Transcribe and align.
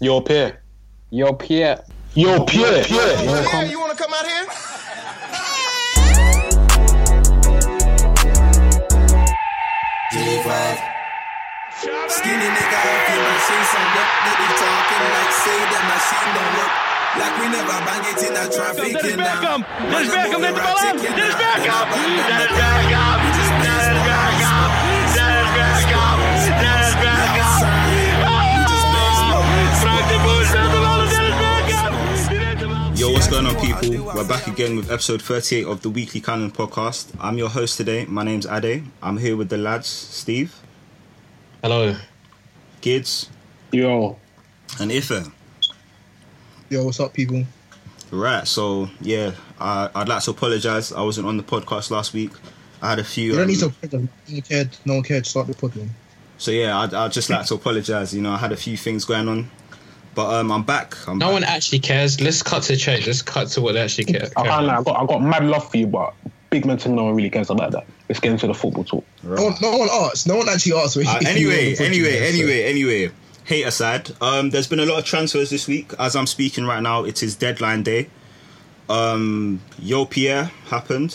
Your 0.00 0.22
peer. 0.22 0.62
Your 1.10 1.34
peer. 1.36 1.80
Your 2.14 2.44
peer. 2.46 2.84
Yeah, 2.88 3.64
you 3.64 3.80
want 3.80 3.96
to 3.96 4.02
come 4.02 4.12
out 4.14 4.26
here? 4.26 4.46
Skinny 12.08 12.48
nigga 12.48 12.78
off 12.78 13.08
in 13.12 13.20
my 13.22 13.36
sing 13.46 13.64
some 13.70 13.88
work. 13.94 14.10
They 14.24 14.34
be 14.40 14.48
talking 14.58 15.04
like 15.14 15.32
say 15.44 15.58
that 15.72 15.84
machine 15.90 16.30
don't 16.34 16.52
work. 16.58 16.72
Like 17.18 17.34
we 17.38 17.46
never 17.54 17.78
bang 17.86 18.04
it 18.08 18.20
in 18.26 18.34
a 18.34 18.44
traffic. 18.50 18.92
Dennis 18.94 19.12
and 19.12 19.20
now- 19.22 19.40
Bergkamp. 19.40 19.62
Dennis 19.66 20.10
I'm 20.10 20.18
Bergkamp 20.18 20.40
moving 20.40 20.54
neemt 20.54 20.58
de 20.58 20.62
right 20.62 21.66
bal 21.66 21.88
Yo, 32.98 33.12
what's 33.12 33.28
going 33.28 33.46
on, 33.46 33.54
people? 33.64 34.12
We're 34.12 34.26
back 34.26 34.48
again 34.48 34.74
with 34.74 34.90
episode 34.90 35.22
38 35.22 35.66
of 35.66 35.82
the 35.82 35.88
Weekly 35.88 36.20
Cannon 36.20 36.50
podcast. 36.50 37.14
I'm 37.20 37.38
your 37.38 37.48
host 37.48 37.76
today. 37.76 38.04
My 38.06 38.24
name's 38.24 38.44
Ade. 38.44 38.82
I'm 39.00 39.18
here 39.18 39.36
with 39.36 39.50
the 39.50 39.56
lads, 39.56 39.86
Steve, 39.86 40.52
Hello. 41.62 41.94
Gids, 42.82 43.28
Yo. 43.70 44.18
and 44.80 44.90
Ife. 44.90 45.30
Yo, 46.70 46.84
what's 46.84 46.98
up, 46.98 47.14
people? 47.14 47.44
Right, 48.10 48.48
so 48.48 48.90
yeah, 49.00 49.30
I, 49.60 49.90
I'd 49.94 50.08
like 50.08 50.24
to 50.24 50.32
apologize. 50.32 50.92
I 50.92 51.02
wasn't 51.02 51.28
on 51.28 51.36
the 51.36 51.44
podcast 51.44 51.92
last 51.92 52.12
week. 52.12 52.32
I 52.82 52.90
had 52.90 52.98
a 52.98 53.04
few. 53.04 53.26
You 53.26 53.32
don't 53.34 53.42
um, 53.42 53.48
need 53.48 53.60
to. 53.60 53.96
No 53.96 54.08
one 54.26 54.42
cared. 54.42 54.76
No 54.84 54.94
one 54.94 55.02
cared. 55.04 55.24
Start 55.24 55.46
the 55.46 55.54
podcast. 55.54 55.90
So 56.38 56.50
yeah, 56.50 56.76
I'd, 56.76 56.92
I'd 56.92 57.12
just 57.12 57.30
like 57.30 57.46
to 57.46 57.54
apologize. 57.54 58.12
You 58.12 58.22
know, 58.22 58.32
I 58.32 58.38
had 58.38 58.50
a 58.50 58.56
few 58.56 58.76
things 58.76 59.04
going 59.04 59.28
on, 59.28 59.50
but 60.18 60.34
um, 60.34 60.50
I'm 60.50 60.64
back. 60.64 60.96
I'm 61.06 61.18
No 61.18 61.26
back. 61.26 61.32
one 61.34 61.44
actually 61.44 61.78
cares. 61.78 62.20
Let's 62.20 62.42
cut 62.42 62.64
to 62.64 62.72
the 62.72 62.76
chase. 62.76 63.06
Let's 63.06 63.22
cut 63.22 63.46
to 63.50 63.60
what 63.60 63.74
they 63.74 63.80
actually 63.80 64.06
care. 64.06 64.28
I 64.36 64.48
can't 64.48 64.66
lie. 64.66 64.78
I 64.78 64.82
got, 64.82 65.00
I 65.00 65.06
got 65.06 65.22
mad 65.22 65.44
love 65.44 65.70
for 65.70 65.76
you, 65.76 65.86
but 65.86 66.12
big 66.50 66.66
mental 66.66 66.92
no 66.92 67.04
one 67.04 67.14
really 67.14 67.30
cares 67.30 67.50
about 67.50 67.70
that. 67.70 67.86
Let's 68.08 68.18
get 68.18 68.32
into 68.32 68.48
the 68.48 68.54
football 68.54 68.82
talk. 68.82 69.04
No 69.22 69.44
one, 69.44 69.54
no 69.62 69.76
one 69.76 69.88
asks. 69.88 70.26
No 70.26 70.34
one 70.38 70.48
actually 70.48 70.72
asks. 70.72 70.96
Uh, 70.96 71.02
if 71.02 71.24
anyway, 71.24 71.68
want 71.68 71.80
anyway, 71.82 72.18
so- 72.18 72.24
anyway, 72.24 72.64
anyway. 72.64 73.10
Hate 73.44 73.62
aside, 73.62 74.10
um, 74.20 74.50
there's 74.50 74.66
been 74.66 74.80
a 74.80 74.86
lot 74.86 74.98
of 74.98 75.04
transfers 75.04 75.50
this 75.50 75.68
week. 75.68 75.92
As 76.00 76.16
I'm 76.16 76.26
speaking 76.26 76.64
right 76.64 76.82
now, 76.82 77.04
it 77.04 77.22
is 77.22 77.36
deadline 77.36 77.84
day. 77.84 78.08
Um, 78.88 79.60
Yo 79.78 80.04
Pierre 80.04 80.50
happened. 80.66 81.14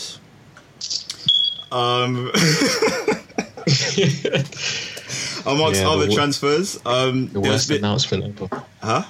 Um, 1.73 2.31
amongst 5.45 5.81
Yeah, 5.81 5.89
other 5.89 6.08
transfers, 6.09 6.80
um, 6.86 7.27
The 7.30 7.39
worst 7.39 7.67
been, 7.69 7.77
announcement 7.80 8.41
ever. 8.41 8.63
huh? 8.81 9.03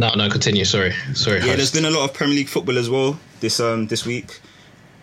No, 0.00 0.14
no, 0.14 0.28
continue. 0.28 0.64
Sorry. 0.64 0.92
Sorry. 1.14 1.38
Yeah, 1.38 1.54
there's 1.56 1.70
been 1.72 1.84
a 1.84 1.90
lot 1.90 2.04
of 2.08 2.14
Premier 2.14 2.34
League 2.36 2.48
football 2.48 2.76
as 2.78 2.90
well 2.90 3.18
this 3.40 3.60
um 3.60 3.86
this 3.86 4.04
week. 4.04 4.40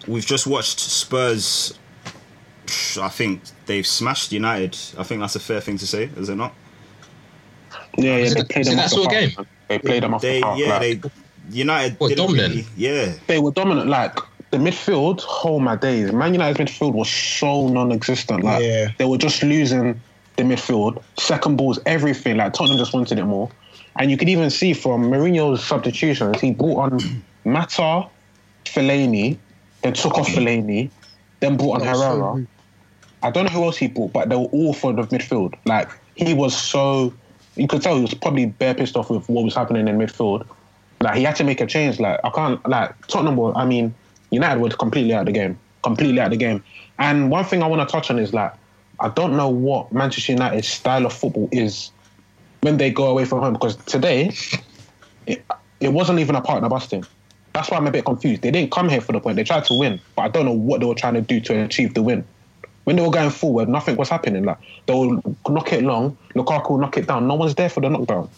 We've 0.07 0.25
just 0.25 0.45
watched 0.47 0.79
Spurs. 0.79 1.77
I 3.01 3.09
think 3.09 3.41
they've 3.65 3.85
smashed 3.87 4.31
United. 4.31 4.77
I 4.97 5.03
think 5.03 5.21
that's 5.21 5.35
a 5.35 5.39
fair 5.39 5.61
thing 5.61 5.77
to 5.79 5.87
say, 5.87 6.09
is 6.17 6.29
it 6.29 6.35
not? 6.35 6.53
Yeah, 7.97 8.17
yeah. 8.17 8.23
Is 8.23 8.33
They 8.35 8.43
played 8.43 8.65
them 8.65 8.79
off 8.79 8.89
the 8.91 8.95
park, 8.97 9.09
game? 9.11 9.47
They 9.67 9.79
played 9.79 10.03
them 10.03 10.13
off 10.13 10.21
They 10.21 10.35
the 10.37 10.41
park. 10.41 10.59
yeah 10.59 10.67
like, 10.77 11.01
they 11.01 11.09
United 11.51 11.99
What, 11.99 12.09
didn't 12.09 12.25
dominant? 12.27 12.53
really- 12.55 12.67
yeah. 12.77 13.13
they 13.27 13.39
were 13.39 13.51
dominant. 13.51 13.87
Like 13.89 14.17
the 14.51 14.57
midfield, 14.57 15.23
oh 15.43 15.59
my 15.59 15.75
days, 15.75 16.11
Man 16.11 16.33
United's 16.33 16.59
midfield 16.59 16.93
was 16.93 17.09
so 17.09 17.67
non-existent. 17.67 18.43
Like 18.43 18.63
Yeah. 18.63 18.89
they 18.97 19.05
were 19.05 19.17
just 19.17 19.43
losing 19.43 20.01
the 20.37 20.43
midfield, 20.43 21.01
second 21.19 21.57
balls, 21.57 21.79
everything. 21.85 22.37
Like 22.37 22.53
Tottenham 22.53 22.77
just 22.77 22.93
wanted 22.93 23.19
it 23.19 23.25
more, 23.25 23.49
and 23.97 24.09
you 24.09 24.17
could 24.17 24.29
even 24.29 24.49
see 24.49 24.73
from 24.73 25.03
Mourinho's 25.11 25.63
substitutions, 25.63 26.39
he 26.39 26.51
brought 26.51 26.91
on 26.93 27.23
Mata, 27.45 28.07
Fellaini, 28.65 29.37
then 29.81 29.93
took 29.93 30.17
off 30.17 30.27
Fellaini, 30.27 30.89
then 31.39 31.57
brought 31.57 31.81
on 31.81 31.87
Herrera. 31.87 32.45
I 33.21 33.31
don't 33.31 33.45
know 33.45 33.51
who 33.51 33.63
else 33.63 33.77
he 33.77 33.87
brought, 33.87 34.13
but 34.13 34.29
they 34.29 34.35
were 34.35 34.45
all 34.45 34.73
for 34.73 34.93
the 34.93 35.03
midfield. 35.03 35.53
Like 35.65 35.89
he 36.15 36.33
was 36.33 36.55
so, 36.57 37.13
you 37.55 37.67
could 37.67 37.81
tell 37.81 37.95
he 37.95 38.01
was 38.01 38.13
probably 38.13 38.45
bare 38.45 38.73
pissed 38.73 38.95
off 38.95 39.09
with 39.09 39.27
what 39.29 39.43
was 39.43 39.53
happening 39.55 39.87
in 39.87 39.97
midfield. 39.97 40.45
Like 41.01 41.15
he 41.17 41.23
had 41.23 41.35
to 41.37 41.43
make 41.43 41.61
a 41.61 41.65
change. 41.65 41.99
Like 41.99 42.19
I 42.23 42.29
can't 42.29 42.67
like 42.67 43.07
Tottenham 43.07 43.35
were. 43.37 43.55
I 43.55 43.65
mean, 43.65 43.93
United 44.31 44.61
were 44.61 44.69
completely 44.69 45.13
out 45.13 45.21
of 45.21 45.25
the 45.27 45.31
game, 45.31 45.57
completely 45.83 46.19
out 46.19 46.27
of 46.27 46.31
the 46.31 46.37
game. 46.37 46.63
And 46.97 47.31
one 47.31 47.45
thing 47.45 47.63
I 47.63 47.67
want 47.67 47.87
to 47.87 47.91
touch 47.91 48.11
on 48.11 48.19
is 48.19 48.33
like 48.33 48.53
I 48.99 49.09
don't 49.09 49.37
know 49.37 49.49
what 49.49 49.93
Manchester 49.93 50.33
United's 50.33 50.67
style 50.67 51.05
of 51.05 51.13
football 51.13 51.47
is 51.51 51.91
when 52.61 52.77
they 52.77 52.91
go 52.91 53.07
away 53.07 53.25
from 53.25 53.39
home 53.39 53.53
because 53.53 53.77
today 53.77 54.31
it, 55.25 55.45
it 55.79 55.93
wasn't 55.93 56.19
even 56.19 56.35
a 56.35 56.41
partner 56.41 56.67
busting. 56.67 57.05
That's 57.53 57.71
why 57.71 57.77
I'm 57.77 57.87
a 57.87 57.91
bit 57.91 58.05
confused. 58.05 58.41
They 58.41 58.51
didn't 58.51 58.71
come 58.71 58.89
here 58.89 59.01
for 59.01 59.13
the 59.13 59.19
point. 59.19 59.37
They 59.37 59.43
tried 59.43 59.65
to 59.65 59.73
win, 59.73 59.99
but 60.15 60.23
I 60.23 60.27
don't 60.27 60.45
know 60.45 60.53
what 60.53 60.81
they 60.81 60.85
were 60.85 60.95
trying 60.95 61.15
to 61.15 61.21
do 61.21 61.39
to 61.41 61.63
achieve 61.63 61.93
the 61.93 62.03
win. 62.03 62.25
When 62.83 62.95
they 62.95 63.01
were 63.01 63.11
going 63.11 63.29
forward, 63.29 63.69
nothing 63.69 63.95
was 63.95 64.09
happening. 64.09 64.43
Like 64.43 64.57
they 64.85 64.93
would 64.93 65.21
knock 65.47 65.71
it 65.73 65.83
long, 65.83 66.17
Lukaku 66.35 66.79
knock 66.79 66.97
it 66.97 67.07
down. 67.07 67.27
No 67.27 67.35
one's 67.35 67.55
there 67.55 67.69
for 67.69 67.81
the 67.81 67.89
knockdown. 67.89 68.29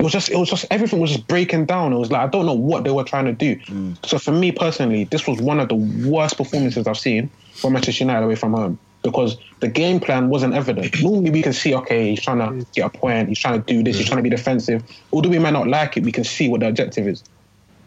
It 0.00 0.04
was 0.04 0.12
just, 0.12 0.30
it 0.30 0.36
was 0.36 0.48
just 0.48 0.64
everything 0.70 0.98
was 0.98 1.10
just 1.12 1.26
breaking 1.28 1.66
down. 1.66 1.92
It 1.92 1.98
was 1.98 2.10
like 2.10 2.22
I 2.22 2.26
don't 2.26 2.46
know 2.46 2.54
what 2.54 2.84
they 2.84 2.90
were 2.90 3.04
trying 3.04 3.26
to 3.26 3.32
do. 3.34 3.56
Mm. 3.56 4.06
So 4.06 4.18
for 4.18 4.32
me 4.32 4.50
personally, 4.50 5.04
this 5.04 5.26
was 5.26 5.40
one 5.42 5.60
of 5.60 5.68
the 5.68 5.74
worst 6.08 6.38
performances 6.38 6.86
I've 6.86 6.96
seen 6.98 7.28
from 7.52 7.74
Manchester 7.74 8.04
United 8.04 8.24
away 8.24 8.34
from 8.34 8.54
home 8.54 8.78
because 9.02 9.36
the 9.60 9.68
game 9.68 10.00
plan 10.00 10.30
wasn't 10.30 10.54
evident. 10.54 10.98
Normally 11.02 11.30
we 11.30 11.42
can 11.42 11.52
see, 11.52 11.74
okay, 11.74 12.10
he's 12.10 12.22
trying 12.22 12.38
to 12.38 12.66
get 12.72 12.86
a 12.86 12.98
point, 12.98 13.28
he's 13.28 13.38
trying 13.38 13.62
to 13.62 13.66
do 13.74 13.82
this, 13.82 13.98
he's 13.98 14.06
trying 14.06 14.16
to 14.16 14.22
be 14.22 14.30
defensive. 14.30 14.82
Although 15.12 15.28
we 15.28 15.38
might 15.38 15.52
not 15.52 15.68
like 15.68 15.98
it, 15.98 16.02
we 16.02 16.12
can 16.12 16.24
see 16.24 16.48
what 16.48 16.60
the 16.60 16.68
objective 16.68 17.06
is. 17.06 17.22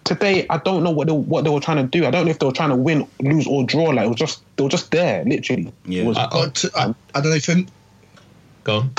Today, 0.04 0.46
I 0.52 0.58
don't 0.58 0.84
know 0.84 0.92
what 0.92 1.08
they, 1.08 1.14
what 1.14 1.46
they 1.46 1.50
were 1.50 1.62
trying 1.62 1.78
to 1.78 1.84
do. 1.84 2.06
I 2.06 2.12
don't 2.12 2.26
know 2.26 2.32
if 2.32 2.38
they 2.38 2.46
were 2.46 2.52
trying 2.52 2.70
to 2.70 2.76
win, 2.76 3.08
lose, 3.22 3.48
or 3.48 3.64
draw. 3.64 3.86
Like 3.86 4.06
it 4.06 4.10
was 4.10 4.18
just 4.18 4.44
they 4.58 4.64
were 4.64 4.70
just 4.70 4.92
there, 4.92 5.24
literally. 5.26 5.74
Yeah. 5.86 6.04
It 6.04 6.06
was, 6.06 6.18
I- 6.18 6.26
I, 6.76 6.96
I 7.16 7.22
don't 7.22 7.32
know. 7.32 7.40
For, 7.40 7.56
Go 8.66 8.78
on. 8.80 8.92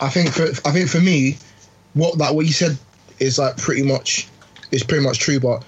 I 0.00 0.08
think 0.10 0.30
for 0.30 0.44
I 0.64 0.70
think 0.72 0.88
for 0.88 1.00
me, 1.00 1.36
what 1.94 2.18
like 2.18 2.34
what 2.34 2.46
you 2.46 2.52
said 2.52 2.78
is 3.18 3.38
like 3.38 3.56
pretty 3.56 3.82
much 3.82 4.28
is 4.70 4.82
pretty 4.82 5.04
much 5.04 5.18
true. 5.18 5.40
But 5.40 5.64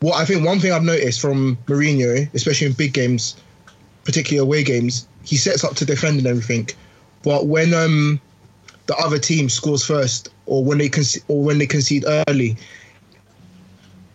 what 0.00 0.16
I 0.16 0.24
think 0.24 0.44
one 0.44 0.60
thing 0.60 0.72
I've 0.72 0.82
noticed 0.82 1.20
from 1.20 1.56
Mourinho, 1.66 2.32
especially 2.34 2.68
in 2.68 2.72
big 2.74 2.92
games, 2.92 3.36
particularly 4.04 4.46
away 4.46 4.62
games, 4.62 5.08
he 5.22 5.36
sets 5.36 5.64
up 5.64 5.74
to 5.76 5.84
defend 5.84 6.18
and 6.18 6.26
everything. 6.26 6.68
But 7.22 7.46
when 7.46 7.72
um 7.74 8.20
the 8.86 8.96
other 8.96 9.18
team 9.18 9.48
scores 9.48 9.84
first, 9.84 10.28
or 10.46 10.64
when 10.64 10.78
they 10.78 10.88
con- 10.88 11.04
or 11.28 11.42
when 11.42 11.58
they 11.58 11.66
concede 11.66 12.04
early, 12.28 12.56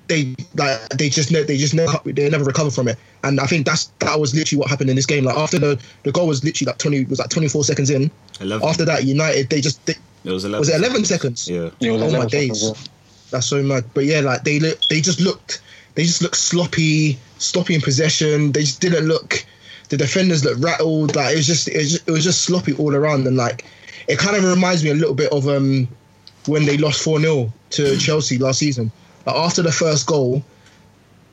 they 0.07 0.35
like 0.55 0.89
they 0.89 1.09
just 1.09 1.31
ne- 1.31 1.43
they 1.43 1.57
just 1.57 1.73
never 1.73 1.99
they 2.05 2.29
never 2.29 2.43
recover 2.43 2.69
from 2.69 2.87
it. 2.87 2.97
And 3.23 3.39
I 3.39 3.45
think 3.45 3.65
that's 3.65 3.85
that 3.99 4.19
was 4.19 4.35
literally 4.35 4.59
what 4.59 4.69
happened 4.69 4.89
in 4.89 4.95
this 4.95 5.05
game. 5.05 5.23
Like 5.23 5.37
after 5.37 5.57
the 5.57 5.79
the 6.03 6.11
goal 6.11 6.27
was 6.27 6.43
literally 6.43 6.69
like 6.69 6.77
twenty 6.77 7.05
was 7.05 7.19
like 7.19 7.29
twenty 7.29 7.47
four 7.47 7.63
seconds 7.63 7.89
in. 7.89 8.11
11. 8.41 8.67
After 8.67 8.85
that, 8.85 9.03
United 9.03 9.49
they 9.49 9.59
just 9.59 9.85
they, 9.85 9.95
it 10.23 10.31
was 10.31 10.45
11. 10.45 10.59
was 10.59 10.69
it 10.69 10.75
eleven 10.75 11.05
seconds? 11.05 11.47
Yeah. 11.49 11.69
it 11.79 11.91
was 11.91 12.01
Oh 12.01 12.07
my 12.11 12.25
11 12.25 12.27
days, 12.29 12.61
seconds, 12.61 12.81
yeah. 12.87 12.91
that's 13.31 13.47
so 13.47 13.63
mad. 13.63 13.85
But 13.93 14.05
yeah, 14.05 14.19
like 14.21 14.43
they 14.43 14.59
look, 14.59 14.79
they 14.89 15.01
just 15.01 15.19
looked, 15.21 15.61
they 15.95 16.03
just 16.03 16.21
looked 16.21 16.35
sloppy, 16.37 17.17
sloppy 17.37 17.75
in 17.75 17.81
possession. 17.81 18.51
They 18.51 18.61
just 18.61 18.81
didn't 18.81 19.05
look. 19.07 19.45
The 19.89 19.97
defenders 19.97 20.43
looked 20.45 20.63
rattled. 20.63 21.15
Like 21.15 21.33
it 21.33 21.37
was 21.37 21.47
just, 21.47 21.67
it 21.67 21.77
was 21.77 21.91
just, 21.91 22.07
it 22.07 22.11
was 22.11 22.23
just 22.23 22.41
sloppy 22.43 22.73
all 22.73 22.93
around. 22.95 23.25
And 23.27 23.37
like, 23.37 23.65
it 24.07 24.19
kind 24.19 24.35
of 24.35 24.43
reminds 24.43 24.83
me 24.83 24.89
a 24.91 24.95
little 24.95 25.15
bit 25.15 25.31
of 25.31 25.47
um 25.47 25.87
when 26.45 26.65
they 26.65 26.77
lost 26.77 27.03
four 27.03 27.19
0 27.19 27.51
to 27.71 27.97
Chelsea 27.97 28.37
last 28.37 28.59
season. 28.59 28.91
Like 29.25 29.35
after 29.35 29.61
the 29.61 29.71
first 29.71 30.05
goal, 30.07 30.43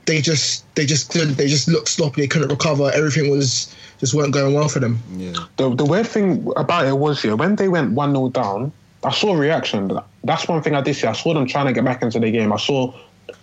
they 0.06 0.20
just, 0.20 0.64
they 0.75 0.86
just, 0.86 1.10
couldn't- 1.10 1.34
they 1.36 1.48
just 1.48 1.69
looked 1.69 1.88
sloppy. 1.88 2.20
They 2.22 2.28
couldn't 2.28 2.48
recover. 2.48 2.91
Everything 2.94 3.30
was 3.30 3.75
just 3.98 4.14
weren't 4.14 4.32
going 4.32 4.54
well 4.54 4.68
for 4.68 4.80
them. 4.80 4.98
Yeah. 5.16 5.32
The, 5.56 5.74
the 5.74 5.84
weird 5.84 6.06
thing 6.06 6.52
about 6.56 6.86
it 6.86 6.98
was, 6.98 7.24
yeah, 7.24 7.34
when 7.34 7.56
they 7.56 7.68
went 7.68 7.92
1 7.92 8.12
0 8.12 8.28
down, 8.30 8.72
I 9.04 9.10
saw 9.12 9.34
a 9.34 9.36
reaction. 9.36 9.98
That's 10.25 10.48
one 10.48 10.62
thing 10.62 10.75
I 10.75 10.81
did 10.81 10.94
see. 10.94 11.06
I 11.06 11.12
saw 11.12 11.34
them 11.34 11.46
trying 11.46 11.66
to 11.66 11.72
get 11.72 11.84
back 11.84 12.02
into 12.02 12.19
the 12.19 12.31
game. 12.31 12.52
I 12.52 12.56
saw 12.56 12.93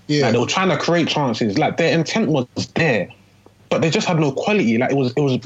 Yeah, 0.07 0.23
like, 0.23 0.33
they 0.33 0.39
were 0.39 0.45
trying 0.45 0.69
to 0.69 0.77
create 0.77 1.07
chances. 1.07 1.57
Like 1.57 1.77
their 1.77 1.97
intent 1.97 2.29
was 2.29 2.47
there, 2.75 3.09
but 3.69 3.81
they 3.81 3.89
just 3.89 4.07
had 4.07 4.19
no 4.19 4.31
quality. 4.31 4.77
Like 4.77 4.91
it 4.91 4.97
was, 4.97 5.13
it 5.15 5.21
was. 5.21 5.39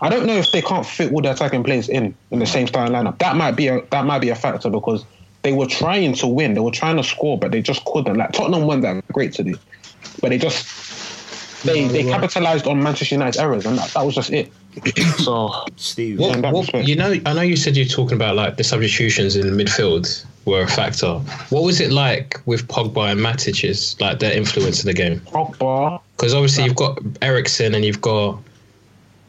I 0.00 0.10
don't 0.10 0.26
know 0.26 0.36
if 0.36 0.52
they 0.52 0.60
can't 0.60 0.84
fit 0.84 1.10
all 1.12 1.22
their 1.22 1.32
attacking 1.32 1.64
players 1.64 1.88
in 1.88 2.14
in 2.30 2.38
the 2.38 2.46
same 2.46 2.66
style 2.66 2.88
lineup. 2.88 3.18
That 3.18 3.36
might 3.36 3.52
be 3.52 3.68
a 3.68 3.80
that 3.90 4.04
might 4.04 4.20
be 4.20 4.28
a 4.28 4.36
factor 4.36 4.70
because 4.70 5.04
they 5.42 5.52
were 5.52 5.66
trying 5.66 6.14
to 6.14 6.26
win. 6.26 6.54
They 6.54 6.60
were 6.60 6.70
trying 6.70 6.96
to 6.96 7.04
score, 7.04 7.38
but 7.38 7.50
they 7.50 7.62
just 7.62 7.84
couldn't. 7.84 8.16
Like 8.16 8.32
Tottenham 8.32 8.66
weren't 8.66 8.82
that 8.82 9.06
great 9.08 9.32
today, 9.32 9.54
but 10.20 10.28
they 10.28 10.38
just 10.38 10.66
they 11.66 11.86
they 11.88 12.02
they 12.02 12.10
capitalized 12.10 12.66
on 12.66 12.82
Manchester 12.82 13.14
United's 13.14 13.36
errors, 13.36 13.66
and 13.66 13.78
that, 13.78 13.90
that 13.90 14.04
was 14.04 14.14
just 14.14 14.30
it. 14.30 14.52
so 15.18 15.64
Steve. 15.76 16.18
What, 16.18 16.52
what, 16.52 16.86
you 16.86 16.96
know, 16.96 17.14
I 17.24 17.32
know 17.32 17.42
you 17.42 17.56
said 17.56 17.76
you're 17.76 17.86
talking 17.86 18.16
about 18.16 18.36
like 18.36 18.56
the 18.56 18.64
substitutions 18.64 19.36
in 19.36 19.46
the 19.54 19.64
midfield 19.64 20.24
were 20.44 20.62
a 20.62 20.66
factor. 20.66 21.14
What 21.50 21.62
was 21.64 21.80
it 21.80 21.90
like 21.90 22.40
with 22.46 22.68
Pogba 22.68 23.12
and 23.12 23.20
Matic's 23.20 24.00
like 24.00 24.20
their 24.20 24.32
influence 24.32 24.82
in 24.82 24.86
the 24.86 24.94
game? 24.94 25.20
Pogba, 25.20 26.00
Because 26.16 26.34
obviously 26.34 26.64
you've 26.64 26.76
got 26.76 26.98
Eriksen 27.20 27.74
and 27.74 27.84
you've 27.84 28.00
got 28.00 28.38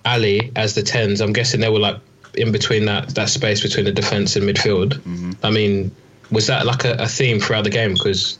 Alli 0.06 0.52
as 0.56 0.76
the 0.76 0.84
tens. 0.84 1.22
I'm 1.22 1.34
guessing 1.34 1.60
they 1.60 1.70
were 1.70 1.80
like 1.80 1.98
in 2.36 2.52
between 2.52 2.86
that 2.86 3.10
that 3.16 3.30
space 3.30 3.62
between 3.62 3.86
the 3.86 3.92
defense 3.92 4.36
and 4.36 4.48
midfield. 4.48 4.94
Mm-hmm. 4.94 5.32
I 5.44 5.50
mean, 5.50 5.92
was 6.32 6.48
that 6.48 6.66
like 6.66 6.86
a, 6.86 6.94
a 6.94 7.08
theme 7.08 7.40
throughout 7.40 7.64
the 7.64 7.70
game? 7.70 7.94
Because 7.94 8.38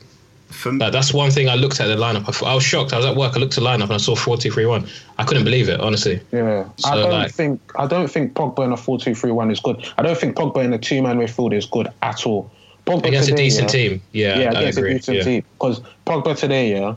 For 0.50 0.72
like, 0.72 0.92
that's 0.92 1.12
one 1.12 1.30
thing 1.30 1.48
I 1.48 1.54
looked 1.56 1.78
at 1.80 1.86
the 1.88 1.96
lineup. 1.96 2.42
I, 2.44 2.50
I 2.50 2.54
was 2.54 2.64
shocked. 2.64 2.92
I 2.92 2.96
was 2.96 3.06
at 3.06 3.14
work. 3.16 3.36
I 3.36 3.38
looked 3.38 3.56
at 3.58 3.62
the 3.62 3.68
lineup 3.68 3.84
and 3.84 3.92
I 3.92 3.96
saw 3.98 4.14
four 4.16 4.36
two 4.36 4.50
three 4.50 4.66
one. 4.66 4.86
I 5.18 5.24
couldn't 5.24 5.44
believe 5.44 5.68
it, 5.68 5.78
honestly. 5.80 6.20
Yeah, 6.32 6.68
I 6.84 6.94
don't 6.96 7.10
like- 7.10 7.32
think 7.32 7.60
I 7.78 7.86
don't 7.86 8.08
think 8.10 8.32
Pogba 8.34 8.64
in 8.64 8.72
a 8.72 8.76
four-two-three-one 8.76 9.50
is 9.50 9.60
good. 9.60 9.86
I 9.98 10.02
don't 10.02 10.16
think 10.18 10.36
Pogba 10.36 10.64
in 10.64 10.72
a 10.72 10.78
two-man 10.78 11.18
midfield 11.18 11.54
is 11.54 11.66
good 11.66 11.88
at 12.02 12.24
all. 12.26 12.50
Pogba 12.86 13.08
Against 13.08 13.28
a 13.30 13.34
decent 13.34 13.64
yeah, 13.64 13.88
team, 13.88 14.02
yeah, 14.12 14.38
yeah, 14.38 14.48
I 14.54 14.60
against 14.60 14.78
agree. 14.78 14.90
a 14.92 14.94
decent 14.94 15.16
yeah. 15.18 15.22
team. 15.24 15.44
Because 15.58 15.80
Pogba 16.06 16.34
today, 16.36 16.70
yeah, 16.72 16.94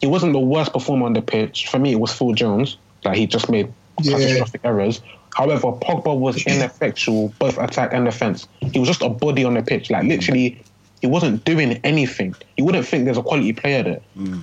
he 0.00 0.06
wasn't 0.06 0.32
the 0.32 0.38
worst 0.40 0.72
performer 0.72 1.04
on 1.06 1.12
the 1.12 1.22
pitch. 1.22 1.68
For 1.68 1.78
me, 1.78 1.92
it 1.92 2.00
was 2.00 2.10
Phil 2.12 2.32
Jones. 2.32 2.78
Like 3.04 3.16
he 3.18 3.26
just 3.26 3.50
made 3.50 3.70
Yeah. 4.00 4.12
catastrophic 4.18 4.60
errors. 4.64 5.02
However, 5.36 5.72
Pogba 5.72 6.16
was 6.18 6.42
ineffectual 6.46 7.34
both 7.38 7.58
attack 7.58 7.92
and 7.92 8.06
defense. 8.06 8.48
He 8.72 8.78
was 8.78 8.88
just 8.88 9.02
a 9.02 9.10
body 9.10 9.44
on 9.44 9.54
the 9.54 9.62
pitch. 9.62 9.90
Like 9.90 10.04
literally, 10.04 10.62
he 11.06 11.12
wasn't 11.12 11.44
doing 11.44 11.72
anything. 11.84 12.34
You 12.56 12.64
wouldn't 12.64 12.86
think 12.86 13.04
there's 13.04 13.16
a 13.18 13.22
quality 13.22 13.52
player 13.52 13.82
there. 13.82 14.00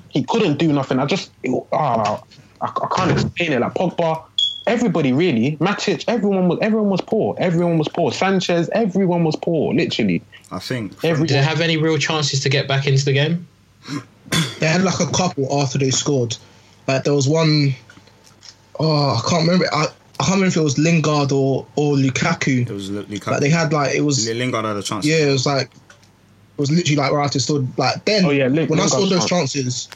He 0.10 0.24
couldn't 0.24 0.58
do 0.58 0.72
nothing. 0.72 1.00
I 1.00 1.06
just 1.06 1.32
ah, 1.72 2.22
I, 2.62 2.66
I 2.66 2.88
can't 2.96 3.12
explain 3.12 3.52
it. 3.54 3.60
Like 3.60 3.74
Pogba, 3.74 4.24
everybody 4.66 5.12
really, 5.12 5.58
Matic, 5.58 6.06
everyone 6.08 6.48
was 6.48 6.60
everyone 6.62 6.90
was 6.90 7.02
poor. 7.02 7.36
Everyone 7.38 7.78
was 7.78 7.90
poor. 7.90 8.12
Sanchez, 8.12 8.70
everyone 8.74 9.24
was 9.26 9.36
poor. 9.36 9.74
Literally, 9.74 10.22
I 10.52 10.60
think 10.60 10.94
everyone. 11.04 11.28
Did 11.28 11.36
they 11.36 11.44
have 11.44 11.60
any 11.62 11.78
real 11.78 11.98
chances 11.98 12.40
to 12.42 12.50
get 12.50 12.68
back 12.68 12.88
into 12.88 13.04
the 13.06 13.14
game? 13.14 13.48
They 14.60 14.68
had 14.68 14.84
like 14.84 15.00
a 15.00 15.06
couple 15.12 15.62
after 15.62 15.78
they 15.78 15.92
scored. 15.92 16.38
Like 16.88 17.04
there 17.04 17.14
was 17.14 17.28
one 17.28 17.76
oh 18.80 19.16
I 19.18 19.30
can't 19.30 19.44
remember. 19.46 19.66
I, 19.72 19.84
I 20.20 20.24
can't 20.24 20.36
remember 20.36 20.48
if 20.48 20.58
it 20.58 20.62
was 20.62 20.78
Lingard 20.78 21.32
or 21.32 21.68
or 21.76 21.96
Lukaku. 21.96 22.68
it 22.68 22.74
was 22.74 22.90
Lukaku. 22.90 23.28
Like 23.28 23.42
they 23.42 23.50
had 23.50 23.74
like 23.74 23.94
it 23.94 24.02
was 24.02 24.28
Lingard 24.28 24.66
had 24.66 24.78
a 24.78 24.82
chance. 24.82 25.06
yeah, 25.06 25.28
it 25.28 25.32
was 25.32 25.46
like 25.46 25.70
it 26.58 26.60
was 26.62 26.72
literally 26.72 26.96
like 26.98 27.12
right 27.12 27.26
after 27.26 27.40
stood 27.40 27.68
like 27.78 28.04
then 28.06 28.26
Oh, 28.26 28.30
yeah, 28.32 28.48
Ling- 28.48 28.68
when 28.68 28.80
I 28.80 28.86
saw 28.88 29.00
those 29.06 29.28
chance. 29.28 29.54
chances 29.54 29.88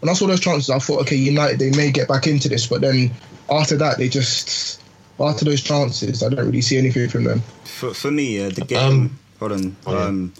when 0.00 0.10
I 0.10 0.12
saw 0.14 0.26
those 0.26 0.40
chances 0.40 0.70
I 0.70 0.78
thought 0.78 1.00
okay 1.02 1.16
United 1.16 1.58
they 1.58 1.70
may 1.70 1.90
get 1.90 2.08
back 2.08 2.26
into 2.26 2.48
this 2.48 2.66
but 2.66 2.80
then 2.80 3.10
after 3.50 3.76
that 3.78 3.98
they 3.98 4.08
just 4.08 4.80
after 5.20 5.44
those 5.44 5.62
chances 5.62 6.22
I 6.22 6.28
don't 6.28 6.44
really 6.46 6.60
see 6.62 6.76
anything 6.78 7.08
from 7.08 7.24
them. 7.24 7.42
For, 7.64 7.94
for 7.94 8.10
me, 8.10 8.38
yeah, 8.38 8.48
the 8.48 8.62
game. 8.64 8.78
Um, 8.92 9.18
hold 9.38 9.52
on. 9.52 9.76
Oh, 9.86 9.92
yeah. 9.92 10.04
Um, 10.04 10.32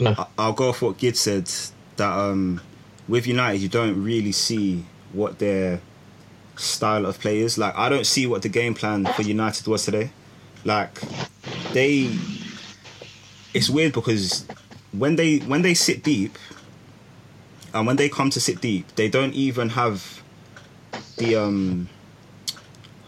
No. 0.00 0.14
I- 0.16 0.26
I'll 0.38 0.52
go 0.52 0.68
off 0.70 0.82
what 0.82 0.98
Gid 0.98 1.16
said 1.16 1.50
that 1.96 2.10
um, 2.12 2.60
with 3.08 3.26
United 3.26 3.58
you 3.60 3.68
don't 3.68 4.02
really 4.02 4.32
see 4.32 4.84
what 5.12 5.38
their 5.38 5.80
style 6.56 7.06
of 7.06 7.18
play 7.20 7.38
is. 7.40 7.58
Like 7.58 7.76
I 7.76 7.88
don't 7.88 8.06
see 8.06 8.26
what 8.26 8.42
the 8.42 8.48
game 8.48 8.74
plan 8.74 9.04
for 9.06 9.22
United 9.22 9.66
was 9.66 9.84
today. 9.84 10.10
Like 10.64 11.00
they, 11.72 12.10
it's 13.54 13.68
weird 13.70 13.92
because 13.92 14.46
when 14.92 15.16
they 15.16 15.38
when 15.38 15.62
they 15.62 15.74
sit 15.74 16.02
deep, 16.02 16.38
and 17.72 17.86
when 17.86 17.96
they 17.96 18.08
come 18.08 18.30
to 18.30 18.40
sit 18.40 18.60
deep, 18.60 18.86
they 18.96 19.08
don't 19.08 19.34
even 19.34 19.70
have 19.70 20.22
the 21.16 21.36
um. 21.36 21.88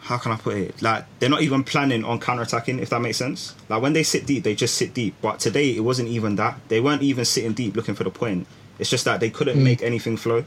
How 0.02 0.18
can 0.18 0.32
I 0.32 0.36
put 0.36 0.56
it? 0.56 0.82
Like 0.82 1.04
they're 1.20 1.28
not 1.30 1.42
even 1.42 1.62
planning 1.62 2.04
on 2.04 2.18
counter 2.18 2.42
attacking, 2.42 2.80
if 2.80 2.90
that 2.90 3.00
makes 3.00 3.16
sense. 3.18 3.54
Like 3.68 3.80
when 3.80 3.92
they 3.92 4.02
sit 4.02 4.26
deep, 4.26 4.42
they 4.42 4.54
just 4.54 4.74
sit 4.74 4.92
deep. 4.94 5.14
But 5.22 5.38
today 5.38 5.70
it 5.76 5.80
wasn't 5.80 6.08
even 6.08 6.34
that. 6.36 6.58
They 6.68 6.80
weren't 6.80 7.02
even 7.02 7.24
sitting 7.24 7.52
deep 7.52 7.76
looking 7.76 7.94
for 7.94 8.02
the 8.04 8.10
point. 8.10 8.48
It's 8.80 8.90
just 8.90 9.04
that 9.04 9.20
they 9.20 9.30
couldn't 9.30 9.62
make 9.62 9.80
anything 9.80 10.16
flow. 10.16 10.44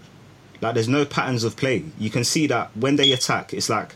Like 0.61 0.73
there's 0.73 0.89
no 0.89 1.05
patterns 1.05 1.45
of 1.45 1.55
play. 1.55 1.85
You 1.97 2.09
can 2.09 2.25
see 2.25 2.47
that 2.47 2.75
when 2.75 2.97
they 2.97 3.11
attack, 3.13 3.53
it's 3.53 3.69
like 3.69 3.95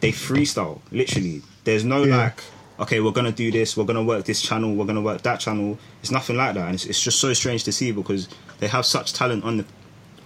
they 0.00 0.12
freestyle. 0.12 0.80
Literally, 0.92 1.42
there's 1.64 1.84
no 1.84 2.04
Yeah. 2.04 2.16
like, 2.16 2.44
okay, 2.82 3.00
we're 3.00 3.12
gonna 3.12 3.32
do 3.32 3.50
this. 3.50 3.76
We're 3.76 3.84
gonna 3.84 4.02
work 4.02 4.24
this 4.24 4.42
channel. 4.42 4.74
We're 4.74 4.84
gonna 4.84 5.00
work 5.00 5.22
that 5.22 5.40
channel. 5.40 5.78
It's 6.00 6.10
nothing 6.10 6.36
like 6.36 6.54
that, 6.54 6.66
and 6.66 6.74
it's, 6.74 6.84
it's 6.84 7.02
just 7.02 7.20
so 7.20 7.32
strange 7.32 7.64
to 7.64 7.72
see 7.72 7.92
because 7.92 8.28
they 8.58 8.66
have 8.66 8.84
such 8.84 9.12
talent 9.12 9.44
on 9.44 9.58
the 9.58 9.64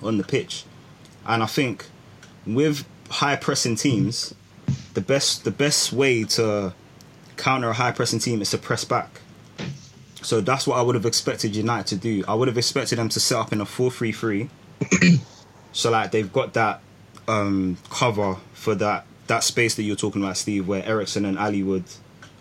on 0.03 0.19
the 0.19 0.25
pitch, 0.25 0.65
and 1.27 1.43
I 1.43 1.47
think 1.47 1.87
with 2.47 2.87
high 3.11 3.37
pressing 3.37 3.77
teams, 3.77 4.35
the 4.95 5.01
best 5.01 5.45
the 5.45 5.51
best 5.51 5.93
way 5.93 6.25
to 6.25 6.73
counter 7.37 7.69
a 7.69 7.75
high 7.75 7.93
pressing 7.93 8.19
team 8.19 8.41
is 8.41 8.51
to 8.51 8.59
press 8.59 8.85
back. 8.85 9.21
So 10.23 10.41
that's 10.41 10.67
what 10.67 10.79
I 10.79 10.83
would 10.83 10.95
have 10.95 11.07
expected 11.07 11.55
United 11.55 11.87
to 11.89 11.97
do. 11.97 12.25
I 12.27 12.35
would 12.35 12.49
have 12.49 12.59
expected 12.59 12.99
them 12.99 13.09
to 13.11 13.21
set 13.21 13.39
up 13.39 13.53
in 13.53 13.61
a 13.61 13.65
4-3-3. 13.65 14.49
so 15.73 15.91
like 15.91 16.11
they've 16.11 16.33
got 16.33 16.55
that 16.55 16.81
um, 17.29 17.77
cover 17.91 18.37
for 18.53 18.75
that 18.75 19.07
that 19.29 19.45
space 19.45 19.75
that 19.75 19.83
you're 19.83 19.95
talking 19.95 20.23
about, 20.23 20.37
Steve, 20.37 20.67
where 20.67 20.85
Eriksen 20.85 21.25
and 21.25 21.39
Alli 21.39 21.63
would 21.63 21.85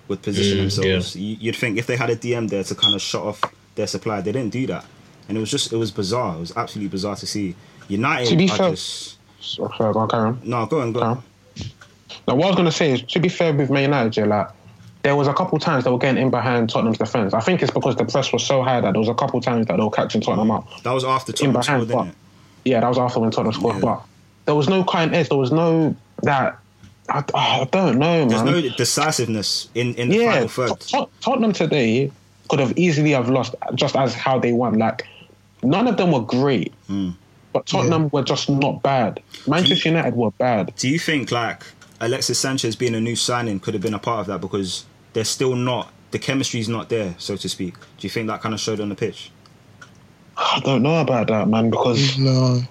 would 0.08 0.22
position 0.22 0.58
Mm, 0.58 0.62
themselves. 0.62 1.16
You, 1.16 1.38
you'd 1.40 1.56
think 1.56 1.78
if 1.78 1.88
they 1.88 1.96
had 1.96 2.10
a 2.10 2.16
DM 2.16 2.50
there 2.50 2.64
to 2.64 2.76
kind 2.76 2.94
of 2.96 3.02
shut 3.02 3.22
off 3.24 3.42
their 3.76 3.88
supply, 3.88 4.22
they 4.22 4.32
didn't 4.32 4.52
do 4.52 4.68
that, 4.68 4.86
and 5.28 5.38
it 5.38 5.40
was 5.42 5.50
just 5.52 5.74
it 5.74 5.78
was 5.78 5.92
bizarre. 5.92 6.36
It 6.38 6.40
was 6.40 6.56
absolutely 6.58 6.90
bizarre 6.90 7.16
to 7.16 7.26
see. 7.28 7.56
United 7.88 8.30
To 8.30 8.36
be 8.36 8.48
fair- 8.48 8.72
just 8.72 9.18
sorry, 9.40 9.70
go 9.94 10.00
on, 10.00 10.10
carry 10.10 10.24
on. 10.30 10.42
no 10.44 10.66
go 10.66 10.82
on 10.82 10.92
go 10.92 11.02
on. 11.02 11.24
Now, 12.28 12.34
what 12.36 12.46
I 12.46 12.48
was 12.48 12.56
going 12.56 12.66
to 12.66 12.72
say 12.72 12.92
is, 12.94 13.02
to 13.04 13.20
be 13.20 13.30
fair 13.30 13.54
with 13.54 13.70
Man 13.70 13.84
United, 13.84 14.18
yeah, 14.18 14.26
like, 14.26 14.48
there 15.04 15.16
was 15.16 15.28
a 15.28 15.34
couple 15.34 15.60
times 15.60 15.84
they 15.84 15.92
were 15.92 16.00
getting 16.00 16.22
in 16.22 16.32
behind 16.32 16.70
Tottenham's 16.70 16.98
defence. 16.98 17.34
I 17.36 17.40
think 17.40 17.62
it's 17.62 17.72
because 17.72 17.96
the 17.96 18.06
press 18.06 18.34
was 18.34 18.44
so 18.44 18.64
high 18.64 18.82
that 18.82 18.92
there 18.94 19.00
was 19.00 19.10
a 19.10 19.14
couple 19.14 19.40
times 19.42 19.68
that 19.68 19.78
they 19.78 19.84
were 19.84 19.92
catching 19.92 20.22
Tottenham 20.22 20.50
out. 20.50 20.66
That 20.84 20.92
was 20.94 21.04
after 21.04 21.32
In 21.32 21.36
Tottenham 21.36 21.52
behind, 21.54 21.66
scored, 21.66 21.88
didn't 21.90 21.98
but 22.00 22.08
it? 22.08 22.72
yeah, 22.72 22.80
that 22.80 22.88
was 22.88 22.98
after 22.98 23.20
when 23.20 23.30
Tottenham 23.30 23.54
scored. 23.54 23.76
Yeah. 23.76 23.82
But 23.82 24.02
there 24.46 24.56
was 24.56 24.68
no 24.68 24.84
kind 24.84 25.14
edge. 25.14 25.30
There 25.30 25.38
was 25.38 25.52
no 25.52 25.96
that. 26.24 26.58
I, 27.10 27.24
I 27.34 27.68
don't 27.72 28.00
know, 28.00 28.20
man. 28.20 28.28
There's 28.30 28.44
man. 28.44 28.54
no 28.64 28.70
decisiveness 28.70 29.70
in, 29.76 29.94
in 29.96 30.10
the 30.10 30.18
yeah, 30.18 30.32
final 30.34 30.48
third. 30.48 30.68
Tot- 30.70 30.80
Tot- 30.90 31.12
Tottenham 31.22 31.54
today 31.54 32.12
could 32.50 32.60
have 32.60 32.78
easily 32.78 33.12
have 33.12 33.30
lost 33.30 33.56
just 33.76 33.96
as 33.96 34.14
how 34.14 34.40
they 34.40 34.52
won. 34.52 34.78
Like 34.80 35.06
none 35.64 35.88
of 35.88 35.98
them 35.98 36.12
were 36.12 36.22
great, 36.22 36.74
Hmm. 36.88 37.12
but 37.54 37.66
Tottenham 37.66 38.10
were 38.10 38.24
just 38.24 38.50
not 38.50 38.82
bad. 38.82 39.22
Manchester 39.48 39.90
United 39.90 40.16
were 40.16 40.32
bad. 40.32 40.74
Do 40.78 40.90
you 40.90 40.98
think 41.00 41.32
like 41.32 41.64
Alexis 42.02 42.40
Sanchez 42.40 42.76
being 42.76 42.96
a 42.96 43.00
new 43.02 43.16
signing 43.16 43.60
could 43.60 43.74
have 43.74 43.84
been 43.84 43.94
a 43.94 44.00
part 44.00 44.22
of 44.22 44.28
that 44.28 44.42
because 44.42 44.86
they're 45.14 45.24
still 45.26 45.56
not 45.56 45.92
the 46.12 46.20
chemistry's 46.20 46.70
not 46.70 46.90
there, 46.90 47.14
so 47.18 47.36
to 47.36 47.50
speak. 47.50 47.74
Do 47.80 47.86
you 48.02 48.10
think 48.10 48.28
that 48.28 48.42
kind 48.42 48.54
of 48.56 48.60
showed 48.62 48.80
on 48.80 48.90
the 48.90 48.96
pitch? 48.96 49.32
I 50.38 50.60
don't 50.64 50.82
know 50.84 51.00
about 51.02 51.28
that, 51.28 51.48
man, 51.48 51.70
because 51.70 52.18
No. 52.18 52.62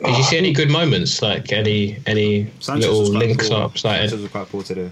Did 0.00 0.10
you 0.10 0.14
ah, 0.14 0.22
see 0.22 0.38
any 0.38 0.52
good 0.52 0.70
moments? 0.70 1.20
Like 1.22 1.52
any 1.52 1.98
any 2.06 2.50
little 2.68 3.00
was 3.00 3.10
links 3.10 3.48
poor. 3.48 3.62
ups? 3.62 3.84
Like 3.84 4.00
Sanchez 4.00 4.22
was 4.22 4.30
quite 4.30 4.48
poor 4.48 4.62
today. 4.62 4.90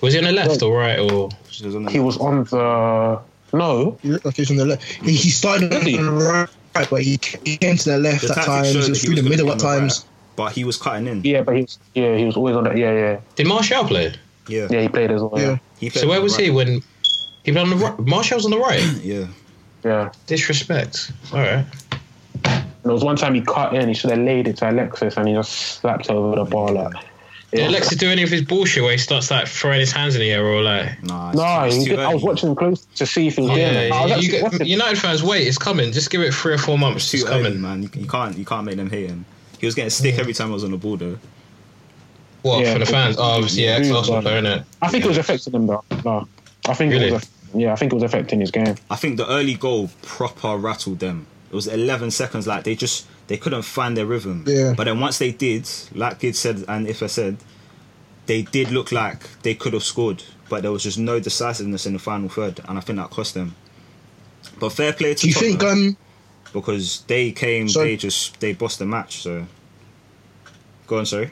was 0.00 0.12
he 0.12 0.18
on 0.18 0.24
the 0.24 0.32
left 0.32 0.62
or 0.62 0.78
right 0.78 0.98
or? 1.00 1.30
He 1.48 1.66
was 1.66 1.74
on 1.74 1.84
the 1.84 1.90
he 1.90 1.98
was 1.98 2.16
on 2.18 2.44
the 2.44 3.20
no. 3.52 3.98
He 4.02 4.08
looked 4.10 4.24
like 4.24 4.36
he 4.36 4.42
was 4.42 4.50
on 4.50 4.56
the 4.56 4.64
left. 4.66 4.84
He, 4.84 5.16
he 5.16 5.30
started 5.30 5.74
on 5.74 5.84
the 5.84 6.48
right, 6.74 6.88
but 6.88 7.02
he, 7.02 7.18
he 7.44 7.56
came 7.56 7.76
to 7.76 7.90
the 7.90 7.98
left 7.98 8.22
the 8.22 8.38
at 8.38 8.44
times. 8.44 8.70
He 8.72 8.90
was 8.90 9.02
through 9.02 9.16
the 9.16 9.28
middle 9.28 9.50
at 9.50 9.58
times. 9.58 10.00
right, 10.00 10.10
but 10.36 10.52
he 10.52 10.62
was 10.62 10.76
cutting 10.76 11.08
in. 11.08 11.22
Yeah, 11.24 11.42
but 11.42 11.56
he 11.56 11.62
was 11.62 11.78
yeah 11.94 12.16
he 12.16 12.24
was 12.24 12.36
always 12.36 12.54
on 12.54 12.64
that. 12.64 12.76
Yeah, 12.76 12.92
yeah, 12.92 13.20
Did 13.34 13.48
Martial 13.48 13.84
play? 13.84 14.14
Yeah, 14.48 14.68
yeah. 14.70 14.82
He 14.82 14.88
played 14.88 15.10
as 15.10 15.22
well. 15.22 15.40
Yeah. 15.40 15.48
Yeah, 15.48 15.58
He 15.80 15.90
played 15.90 16.02
So 16.02 16.08
where 16.08 16.18
on 16.18 16.20
the 16.20 16.24
was 16.24 16.36
he 16.36 16.50
when 16.50 16.82
he 17.42 17.52
played 17.52 17.58
on 17.58 17.70
the 17.70 17.76
right? 17.76 17.98
Martial's 17.98 18.44
on 18.44 18.52
the 18.52 18.58
right. 18.58 18.80
Yeah, 19.02 19.26
yeah. 19.84 20.12
Disrespect. 20.26 21.10
All 21.32 21.40
right. 21.40 21.66
There 22.90 22.94
was 22.96 23.04
one 23.04 23.14
time 23.14 23.34
he 23.36 23.40
cut 23.40 23.72
in. 23.72 23.86
He 23.86 23.94
should 23.94 24.10
have 24.10 24.18
laid 24.18 24.48
it 24.48 24.56
to 24.56 24.68
Alexis, 24.68 25.16
and 25.16 25.28
he 25.28 25.34
just 25.34 25.52
slapped 25.78 26.10
over 26.10 26.34
the 26.34 26.44
bar. 26.44 26.72
Like, 26.72 26.92
Did 27.52 27.68
Alexis 27.68 27.96
do 27.96 28.10
any 28.10 28.24
of 28.24 28.30
his 28.30 28.42
bullshit 28.42 28.82
where 28.82 28.90
he 28.90 28.98
starts 28.98 29.30
like 29.30 29.46
throwing 29.46 29.78
his 29.78 29.92
hands 29.92 30.16
in 30.16 30.20
the 30.20 30.32
air 30.32 30.44
or 30.44 30.60
like? 30.60 31.00
nah. 31.04 31.28
It's 31.30 31.36
No, 31.36 31.44
too, 31.60 31.66
it's 31.76 31.84
too 31.84 31.90
did, 31.90 31.98
I 32.00 32.12
was 32.12 32.24
watching 32.24 32.48
him 32.48 32.56
close 32.56 32.84
to 32.96 33.06
see 33.06 33.28
if 33.28 33.36
he 33.36 33.42
was 33.42 33.52
oh, 33.52 33.54
doing 33.54 33.66
it. 33.76 33.92
I 33.92 34.02
was 34.02 34.10
Yeah, 34.10 34.16
actually 34.16 34.26
you 34.26 34.30
get, 34.32 34.42
watching- 34.42 34.66
United 34.66 34.98
fans, 34.98 35.22
wait, 35.22 35.46
it's 35.46 35.56
coming. 35.56 35.92
Just 35.92 36.10
give 36.10 36.20
it 36.20 36.34
three 36.34 36.52
or 36.52 36.58
four 36.58 36.76
months. 36.76 37.04
It's 37.04 37.10
too 37.12 37.16
It's 37.18 37.26
early, 37.26 37.44
coming. 37.44 37.60
man. 37.60 37.82
You, 37.84 37.90
you 37.94 38.08
can't 38.08 38.36
you 38.36 38.44
can't 38.44 38.64
make 38.66 38.74
them 38.76 38.90
hate 38.90 39.08
him. 39.08 39.24
He 39.60 39.66
was 39.66 39.76
getting 39.76 39.90
stick 39.90 40.18
every 40.18 40.32
time 40.32 40.50
I 40.50 40.54
was 40.54 40.64
on 40.64 40.72
the 40.72 40.76
ball 40.76 40.96
though. 40.96 41.16
What 42.42 42.64
Yeah, 42.66 42.72
for 42.72 42.80
the 42.80 42.86
fans? 42.86 43.16
Oh, 43.20 43.22
obviously, 43.22 43.66
yeah, 43.66 43.74
yeah, 43.74 43.76
ex-Arsenal 43.86 44.16
yeah. 44.16 44.28
player, 44.28 44.42
innit? 44.42 44.64
I 44.82 44.88
think 44.88 45.04
it 45.04 45.08
was 45.08 45.18
affecting 45.18 45.52
him 45.52 45.68
though. 45.68 45.84
No, 46.04 46.26
I 46.66 46.74
think 46.74 46.92
Really? 46.92 47.10
it 47.10 47.12
was. 47.12 47.22
A, 47.54 47.58
yeah, 47.58 47.72
I 47.72 47.76
think 47.76 47.92
it 47.92 47.94
was 47.94 48.02
affecting 48.02 48.40
his 48.40 48.50
game. 48.50 48.74
I 48.90 48.96
think 48.96 49.16
the 49.16 49.28
early 49.30 49.54
goal 49.54 49.90
proper 50.02 50.56
rattled 50.56 50.98
them. 50.98 51.26
It 51.50 51.54
was 51.54 51.66
11 51.66 52.12
seconds. 52.12 52.46
Like 52.46 52.64
they 52.64 52.76
just 52.76 53.06
they 53.26 53.36
couldn't 53.36 53.62
find 53.62 53.96
their 53.96 54.06
rhythm. 54.06 54.44
Yeah. 54.46 54.74
But 54.76 54.84
then 54.84 55.00
once 55.00 55.18
they 55.18 55.32
did, 55.32 55.68
like 55.94 56.20
Gid 56.20 56.36
said 56.36 56.64
and 56.68 56.86
if 56.86 57.02
I 57.02 57.06
said, 57.06 57.38
they 58.26 58.42
did 58.42 58.70
look 58.70 58.92
like 58.92 59.42
they 59.42 59.54
could 59.54 59.72
have 59.72 59.82
scored, 59.82 60.22
but 60.48 60.62
there 60.62 60.70
was 60.70 60.84
just 60.84 60.98
no 60.98 61.18
decisiveness 61.18 61.86
in 61.86 61.92
the 61.94 61.98
final 61.98 62.28
third, 62.28 62.60
and 62.68 62.78
I 62.78 62.80
think 62.80 62.98
that 62.98 63.10
cost 63.10 63.34
them. 63.34 63.56
But 64.60 64.70
fair 64.70 64.92
play 64.92 65.14
to 65.14 65.22
Do 65.22 65.28
you 65.28 65.34
think 65.34 65.62
um 65.64 65.96
because 66.52 67.02
they 67.02 67.32
came, 67.32 67.66
they 67.68 67.96
just 67.96 68.38
they 68.40 68.52
bossed 68.52 68.78
the 68.78 68.86
match. 68.86 69.22
So 69.22 69.46
go 70.86 70.98
on, 70.98 71.06
sorry. 71.06 71.30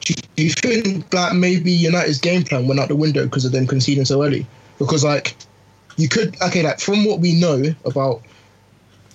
do 0.00 0.14
you, 0.14 0.22
do 0.36 0.42
you 0.44 0.50
think 0.50 1.10
that 1.10 1.34
maybe 1.34 1.72
United's 1.72 2.18
game 2.18 2.44
plan 2.44 2.66
went 2.66 2.80
out 2.80 2.88
the 2.88 2.96
window 2.96 3.24
because 3.24 3.44
of 3.44 3.52
them 3.52 3.66
conceding 3.66 4.04
so 4.04 4.22
early? 4.22 4.46
Because 4.78 5.04
like 5.04 5.36
you 5.96 6.08
could 6.08 6.40
okay, 6.42 6.62
like 6.62 6.80
from 6.80 7.04
what 7.04 7.20
we 7.20 7.38
know 7.38 7.62
about 7.84 8.22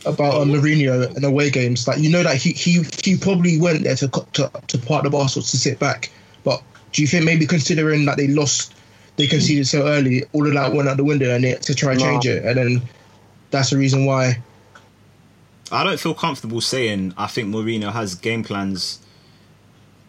about 0.05 0.41
um, 0.41 0.49
Mourinho 0.49 1.15
and 1.15 1.25
away 1.25 1.49
games, 1.49 1.87
like 1.87 1.99
you 1.99 2.09
know 2.09 2.23
that 2.23 2.37
he 2.37 2.51
he, 2.51 2.83
he 3.03 3.17
probably 3.17 3.59
went 3.59 3.83
there 3.83 3.95
to 3.95 4.07
to 4.33 4.51
to 4.67 4.77
part 4.77 5.03
the 5.03 5.09
Barcels 5.09 5.51
to 5.51 5.57
sit 5.57 5.79
back. 5.79 6.09
But 6.43 6.61
do 6.91 7.01
you 7.01 7.07
think 7.07 7.25
maybe 7.25 7.45
considering 7.45 8.05
that 8.05 8.17
they 8.17 8.27
lost 8.27 8.73
they 9.17 9.27
conceded 9.27 9.67
so 9.67 9.85
early, 9.85 10.23
all 10.31 10.47
of 10.47 10.53
that 10.53 10.73
went 10.73 10.87
out 10.87 10.95
the 10.95 11.03
window, 11.03 11.35
and 11.35 11.43
had 11.43 11.61
to 11.63 11.75
try 11.75 11.91
and 11.91 11.99
change 11.99 12.25
it, 12.25 12.45
and 12.45 12.57
then 12.57 12.81
that's 13.51 13.71
the 13.71 13.77
reason 13.77 14.05
why. 14.05 14.41
I 15.71 15.83
don't 15.83 15.99
feel 15.99 16.13
comfortable 16.13 16.61
saying 16.61 17.13
I 17.17 17.27
think 17.27 17.53
Mourinho 17.53 17.91
has 17.91 18.15
game 18.15 18.43
plans 18.43 18.99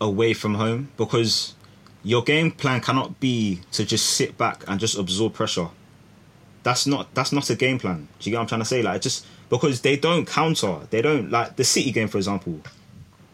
away 0.00 0.32
from 0.32 0.54
home 0.54 0.90
because 0.96 1.54
your 2.02 2.22
game 2.22 2.50
plan 2.50 2.80
cannot 2.80 3.20
be 3.20 3.60
to 3.72 3.84
just 3.84 4.06
sit 4.10 4.38
back 4.38 4.64
and 4.66 4.80
just 4.80 4.96
absorb 4.96 5.34
pressure. 5.34 5.68
That's 6.62 6.86
not 6.86 7.12
that's 7.14 7.32
not 7.32 7.50
a 7.50 7.56
game 7.56 7.78
plan. 7.78 8.08
Do 8.18 8.30
you 8.30 8.32
get 8.32 8.38
what 8.38 8.42
I'm 8.42 8.48
trying 8.48 8.60
to 8.60 8.64
say? 8.64 8.82
Like 8.82 9.02
just 9.02 9.26
because 9.50 9.82
they 9.82 9.96
don't 9.96 10.26
counter, 10.26 10.78
they 10.90 11.02
don't 11.02 11.30
like 11.30 11.56
the 11.56 11.64
City 11.64 11.92
game, 11.92 12.08
for 12.08 12.16
example. 12.16 12.60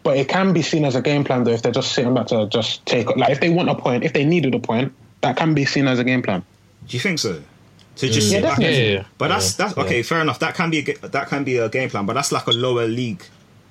But 0.02 0.16
it 0.16 0.28
can 0.28 0.52
be 0.52 0.62
seen 0.62 0.84
as 0.84 0.94
a 0.94 1.02
game 1.02 1.24
plan 1.24 1.44
though 1.44 1.50
if 1.50 1.62
they're 1.62 1.72
just 1.72 1.92
sitting 1.92 2.14
back 2.14 2.28
to 2.28 2.46
just 2.48 2.84
take 2.86 3.14
like 3.16 3.30
if 3.30 3.40
they 3.40 3.50
want 3.50 3.68
a 3.68 3.74
point, 3.74 4.04
if 4.04 4.12
they 4.12 4.24
needed 4.24 4.54
a 4.54 4.58
point, 4.58 4.92
that 5.20 5.36
can 5.36 5.54
be 5.54 5.64
seen 5.64 5.86
as 5.86 5.98
a 5.98 6.04
game 6.04 6.22
plan. 6.22 6.44
Do 6.86 6.96
you 6.96 7.00
think 7.00 7.18
so? 7.18 7.42
To 7.96 8.08
just 8.08 8.28
mm. 8.28 8.32
Yeah, 8.32 8.38
sit 8.38 8.42
back, 8.42 8.58
definitely. 8.58 8.86
Yeah, 8.86 8.98
yeah, 8.98 9.04
but 9.18 9.28
that's 9.28 9.58
yeah, 9.58 9.66
that's 9.66 9.78
okay, 9.78 10.02
fair 10.02 10.20
enough. 10.20 10.38
That 10.38 10.54
can 10.54 10.70
be 10.70 10.78
a, 10.78 11.08
that 11.08 11.28
can 11.28 11.44
be 11.44 11.56
a 11.56 11.68
game 11.68 11.90
plan, 11.90 12.06
but 12.06 12.12
that's 12.12 12.30
like 12.30 12.46
a 12.46 12.52
lower 12.52 12.86
league 12.86 13.22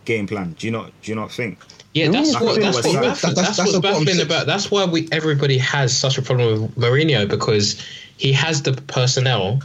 game 0.04 0.28
plan. 0.28 0.56
Do 0.58 0.68
you 0.68 0.72
not 0.72 0.92
do 1.02 1.12
you 1.12 1.16
not 1.16 1.32
think? 1.32 1.60
Yeah, 1.94 2.10
that's 2.10 2.36
Mourinho's 2.36 2.42
what 2.42 2.56
been 2.56 2.64
that's 2.64 2.76
what 2.76 2.84
that. 2.84 3.02
baffling, 3.02 3.02
That's- 3.02 3.22
that's, 3.22 3.36
that's 3.36 3.58
what's 3.58 3.72
the 3.72 3.80
bottom 3.80 4.04
baffling 4.04 4.26
about. 4.26 4.46
That's 4.46 4.70
why 4.70 4.84
we 4.86 5.08
everybody 5.14 5.58
has 5.60 5.98
such 5.98 6.18
a 6.18 6.22
problem 6.22 6.64
with 6.64 6.76
Mourinho 6.76 7.30
because 7.30 7.82
he 8.18 8.34
has 8.34 8.64
the 8.64 8.74
personnel 8.74 9.62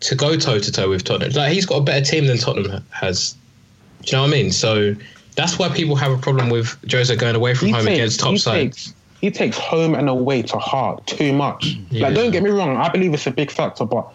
to 0.00 0.14
go 0.14 0.36
toe 0.36 0.58
to 0.58 0.72
toe 0.72 0.88
with 0.88 1.04
Tottenham. 1.04 1.32
Like 1.32 1.52
he's 1.52 1.66
got 1.66 1.76
a 1.76 1.82
better 1.82 2.04
team 2.04 2.26
than 2.26 2.38
Tottenham 2.38 2.84
has. 2.90 3.34
Do 4.02 4.06
you 4.06 4.12
know 4.16 4.22
what 4.22 4.28
I 4.28 4.32
mean? 4.32 4.50
So 4.50 4.94
that's 5.36 5.58
why 5.58 5.68
people 5.68 5.94
have 5.96 6.10
a 6.12 6.18
problem 6.18 6.48
with 6.50 6.76
Jose 6.90 7.14
going 7.16 7.36
away 7.36 7.54
from 7.54 7.68
He 7.68 7.72
home 7.74 7.84
takes, 7.84 7.94
against 7.98 8.20
top 8.20 8.30
he 8.32 8.38
sides. 8.38 8.84
takes 8.86 8.94
he 9.20 9.30
takes 9.30 9.58
home 9.58 9.94
and 9.94 10.08
away 10.08 10.40
to 10.40 10.56
heart 10.58 11.06
too 11.06 11.32
much. 11.34 11.76
Yeah. 11.90 12.02
Like 12.08 12.14
don't 12.14 12.30
get 12.30 12.42
me 12.42 12.50
wrong, 12.50 12.76
I 12.76 12.88
believe 12.88 13.12
it's 13.12 13.26
a 13.26 13.30
big 13.30 13.50
factor, 13.50 13.84
but 13.84 14.10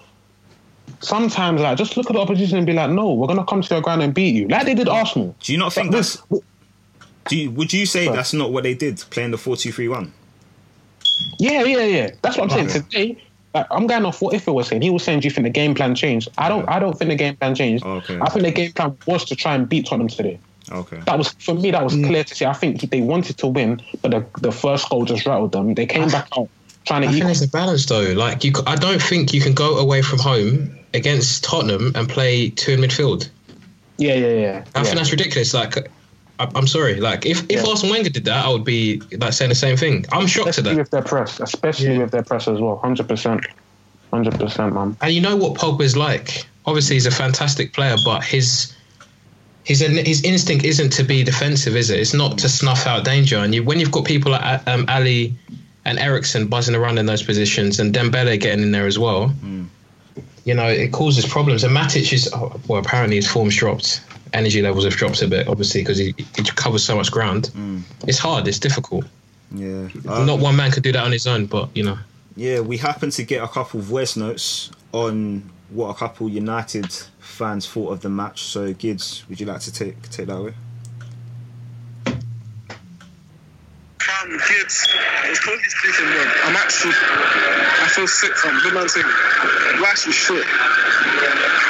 sometimes 1.01 1.61
like 1.61 1.77
just 1.77 1.97
look 1.97 2.09
at 2.09 2.13
the 2.13 2.19
opposition 2.19 2.57
and 2.57 2.65
be 2.65 2.73
like, 2.73 2.89
no, 2.89 3.13
we're 3.13 3.27
gonna 3.27 3.45
come 3.45 3.61
to 3.61 3.73
your 3.75 3.81
ground 3.81 4.01
and 4.01 4.13
beat 4.13 4.33
you, 4.33 4.47
like 4.47 4.65
they 4.65 4.73
did 4.73 4.87
Arsenal. 4.89 5.35
Do 5.41 5.51
you 5.53 5.59
not 5.59 5.73
think 5.73 5.91
But 5.91 5.97
that's? 5.97 6.29
with- 6.29 6.43
Do 7.29 7.37
you, 7.37 7.51
would 7.51 7.71
you 7.73 7.85
say 7.85 8.05
Sorry. 8.05 8.15
that's 8.15 8.33
not 8.33 8.51
what 8.51 8.63
they 8.63 8.73
did 8.73 9.03
playing 9.11 9.31
the 9.31 9.37
four 9.37 9.55
two 9.57 9.71
three 9.71 9.87
one? 9.87 10.11
Yeah, 11.39 11.63
yeah, 11.63 11.83
yeah. 11.85 12.11
That's 12.21 12.37
what 12.37 12.51
I'm 12.51 12.67
saying. 12.69 12.83
Today, 12.83 13.17
like, 13.55 13.67
I'm 13.71 13.87
going 13.87 14.05
off 14.05 14.21
what 14.21 14.35
Ife 14.35 14.47
was 14.47 14.67
saying. 14.67 14.81
He 14.81 14.89
was 14.89 15.03
saying, 15.03 15.21
"Do 15.21 15.27
you 15.27 15.31
think 15.31 15.45
the 15.45 15.49
game 15.49 15.73
plan 15.75 15.95
changed?" 15.95 16.27
I 16.37 16.49
don't. 16.49 16.67
I 16.67 16.77
don't 16.77 16.97
think 16.97 17.09
the 17.09 17.15
game 17.15 17.37
plan 17.37 17.55
changed. 17.55 17.85
Okay. 17.85 18.19
I 18.21 18.29
think 18.29 18.45
the 18.45 18.51
game 18.51 18.73
plan 18.73 18.97
was 19.07 19.23
to 19.25 19.35
try 19.35 19.55
and 19.55 19.67
beat 19.67 19.87
Tottenham 19.87 20.09
today. 20.09 20.39
Okay. 20.69 20.99
That 21.05 21.17
was 21.17 21.29
for 21.39 21.55
me. 21.55 21.71
That 21.71 21.83
was 21.83 21.95
mm. 21.95 22.05
clear 22.05 22.25
to 22.25 22.35
see. 22.35 22.45
I 22.45 22.53
think 22.53 22.81
they 22.81 22.99
wanted 22.99 23.37
to 23.37 23.47
win, 23.47 23.81
but 24.01 24.11
the, 24.11 24.25
the 24.41 24.51
first 24.51 24.89
goal 24.89 25.05
just 25.05 25.25
rattled 25.25 25.53
them. 25.53 25.73
They 25.73 25.85
came 25.85 26.09
back 26.09 26.27
out 26.37 26.49
trying 26.85 27.03
to. 27.03 27.07
I 27.07 27.11
to 27.11 27.13
think 27.13 27.15
equal. 27.15 27.27
there's 27.27 27.41
a 27.43 27.47
balance 27.47 27.85
though. 27.85 28.11
Like 28.13 28.43
you, 28.43 28.53
c- 28.53 28.63
I 28.67 28.75
don't 28.75 29.01
think 29.01 29.33
you 29.33 29.39
can 29.39 29.53
go 29.53 29.77
away 29.77 30.01
from 30.01 30.19
home 30.19 30.77
against 30.93 31.45
Tottenham 31.45 31.93
and 31.95 32.09
play 32.09 32.49
two 32.49 32.73
in 32.73 32.81
midfield. 32.81 33.29
Yeah, 33.97 34.15
yeah, 34.15 34.27
yeah. 34.27 34.65
I 34.75 34.79
yeah. 34.79 34.83
think 34.83 34.97
that's 34.97 35.11
ridiculous. 35.11 35.53
Like, 35.53 35.77
I, 35.77 35.83
I'm 36.39 36.67
sorry. 36.67 36.99
Like, 36.99 37.25
if, 37.25 37.43
if 37.49 37.63
Yeah. 37.63 37.69
Arsene 37.69 37.89
Wenger 37.89 38.09
did 38.09 38.25
that, 38.25 38.45
I 38.45 38.49
would 38.49 38.65
be 38.65 39.01
like 39.17 39.33
saying 39.33 39.49
the 39.49 39.55
same 39.55 39.77
thing. 39.77 40.05
I'm 40.11 40.27
shocked 40.27 40.47
at 40.49 40.57
especially 40.57 40.75
that. 40.75 40.81
with 40.81 40.91
their 40.91 41.01
press, 41.01 41.39
especially 41.39 41.93
Yeah. 41.93 41.99
with 41.99 42.11
their 42.11 42.23
press 42.23 42.47
as 42.47 42.59
well. 42.59 42.77
Hundred 42.77 43.07
percent, 43.07 43.45
hundred 44.11 44.39
percent, 44.39 44.73
man. 44.73 44.97
And 45.01 45.13
you 45.13 45.21
know 45.21 45.35
what 45.35 45.53
Pogba's 45.55 45.95
like. 45.95 46.45
Obviously, 46.65 46.95
he's 46.95 47.05
a 47.05 47.11
fantastic 47.11 47.73
player, 47.73 47.95
but 48.03 48.23
his 48.23 48.73
his 49.63 49.79
his 49.79 50.23
instinct 50.23 50.65
isn't 50.65 50.91
to 50.91 51.03
be 51.03 51.23
defensive, 51.23 51.75
is 51.75 51.89
it? 51.89 51.99
It's 51.99 52.13
not 52.13 52.37
to 52.39 52.49
snuff 52.49 52.85
out 52.85 53.05
danger. 53.05 53.37
And 53.37 53.53
you, 53.55 53.63
when 53.63 53.79
you've 53.79 53.91
got 53.91 54.05
people 54.05 54.31
like 54.31 54.67
um, 54.67 54.85
Alli 54.87 55.35
and 55.85 55.99
Eriksen 55.99 56.47
buzzing 56.47 56.75
around 56.75 56.97
in 56.97 57.05
those 57.05 57.23
positions, 57.23 57.79
and 57.79 57.93
Dembele 57.93 58.39
getting 58.39 58.63
in 58.63 58.71
there 58.71 58.87
as 58.87 58.97
well, 58.99 59.33
you 60.43 60.53
know, 60.53 60.67
it 60.67 60.91
causes 60.91 61.25
problems. 61.25 61.63
And 61.63 61.75
Matic 61.75 62.11
is 62.13 62.29
oh, 62.33 62.59
well, 62.67 62.79
apparently 62.79 63.15
his 63.15 63.27
form's 63.31 63.55
dropped. 63.55 64.01
Energy 64.35 64.61
levels 64.61 64.83
have 64.83 64.93
dropped 64.93 65.21
a 65.21 65.27
bit, 65.27 65.47
obviously, 65.47 65.81
because 65.81 65.97
he, 65.97 66.13
he 66.35 66.43
covers 66.43 66.83
so 66.83 66.95
much 66.95 67.11
ground. 67.11 67.51
It's 68.07 68.19
hard. 68.19 68.47
It's 68.47 68.59
difficult. 68.59 69.05
Yeah. 69.51 69.87
Um, 70.07 70.25
Not 70.25 70.39
one 70.39 70.55
man 70.55 70.71
could 70.71 70.83
do 70.83 70.91
that 70.91 71.03
on 71.03 71.11
his 71.11 71.25
own, 71.25 71.45
but 71.45 71.69
you 71.75 71.83
know. 71.83 71.97
Yeah, 72.35 72.59
we 72.59 72.77
happened 72.77 73.13
to 73.13 73.23
get 73.23 73.41
a 73.41 73.47
couple 73.47 73.79
of 73.79 73.85
voice 73.85 74.17
notes 74.17 74.71
on 74.91 75.49
what 75.69 75.89
a 75.89 75.93
couple 75.93 76.27
United 76.29 76.91
fans 77.19 77.67
thought 77.67 77.91
of 77.91 78.01
the 78.01 78.09
match. 78.09 78.43
So, 78.43 78.73
Gids, 78.73 79.27
would 79.29 79.39
you 79.39 79.45
like 79.45 79.61
to 79.61 79.71
take 79.71 80.01
take 80.09 80.27
that 80.27 80.35
away? 80.35 80.53
Fam, 84.25 84.39
kids, 84.39 84.87
it's 85.29 85.45
totally 85.45 85.69
speaking, 85.69 86.05
bro. 86.05 86.25
I'm 86.45 86.55
actually, 86.57 86.93
I 86.97 87.87
feel 87.93 88.07
sick, 88.07 88.33
fam. 88.37 88.59
Good 88.61 88.73
man 88.73 88.87
thing. 88.87 89.05
Life's 89.81 90.05
was 90.07 90.15
shit. 90.15 90.45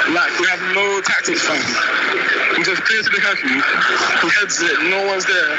Like, 0.08 0.32
we 0.40 0.46
have 0.48 0.62
no 0.72 1.00
tactics, 1.04 1.44
fam. 1.44 1.60
We 2.56 2.64
just 2.64 2.82
clear 2.84 3.02
to 3.02 3.10
the 3.10 3.20
country. 3.20 3.50
He 3.52 4.28
heads 4.40 4.62
it, 4.62 4.88
no 4.88 5.04
one's 5.04 5.26
there. 5.26 5.52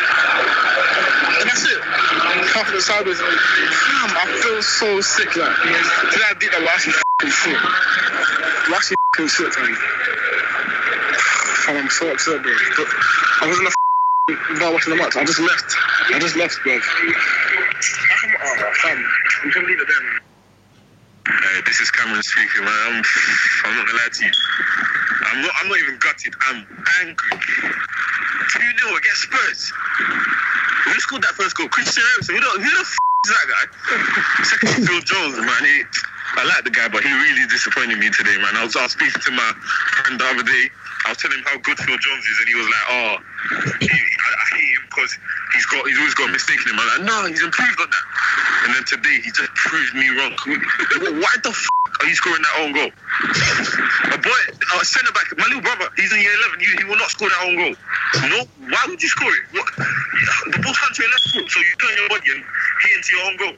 And 1.37 1.45
that's 1.45 1.65
it. 1.69 1.81
Confidence 2.49 2.85
sideways. 2.85 3.19
Fam, 3.21 4.17
I 4.17 4.25
feel 4.41 4.61
so 4.63 5.01
sick, 5.01 5.35
like. 5.35 5.55
Today 6.11 6.25
I 6.25 6.33
did 6.33 6.51
that, 6.51 6.65
actually 6.65 6.93
f***ing 6.97 7.29
shit. 7.29 7.61
Actually 8.73 8.97
f***ing 9.13 9.27
shit, 9.27 9.53
fam. 9.53 9.75
Fam, 11.61 11.77
I'm 11.77 11.89
so 11.89 12.09
upset, 12.11 12.41
bro. 12.41 12.53
But 12.75 12.87
I 13.41 13.47
wasn't 13.47 13.67
a 13.67 13.86
not 14.29 14.73
watching 14.73 14.91
the 14.91 14.97
match. 15.01 15.15
I 15.15 15.23
just 15.25 15.39
left. 15.39 15.75
I 16.13 16.19
just 16.19 16.35
left, 16.35 16.59
bro. 16.63 16.79
How 16.79 18.17
come, 18.21 18.33
oh, 18.43 18.73
fam, 18.83 19.05
we 19.45 19.51
can 19.51 19.67
leave 19.67 19.79
it 19.79 19.87
there, 19.87 20.03
man. 20.03 20.19
Hey, 21.27 21.61
this 21.65 21.81
is 21.81 21.91
Cameron 21.91 22.23
speaking, 22.23 22.65
man. 22.65 22.73
I'm, 22.87 23.03
I'm 23.65 23.77
not 23.77 23.87
gonna 23.87 23.99
lie 23.99 24.09
to 24.11 24.25
you. 24.25 24.31
I'm 25.31 25.41
not. 25.41 25.51
I'm 25.61 25.69
not 25.69 25.79
even 25.79 25.97
gutted. 25.99 26.33
I'm 26.47 26.67
angry. 27.01 27.39
Two 28.49 28.59
0 28.79 28.95
against 28.97 29.21
Spurs. 29.23 29.73
Who 30.85 30.93
scored 30.99 31.23
that 31.23 31.35
first 31.35 31.57
goal? 31.57 31.69
Christian 31.69 32.03
Eriksen. 32.15 32.35
Who 32.35 32.41
the, 32.41 32.51
who 32.63 32.71
the 32.71 32.85
f- 32.85 32.97
is 33.25 33.31
that 33.31 33.45
guy? 33.49 33.65
Second, 34.43 34.87
Phil 34.87 35.01
Jones, 35.01 35.37
man. 35.39 35.63
He, 35.65 35.83
I 36.39 36.45
like 36.45 36.63
the 36.63 36.71
guy, 36.71 36.87
but 36.89 37.03
he 37.03 37.11
really 37.11 37.47
disappointed 37.49 37.99
me 37.99 38.09
today, 38.11 38.37
man. 38.37 38.55
I 38.55 38.63
was, 38.65 38.75
I 38.75 38.83
was 38.83 38.93
speaking 38.93 39.21
to 39.21 39.31
my 39.31 39.51
friend 39.99 40.19
the 40.19 40.25
other 40.25 40.43
day. 40.43 40.65
I 41.05 41.11
was 41.11 41.19
telling 41.19 41.39
him 41.39 41.45
how 41.47 41.57
good 41.59 41.79
Phil 41.79 41.97
Jones 41.97 42.25
is, 42.25 42.37
and 42.39 42.47
he 42.49 42.55
was 42.55 42.67
like, 42.67 42.85
"Oh, 42.89 43.13
he, 43.81 43.89
I, 43.89 44.29
I 44.31 44.45
hate 44.55 44.71
him 44.79 44.83
because 44.91 45.11
he's 45.57 45.65
got 45.65 45.81
he's 45.89 45.97
always 45.97 46.13
got 46.13 46.29
a 46.29 46.33
mistake 46.33 46.61
in 46.61 46.73
him." 46.73 46.79
I'm 46.79 46.87
like, 47.01 47.03
"No, 47.09 47.25
he's 47.25 47.41
improved 47.41 47.81
on 47.81 47.89
that." 47.89 48.05
And 48.65 48.75
then 48.77 48.83
today, 48.85 49.17
he 49.25 49.29
just 49.33 49.49
proved 49.57 49.93
me 49.97 50.07
wrong. 50.13 50.33
Why 51.17 51.33
the 51.41 51.49
f- 51.49 51.69
are 51.99 52.07
you 52.07 52.15
scoring 52.15 52.41
that 52.45 52.55
own 52.61 52.71
goal? 52.73 52.91
A 54.13 54.17
boy, 54.17 54.41
a 54.81 54.85
centre 54.85 55.11
back, 55.13 55.25
my 55.37 55.45
little 55.45 55.61
brother, 55.61 55.89
he's 55.97 56.11
in 56.13 56.21
year 56.21 56.33
11. 56.53 56.59
He, 56.59 56.65
he 56.77 56.83
will 56.85 56.97
not 56.97 57.09
score 57.09 57.29
that 57.29 57.41
own 57.45 57.55
goal. 57.55 57.75
No, 58.29 58.39
why 58.69 58.83
would 58.87 59.01
you 59.01 59.09
score 59.09 59.29
it? 59.31 59.43
What? 59.51 59.67
The 60.51 60.59
ball's 60.63 60.77
hunting 60.81 61.05
your 61.05 61.11
left 61.11 61.29
foot, 61.29 61.47
so 61.51 61.59
you 61.61 61.75
turn 61.77 61.93
your 61.97 62.09
body 62.09 62.31
and 62.33 62.41
hit 62.41 62.91
into 62.97 63.09
your 63.15 63.25
own 63.29 63.35
goal. 63.37 63.55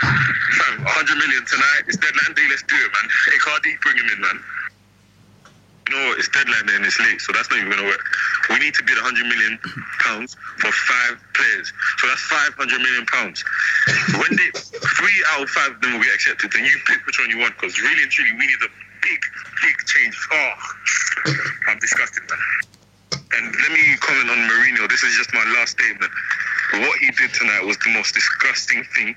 Fam, 0.00 0.84
100 0.84 1.18
million 1.18 1.42
tonight. 1.46 1.82
It's 1.88 1.96
deadline 1.98 2.34
day. 2.36 2.46
Let's 2.50 2.62
do 2.64 2.76
it, 2.78 2.90
man. 2.94 3.06
Hey, 3.26 3.38
Cardi, 3.42 3.72
bring 3.82 3.96
him 3.98 4.08
in, 4.14 4.20
man. 4.20 4.38
Know? 5.90 6.14
It's 6.16 6.28
deadline 6.30 6.70
and 6.70 6.86
it's 6.86 6.98
late, 7.00 7.20
so 7.20 7.32
that's 7.32 7.50
not 7.50 7.58
even 7.58 7.70
gonna 7.70 7.84
work. 7.84 8.02
We 8.48 8.58
need 8.58 8.74
to 8.78 8.82
bid 8.86 8.94
100 8.94 9.26
million 9.26 9.58
pounds 9.98 10.36
for 10.62 10.70
five 10.70 11.18
players, 11.34 11.72
so 11.98 12.06
that's 12.06 12.22
500 12.30 12.54
million 12.78 13.06
pounds. 13.06 13.42
When 14.14 14.30
they 14.38 14.48
three 14.54 15.18
out 15.34 15.42
of 15.42 15.50
five 15.50 15.72
of 15.74 15.80
them 15.80 15.98
will 15.98 16.04
get 16.06 16.14
accepted, 16.14 16.52
then 16.52 16.64
you 16.64 16.78
pick 16.86 17.04
which 17.06 17.18
one 17.18 17.30
you 17.30 17.38
want. 17.38 17.58
Because 17.58 17.74
really 17.82 18.02
and 18.02 18.10
truly, 18.10 18.32
we 18.38 18.46
need 18.46 18.62
a 18.62 18.70
big, 19.02 19.20
big 19.62 19.76
change. 19.86 20.14
Oh, 20.30 20.52
I'm 21.68 21.78
disgusted, 21.78 22.22
man. 22.30 22.38
And 23.34 23.44
let 23.50 23.70
me 23.72 23.82
comment 23.98 24.30
on 24.30 24.38
Mourinho. 24.46 24.88
This 24.88 25.02
is 25.02 25.16
just 25.16 25.32
my 25.34 25.44
last 25.58 25.78
statement. 25.78 26.10
What 26.72 26.98
he 26.98 27.10
did 27.10 27.34
tonight 27.34 27.64
was 27.64 27.76
the 27.78 27.90
most 27.90 28.14
disgusting 28.14 28.84
thing 28.94 29.16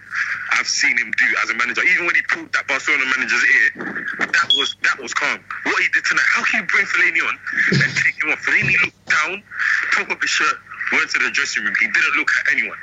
I've 0.53 0.67
seen 0.67 0.97
him 0.97 1.11
do 1.11 1.25
as 1.43 1.49
a 1.49 1.55
manager. 1.55 1.83
Even 1.83 2.05
when 2.07 2.15
he 2.15 2.21
pulled 2.23 2.51
that 2.53 2.67
Barcelona 2.67 3.05
manager's 3.15 3.43
ear, 3.43 3.69
that 4.17 4.49
was 4.57 4.75
that 4.81 4.99
was 4.99 5.13
calm. 5.13 5.39
What 5.63 5.81
he 5.81 5.89
did 5.89 6.03
tonight, 6.05 6.25
how 6.33 6.43
can 6.45 6.61
you 6.61 6.67
bring 6.67 6.85
Fellaini 6.85 7.21
on 7.27 7.37
and 7.83 7.95
take 7.95 8.23
him 8.23 8.31
off? 8.31 8.41
Fellaini 8.41 8.73
looked 8.81 9.05
down, 9.05 9.43
took 9.91 10.09
off 10.09 10.21
his 10.21 10.29
shirt, 10.29 10.57
went 10.91 11.09
to 11.11 11.19
the 11.19 11.29
dressing 11.31 11.63
room. 11.63 11.73
He 11.79 11.87
didn't 11.87 12.15
look 12.17 12.29
at 12.39 12.51
anyone. 12.51 12.77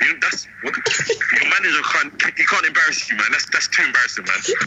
You 0.00 0.12
know, 0.12 0.18
that's 0.20 0.46
what 0.62 0.74
your 0.74 1.50
manager 1.50 1.82
can't 1.92 2.12
he 2.36 2.44
can't 2.44 2.66
embarrass 2.66 3.08
you, 3.08 3.16
man. 3.16 3.30
That's 3.30 3.46
that's 3.50 3.68
too 3.68 3.84
embarrassing, 3.84 4.24
man. 4.24 4.42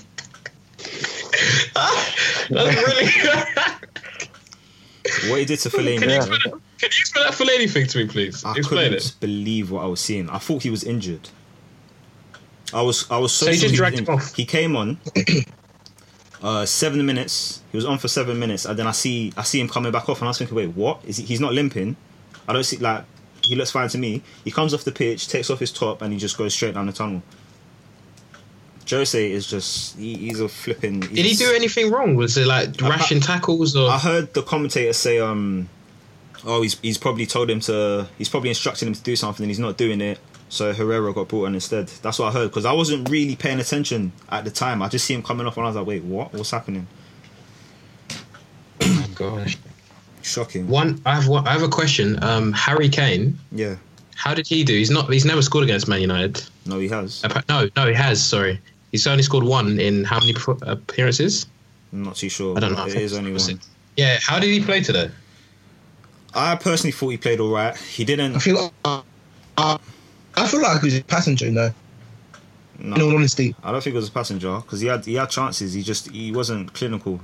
That's 2.50 2.76
really. 2.76 3.12
What 5.30 5.40
he 5.40 5.46
did 5.46 5.60
to 5.60 5.70
Fellaini, 5.70 6.00
Can 6.00 6.10
you 6.10 6.20
bro, 6.20 6.36
explain, 6.36 6.62
can 6.80 6.90
you 6.92 7.02
explain 7.02 7.26
that 7.26 7.34
Fellaini 7.34 7.70
thing 7.70 7.88
to 7.88 7.98
me, 7.98 8.08
please? 8.08 8.44
I 8.46 8.56
explain 8.56 8.92
couldn't 8.92 9.06
it. 9.06 9.16
believe 9.20 9.72
what 9.72 9.84
I 9.84 9.88
was 9.88 10.00
seeing. 10.00 10.30
I 10.30 10.38
thought 10.38 10.64
he 10.64 10.70
was 10.70 10.84
injured. 10.84 11.30
I 12.74 12.82
was 12.82 13.10
I 13.10 13.18
was 13.18 13.32
so, 13.34 13.48
So 13.48 13.52
he 13.52 13.58
just 13.58 13.76
dragged 13.76 14.00
him 14.00 14.08
off? 14.08 14.34
He 14.34 14.46
came 14.46 14.76
on 14.76 15.00
uh, 16.42 16.66
seven 16.66 17.06
minutes. 17.06 17.62
He 17.72 17.78
was 17.78 17.86
on 17.86 17.98
for 17.98 18.08
seven 18.08 18.40
minutes, 18.40 18.66
and 18.66 18.78
then 18.78 18.88
I 18.88 18.92
see 18.92 19.34
I 19.36 19.44
see 19.44 19.60
him 19.60 19.68
coming 19.68 19.92
back 19.92 20.08
off, 20.08 20.20
and 20.20 20.28
I 20.28 20.30
was 20.30 20.38
thinking, 20.38 20.56
wait, 20.56 20.70
what? 20.70 21.02
Is 21.06 21.18
he? 21.18 21.24
He's 21.24 21.40
not 21.40 21.54
limping. 21.54 21.96
I 22.48 22.54
don't 22.54 22.64
see 22.64 22.78
like 22.78 23.04
he 23.44 23.56
looks 23.56 23.72
fine 23.72 23.90
to 23.90 23.98
me. 23.98 24.22
He 24.44 24.52
comes 24.52 24.74
off 24.74 24.84
the 24.84 24.92
pitch, 24.92 25.28
takes 25.28 25.50
off 25.50 25.60
his 25.60 25.72
top, 25.72 26.02
and 26.02 26.14
he 26.14 26.20
just 26.20 26.38
goes 26.38 26.54
straight 26.54 26.76
down 26.76 26.86
the 26.86 26.94
tunnel. 26.94 27.24
Jose 28.90 29.32
is 29.32 29.46
just 29.48 29.98
he, 29.98 30.16
he's 30.16 30.40
a 30.40 30.50
flipping. 30.50 31.00
Did 31.00 31.26
he 31.26 31.36
do 31.36 31.52
anything 31.54 31.92
wrong? 31.92 32.16
Was 32.16 32.38
it 32.38 32.48
like 32.48 32.80
ration 32.82 33.20
tackles 33.20 33.76
or? 33.76 33.90
I 33.90 34.00
heard 34.00 34.34
the 34.34 34.42
commentator 34.42 34.94
say, 34.94 35.20
um, 35.20 35.70
oh, 36.46 36.62
he's 36.62 36.80
he's 36.80 36.98
probably 36.98 37.26
told 37.26 37.50
him 37.50 37.60
to, 37.62 38.08
he's 38.18 38.30
probably 38.30 38.50
instructed 38.50 38.88
him 38.88 38.94
to 38.94 39.02
do 39.04 39.16
something, 39.16 39.44
and 39.44 39.50
he's 39.50 39.60
not 39.60 39.78
doing 39.78 40.02
it. 40.02 40.20
So 40.50 40.74
Herrera 40.74 41.14
got 41.14 41.28
brought 41.28 41.46
in 41.46 41.54
instead. 41.56 41.88
That's 42.02 42.18
what 42.18 42.30
I 42.30 42.32
heard 42.32 42.50
because 42.50 42.66
I 42.66 42.74
wasn't 42.74 43.08
really 43.10 43.36
paying 43.36 43.60
attention 43.60 44.12
at 44.30 44.46
the 44.46 44.52
time. 44.52 44.82
I 44.82 44.88
just 44.90 45.06
see 45.06 45.14
him 45.14 45.22
coming 45.24 45.46
off, 45.46 45.58
and 45.58 45.66
I 45.66 45.70
was 45.70 45.76
like, 45.76 45.86
wait, 45.86 46.04
what? 46.04 46.34
What's 46.34 46.52
happening? 46.52 46.88
Oh 48.82 48.88
my 48.88 49.08
gosh. 49.16 49.58
Shocking. 50.22 50.68
One, 50.68 51.02
I 51.06 51.16
have 51.16 51.28
one, 51.28 51.48
I 51.48 51.52
have 51.54 51.64
a 51.64 51.68
question. 51.70 52.22
Um, 52.24 52.52
Harry 52.54 52.90
Kane, 52.90 53.38
Yeah. 53.52 53.76
how 54.16 54.34
did 54.34 54.48
he 54.48 54.64
do? 54.64 54.74
He's 54.74 54.90
not. 54.92 55.12
He's 55.12 55.26
never 55.26 55.42
scored 55.42 55.64
against 55.64 55.88
Man 55.88 56.02
United. 56.02 56.44
No, 56.66 56.80
he 56.80 56.88
has. 56.90 57.24
No, 57.48 57.70
no, 57.76 57.88
he 57.88 57.94
has. 57.94 58.24
Sorry, 58.24 58.60
he's 58.92 59.06
only 59.08 59.24
scored 59.24 59.44
one 59.46 59.80
in 59.80 60.04
how 60.04 60.20
many 60.20 60.36
appearances? 60.64 61.46
I'm 61.94 62.04
not 62.04 62.16
too 62.16 62.30
sure. 62.30 62.56
I 62.58 62.60
don't 62.60 62.74
know. 62.74 62.86
It 62.86 62.96
is 62.96 63.18
only 63.18 63.32
one. 63.34 63.60
Yeah. 63.98 64.18
How 64.22 64.40
did 64.40 64.50
he 64.52 64.62
play 64.64 64.82
today? 64.82 65.10
I 66.34 66.56
personally 66.56 66.92
thought 66.92 67.10
he 67.10 67.18
played 67.18 67.40
all 67.40 67.52
right. 67.52 67.76
He 67.76 68.06
didn't. 68.06 68.36
I 68.36 68.40
feel 68.40 68.62
like 68.62 68.74
uh, 68.86 69.78
I 70.36 70.48
feel 70.48 70.62
like 70.62 70.82
he 70.82 70.86
was 70.86 70.98
a 70.98 71.04
passenger, 71.04 71.52
know. 71.52 71.74
no. 72.78 72.96
In 72.96 73.02
all 73.02 73.16
honesty, 73.16 73.56
I 73.64 73.72
don't 73.72 73.84
think 73.84 73.94
it 73.94 73.98
was 73.98 74.10
a 74.10 74.12
passenger 74.12 74.58
because 74.58 74.80
he 74.80 74.88
had 74.88 75.06
he 75.06 75.16
had 75.16 75.30
chances. 75.30 75.74
He 75.74 75.84
just 75.84 76.10
he 76.12 76.32
wasn't 76.32 76.74
clinical. 76.74 77.20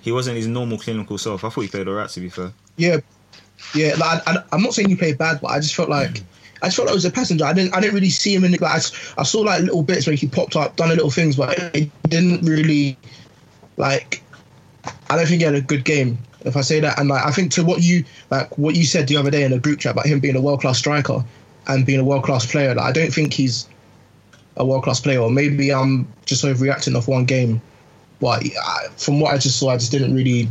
He 0.00 0.12
wasn't 0.12 0.36
his 0.36 0.46
normal 0.46 0.78
clinical 0.78 1.18
self. 1.18 1.44
I 1.44 1.48
thought 1.48 1.62
he 1.62 1.68
played 1.68 1.88
alright. 1.88 2.08
To 2.10 2.20
be 2.20 2.28
fair, 2.28 2.52
yeah, 2.76 2.98
yeah. 3.74 3.94
Like 3.98 4.22
I, 4.28 4.36
I'm 4.52 4.62
not 4.62 4.74
saying 4.74 4.88
he 4.88 4.96
played 4.96 5.18
bad, 5.18 5.40
but 5.40 5.48
I 5.48 5.58
just 5.58 5.74
felt 5.74 5.88
like 5.88 6.22
I 6.62 6.66
just 6.66 6.76
felt 6.76 6.86
like 6.86 6.92
it 6.92 6.96
was 6.96 7.04
a 7.04 7.10
passenger. 7.10 7.44
I 7.44 7.52
didn't 7.52 7.74
I 7.74 7.80
didn't 7.80 7.94
really 7.94 8.10
see 8.10 8.34
him 8.34 8.44
in 8.44 8.52
the 8.52 8.58
like. 8.58 8.82
I 9.16 9.22
saw 9.22 9.40
like 9.40 9.62
little 9.62 9.82
bits 9.82 10.06
where 10.06 10.16
he 10.16 10.26
popped 10.26 10.54
up, 10.54 10.76
done 10.76 10.90
a 10.90 10.94
little 10.94 11.10
things, 11.10 11.36
but 11.36 11.58
it 11.74 11.90
didn't 12.04 12.42
really 12.42 12.96
like. 13.76 14.22
I 15.10 15.16
don't 15.16 15.26
think 15.26 15.40
he 15.40 15.44
had 15.44 15.54
a 15.54 15.60
good 15.60 15.84
game. 15.84 16.18
If 16.42 16.56
I 16.56 16.60
say 16.60 16.80
that, 16.80 16.98
and 16.98 17.08
like 17.08 17.24
I 17.24 17.32
think 17.32 17.50
to 17.52 17.64
what 17.64 17.82
you 17.82 18.04
like 18.30 18.56
what 18.58 18.76
you 18.76 18.84
said 18.84 19.08
the 19.08 19.16
other 19.16 19.30
day 19.30 19.42
in 19.42 19.52
a 19.52 19.58
group 19.58 19.80
chat 19.80 19.92
about 19.92 20.06
him 20.06 20.20
being 20.20 20.36
a 20.36 20.40
world 20.40 20.60
class 20.60 20.78
striker 20.78 21.24
and 21.66 21.84
being 21.84 22.00
a 22.00 22.04
world 22.04 22.24
class 22.24 22.46
player, 22.50 22.74
like 22.74 22.86
I 22.86 22.92
don't 22.92 23.12
think 23.12 23.32
he's 23.32 23.68
a 24.56 24.64
world 24.64 24.84
class 24.84 25.00
player. 25.00 25.20
Or 25.20 25.30
maybe 25.30 25.72
I'm 25.72 26.06
just 26.26 26.44
overreacting 26.44 26.96
off 26.96 27.08
one 27.08 27.24
game. 27.24 27.60
But 28.20 28.44
I, 28.44 28.88
from 28.96 29.20
what 29.20 29.34
I 29.34 29.38
just 29.38 29.58
saw, 29.58 29.70
I 29.70 29.76
just 29.76 29.92
didn't 29.92 30.14
really. 30.14 30.48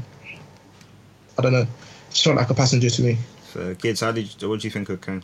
I 1.38 1.42
don't 1.42 1.54
know. 1.54 1.68
Just 2.10 2.24
felt 2.24 2.38
like 2.38 2.50
a 2.50 2.54
passenger 2.54 2.90
to 2.90 3.02
me. 3.02 3.18
so, 3.54 3.76
kids, 3.76 4.02
how 4.02 4.12
did 4.12 4.42
you, 4.42 4.50
what 4.50 4.60
do 4.60 4.68
you 4.68 4.72
think 4.72 4.90
of 4.90 5.02
Kane? 5.02 5.24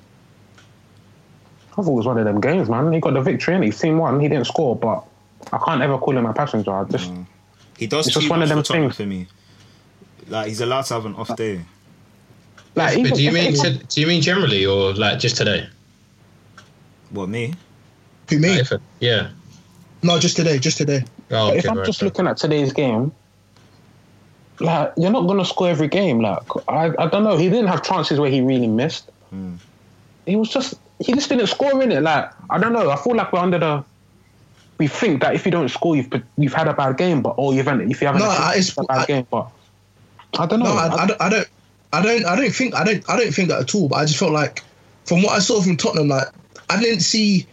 I 1.72 1.82
thought 1.82 1.88
it 1.88 1.94
was 1.94 2.06
one 2.06 2.20
of 2.20 2.26
them 2.26 2.40
games, 2.40 2.70
man. 2.70 2.94
He 2.94 3.00
got 3.00 3.14
the 3.14 3.22
victory 3.22 3.56
and 3.56 3.64
he 3.64 3.72
team 3.72 3.98
one. 3.98 4.20
He 4.20 4.28
didn't 4.28 4.46
score, 4.46 4.76
but 4.76 5.04
I 5.52 5.58
can't 5.58 5.82
ever 5.82 5.98
call 5.98 6.16
him 6.16 6.26
a 6.26 6.34
passenger. 6.34 6.72
I 6.72 6.84
just 6.84 7.12
He 7.78 7.88
does 7.88 8.08
It's 8.08 8.16
just 8.16 8.30
one 8.30 8.44
of 8.44 8.50
them 8.50 8.60
for 8.60 8.64
Tottenham 8.64 8.90
things. 8.92 8.98
for 8.98 9.06
me. 9.06 9.28
Like 10.28 10.48
he's 10.48 10.62
allowed 10.62 10.84
to 10.84 10.94
have 10.96 11.06
an 11.06 11.16
off 11.16 11.32
uh, 11.32 11.36
day. 11.36 11.62
like. 12.76 13.02
but 13.04 13.16
do 13.16 13.24
you 13.24 13.32
mean 13.32 13.54
to, 13.56 13.74
do 13.78 14.02
you 14.02 14.08
mean 14.08 14.22
generally 14.22 14.66
or 14.66 14.94
like 14.94 15.20
just 15.20 15.38
today? 15.38 15.68
What 17.12 17.30
me? 17.30 17.54
Who 18.30 18.40
me? 18.40 18.60
If 18.60 18.72
yeah. 19.00 19.30
No, 20.02 20.20
just 20.20 20.36
today. 20.36 20.58
Just 20.60 20.78
today. 20.78 21.04
Oh, 21.32 21.50
okay, 21.50 21.60
if 21.60 21.70
I'm 21.70 21.78
right, 21.78 21.86
just 21.86 22.02
right. 22.02 22.08
looking 22.08 22.28
at 22.28 22.38
today's 22.38 22.74
game, 22.74 23.12
like 24.60 24.94
you're 24.98 25.12
not 25.12 25.28
gonna 25.28 25.46
score 25.46 25.70
every 25.70 25.88
game. 25.88 26.20
Like 26.20 26.44
I, 26.68 26.94
I 26.98 27.08
don't 27.08 27.24
know. 27.24 27.38
He 27.38 27.50
didn't 27.50 27.68
have 27.68 27.84
chances 27.84 28.20
where 28.20 28.30
he 28.30 28.42
really 28.42 28.68
missed. 28.68 29.10
Hmm. 29.30 29.56
He 30.26 30.36
was 30.36 30.50
just 30.50 30.76
he 31.00 31.14
just 31.14 31.30
didn't 31.30 31.48
score 31.48 31.82
in 31.82 31.92
it. 31.92 32.02
Like 32.02 32.32
I 32.50 32.58
don't 32.58 32.74
know. 32.74 32.90
I 32.90 32.96
feel 32.98 33.16
like 33.16 33.32
we're 33.34 33.40
under 33.40 33.60
the. 33.60 33.84
We 34.80 34.88
think 34.88 35.22
that 35.22 35.36
if 35.36 35.46
you 35.46 35.52
don't 35.52 35.70
score, 35.70 35.96
you've 35.96 36.10
you've 36.38 36.54
had 36.54 36.68
a 36.68 36.74
bad 36.74 36.98
game, 36.98 37.22
but 37.22 37.36
or 37.38 37.54
you've 37.54 37.68
had, 37.68 37.80
if 37.82 38.02
you 38.02 38.08
haven't 38.08 38.22
No, 38.22 38.30
had 38.30 38.42
I- 38.42 38.52
it's- 38.54 38.76
a 38.78 38.84
bad 38.84 38.98
I- 39.00 39.06
game, 39.06 39.28
but 39.30 39.48
I 40.40 40.46
don't 40.46 40.60
know. 40.60 40.66
No, 40.66 40.72
I, 40.78 41.04
I, 41.04 41.08
don't, 41.08 41.22
I 41.22 41.30
don't. 41.30 41.48
I 41.94 42.02
don't. 42.02 42.26
I 42.26 42.36
don't 42.36 42.52
think. 42.52 42.76
I 42.76 42.84
don't. 42.84 43.10
I 43.10 43.18
don't 43.18 43.34
think 43.34 43.50
that 43.50 43.62
at 43.62 43.76
all. 43.76 43.88
But 43.88 43.98
I 43.98 44.06
just 44.06 44.18
felt 44.18 44.32
like, 44.32 44.64
from 45.06 45.22
what 45.22 45.34
I 45.34 45.40
saw 45.40 45.62
from 45.62 45.78
Tottenham, 45.78 46.08
like 46.08 46.28
I 46.70 46.80
didn't 46.80 47.02
see. 47.02 47.48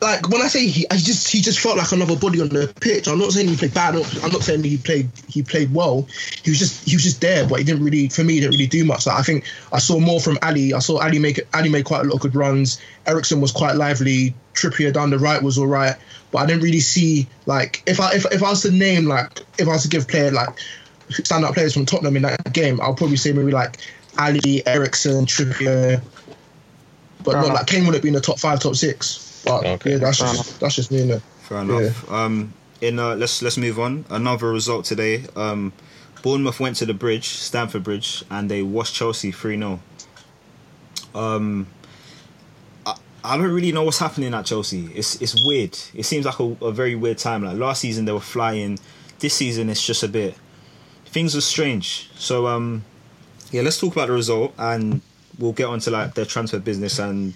Like 0.00 0.28
when 0.30 0.42
I 0.42 0.48
say 0.48 0.66
he, 0.66 0.84
I 0.90 0.96
just 0.96 1.30
he 1.30 1.40
just 1.40 1.60
felt 1.60 1.76
like 1.76 1.92
another 1.92 2.16
body 2.16 2.40
on 2.40 2.48
the 2.48 2.72
pitch. 2.80 3.06
I'm 3.06 3.18
not 3.20 3.30
saying 3.30 3.46
he 3.46 3.56
played 3.56 3.72
bad. 3.72 3.94
I'm 3.94 4.00
not- 4.00 4.24
I'm 4.24 4.32
not 4.32 4.42
saying 4.42 4.64
he 4.64 4.76
played 4.76 5.08
he 5.28 5.42
played 5.44 5.72
well. 5.72 6.08
He 6.42 6.50
was 6.50 6.58
just 6.58 6.88
he 6.88 6.96
was 6.96 7.04
just 7.04 7.20
there, 7.20 7.46
but 7.46 7.60
he 7.60 7.64
didn't 7.64 7.84
really 7.84 8.08
for 8.08 8.24
me 8.24 8.34
he 8.34 8.40
didn't 8.40 8.54
really 8.54 8.66
do 8.66 8.84
much. 8.84 9.06
Like, 9.06 9.20
I 9.20 9.22
think 9.22 9.44
I 9.72 9.78
saw 9.78 10.00
more 10.00 10.18
from 10.18 10.38
Alli. 10.42 10.74
I 10.74 10.80
saw 10.80 11.00
Alli 11.00 11.20
make 11.20 11.40
Alli 11.54 11.68
made 11.68 11.84
quite 11.84 12.00
a 12.00 12.04
lot 12.04 12.14
of 12.14 12.20
good 12.20 12.34
runs. 12.34 12.80
Eriksen 13.06 13.40
was 13.40 13.52
quite 13.52 13.76
lively. 13.76 14.34
Trippier 14.54 14.92
down 14.92 15.10
the 15.10 15.18
right 15.20 15.40
was 15.40 15.56
all 15.56 15.68
right, 15.68 15.94
but 16.32 16.38
I 16.38 16.46
didn't 16.46 16.62
really 16.62 16.80
see 16.80 17.28
like 17.46 17.84
if 17.86 18.00
I 18.00 18.12
if, 18.14 18.26
if 18.32 18.42
I 18.42 18.50
was 18.50 18.62
to 18.62 18.72
name 18.72 19.04
like 19.04 19.40
if 19.58 19.68
I 19.68 19.72
was 19.72 19.82
to 19.82 19.88
give 19.88 20.08
player 20.08 20.32
like 20.32 20.48
standout 21.12 21.54
players 21.54 21.74
from 21.74 21.86
Tottenham 21.86 22.16
in 22.16 22.22
that 22.22 22.52
game, 22.52 22.80
I'll 22.80 22.94
probably 22.94 23.16
say 23.16 23.32
maybe 23.32 23.52
like 23.52 23.76
Alli, 24.18 24.66
Eriksen, 24.66 25.26
Trippier, 25.26 26.02
but 27.24 27.32
not 27.34 27.48
like 27.48 27.66
Kane 27.66 27.84
wouldn't 27.86 28.02
be 28.02 28.08
in 28.08 28.14
the 28.14 28.20
top 28.20 28.38
five, 28.38 28.60
top 28.60 28.74
six. 28.76 29.42
But 29.44 29.64
Okay. 29.64 29.92
yeah, 29.92 29.98
that's 29.98 30.18
Fair 30.18 30.28
just 30.28 30.60
that's 30.60 30.74
just 30.76 30.90
me. 30.90 30.98
Innit? 31.06 31.22
Fair 31.42 31.58
enough. 31.62 32.10
Um, 32.10 32.52
in 32.80 32.98
uh, 32.98 33.14
let's 33.16 33.42
let's 33.42 33.56
move 33.56 33.78
on. 33.78 34.04
Another 34.10 34.50
result 34.50 34.84
today. 34.84 35.24
Um, 35.36 35.72
Bournemouth 36.22 36.60
went 36.60 36.76
to 36.76 36.86
the 36.86 36.94
bridge, 36.94 37.28
Stamford 37.28 37.82
Bridge, 37.82 38.24
and 38.30 38.48
they 38.48 38.62
washed 38.62 38.94
Chelsea 38.94 39.32
three 39.32 39.56
0 39.56 39.80
Um, 41.14 41.66
I, 42.86 42.94
I 43.24 43.36
don't 43.36 43.50
really 43.50 43.72
know 43.72 43.82
what's 43.82 43.98
happening 43.98 44.32
at 44.34 44.46
Chelsea. 44.46 44.88
It's 44.94 45.20
it's 45.20 45.34
weird. 45.44 45.76
It 45.94 46.04
seems 46.04 46.24
like 46.26 46.38
a, 46.38 46.56
a 46.62 46.72
very 46.72 46.94
weird 46.94 47.18
time. 47.18 47.44
Like 47.44 47.56
last 47.56 47.80
season 47.80 48.04
they 48.04 48.12
were 48.12 48.20
flying. 48.20 48.78
This 49.18 49.34
season 49.34 49.68
it's 49.70 49.84
just 49.84 50.02
a 50.02 50.08
bit. 50.08 50.34
Things 51.12 51.36
are 51.36 51.40
strange. 51.42 52.10
So 52.16 52.46
um, 52.46 52.84
yeah, 53.50 53.62
let's 53.62 53.78
talk 53.78 53.92
about 53.92 54.08
the 54.08 54.14
result 54.14 54.54
and 54.58 55.00
we'll 55.38 55.52
get 55.52 55.66
on 55.66 55.78
to 55.80 55.90
like 55.90 56.14
their 56.14 56.24
transfer 56.24 56.58
business 56.58 56.98
and 56.98 57.34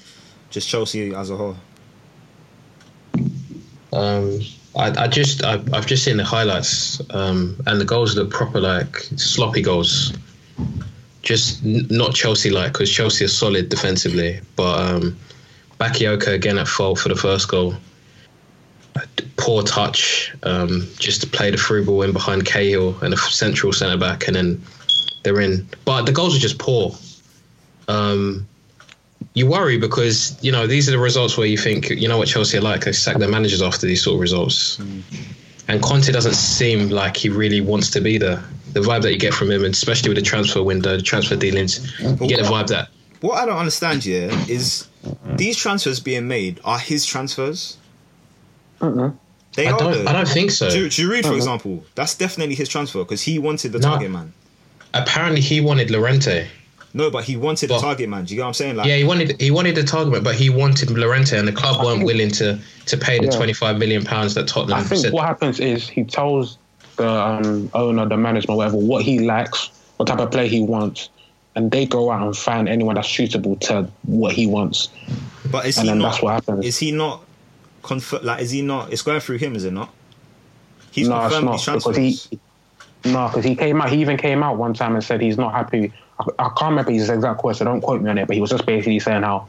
just 0.51 0.69
Chelsea 0.69 1.15
as 1.15 1.31
a 1.31 1.37
whole. 1.37 1.57
Um, 3.93 4.41
I, 4.77 5.05
I 5.05 5.09
just 5.09 5.45
I, 5.45 5.55
I've 5.73 5.87
just 5.87 6.05
seen 6.05 6.17
the 6.17 6.25
highlights, 6.25 7.01
um, 7.11 7.57
and 7.67 7.81
the 7.81 7.85
goals 7.85 8.17
look 8.17 8.31
proper 8.31 8.61
like 8.61 8.97
sloppy 9.17 9.63
goals. 9.63 10.13
Just 11.23 11.65
n- 11.65 11.87
not 11.91 12.15
Chelsea 12.15 12.51
like 12.51 12.73
because 12.73 12.91
Chelsea 12.91 13.25
are 13.25 13.29
solid 13.29 13.69
defensively, 13.69 14.41
but 14.55 14.81
um, 14.81 15.19
Bakayoko 15.81 16.29
again 16.29 16.59
at 16.59 16.69
fault 16.69 16.99
for 16.99 17.09
the 17.09 17.17
first 17.17 17.49
goal. 17.49 17.75
Poor 19.37 19.63
touch, 19.63 20.35
um, 20.43 20.89
just 20.99 21.21
to 21.21 21.27
play 21.27 21.51
the 21.51 21.57
through 21.57 21.85
ball 21.85 22.03
in 22.03 22.13
behind 22.13 22.47
Cahill 22.47 22.99
and 23.03 23.13
a 23.13 23.17
central 23.17 23.73
centre 23.73 23.99
back, 23.99 24.27
and 24.27 24.37
then 24.37 24.63
they're 25.23 25.41
in. 25.41 25.69
But 25.85 26.07
the 26.07 26.13
goals 26.13 26.35
are 26.37 26.41
just 26.41 26.59
poor. 26.59 26.95
Um, 27.89 28.47
you 29.35 29.47
worry 29.47 29.79
because 29.79 30.37
you 30.43 30.51
know 30.51 30.67
these 30.67 30.89
are 30.89 30.93
the 30.93 30.99
results 30.99 31.37
where 31.37 31.47
you 31.47 31.59
think 31.59 31.91
you 31.91 32.09
know 32.09 32.19
what 32.19 32.29
Chelsea 32.29 32.57
are 32.57 32.63
like. 32.63 32.85
They 32.85 32.93
sack 32.93 33.19
their 33.19 33.29
managers 33.29 33.61
after 33.63 33.87
these 33.87 34.03
sort 34.03 34.15
of 34.15 34.21
results, 34.21 34.79
and 35.69 35.83
Conte 35.83 36.11
doesn't 36.11 36.35
seem 36.35 36.89
like 36.89 37.17
he 37.17 37.29
really 37.29 37.61
wants 37.61 37.91
to 37.91 38.01
be 38.01 38.19
there. 38.19 38.43
The 38.73 38.81
vibe 38.81 39.03
that 39.03 39.13
you 39.13 39.19
get 39.19 39.35
from 39.35 39.51
him, 39.51 39.65
and 39.65 39.75
especially 39.75 40.09
with 40.09 40.17
the 40.17 40.25
transfer 40.25 40.63
window, 40.63 40.97
the 40.97 41.03
transfer 41.03 41.37
dealings, 41.37 41.81
you 42.01 42.29
get 42.29 42.41
a 42.41 42.45
vibe 42.45 42.69
that 42.69 42.89
What 43.21 43.43
I 43.43 43.47
don't 43.47 43.59
understand 43.59 44.05
here 44.05 44.31
is 44.49 44.89
these 45.37 45.57
transfers 45.57 46.01
being 46.01 46.29
made 46.29 46.61
are 46.65 46.79
his 46.79 47.05
transfers. 47.05 47.79
They 48.81 49.67
I 49.67 49.73
are. 49.73 49.79
don't. 49.79 50.05
though. 50.05 50.11
I 50.11 50.13
don't 50.13 50.29
think 50.29 50.51
so. 50.51 50.69
Giroud, 50.69 50.87
Giroud, 50.89 51.25
for 51.27 51.35
example, 51.35 51.85
that's 51.95 52.15
definitely 52.15 52.55
his 52.55 52.69
transfer 52.69 52.99
because 53.01 53.23
he 53.23 53.39
wanted 53.39 53.73
the 53.73 53.79
No. 53.79 53.89
target 53.89 54.11
man. 54.11 54.33
Apparently, 54.95 55.41
he 55.41 55.61
wanted 55.61 55.91
Llorente. 55.91 56.47
No, 56.95 57.11
but 57.11 57.25
he 57.25 57.37
wanted 57.37 57.69
the 57.69 57.75
But- 57.75 57.81
target 57.83 58.09
man. 58.09 58.25
Do 58.25 58.33
you 58.35 58.39
get 58.39 58.43
what 58.45 58.49
I'm 58.49 58.55
saying? 58.55 58.77
Like, 58.77 58.87
Yeah, 58.87 58.97
he 58.97 59.05
wanted 59.05 59.41
he 59.41 59.51
wanted 59.51 59.75
the 59.75 59.83
target, 59.85 60.13
man, 60.13 60.23
but 60.23 60.35
he 60.35 60.49
wanted 60.51 60.91
Llorente, 60.91 61.37
and 61.39 61.47
the 61.47 61.53
club 61.53 61.85
weren't 61.85 62.05
willing 62.05 62.31
to 62.33 62.59
to 62.87 62.97
pay 62.97 63.19
the 63.19 63.27
Yeah. 63.27 63.31
twenty 63.31 63.53
five 63.53 63.79
million 63.79 64.05
pounds 64.05 64.35
that 64.35 64.47
Tottenham. 64.49 64.79
I 64.79 64.83
think 64.83 65.03
said. 65.03 65.13
what 65.13 65.25
happens 65.27 65.61
is 65.61 65.89
he 65.89 66.05
tells 66.05 66.57
the 66.97 67.09
um, 67.11 67.69
owner, 67.75 68.07
the 68.07 68.17
management, 68.17 68.57
whatever, 68.57 68.77
what 68.79 69.03
he 69.05 69.19
likes, 69.19 69.69
what 69.99 70.07
type 70.09 70.19
of 70.19 70.31
play 70.31 70.49
he 70.49 70.61
wants, 70.63 71.11
and 71.55 71.71
they 71.71 71.85
go 71.85 72.11
out 72.11 72.23
and 72.27 72.35
find 72.37 72.67
anyone 72.69 72.95
that's 72.95 73.09
suitable 73.11 73.57
to 73.57 73.87
what 74.05 74.33
he 74.35 74.47
wants. 74.47 74.89
but 75.51 75.67
is 75.67 75.77
and 75.77 75.85
he 75.85 75.91
then 75.91 75.99
not? 75.99 76.13
that's 76.13 76.23
what 76.23 76.33
happens. 76.33 76.65
Is 76.65 76.79
he 76.79 76.93
not? 76.93 77.21
Confer- 77.87 78.21
like, 78.23 78.43
is 78.43 78.51
he 78.51 78.63
not? 78.63 78.93
It's 78.93 79.03
going 79.03 79.21
through 79.21 79.39
him, 79.39 79.55
is 79.57 79.65
it 79.65 79.73
not? 79.73 79.91
He's 80.91 81.09
no, 81.09 81.17
it's 81.27 81.35
confirmed 81.35 81.45
not 81.47 81.53
these 81.53 81.65
because 81.67 81.83
transfers. 81.97 82.29
he. 83.05 83.13
No, 83.13 83.29
because 83.29 83.45
he 83.45 83.55
came 83.55 83.81
out. 83.81 83.91
He 83.91 84.01
even 84.01 84.17
came 84.17 84.43
out 84.43 84.57
one 84.57 84.75
time 84.75 84.95
and 84.95 85.05
said 85.05 85.21
he's 85.21 85.37
not 85.39 85.53
happy. 85.53 85.93
I, 86.19 86.25
I 86.39 86.49
can't 86.57 86.71
remember 86.71 86.91
his 86.91 87.09
exact 87.09 87.45
words, 87.45 87.59
so 87.59 87.65
don't 87.65 87.81
quote 87.81 88.03
me 88.03 88.11
on 88.11 88.19
it. 88.19 88.27
But 88.27 88.35
he 88.35 88.41
was 88.41 88.51
just 88.51 88.67
basically 88.67 88.99
saying 88.99 89.23
how 89.23 89.47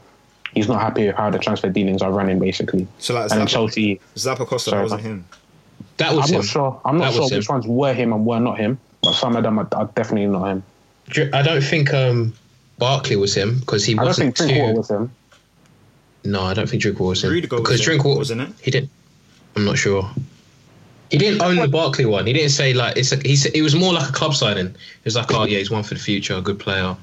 he's 0.54 0.68
not 0.68 0.80
happy 0.80 1.06
with 1.06 1.16
how 1.16 1.30
the 1.30 1.38
transfer 1.38 1.68
dealings 1.68 2.00
are 2.02 2.12
running, 2.12 2.38
basically. 2.38 2.86
So, 2.98 3.14
like, 3.14 3.30
and 3.30 3.40
then 3.40 3.46
Zappa- 3.46 3.50
Chelsea. 3.50 4.00
Zappacosta, 4.14 4.48
that 4.50 4.58
Sorry, 4.60 4.82
wasn't 4.82 5.00
him. 5.02 5.24
that 5.96 6.14
was 6.14 6.26
I'm 6.26 6.34
him. 6.34 6.40
not 6.40 6.44
sure. 6.46 6.80
I'm 6.84 6.98
not 6.98 7.04
That 7.12 7.14
sure 7.28 7.38
which 7.38 7.48
ones 7.48 7.66
were 7.66 7.94
him 7.94 8.12
and 8.12 8.24
were 8.26 8.40
not 8.40 8.58
him. 8.58 8.78
But 9.02 9.14
some 9.14 9.34
of 9.36 9.42
them 9.42 9.58
are, 9.58 9.68
are 9.72 9.86
definitely 9.94 10.26
not 10.26 10.44
him. 10.46 10.62
I 11.32 11.42
don't 11.42 11.62
think 11.62 11.92
um, 11.94 12.34
Barkley 12.78 13.16
was 13.16 13.34
him 13.34 13.60
because 13.60 13.84
he 13.84 13.94
I 13.94 13.96
don't 13.96 14.06
wasn't 14.06 14.36
think 14.36 14.48
Drinkwater 14.50 14.72
too. 14.72 14.78
was 14.78 14.90
him. 14.90 15.10
No, 16.24 16.42
I 16.42 16.54
don't 16.54 16.68
think 16.68 16.82
Drinkwater 16.82 17.08
was 17.10 17.24
him 17.24 17.30
Rudiger 17.30 17.56
because 17.56 17.80
Drinkwater 17.80 18.18
wasn't 18.18 18.40
it? 18.42 18.48
He 18.60 18.70
didn't. 18.70 18.90
I'm 19.56 19.64
not 19.64 19.78
sure. 19.78 20.08
He 21.10 21.16
didn't 21.16 21.40
own 21.40 21.56
the 21.56 21.68
Barkley 21.68 22.04
one. 22.04 22.26
He 22.26 22.32
didn't 22.34 22.50
say 22.50 22.74
like 22.74 22.96
it's. 22.98 23.12
A, 23.12 23.16
he 23.16 23.34
said 23.36 23.52
it 23.54 23.62
was 23.62 23.74
more 23.74 23.92
like 23.94 24.10
a 24.10 24.12
club 24.12 24.34
signing. 24.34 24.66
It 24.66 24.76
was 25.04 25.16
like, 25.16 25.32
oh 25.32 25.44
yeah, 25.44 25.58
he's 25.58 25.70
one 25.70 25.82
for 25.82 25.94
the 25.94 26.00
future, 26.00 26.34
a 26.34 26.42
good 26.42 26.58
player, 26.58 26.94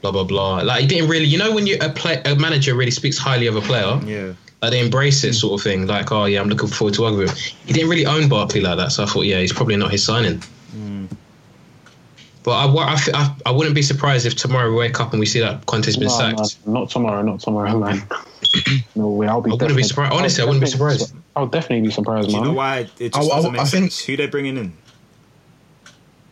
blah 0.00 0.10
blah 0.10 0.24
blah. 0.24 0.62
Like 0.62 0.80
he 0.80 0.86
didn't 0.88 1.08
really, 1.08 1.26
you 1.26 1.38
know, 1.38 1.52
when 1.54 1.66
you 1.66 1.76
a 1.80 1.88
play 1.90 2.20
a 2.24 2.34
manager 2.34 2.74
really 2.74 2.90
speaks 2.90 3.18
highly 3.18 3.46
of 3.46 3.54
a 3.54 3.60
player, 3.60 4.00
Yeah. 4.04 4.32
like 4.62 4.72
they 4.72 4.80
embrace 4.80 5.22
it 5.22 5.34
sort 5.34 5.60
of 5.60 5.62
thing. 5.64 5.86
Like, 5.86 6.10
oh 6.10 6.24
yeah, 6.24 6.40
I'm 6.40 6.48
looking 6.48 6.68
forward 6.68 6.94
to 6.94 7.02
working 7.02 7.18
with 7.18 7.30
him. 7.30 7.56
He 7.66 7.72
didn't 7.72 7.88
really 7.88 8.06
own 8.06 8.28
Barkley 8.28 8.62
like 8.62 8.78
that, 8.78 8.90
so 8.90 9.04
I 9.04 9.06
thought, 9.06 9.26
yeah, 9.26 9.38
he's 9.38 9.52
probably 9.52 9.76
not 9.76 9.92
his 9.92 10.02
signing. 10.02 10.42
Hmm. 10.72 11.06
But 12.42 12.52
I, 12.52 12.66
wa- 12.66 12.82
I, 12.82 12.92
f- 12.94 13.08
I, 13.14 13.36
I 13.46 13.50
wouldn't 13.52 13.76
be 13.76 13.82
surprised 13.82 14.26
if 14.26 14.34
tomorrow 14.34 14.68
we 14.70 14.76
wake 14.76 14.98
up 14.98 15.12
and 15.12 15.20
we 15.20 15.26
see 15.26 15.38
that 15.38 15.64
Conte's 15.66 15.96
been 15.96 16.08
No, 16.08 16.18
sacked. 16.18 16.66
man, 16.66 16.74
not 16.74 16.90
tomorrow, 16.90 17.22
not 17.22 17.38
tomorrow, 17.38 17.78
man. 17.78 18.02
no 18.94 19.08
way. 19.08 19.26
I'll 19.26 19.40
be. 19.40 19.50
I 19.50 19.54
wouldn't 19.54 19.76
be 19.76 19.82
surprised. 19.82 20.12
Honestly, 20.12 20.42
I 20.42 20.46
wouldn't 20.46 20.62
be 20.64 20.70
surprised. 20.70 21.14
I'll 21.36 21.46
definitely 21.46 21.86
be 21.88 21.92
surprised, 21.92 22.28
Do 22.28 22.34
you 22.34 22.40
man. 22.40 22.48
know 22.50 22.54
why 22.54 22.78
it 22.98 23.12
just 23.12 23.16
I- 23.16 23.20
I- 23.20 23.36
doesn't 23.36 23.52
make 23.52 23.60
I 23.60 23.64
think- 23.64 23.84
sense? 23.92 24.04
Who 24.04 24.16
they 24.16 24.26
bringing 24.26 24.56
in? 24.58 24.72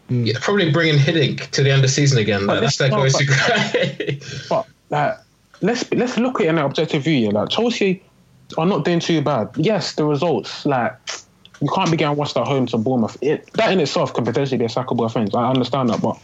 Hmm. 0.09 0.25
Yeah, 0.27 0.35
probably 0.41 0.71
bringing 0.71 0.97
Hiddink 1.01 1.51
to 1.51 1.63
the 1.63 1.71
end 1.71 1.85
of 1.85 1.91
season 1.91 2.19
again. 2.19 2.47
Like, 2.47 2.57
But 2.57 2.61
that's 2.63 2.77
their 2.79 2.89
this- 2.91 3.13
no, 3.21 3.27
go-to 3.27 3.27
but- 3.27 3.39
guy. 3.49 4.19
But 4.49 4.67
like, 4.91 5.19
let's 5.63 5.91
let's 5.93 6.17
look 6.19 6.41
at 6.41 6.47
it 6.47 6.49
in 6.51 6.59
an 6.59 6.65
objective 6.65 7.05
view. 7.05 7.15
Yeah, 7.15 7.31
like 7.31 7.49
Chelsea 7.49 8.03
are 8.59 8.67
not 8.67 8.85
doing 8.85 9.01
too 9.01 9.23
bad. 9.23 9.51
Yes, 9.57 9.93
the 9.95 10.05
results 10.05 10.67
like 10.67 10.93
you 11.61 11.69
can't 11.75 11.91
be 11.91 11.97
getting 11.97 12.17
washed 12.17 12.37
at 12.37 12.47
home 12.47 12.67
to 12.67 12.79
Bournemouth. 12.79 13.17
It, 13.23 13.49
that 13.55 13.71
in 13.73 13.79
itself 13.81 14.13
could 14.15 14.25
potentially 14.25 14.59
be 14.59 14.65
a 14.65 14.69
sackable 14.69 15.05
offence. 15.07 15.35
I 15.35 15.49
understand 15.51 15.91
that, 15.91 16.01
but 16.01 16.19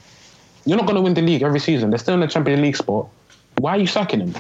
you're 0.65 0.77
not 0.79 0.87
going 0.87 0.97
to 0.97 1.03
win 1.03 1.15
the 1.15 1.23
league 1.23 1.43
every 1.43 1.61
season. 1.61 1.91
They're 1.91 1.99
still 1.99 2.15
in 2.15 2.21
the 2.21 2.27
Champions 2.27 2.61
League 2.63 2.77
spot. 2.77 3.07
Why 3.59 3.73
are 3.77 3.79
you 3.79 3.87
sacking 3.87 4.21
him? 4.21 4.35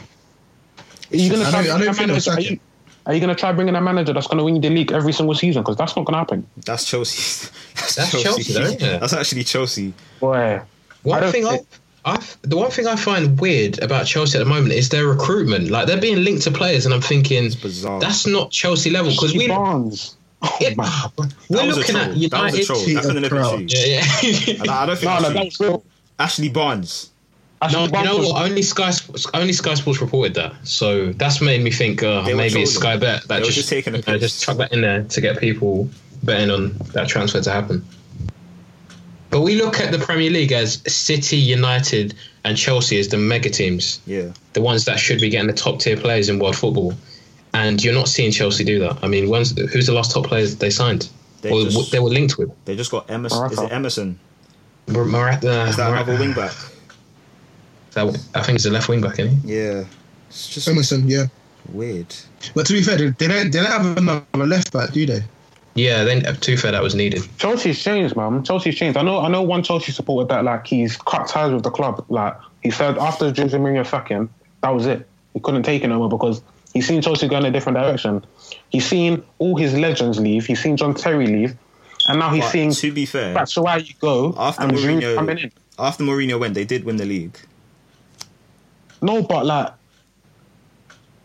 Are 1.12 1.16
you 1.16 1.30
going 1.30 1.42
to 1.42 1.46
I 1.46 1.50
try? 1.50 1.62
don't- 1.64 1.70
I 1.72 1.78
bringing 1.78 1.86
don't 1.94 2.04
a 2.04 2.06
manager- 2.08 2.30
are 2.32 2.40
you- 2.40 2.60
Are 3.06 3.14
you 3.14 3.20
going 3.20 3.28
to 3.34 3.38
try 3.38 3.52
bringing 3.52 3.76
a 3.76 3.80
manager 3.80 4.12
that's 4.12 4.26
going 4.26 4.38
to 4.38 4.44
win 4.44 4.60
the 4.60 4.68
league 4.68 4.90
every 4.90 5.12
single 5.12 5.34
season? 5.36 5.62
Because 5.62 5.76
that's 5.76 5.94
not 5.94 6.04
going 6.06 6.14
to 6.14 6.18
happen. 6.18 6.46
That's 6.64 6.84
Chelsea. 6.84 7.48
That's, 7.76 7.94
That's 7.94 8.22
Chelsea, 8.22 8.52
though, 8.52 8.62
isn't? 8.62 8.80
That's 8.80 9.12
actually 9.12 9.44
Chelsea. 9.44 9.92
Boy, 10.18 10.60
One 11.04 11.20
don't 11.22 11.30
thing 11.30 11.46
I, 11.46 11.60
I, 12.04 12.20
the 12.42 12.56
one 12.56 12.70
thing 12.72 12.86
I 12.88 12.96
find 12.96 13.38
weird 13.38 13.78
about 13.80 14.06
Chelsea 14.06 14.38
at 14.38 14.40
the 14.42 14.48
moment 14.48 14.72
is 14.72 14.88
their 14.88 15.06
recruitment. 15.06 15.70
Like 15.70 15.86
they're 15.86 16.00
being 16.00 16.24
linked 16.24 16.42
to 16.44 16.50
players, 16.50 16.84
and 16.84 16.92
I'm 16.94 17.00
thinking 17.00 17.48
bizarre. 17.62 18.00
that's 18.00 18.26
not 18.26 18.50
Chelsea 18.50 18.90
level 18.90 19.10
because 19.12 19.34
we 19.36 19.46
Barnes. 19.46 20.16
Oh, 20.42 20.56
it- 20.60 20.74
ah, 20.80 21.12
man. 21.18 21.32
we're 21.48 21.56
That 21.58 21.66
was 21.68 21.76
a 21.76 21.80
looking 21.80 21.94
troll. 21.94 22.04
at 22.04 22.08
That 22.08 22.14
was 22.14 22.54
a 22.54 22.56
United. 22.56 22.66
troll. 22.66 22.84
Cheat 22.84 22.94
That 22.96 23.02
couldn't 23.04 23.22
have 23.22 23.30
proud. 23.30 23.58
been 23.58 23.68
true. 23.68 23.80
Yeah, 23.80 24.02
yeah. 24.22 24.72
I, 24.72 24.82
I 24.82 24.86
don't 24.86 24.98
think 24.98 25.10
No, 25.10 25.20
that's 25.32 25.34
no, 25.34 25.50
true. 25.50 25.66
real. 25.68 25.84
Ashley 26.18 26.48
Barnes. 26.48 27.10
No, 27.72 27.84
you 27.86 27.90
know 28.04 28.18
what? 28.18 28.42
Only 28.48 28.62
Sky 28.62 28.90
Sports, 28.90 29.26
only 29.32 29.52
Sky 29.52 29.74
Sports 29.74 30.00
reported 30.00 30.34
that, 30.34 30.54
so 30.64 31.12
that's 31.12 31.40
made 31.40 31.62
me 31.62 31.70
think 31.70 32.02
uh, 32.02 32.22
maybe 32.24 32.62
it's. 32.62 32.74
Sky 32.74 32.96
Bet 32.96 33.26
that 33.28 33.42
just, 33.44 33.54
just 33.56 33.68
taking 33.70 33.94
a 33.94 33.98
you 33.98 34.04
know, 34.06 34.18
just 34.18 34.42
chuck 34.42 34.58
that 34.58 34.72
in 34.72 34.82
there 34.82 35.04
to 35.04 35.20
get 35.20 35.38
people 35.38 35.88
betting 36.22 36.50
on 36.50 36.72
that 36.92 37.08
transfer 37.08 37.40
to 37.40 37.50
happen. 37.50 37.84
But 39.30 39.40
we 39.40 39.56
look 39.60 39.80
at 39.80 39.90
the 39.90 39.98
Premier 39.98 40.30
League 40.30 40.52
as 40.52 40.80
City, 40.92 41.36
United, 41.36 42.14
and 42.44 42.56
Chelsea 42.56 42.98
as 43.00 43.08
the 43.08 43.16
mega 43.16 43.50
teams, 43.50 44.00
Yeah. 44.06 44.32
the 44.52 44.60
ones 44.60 44.84
that 44.84 44.98
should 44.98 45.20
be 45.20 45.28
getting 45.30 45.48
the 45.48 45.52
top 45.52 45.80
tier 45.80 45.96
players 45.96 46.28
in 46.28 46.38
world 46.38 46.56
football, 46.56 46.94
and 47.54 47.82
you're 47.82 47.94
not 47.94 48.08
seeing 48.08 48.30
Chelsea 48.32 48.64
do 48.64 48.78
that. 48.80 48.98
I 49.02 49.08
mean, 49.08 49.28
when's, 49.28 49.58
who's 49.72 49.86
the 49.86 49.92
last 49.92 50.12
top 50.12 50.26
players 50.26 50.56
they 50.56 50.70
signed 50.70 51.08
They 51.42 51.50
or 51.50 51.64
just- 51.64 51.76
what 51.76 51.90
they 51.90 51.98
were 52.00 52.10
linked 52.10 52.38
with? 52.38 52.50
They 52.66 52.76
just 52.76 52.90
got 52.90 53.10
Emerson. 53.10 53.50
Is 53.50 53.58
it 53.58 53.72
Emerson? 53.72 54.18
Mar- 54.88 55.04
Marat- 55.04 55.44
uh, 55.44 55.66
Is 55.68 55.76
that 55.76 55.90
Marat- 55.90 56.02
another 56.04 56.18
wing 56.20 56.32
back? 56.34 56.52
That- 57.96 58.18
I 58.34 58.42
think 58.42 58.56
it's 58.56 58.64
a 58.66 58.70
left 58.70 58.88
wing 58.88 59.00
back, 59.00 59.18
isn't 59.18 59.40
he? 59.42 59.56
Yeah. 59.58 59.84
It's 60.28 60.48
just 60.48 60.68
Emerson, 60.68 61.08
yeah. 61.08 61.24
weird. 61.72 62.14
But 62.54 62.66
to 62.66 62.72
be 62.72 62.82
fair, 62.82 62.96
they 62.96 63.10
they 63.10 63.26
don't 63.28 63.50
they 63.50 63.58
don't 63.60 63.66
have 63.66 63.96
another 63.96 64.24
left 64.46 64.72
back, 64.72 64.92
do 64.92 65.04
they? 65.06 65.22
Yeah, 65.74 66.04
then 66.04 66.24
uh, 66.24 66.32
too 66.34 66.56
fair 66.56 66.72
that 66.72 66.82
was 66.82 66.94
needed. 66.94 67.22
Chelsea's 67.38 67.82
changed, 67.82 68.16
man. 68.16 68.42
Chelsea's 68.44 68.76
changed. 68.76 68.96
I 68.96 69.02
know. 69.02 69.18
I 69.20 69.28
know 69.28 69.42
one 69.42 69.62
Chelsea 69.62 69.92
supporter 69.92 70.26
that 70.28 70.44
like 70.44 70.66
he's 70.66 70.96
cut 70.96 71.28
ties 71.28 71.52
with 71.52 71.64
the 71.64 71.70
club. 71.70 72.04
Like 72.08 72.34
he 72.62 72.70
said 72.70 72.96
after 72.98 73.26
Jose 73.26 73.56
Mourinho 73.58 73.86
sacking, 73.86 74.28
that 74.62 74.70
was 74.70 74.86
it. 74.86 75.06
He 75.34 75.40
couldn't 75.40 75.64
take 75.64 75.82
it 75.84 75.88
no 75.88 75.98
more 75.98 76.08
because 76.08 76.40
he's 76.72 76.86
seen 76.88 77.02
Chelsea 77.02 77.28
go 77.28 77.36
in 77.36 77.44
a 77.44 77.50
different 77.50 77.76
direction. 77.78 78.24
He's 78.70 78.86
seen 78.86 79.22
all 79.38 79.56
his 79.56 79.74
legends 79.74 80.18
leave. 80.18 80.46
He's 80.46 80.62
seen 80.62 80.76
John 80.78 80.94
Terry 80.94 81.26
leave, 81.26 81.54
and 82.08 82.18
now 82.18 82.30
he's 82.30 82.44
But 82.44 82.50
seeing 82.52 82.70
to 82.72 82.92
be 82.92 83.04
fair, 83.04 83.34
that's 83.34 83.56
why 83.56 83.76
you 83.76 83.92
go 84.00 84.34
after 84.38 84.62
and 84.62 84.72
Giroud 84.72 85.14
coming 85.16 85.36
Mourinho, 85.36 85.44
in. 85.44 85.52
after 85.78 86.04
Mourinho 86.04 86.40
went, 86.40 86.54
they 86.54 86.64
did 86.64 86.84
win 86.84 86.96
the 86.96 87.04
league. 87.04 87.38
No, 89.02 89.22
but 89.22 89.46
like, 89.46 89.72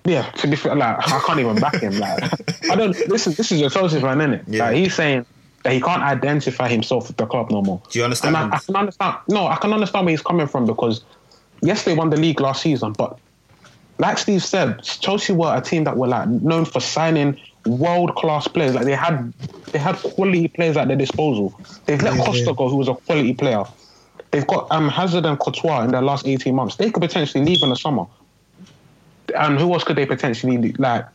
yeah. 0.06 0.24
To 0.24 0.48
be 0.48 0.56
fair, 0.56 0.76
like 0.76 0.98
I 0.98 1.20
can't 1.20 1.40
even 1.40 1.56
back 1.58 1.76
him. 1.76 1.98
Like 2.00 2.24
I 2.70 2.76
don't. 2.76 2.96
This 3.08 3.28
is 3.28 3.38
this 3.38 3.52
is 3.52 3.62
a 3.62 3.70
Chelsea 3.70 4.00
fan, 4.00 4.20
isn't 4.22 4.34
it? 4.34 4.44
Yeah. 4.48 4.66
Like 4.66 4.76
he's 4.78 4.96
saying 4.96 5.26
that 5.64 5.74
he 5.74 5.82
can't 5.82 6.02
identify 6.02 6.68
himself 6.68 7.08
with 7.08 7.18
the 7.18 7.26
club 7.26 7.52
no 7.52 7.62
more. 7.62 7.82
Do 7.90 8.00
you 8.00 8.06
understand? 8.06 8.36
And 8.36 8.54
I, 8.54 8.58
I 8.58 8.60
can 8.60 8.76
understand. 8.76 9.18
No, 9.30 9.48
I 9.48 9.58
can 9.58 9.74
understand 9.74 10.06
where 10.06 10.12
he's 10.12 10.22
coming 10.22 10.48
from 10.48 10.66
because 10.66 11.04
yes, 11.62 11.84
they 11.84 11.94
won 11.94 12.10
the 12.10 12.18
league 12.18 12.42
last 12.42 12.64
season, 12.64 12.94
but 12.94 13.20
like 14.00 14.18
Steve 14.18 14.44
said, 14.44 14.82
Chelsea 14.84 15.34
were 15.34 15.56
a 15.56 15.62
team 15.62 15.84
that 15.84 15.96
were 15.96 16.08
like 16.08 16.28
known 16.28 16.66
for 16.66 16.80
signing 16.80 17.40
world 17.68 18.16
class 18.16 18.48
players. 18.48 18.74
Like 18.74 18.86
they 18.86 18.96
had 18.96 19.32
they 19.72 19.78
had 19.78 19.96
quality 19.98 20.48
players 20.48 20.76
at 20.78 20.88
their 20.88 20.98
disposal. 20.98 21.54
They've 21.86 22.02
let 22.02 22.16
Yeah, 22.16 22.26
Costa 22.26 22.46
yeah. 22.46 22.54
go, 22.58 22.70
who 22.70 22.78
was 22.78 22.88
a 22.88 22.96
quality 22.96 23.36
player. 23.36 23.64
They've 24.32 24.48
got 24.48 24.72
um, 24.72 24.90
Hazard 24.90 25.26
and 25.26 25.38
Courtois 25.38 25.84
in 25.84 25.92
their 25.92 26.02
last 26.02 26.28
eighteen 26.28 26.56
months. 26.56 26.76
They 26.78 26.90
could 26.90 27.02
potentially 27.02 27.44
leave 27.44 27.62
in 27.62 27.70
the 27.70 27.76
summer. 27.76 28.06
And 29.36 29.60
who 29.60 29.72
else 29.74 29.84
could 29.84 29.98
they 29.98 30.06
potentially 30.06 30.58
leave? 30.58 30.80
like? 30.80 31.06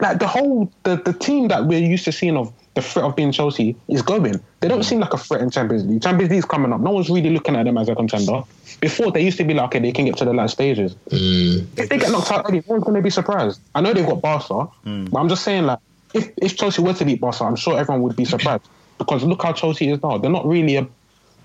Like 0.00 0.18
the 0.18 0.26
whole 0.26 0.72
the, 0.82 0.96
the 0.96 1.12
team 1.12 1.48
that 1.48 1.66
we're 1.66 1.78
used 1.78 2.04
to 2.06 2.12
seeing 2.12 2.36
of 2.36 2.52
the 2.74 2.82
threat 2.82 3.04
of 3.04 3.14
being 3.14 3.30
Chelsea 3.32 3.76
is 3.88 4.02
going. 4.02 4.40
They 4.60 4.68
don't 4.68 4.82
seem 4.82 4.98
like 4.98 5.14
a 5.14 5.16
threat 5.16 5.40
in 5.40 5.50
Champions 5.50 5.84
League. 5.86 6.02
Champions 6.02 6.30
League's 6.30 6.44
coming 6.44 6.72
up. 6.72 6.80
No 6.80 6.90
one's 6.90 7.08
really 7.08 7.30
looking 7.30 7.54
at 7.56 7.64
them 7.64 7.78
as 7.78 7.88
a 7.88 7.94
contender. 7.94 8.42
Before 8.80 9.12
they 9.12 9.22
used 9.22 9.38
to 9.38 9.44
be 9.44 9.54
like, 9.54 9.66
okay, 9.66 9.78
they 9.78 9.92
can 9.92 10.04
get 10.04 10.16
to 10.18 10.24
the 10.24 10.34
last 10.34 10.52
stages. 10.52 10.94
Mm. 11.10 11.66
If 11.78 11.88
they 11.88 11.98
get 11.98 12.10
knocked 12.10 12.30
out 12.32 12.46
early, 12.48 12.58
no 12.66 12.74
one's 12.74 12.84
going 12.84 12.96
to 12.96 13.02
be 13.02 13.10
surprised. 13.10 13.60
I 13.74 13.80
know 13.80 13.94
they've 13.94 14.04
got 14.04 14.20
Barca, 14.20 14.68
but 14.84 15.18
I'm 15.18 15.28
just 15.28 15.44
saying 15.44 15.66
like, 15.66 15.78
if 16.14 16.30
if 16.36 16.56
Chelsea 16.56 16.82
were 16.82 16.94
to 16.94 17.04
beat 17.04 17.20
Barca, 17.20 17.44
I'm 17.44 17.56
sure 17.56 17.78
everyone 17.78 18.02
would 18.02 18.16
be 18.16 18.24
surprised 18.24 18.68
because 18.98 19.22
look 19.22 19.42
how 19.42 19.52
Chelsea 19.52 19.90
is 19.90 20.02
now. 20.02 20.18
They're 20.18 20.30
not 20.30 20.46
really 20.46 20.76
a, 20.76 20.86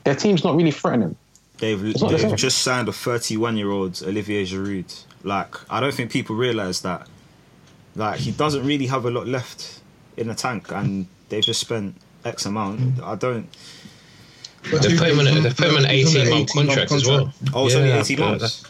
their 0.03 0.15
team's 0.15 0.43
not 0.43 0.55
really 0.55 0.71
threatening. 0.71 1.15
They've, 1.61 1.79
they've 1.81 2.19
same. 2.19 2.35
just 2.35 2.57
signed 2.63 2.89
a 2.89 2.91
31 2.91 3.55
year 3.55 3.71
old 3.71 4.01
Olivier 4.03 4.43
Giroud. 4.45 5.03
Like, 5.23 5.55
I 5.71 5.79
don't 5.79 5.93
think 5.93 6.11
people 6.11 6.35
realise 6.35 6.81
that. 6.81 7.07
Like, 7.95 8.19
he 8.19 8.31
doesn't 8.31 8.65
really 8.65 8.87
have 8.87 9.05
a 9.05 9.11
lot 9.11 9.27
left 9.27 9.79
in 10.17 10.27
the 10.27 10.35
tank, 10.35 10.71
and 10.71 11.05
they've 11.29 11.43
just 11.43 11.61
spent 11.61 11.95
X 12.25 12.45
amount. 12.45 12.99
I 13.03 13.15
don't. 13.15 13.47
But 14.71 14.81
They 14.81 14.89
to 14.89 14.97
put 14.97 15.07
him 15.09 15.15
be 15.17 15.19
on 15.21 15.25
fair, 15.27 15.37
a, 15.37 15.41
they 15.41 15.49
put 15.53 15.67
him 15.69 15.75
on 15.77 15.85
an 15.85 15.91
18 15.91 16.29
month 16.29 16.49
18 16.51 16.65
contract 16.67 16.91
as 16.91 17.07
well. 17.07 17.33
Oh, 17.53 17.65
it's 17.67 17.75
only 17.75 17.91
18 17.91 18.19
months. 18.19 18.63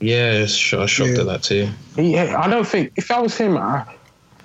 Yeah, 0.00 0.32
I 0.36 0.40
was 0.40 0.56
sh- 0.56 0.70
shocked 0.86 1.10
Yeah. 1.10 1.20
at 1.20 1.26
that 1.26 1.42
too. 1.42 1.68
He, 1.96 2.16
I 2.18 2.48
don't 2.48 2.66
think 2.66 2.92
if 2.96 3.10
I 3.10 3.20
was 3.20 3.36
him, 3.36 3.56
uh, 3.58 3.84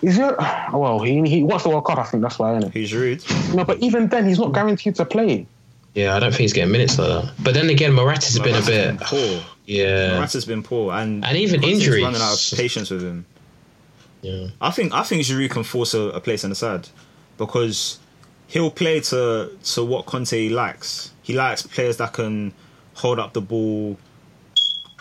is 0.02 0.18
it? 0.18 0.36
Well, 0.74 1.00
he 1.00 1.22
he 1.30 1.44
wants 1.44 1.64
the 1.64 1.70
World 1.70 1.86
Cup. 1.86 1.98
I 2.00 2.04
think 2.04 2.24
that's 2.24 2.38
why, 2.40 2.58
isn't 2.58 2.70
it? 2.70 2.74
Who's 2.74 2.92
Giroud? 2.92 3.56
No, 3.56 3.64
but 3.64 3.80
even 3.80 4.08
then, 4.10 4.28
he's 4.28 4.38
not 4.40 4.54
guaranteed 4.54 4.96
to 4.96 5.06
play. 5.06 5.48
Yeah, 5.96 6.16
I 6.16 6.20
don't 6.20 6.32
think 6.32 6.42
he's 6.42 6.54
getting 6.54 6.72
minutes 6.72 7.00
like 7.00 7.08
that. 7.08 7.34
But 7.42 7.54
then 7.54 7.70
again, 7.70 7.94
Morata's 7.94 8.38
been 8.38 8.50
a 8.56 8.60
Morata's 8.62 8.68
bit. 8.68 9.00
poor. 9.02 9.42
Yeah. 9.66 10.16
Morata's 10.18 10.46
been 10.46 10.62
poor, 10.62 10.94
and 10.94 11.24
And 11.26 11.38
even 11.38 11.64
injuries. 11.64 12.04
running 12.04 12.22
out 12.22 12.34
of 12.34 12.58
patience 12.58 12.90
with 12.90 13.02
him. 13.02 13.26
yeah. 14.22 14.48
I 14.62 14.72
think 14.72 14.94
I 14.94 15.04
think 15.04 15.24
Giroud 15.24 15.50
can 15.52 15.64
force 15.64 15.94
a, 15.94 16.02
a 16.10 16.20
place 16.20 16.44
on 16.44 16.50
the 16.50 16.56
side 16.56 16.90
because 17.38 18.00
he'll 18.48 18.72
play 18.72 19.00
to 19.00 19.50
to 19.74 19.86
what 19.86 20.06
Conte 20.06 20.50
likes. 20.50 21.12
He 21.24 21.34
likes 21.34 21.62
players 21.64 21.98
that 21.98 22.14
can 22.14 22.54
hold 22.96 23.18
up 23.20 23.34
the 23.34 23.42
ball, 23.42 23.98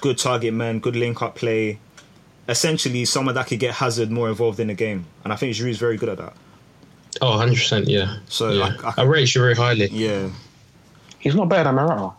good 0.00 0.16
target 0.18 0.54
men, 0.54 0.78
good 0.78 0.96
link 0.96 1.20
up 1.22 1.34
play. 1.36 1.78
Essentially, 2.48 3.04
someone 3.06 3.34
that 3.36 3.46
could 3.46 3.58
get 3.58 3.74
Hazard 3.74 4.10
more 4.10 4.28
involved 4.28 4.60
in 4.60 4.68
the 4.68 4.74
game, 4.74 5.06
and 5.24 5.32
I 5.32 5.36
think 5.36 5.56
Giroud's 5.56 5.78
very 5.78 5.96
good 5.96 6.10
at 6.10 6.18
that. 6.18 6.34
Oh, 7.22 7.38
100%, 7.38 7.84
yeah. 7.86 8.18
So, 8.28 8.50
yeah. 8.50 8.64
like, 8.64 8.84
I- 8.84 9.02
I, 9.02 9.04
rate 9.04 9.28
Giroud 9.28 9.56
highly. 9.56 9.86
Yeah, 9.88 10.28
He's 11.24 11.34
not 11.34 11.48
better 11.48 11.64
than 11.64 11.74
Morata. 11.74 12.12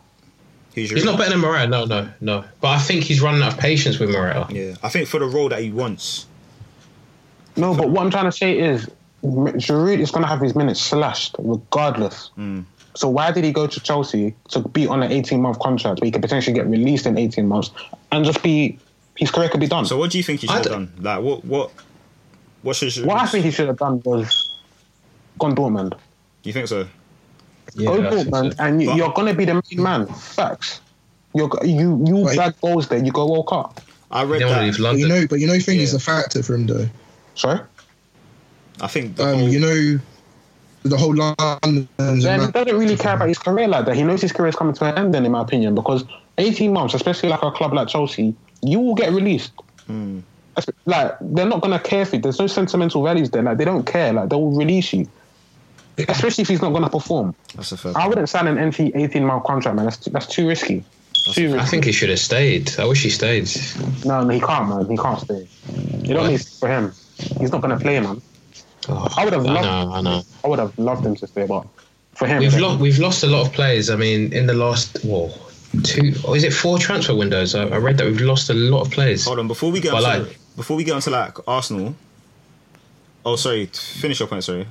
he's, 0.73 0.89
He's 0.89 1.05
not 1.05 1.17
better 1.17 1.29
than 1.29 1.39
Morata, 1.39 1.67
no, 1.67 1.85
no, 1.85 2.09
no. 2.19 2.43
But 2.59 2.69
I 2.69 2.79
think 2.79 3.03
he's 3.03 3.21
running 3.21 3.41
out 3.43 3.53
of 3.53 3.59
patience 3.59 3.99
with 3.99 4.09
Morata. 4.09 4.51
Yeah, 4.53 4.75
I 4.83 4.89
think 4.89 5.07
for 5.07 5.19
the 5.19 5.27
role 5.27 5.47
that 5.49 5.61
he 5.61 5.71
wants, 5.71 6.25
No, 7.55 7.75
but 7.75 7.89
what 7.89 8.01
I'm 8.03 8.09
trying 8.11 8.25
to 8.25 8.31
say 8.31 8.57
is, 8.57 8.85
M- 9.23 9.53
Giroud 9.61 9.99
is 9.99 10.09
going 10.11 10.23
to 10.23 10.27
have 10.27 10.41
his 10.41 10.55
minutes 10.55 10.81
slashed 10.81 11.35
regardless. 11.39 12.31
Mm. 12.37 12.65
So 12.95 13.07
why 13.09 13.31
did 13.31 13.43
he 13.43 13.51
go 13.51 13.67
to 13.67 13.79
Chelsea 13.79 14.33
to 14.49 14.59
be 14.59 14.87
on 14.87 15.03
an 15.03 15.11
18 15.11 15.39
month 15.41 15.59
contract 15.59 16.01
where 16.01 16.05
he 16.07 16.11
could 16.11 16.21
potentially 16.21 16.55
get 16.55 16.65
released 16.67 17.05
in 17.05 17.17
18 17.17 17.47
months 17.47 17.69
and 18.11 18.25
just 18.25 18.41
be 18.41 18.79
his 19.17 19.29
career 19.31 19.49
could 19.49 19.59
be 19.59 19.67
done? 19.67 19.85
So 19.85 19.97
what 19.97 20.11
do 20.11 20.17
you 20.17 20.23
think 20.23 20.39
he 20.41 20.47
should 20.47 20.53
I 20.53 20.57
have 20.57 20.63
d- 20.63 20.69
done? 20.69 20.93
Like 20.99 21.21
what 21.21 21.45
what 21.45 21.71
what 22.63 22.75
should 22.75 23.05
what 23.05 23.21
I 23.21 23.25
think 23.27 23.45
he 23.45 23.51
should 23.51 23.67
have 23.67 23.77
done 23.77 24.01
was 24.05 24.57
gone 25.39 25.55
Dortmund. 25.55 25.97
you 26.43 26.53
think 26.53 26.67
so? 26.67 26.87
Yeah, 27.73 27.87
Go 27.87 27.93
I 28.05 28.09
think 28.09 28.27
Dortmund, 28.29 28.55
and 28.59 28.81
you, 28.81 28.89
But- 28.89 28.97
you're 28.97 29.11
going 29.13 29.27
to 29.27 29.33
be 29.33 29.45
the 29.45 29.53
main 29.55 29.83
man. 29.83 30.05
Facts. 30.07 30.81
You're 31.33 31.49
go- 31.49 31.63
you 31.65 32.01
you 32.05 32.17
Wait. 32.17 32.37
bag 32.37 32.53
goals 32.61 32.87
there. 32.87 33.03
You 33.03 33.11
go 33.11 33.29
World 33.29 33.47
Cup. 33.47 33.81
I 34.11 34.23
read 34.23 34.41
They 34.41 34.45
want 34.45 34.55
to 34.55 34.59
that. 34.61 34.65
leave 34.65 34.77
But 34.79 34.97
you 34.99 35.07
know, 35.07 35.27
but 35.27 35.39
you 35.39 35.47
know, 35.47 35.59
thing 35.59 35.79
is 35.79 35.91
Yeah. 35.91 35.97
a 35.97 35.99
factor 35.99 36.41
for 36.43 36.53
him 36.55 36.67
though. 36.67 36.87
Sorry. 37.35 37.59
I 38.81 38.87
think 38.87 39.15
the 39.17 39.23
Um, 39.27 39.39
whole, 39.39 39.49
you 39.49 39.59
know, 39.59 39.99
the 40.83 40.97
whole 40.97 41.15
London. 41.15 41.87
Then 41.97 42.17
he 42.41 42.51
doesn't 42.51 42.77
really 42.77 42.95
care 42.95 43.15
about 43.15 43.27
his 43.27 43.39
career 43.39 43.67
like 43.67 43.85
that. 43.85 43.95
He 43.95 44.03
knows 44.03 44.21
his 44.21 44.31
career 44.31 44.49
is 44.49 44.55
coming 44.55 44.73
to 44.75 44.85
an 44.85 44.97
end, 44.97 45.13
then, 45.13 45.25
in 45.25 45.31
my 45.31 45.41
opinion, 45.41 45.73
because 45.75 46.03
18 46.37 46.71
months, 46.71 46.93
especially 46.93 47.29
like 47.29 47.41
a 47.43 47.51
club 47.51 47.73
like 47.73 47.87
Chelsea, 47.87 48.35
you 48.61 48.79
will 48.79 48.93
get 48.95 49.11
released. 49.11 49.51
Espe- 49.89 50.73
Like, 50.85 51.15
they're 51.21 51.45
not 51.47 51.61
going 51.61 51.71
to 51.73 51.79
care 51.79 52.05
for 52.05 52.15
you. 52.17 52.21
There's 52.21 52.39
no 52.39 52.47
sentimental 52.47 53.03
values 53.03 53.29
there. 53.31 53.41
Like, 53.43 53.57
they 53.57 53.65
don't 53.65 53.85
care. 53.85 54.13
Like, 54.13 54.29
they 54.29 54.35
will 54.35 54.51
release 54.51 54.93
you. 54.93 55.07
Especially 55.97 56.41
if 56.41 56.47
he's 56.49 56.61
not 56.61 56.71
going 56.71 56.83
to 56.83 56.89
perform. 56.89 57.33
that's 57.55 57.71
a 57.71 57.77
fair. 57.77 57.93
I 57.97 58.07
wouldn't 58.07 58.27
sign 58.29 58.47
an 58.47 58.67
NT 58.69 58.79
eighteen 58.95 59.25
mile 59.25 59.39
contract, 59.39 59.75
man. 59.75 59.85
That's 59.85 59.97
too, 59.97 60.09
that's 60.11 60.27
too 60.27 60.47
risky. 60.47 60.83
Too 61.33 61.53
risky. 61.53 61.59
I 61.59 61.65
think 61.65 61.85
he 61.85 61.91
should 61.91 62.09
have 62.09 62.19
stayed. 62.19 62.77
I 62.79 62.85
wish 62.85 63.01
he 63.03 63.09
stayed. 63.09 63.49
No, 64.05 64.23
no, 64.23 64.29
he 64.29 64.39
can't, 64.41 64.67
man. 64.69 64.89
He 64.89 64.97
can't 64.97 65.19
stay. 65.19 65.47
You 66.03 66.13
don't 66.13 66.27
need 66.29 66.45
for 66.45 66.67
him. 66.67 66.91
He's 67.39 67.51
not 67.51 67.61
going 67.61 67.75
to 67.77 67.81
play, 67.81 67.99
man. 67.99 68.21
Oh, 68.89 69.07
I 69.17 69.23
would 69.23 69.33
have 69.33 69.45
I 69.45 69.51
loved. 69.53 69.65
know, 69.65 69.93
I 69.93 70.01
know. 70.01 70.21
I 70.43 70.47
would 70.47 70.59
have 70.59 70.77
loved 70.77 71.05
him 71.05 71.15
to 71.15 71.25
stay, 71.27 71.47
but 71.47 71.65
for 72.13 72.27
him, 72.27 72.39
We've 72.39 72.51
then- 72.51 72.61
lost. 72.61 72.79
We've 72.79 72.99
lost 72.99 73.23
a 73.23 73.27
lot 73.27 73.47
of 73.47 73.53
players. 73.53 73.89
I 73.89 73.95
mean, 73.95 74.31
in 74.33 74.45
the 74.47 74.53
last 74.53 74.99
well, 75.05 75.33
two 75.83 76.13
or 76.27 76.35
is 76.35 76.43
it 76.43 76.53
four 76.53 76.77
transfer 76.77 77.15
windows? 77.15 77.55
I, 77.55 77.63
I 77.67 77.77
read 77.77 77.97
that 77.97 78.05
we've 78.05 78.21
lost 78.21 78.49
a 78.49 78.53
lot 78.53 78.81
of 78.81 78.91
players. 78.91 79.25
Hold 79.25 79.39
on, 79.39 79.47
before 79.47 79.71
we 79.71 79.79
get 79.79 79.91
But 79.93 80.03
onto, 80.03 80.23
like- 80.27 80.39
before 80.57 80.75
we 80.77 80.83
get 80.83 80.93
onto 80.93 81.09
like 81.09 81.47
Arsenal. 81.47 81.95
Oh, 83.25 83.35
sorry. 83.37 83.65
Finish 83.67 84.19
your 84.19 84.27
point. 84.27 84.43
Sorry, 84.43 84.67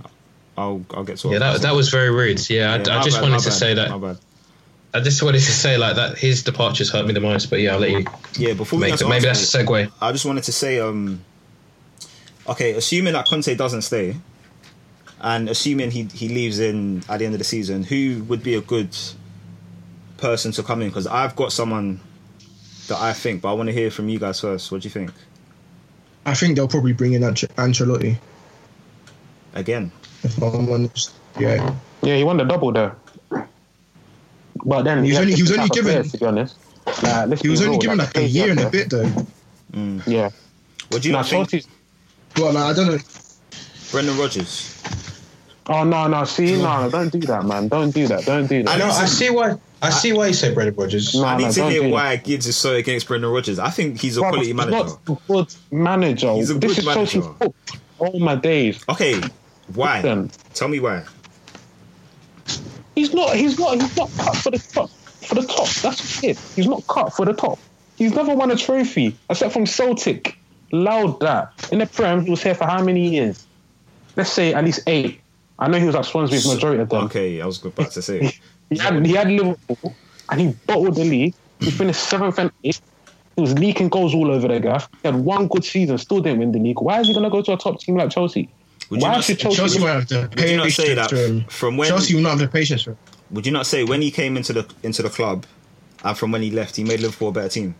I'll 0.57 0.85
I'll 0.93 1.05
get 1.05 1.19
to. 1.19 1.29
Yeah, 1.31 1.39
that, 1.41 1.63
that 1.63 1.75
was 1.75 1.89
very 1.89 2.11
rude. 2.11 2.49
Yeah, 2.49 2.73
I, 2.73 2.77
Yeah, 2.77 2.95
I 2.95 2.99
my 2.99 3.03
just 3.05 3.17
bad, 3.17 3.23
wanted 3.23 3.39
to 3.41 3.49
bad, 3.49 3.55
say 3.55 3.75
that. 3.75 4.19
I 4.95 5.01
just 5.01 5.23
wanted 5.23 5.41
to 5.41 5.53
say 5.53 5.77
like 5.77 5.97
that. 5.97 6.17
His 6.19 6.43
departures 6.45 6.91
hurt 6.91 7.07
me 7.07 7.13
the 7.13 7.21
most. 7.21 7.51
But 7.51 7.61
yeah, 7.61 7.73
I'll 7.73 7.81
let 7.81 7.91
you. 7.91 8.05
Yeah, 8.39 8.55
before 8.55 8.79
we 8.79 8.83
Make, 8.83 8.93
get 8.93 8.99
to 9.01 9.09
maybe 9.09 9.27
Arsenal, 9.29 9.33
that's 9.35 9.55
a 9.55 9.59
segue. 9.89 9.93
I 10.01 10.13
just 10.13 10.25
wanted 10.25 10.45
to 10.45 10.53
say, 10.53 10.79
um, 10.79 11.25
okay, 12.49 12.73
assuming 12.73 13.15
that 13.15 13.27
Conte 13.27 13.53
doesn't 13.57 13.83
stay, 13.83 14.15
and 15.21 15.49
assuming 15.49 15.91
he 15.91 16.05
he 16.05 16.29
leaves 16.29 16.61
in 16.61 17.03
at 17.09 17.19
the 17.19 17.25
end 17.25 17.35
of 17.35 17.39
the 17.39 17.45
season, 17.45 17.83
who 17.83 18.23
would 18.29 18.43
be 18.45 18.55
a 18.55 18.61
good 18.61 18.97
person 20.19 20.53
to 20.53 20.63
come 20.63 20.81
in? 20.83 20.89
Because 20.89 21.09
I've 21.09 21.35
got 21.35 21.51
someone 21.53 22.01
that 22.87 23.01
I 23.01 23.13
think, 23.13 23.43
but 23.43 23.51
I 23.51 23.55
want 23.55 23.69
to 23.69 23.73
hear 23.73 23.91
from 23.91 24.09
you 24.09 24.21
guys 24.21 24.41
first. 24.41 24.71
What 24.71 24.83
do 24.83 24.87
you 24.87 24.91
think? 24.93 25.11
I 26.25 26.35
think 26.35 26.55
they'll 26.55 26.69
probably 26.69 26.93
bring 26.93 27.15
in 27.15 27.23
Ance- 27.25 27.45
Ancelotti. 27.57 28.17
Again, 29.55 29.93
If 30.25 30.43
I'm 30.43 30.71
honest. 30.73 31.13
Yeah. 31.39 31.75
Yeah, 32.03 32.17
he 32.17 32.25
won 32.25 32.37
the 32.39 32.45
double 32.45 32.73
though. 32.73 32.93
But 34.65 34.83
then 34.83 35.05
He 35.05 35.11
was 35.11 35.19
only- 35.21 35.35
he 35.35 35.43
was 35.43 35.53
only 35.53 35.69
given- 35.69 35.93
players, 35.93 36.13
to 36.13 36.19
be 36.19 36.25
honest. 36.27 36.57
Like, 37.03 37.41
He 37.41 37.49
was 37.49 37.61
only 37.61 37.73
real, 37.73 37.81
given 37.81 37.99
like, 37.99 38.15
like 38.15 38.25
a 38.25 38.29
year 38.29 38.51
and 38.51 38.61
a 38.61 38.71
bit 38.71 38.91
though. 38.91 39.05
out 39.05 39.27
there- 39.75 40.03
Yeah. 40.07 40.31
what 40.91 41.03
do 41.03 41.09
you 41.09 41.13
Nah, 41.13 41.23
think? 41.23 41.49
Chelsea's. 41.51 41.67
But 42.35 42.55
like, 42.55 42.65
I 42.65 42.73
don't 42.73 42.87
know. 42.87 42.99
Brendan 43.91 44.19
Rodgers. 44.19 44.71
Oh 45.67 45.83
no, 45.85 46.07
no, 46.09 46.25
see, 46.25 46.61
no, 46.61 46.91
don't 46.91 47.11
do 47.11 47.21
that, 47.21 47.45
man. 47.45 47.69
Don't 47.69 47.91
do 47.95 48.07
that. 48.09 48.27
Don't 48.27 48.47
do 48.47 48.63
that. 48.65 48.71
I 48.75 48.77
know, 48.77 48.89
I 48.89 49.07
see 49.07 49.31
why. 49.31 49.55
I 49.81 49.91
see 49.91 50.13
why 50.13 50.27
you 50.29 50.35
say 50.35 50.53
Brendan 50.53 50.75
Rodgers. 50.77 51.15
No, 51.15 51.25
I 51.25 51.37
need 51.39 51.45
no, 51.45 51.53
to 51.53 51.71
hear 51.71 51.83
do 51.83 51.89
why 51.91 52.17
Gibbs 52.17 52.47
is 52.47 52.57
so 52.57 52.75
against 52.75 53.07
Brendan 53.09 53.31
Rodgers. 53.31 53.59
I 53.59 53.71
think 53.71 53.99
he's 54.01 54.17
a 54.17 54.21
Brother, 54.21 54.33
quality 54.33 54.47
he's 54.49 54.57
manager. 54.57 54.77
Not 54.77 54.99
a 55.09 55.19
good 55.27 55.55
manager. 55.71 56.33
He's 56.35 56.51
a 56.51 56.55
this 56.55 56.73
good 56.73 56.79
is 56.81 56.85
manager. 56.85 57.23
fault. 57.23 57.55
All 57.99 58.11
oh, 58.15 58.19
my 58.19 58.35
days. 58.35 58.85
Okay, 58.89 59.21
why? 59.73 60.29
Tell 60.55 60.69
me 60.69 60.81
why. 60.81 61.05
he's 62.95 63.15
not. 63.15 63.37
He's 63.37 63.59
not. 63.59 63.81
He's 63.81 63.97
not 63.97 64.11
cut 64.17 64.37
for 64.37 64.51
the 64.51 64.59
top. 64.59 64.91
For 64.91 65.35
the 65.35 65.43
top. 65.43 65.69
That's 65.69 66.23
it. 66.23 66.39
He's 66.55 66.67
not 66.67 66.87
cut 66.87 67.13
for 67.15 67.25
the 67.25 67.33
top. 67.33 67.59
He's 67.97 68.15
never 68.15 68.35
won 68.35 68.51
a 68.51 68.57
trophy 68.57 69.17
except 69.31 69.53
from 69.53 69.67
Celtic. 69.67 70.39
Loud 70.73 71.21
that 71.21 71.69
in 71.73 71.79
the 71.79 71.87
Prem. 71.87 72.25
He 72.25 72.31
was 72.31 72.43
here 72.43 72.55
for 72.55 72.65
how 72.65 72.83
many 72.83 73.09
years? 73.11 73.47
Let's 74.17 74.31
say 74.31 74.55
at 74.55 74.65
least 74.65 74.81
eight. 74.87 75.21
I 75.59 75.69
know 75.69 75.79
he 75.79 75.87
was 75.87 75.95
at 75.95 76.05
Swansea 76.05 76.41
for 76.41 76.55
majority 76.55 76.83
of 76.83 76.89
them. 76.89 77.05
Okay, 77.05 77.41
I 77.41 77.47
was 77.47 77.65
about 77.65 77.91
to 77.93 78.03
say. 78.03 78.33
He 78.71 78.79
had, 78.79 79.05
he 79.05 79.13
had 79.13 79.29
Liverpool 79.29 79.95
and 80.31 80.41
he 80.41 80.55
bottled 80.67 80.95
the 80.95 81.05
league. 81.05 81.35
He 81.61 81.71
finished 81.71 82.03
seventh 82.03 82.39
and 82.39 82.51
eighth. 82.65 82.81
He 83.37 83.43
was 83.43 83.53
leaking 83.59 83.91
goals 83.91 84.15
all 84.15 84.31
over 84.31 84.49
the 84.49 84.59
gaff. 84.59 84.89
He 85.03 85.09
had 85.09 85.17
one 85.17 85.49
good 85.49 85.65
season, 85.65 85.99
still 85.99 86.21
didn't 86.21 86.39
win 86.39 86.53
the 86.53 86.59
league. 86.59 86.81
Why 86.81 87.01
is 87.01 87.09
he 87.09 87.13
going 87.13 87.25
to 87.25 87.31
go 87.31 87.43
to 87.43 87.53
a 87.53 87.57
top 87.59 87.79
team 87.81 87.97
like 87.97 88.11
Chelsea? 88.11 88.49
Would 88.91 89.01
you 89.01 89.07
Why 89.07 89.15
not- 89.15 89.25
should 89.25 89.39
Chelsea? 89.39 89.57
Chelsea 89.57 89.79
might 89.81 89.93
have 89.93 90.09
the 90.09 90.21
Would 90.37 90.41
you 90.51 90.57
not 90.57 90.65
patience 90.65 90.87
say 90.89 90.95
that 90.95 91.11
for 91.11 91.17
him. 91.17 91.45
from 91.49 91.77
when? 91.77 91.89
Chelsea 91.89 92.15
will 92.15 92.23
not 92.23 92.31
have 92.31 92.39
the 92.41 92.49
patience 92.49 92.83
for 92.83 92.91
him. 92.91 92.99
Would 93.31 93.47
you 93.47 93.53
not 93.53 93.67
say 93.67 93.85
when 93.85 94.03
he 94.03 94.11
came 94.11 94.37
into 94.37 94.53
the 94.53 94.67
into 94.83 95.03
the 95.03 95.09
club, 95.11 95.47
and 96.05 96.17
from 96.17 96.31
when 96.33 96.43
he 96.43 96.51
left, 96.51 96.77
he 96.77 96.85
made 96.85 97.01
Liverpool 97.01 97.29
a 97.29 97.33
better 97.33 97.49
team? 97.49 97.75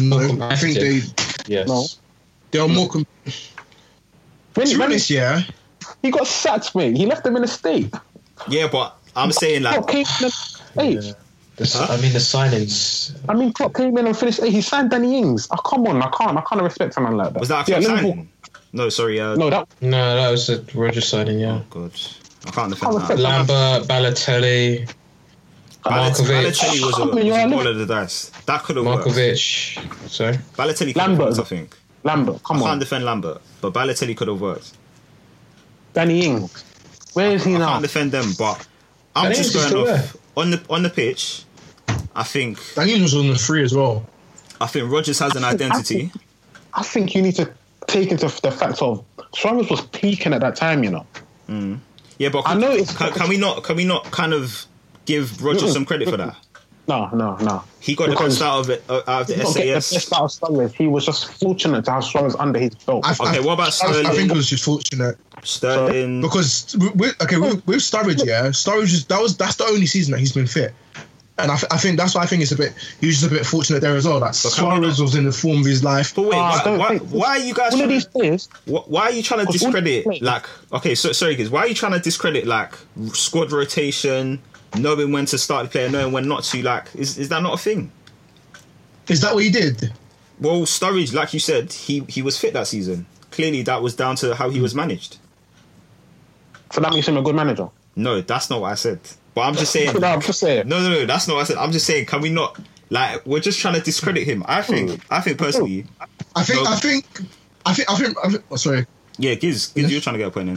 No, 0.00 0.18
I 0.40 0.56
think 0.56 0.74
they 0.76 1.00
Yes. 1.46 1.68
No. 1.68 1.84
they 2.50 2.58
are 2.60 2.68
more. 2.68 2.88
Com- 2.88 3.04
when, 4.54 4.66
to 4.66 4.72
be 4.74 4.78
when 4.78 4.90
honest, 4.90 5.10
yeah. 5.10 5.42
he 6.02 6.10
got 6.10 6.26
sacked, 6.26 6.74
mate. 6.74 6.96
He 6.96 7.04
left 7.06 7.24
them 7.24 7.36
in 7.36 7.44
a 7.44 7.48
state. 7.48 7.92
Yeah, 8.48 8.68
but 8.70 8.96
I'm 9.16 9.32
saying 9.32 9.62
like 9.62 9.74
Klopp 9.74 9.88
came 9.88 10.06
in 10.20 10.30
and, 10.96 11.04
eight. 11.04 11.14
The 11.62 11.68
s- 11.68 11.90
I 11.90 11.96
mean 12.00 12.12
the 12.12 12.18
signings. 12.18 13.12
I 13.28 13.34
mean, 13.34 13.52
Klopp 13.52 13.74
came 13.74 13.96
in 13.96 14.06
and 14.06 14.16
finished 14.16 14.40
eight. 14.42 14.52
He 14.52 14.60
signed 14.62 14.90
Danny 14.90 15.18
Ings. 15.18 15.48
Oh, 15.50 15.56
come 15.56 15.86
on, 15.86 16.02
I 16.02 16.08
can't. 16.10 16.36
I 16.36 16.40
can't 16.42 16.62
respect 16.62 16.96
a 16.96 17.00
man 17.00 17.16
like 17.16 17.32
that. 17.32 17.40
was 17.40 17.48
that 17.50 17.68
a 17.68 17.70
yeah, 17.72 17.78
Liverpool- 17.78 18.10
signing? 18.10 18.28
No, 18.72 18.88
sorry. 18.88 19.20
Uh, 19.20 19.34
No, 19.36 19.50
that 19.50 19.68
No, 19.80 20.14
that 20.16 20.30
was 20.30 20.48
a 20.48 20.64
Rodgers 20.74 21.06
signing. 21.08 21.38
Yeah. 21.40 21.60
Oh 21.60 21.64
God, 21.70 21.92
I 22.46 22.50
can't 22.50 22.70
defend 22.70 22.92
Can't 22.96 23.08
that. 23.08 23.18
Lambert, 23.18 23.86
Balotelli, 23.88 24.90
Balotelli 25.84 25.84
Markovic. 25.84 26.26
Balotelli 26.26 26.86
was 26.86 26.98
a, 26.98 27.04
was 27.06 27.16
a 27.26 27.40
a 27.44 27.50
roll 27.50 27.66
of 27.66 27.78
the 27.78 27.86
dice. 27.86 28.30
That 28.46 28.62
could 28.62 28.76
have 28.76 28.86
worked. 28.86 29.06
Markovic. 29.08 30.08
Sorry. 30.08 30.34
Balotelli 30.56 30.92
could 30.94 30.96
have 31.02 31.08
Lambert. 31.10 31.26
worked, 31.28 31.38
I 31.40 31.44
think. 31.44 31.76
Lambert. 32.04 32.42
Come 32.42 32.56
on. 32.56 32.62
I 32.62 32.66
can't 32.66 32.72
on, 32.72 32.78
defend 32.80 33.04
Lambert, 33.04 33.40
but 33.60 33.72
Balotelli 33.74 34.16
could 34.16 34.28
have 34.28 34.40
worked. 34.40 34.72
Danny 35.92 36.24
Ings. 36.26 36.64
Where 37.14 37.30
is 37.32 37.44
he 37.44 37.54
I 37.54 37.58
now? 37.58 37.68
I 37.68 37.72
can't 37.72 37.82
defend 37.82 38.12
them, 38.12 38.32
but 38.38 38.66
I'm 39.14 39.24
Danny 39.24 39.36
just 39.36 39.52
going 39.54 39.66
still 39.68 39.88
off 39.88 40.16
on 40.36 40.50
the 40.50 40.62
on 40.70 40.82
the 40.82 40.88
pitch. 40.90 41.44
I 42.14 42.22
think 42.24 42.58
Daniel 42.74 43.00
was 43.02 43.14
on 43.14 43.28
the 43.28 43.36
free 43.36 43.62
as 43.62 43.74
well. 43.74 44.04
I 44.60 44.66
think 44.66 44.90
Rodgers 44.90 45.18
has 45.18 45.34
an 45.34 45.44
identity. 45.44 46.12
I 46.74 46.82
think 46.82 47.14
you 47.14 47.22
need 47.22 47.36
to 47.36 47.50
take 47.88 48.10
into 48.10 48.26
the 48.42 48.50
fact 48.50 48.80
of 48.82 49.04
Suarez 49.34 49.68
was 49.70 49.80
peaking 49.88 50.32
at 50.34 50.40
that 50.40 50.56
time. 50.56 50.84
You 50.84 50.90
know. 50.90 51.78
Yeah, 52.18 52.28
but 52.28 52.46
I 52.46 52.52
can, 52.52 52.60
know 52.60 52.70
it's- 52.70 52.96
can, 52.96 53.12
can 53.12 53.28
we 53.28 53.36
not 53.38 53.64
can 53.64 53.76
we 53.76 53.84
not 53.84 54.04
kind 54.10 54.32
of 54.32 54.66
give 55.06 55.42
Rodgers 55.42 55.70
Mm-mm. 55.70 55.72
some 55.72 55.84
credit 55.84 56.08
for 56.08 56.16
that? 56.16 56.36
No, 56.88 57.08
no, 57.14 57.36
no. 57.36 57.62
He 57.80 57.94
got 57.94 58.10
Because- 58.10 58.38
the 58.38 58.44
best 58.44 58.52
out 58.52 58.60
of 58.60 58.70
it 58.70 58.84
uh, 58.88 59.02
out 59.06 59.20
of 59.22 59.26
the 59.28 59.34
He 59.34 59.40
did 59.40 59.54
the 59.68 59.72
best 59.74 60.12
out 60.12 60.22
of 60.24 60.32
Suarez. 60.32 60.74
He 60.74 60.86
was 60.88 61.06
just 61.06 61.32
fortunate 61.40 61.84
to 61.84 61.92
have 61.92 62.04
Suarez 62.04 62.34
under 62.36 62.58
his 62.58 62.74
belt. 62.74 63.04
I, 63.06 63.12
Okay, 63.12 63.38
I, 63.38 63.40
what 63.40 63.54
about 63.54 63.80
I, 63.82 64.00
I 64.10 64.14
think 64.14 64.30
it 64.30 64.36
was 64.36 64.48
just 64.48 64.64
fortunate 64.64 65.16
Sterling. 65.44 66.20
because 66.20 66.76
with, 66.78 66.94
with- 66.96 67.22
okay 67.22 67.38
with, 67.38 67.66
with 67.66 67.78
Sturridge, 67.78 68.24
yeah, 68.26 68.48
Sturridge 68.48 68.92
is, 68.94 69.04
that 69.06 69.20
was 69.20 69.36
that's 69.36 69.56
the 69.56 69.64
only 69.64 69.86
season 69.86 70.12
that 70.12 70.18
he's 70.18 70.32
been 70.32 70.46
fit, 70.46 70.74
and 71.38 71.50
I, 71.50 71.56
th- 71.56 71.72
I 71.72 71.78
think 71.78 71.96
that's 71.96 72.14
why 72.14 72.22
I 72.22 72.26
think 72.26 72.42
it's 72.42 72.52
a 72.52 72.56
bit 72.56 72.74
he 73.00 73.06
was 73.06 73.20
just 73.20 73.32
a 73.32 73.34
bit 73.34 73.46
fortunate 73.46 73.80
there 73.80 73.96
as 73.96 74.06
well. 74.06 74.20
That 74.20 74.38
But 74.42 74.52
can 74.52 74.80
Suarez 74.80 75.00
was 75.00 75.14
in 75.14 75.24
the 75.24 75.32
form 75.32 75.60
of 75.60 75.66
his 75.66 75.82
life. 75.82 76.14
But 76.14 76.22
wait, 76.22 76.34
I 76.34 76.76
why, 76.76 76.76
why, 76.76 76.98
why 76.98 77.28
are 77.28 77.38
you 77.38 77.54
guys 77.54 77.72
All 77.72 77.78
trying 77.78 77.84
of 77.84 77.88
these 77.90 78.04
to, 78.04 78.10
players, 78.10 78.48
wh- 78.66 78.88
why 78.88 79.02
are 79.04 79.10
you 79.12 79.22
trying 79.22 79.40
to 79.40 79.46
Because 79.46 79.64
all 79.64 79.72
the 79.72 79.80
discredit 79.80 80.22
like 80.22 80.46
okay 80.72 80.94
so 80.94 81.12
sorry 81.12 81.36
guys 81.36 81.50
why 81.50 81.60
are 81.60 81.68
you 81.68 81.74
trying 81.74 81.92
to 81.92 82.00
discredit 82.00 82.46
like 82.46 82.74
squad 83.12 83.50
rotation 83.50 84.42
knowing 84.78 85.10
when 85.12 85.24
to 85.26 85.38
start 85.38 85.64
the 85.64 85.70
player 85.70 85.88
knowing 85.88 86.12
when 86.12 86.28
not 86.28 86.44
to 86.44 86.62
like 86.62 86.94
is, 86.94 87.18
is 87.18 87.28
that 87.30 87.42
not 87.42 87.54
a 87.54 87.58
thing 87.58 87.90
Is 89.08 89.20
that 89.22 89.34
what 89.34 89.42
he 89.42 89.50
did? 89.50 89.92
well 90.38 90.62
Sturridge 90.62 91.14
like 91.14 91.32
you 91.32 91.40
said 91.40 91.72
he 91.72 92.00
he 92.08 92.20
was 92.20 92.38
fit 92.38 92.52
that 92.52 92.66
season 92.66 93.06
clearly 93.30 93.62
that 93.62 93.82
was 93.82 93.96
down 93.96 94.16
to 94.16 94.34
how 94.34 94.50
he 94.50 94.60
was 94.60 94.72
hmm. 94.72 94.78
managed 94.78 95.16
so 96.70 96.80
that 96.80 96.92
makes 96.92 97.08
him 97.08 97.16
a 97.16 97.22
good 97.22 97.34
manager. 97.34 97.68
no 97.96 98.20
that's 98.20 98.50
not 98.50 98.60
what 98.60 98.70
I 98.72 98.74
said 98.74 99.00
but 99.34 99.42
I'm 99.42 99.54
just 99.54 99.72
saying 99.72 99.94
No, 100.00 100.08
I'm 100.08 100.20
just 100.20 100.40
saying. 100.40 100.68
no 100.68 100.80
no 100.80 100.90
no 100.90 101.06
that's 101.06 101.28
not 101.28 101.34
what 101.34 101.40
I 101.42 101.44
said 101.44 101.56
I'm 101.56 101.72
just 101.72 101.86
saying 101.86 102.06
can 102.06 102.20
we 102.20 102.30
not 102.30 102.58
like 102.90 103.24
we're 103.26 103.40
just 103.40 103.58
trying 103.58 103.74
to 103.74 103.80
discredit 103.80 104.24
him 104.24 104.44
I 104.46 104.62
think 104.62 104.90
hmm. 104.90 104.96
I 105.10 105.20
think 105.20 105.38
personally 105.38 105.86
I 106.34 106.42
think 106.42 106.62
No. 106.62 106.70
I 106.70 106.76
think 106.76 107.06
I 107.64 107.74
think 107.74 107.90
I 107.90 107.96
think, 107.96 108.16
I 108.24 108.28
think 108.28 108.44
oh, 108.50 108.56
sorry. 108.56 108.86
yeah 109.18 109.34
Giz, 109.34 109.68
Giz 109.68 109.90
you're 109.90 110.00
trying 110.00 110.14
to 110.14 110.18
get 110.18 110.28
a 110.28 110.30
point 110.30 110.48
in 110.48 110.56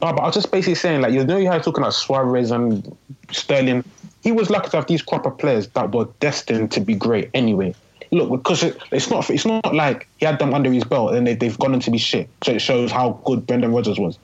No, 0.00 0.12
but 0.12 0.18
I 0.18 0.26
was 0.26 0.34
just 0.34 0.52
basically 0.52 0.76
saying, 0.76 1.00
like, 1.00 1.12
you 1.12 1.24
know, 1.24 1.38
you 1.38 1.50
had 1.50 1.62
talking 1.62 1.82
about 1.82 1.94
Suarez 1.94 2.52
and 2.52 2.96
Sterling. 3.32 3.84
He 4.22 4.30
was 4.30 4.48
lucky 4.48 4.70
to 4.70 4.76
have 4.76 4.86
these 4.86 5.02
crop 5.02 5.26
of 5.26 5.36
players 5.38 5.66
that 5.68 5.92
were 5.92 6.06
destined 6.20 6.70
to 6.72 6.80
be 6.80 6.94
great 6.94 7.30
anyway. 7.34 7.74
Look, 8.10 8.30
because 8.30 8.62
it, 8.62 8.78
it's 8.90 9.10
not 9.10 9.28
it's 9.28 9.44
not 9.44 9.74
like 9.74 10.08
he 10.16 10.26
had 10.26 10.38
them 10.38 10.54
under 10.54 10.72
his 10.72 10.84
belt 10.84 11.14
and 11.14 11.26
they, 11.26 11.34
they've 11.34 11.58
gone 11.58 11.74
on 11.74 11.80
to 11.80 11.90
be 11.90 11.98
shit. 11.98 12.28
So 12.42 12.52
it 12.52 12.60
shows 12.60 12.90
how 12.90 13.20
good 13.24 13.46
Brendan 13.46 13.72
Rodgers 13.72 13.98
was. 13.98 14.18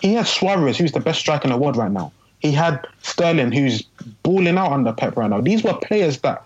He 0.00 0.14
had 0.14 0.26
Suarez, 0.26 0.78
who's 0.78 0.92
the 0.92 1.00
best 1.00 1.20
striker 1.20 1.44
in 1.44 1.50
the 1.50 1.56
world 1.58 1.76
right 1.76 1.90
now. 1.90 2.12
He 2.40 2.52
had 2.52 2.86
Sterling, 3.02 3.52
who's 3.52 3.82
balling 4.22 4.58
out 4.58 4.72
under 4.72 4.92
Pep 4.92 5.16
right 5.16 5.30
now. 5.30 5.40
These 5.40 5.64
were 5.64 5.74
players 5.74 6.18
that 6.18 6.44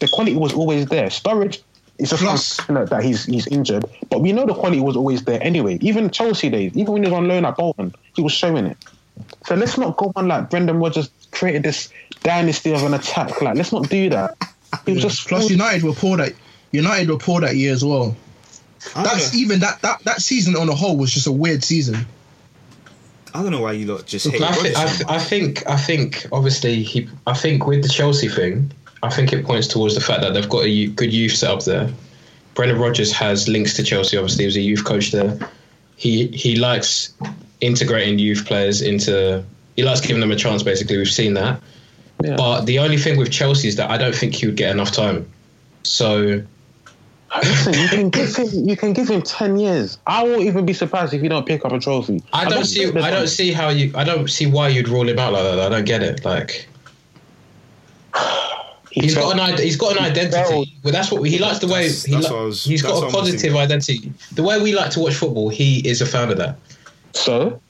the 0.00 0.08
quality 0.08 0.36
was 0.36 0.52
always 0.52 0.86
there. 0.86 1.06
Sturridge 1.06 1.62
is 1.98 2.10
just 2.10 2.22
Plus- 2.22 2.56
that 2.90 3.02
he's 3.02 3.24
he's 3.24 3.46
injured, 3.46 3.84
but 4.10 4.20
we 4.20 4.32
know 4.32 4.46
the 4.46 4.54
quality 4.54 4.80
was 4.80 4.96
always 4.96 5.24
there 5.24 5.42
anyway. 5.42 5.78
Even 5.80 6.10
Chelsea 6.10 6.50
days, 6.50 6.76
even 6.76 6.92
when 6.92 7.02
he 7.02 7.10
was 7.10 7.16
on 7.16 7.28
loan 7.28 7.44
at 7.44 7.56
Bolton, 7.56 7.94
he 8.14 8.22
was 8.22 8.32
showing 8.32 8.66
it. 8.66 8.76
So 9.46 9.54
let's 9.54 9.78
not 9.78 9.96
go 9.96 10.12
on 10.16 10.28
like 10.28 10.50
Brendan 10.50 10.78
Rodgers 10.78 11.10
created 11.30 11.62
this 11.62 11.88
dynasty 12.22 12.72
of 12.72 12.82
an 12.82 12.94
attack. 12.94 13.40
Like 13.40 13.56
let's 13.56 13.72
not 13.72 13.88
do 13.88 14.10
that. 14.10 14.36
He 14.86 14.92
was 14.92 15.02
just 15.02 15.28
Plus 15.28 15.48
United 15.50 15.84
were 15.84 15.92
poor 15.92 16.16
that 16.16 16.34
United 16.72 17.08
were 17.08 17.18
poor 17.18 17.40
that 17.40 17.56
year 17.56 17.72
as 17.72 17.84
well. 17.84 18.16
Oh, 18.96 19.02
that's 19.02 19.34
even 19.34 19.60
that, 19.60 19.80
that 19.82 20.02
that 20.04 20.20
season 20.20 20.56
on 20.56 20.66
the 20.66 20.74
whole 20.74 20.96
was 20.96 21.12
just 21.12 21.26
a 21.26 21.32
weird 21.32 21.64
season. 21.64 22.06
I 23.34 23.42
don't 23.42 23.50
know 23.50 23.60
why 23.60 23.72
you 23.72 23.92
lot 23.92 24.06
just 24.06 24.28
hate 24.30 24.40
I, 24.40 24.52
thi- 24.52 24.58
Rodgers. 24.58 24.76
I, 24.76 24.86
th- 24.86 25.08
I 25.08 25.18
think 25.18 25.66
I 25.68 25.76
think 25.76 26.26
obviously 26.30 26.82
he 26.82 27.08
I 27.26 27.34
think 27.34 27.66
with 27.66 27.82
the 27.82 27.88
Chelsea 27.88 28.28
thing, 28.28 28.70
I 29.02 29.10
think 29.10 29.32
it 29.32 29.44
points 29.44 29.66
towards 29.66 29.94
the 29.94 30.00
fact 30.00 30.20
that 30.22 30.34
they've 30.34 30.48
got 30.48 30.64
a 30.64 30.86
good 30.86 31.12
youth 31.12 31.32
set 31.32 31.50
up 31.50 31.64
there. 31.64 31.90
Brendan 32.54 32.78
Rodgers 32.78 33.10
has 33.12 33.48
links 33.48 33.74
to 33.74 33.82
Chelsea. 33.82 34.16
Obviously, 34.16 34.44
he 34.44 34.46
was 34.46 34.56
a 34.56 34.60
youth 34.60 34.84
coach 34.84 35.10
there. 35.10 35.36
He 35.96 36.28
he 36.28 36.56
likes 36.56 37.12
integrating 37.60 38.18
youth 38.18 38.46
players 38.46 38.80
into. 38.82 39.44
He 39.74 39.82
likes 39.82 40.00
giving 40.00 40.20
them 40.20 40.30
a 40.30 40.36
chance. 40.36 40.62
Basically, 40.62 40.96
we've 40.96 41.08
seen 41.08 41.34
that. 41.34 41.60
Yeah. 42.22 42.36
But 42.36 42.66
the 42.66 42.78
only 42.78 42.96
thing 42.96 43.18
with 43.18 43.32
Chelsea 43.32 43.66
is 43.66 43.76
that 43.76 43.90
I 43.90 43.98
don't 43.98 44.14
think 44.14 44.34
he 44.34 44.46
would 44.46 44.56
get 44.56 44.70
enough 44.70 44.92
time. 44.92 45.28
So 45.82 46.42
Listen, 47.42 47.74
you 47.74 47.88
can 47.88 48.10
give 48.10 48.36
him. 48.36 48.68
You 48.68 48.76
can 48.76 48.92
give 48.92 49.08
him 49.08 49.22
ten 49.22 49.56
years. 49.58 49.98
I 50.06 50.22
won't 50.22 50.42
even 50.42 50.64
be 50.66 50.72
surprised 50.72 51.12
if 51.14 51.22
you 51.22 51.28
don't 51.28 51.46
pick 51.46 51.64
up 51.64 51.72
a 51.72 51.78
trophy. 51.80 52.22
I 52.32 52.48
don't 52.48 52.64
see. 52.64 52.80
think 52.82 52.94
there's- 52.94 53.06
I 53.06 53.10
don't 53.10 53.26
see 53.28 53.52
how 53.52 53.68
you. 53.70 53.92
I 53.94 54.04
don't 54.04 54.28
see 54.30 54.46
why 54.46 54.68
you'd 54.68 54.88
rule 54.88 55.08
him 55.08 55.18
out 55.18 55.32
like 55.32 55.42
that. 55.42 55.58
I 55.60 55.68
don't 55.68 55.84
get 55.84 56.02
it. 56.02 56.24
Like 56.24 56.68
He 58.90 59.00
he's 59.02 59.14
felt- 59.14 59.36
got 59.36 59.48
an. 59.48 59.54
id- 59.54 59.60
He's 59.64 59.76
got 59.76 59.92
an 59.92 59.98
felt- 59.98 60.10
identity. 60.16 60.76
Well, 60.84 60.92
that's 60.92 61.10
what 61.10 61.22
he 61.28 61.38
likes. 61.38 61.58
The 61.58 61.66
way 61.66 61.88
That's- 61.88 62.04
he 62.04 62.12
that's 62.12 62.28
li- 62.28 62.34
what 62.36 62.40
I 62.40 62.44
was- 62.44 62.64
he's 62.64 62.82
that's 62.82 62.92
got 62.92 63.02
what 63.02 63.12
a 63.12 63.16
I 63.16 63.20
was 63.20 63.30
positive 63.30 63.56
identity. 63.56 64.12
The 64.32 64.42
way 64.44 64.62
we 64.62 64.74
like 64.74 64.90
to 64.92 65.00
watch 65.00 65.14
football, 65.14 65.48
he 65.48 65.80
is 65.88 66.00
a 66.00 66.06
fan 66.06 66.30
of 66.30 66.36
that. 66.38 66.56
So, 67.12 67.60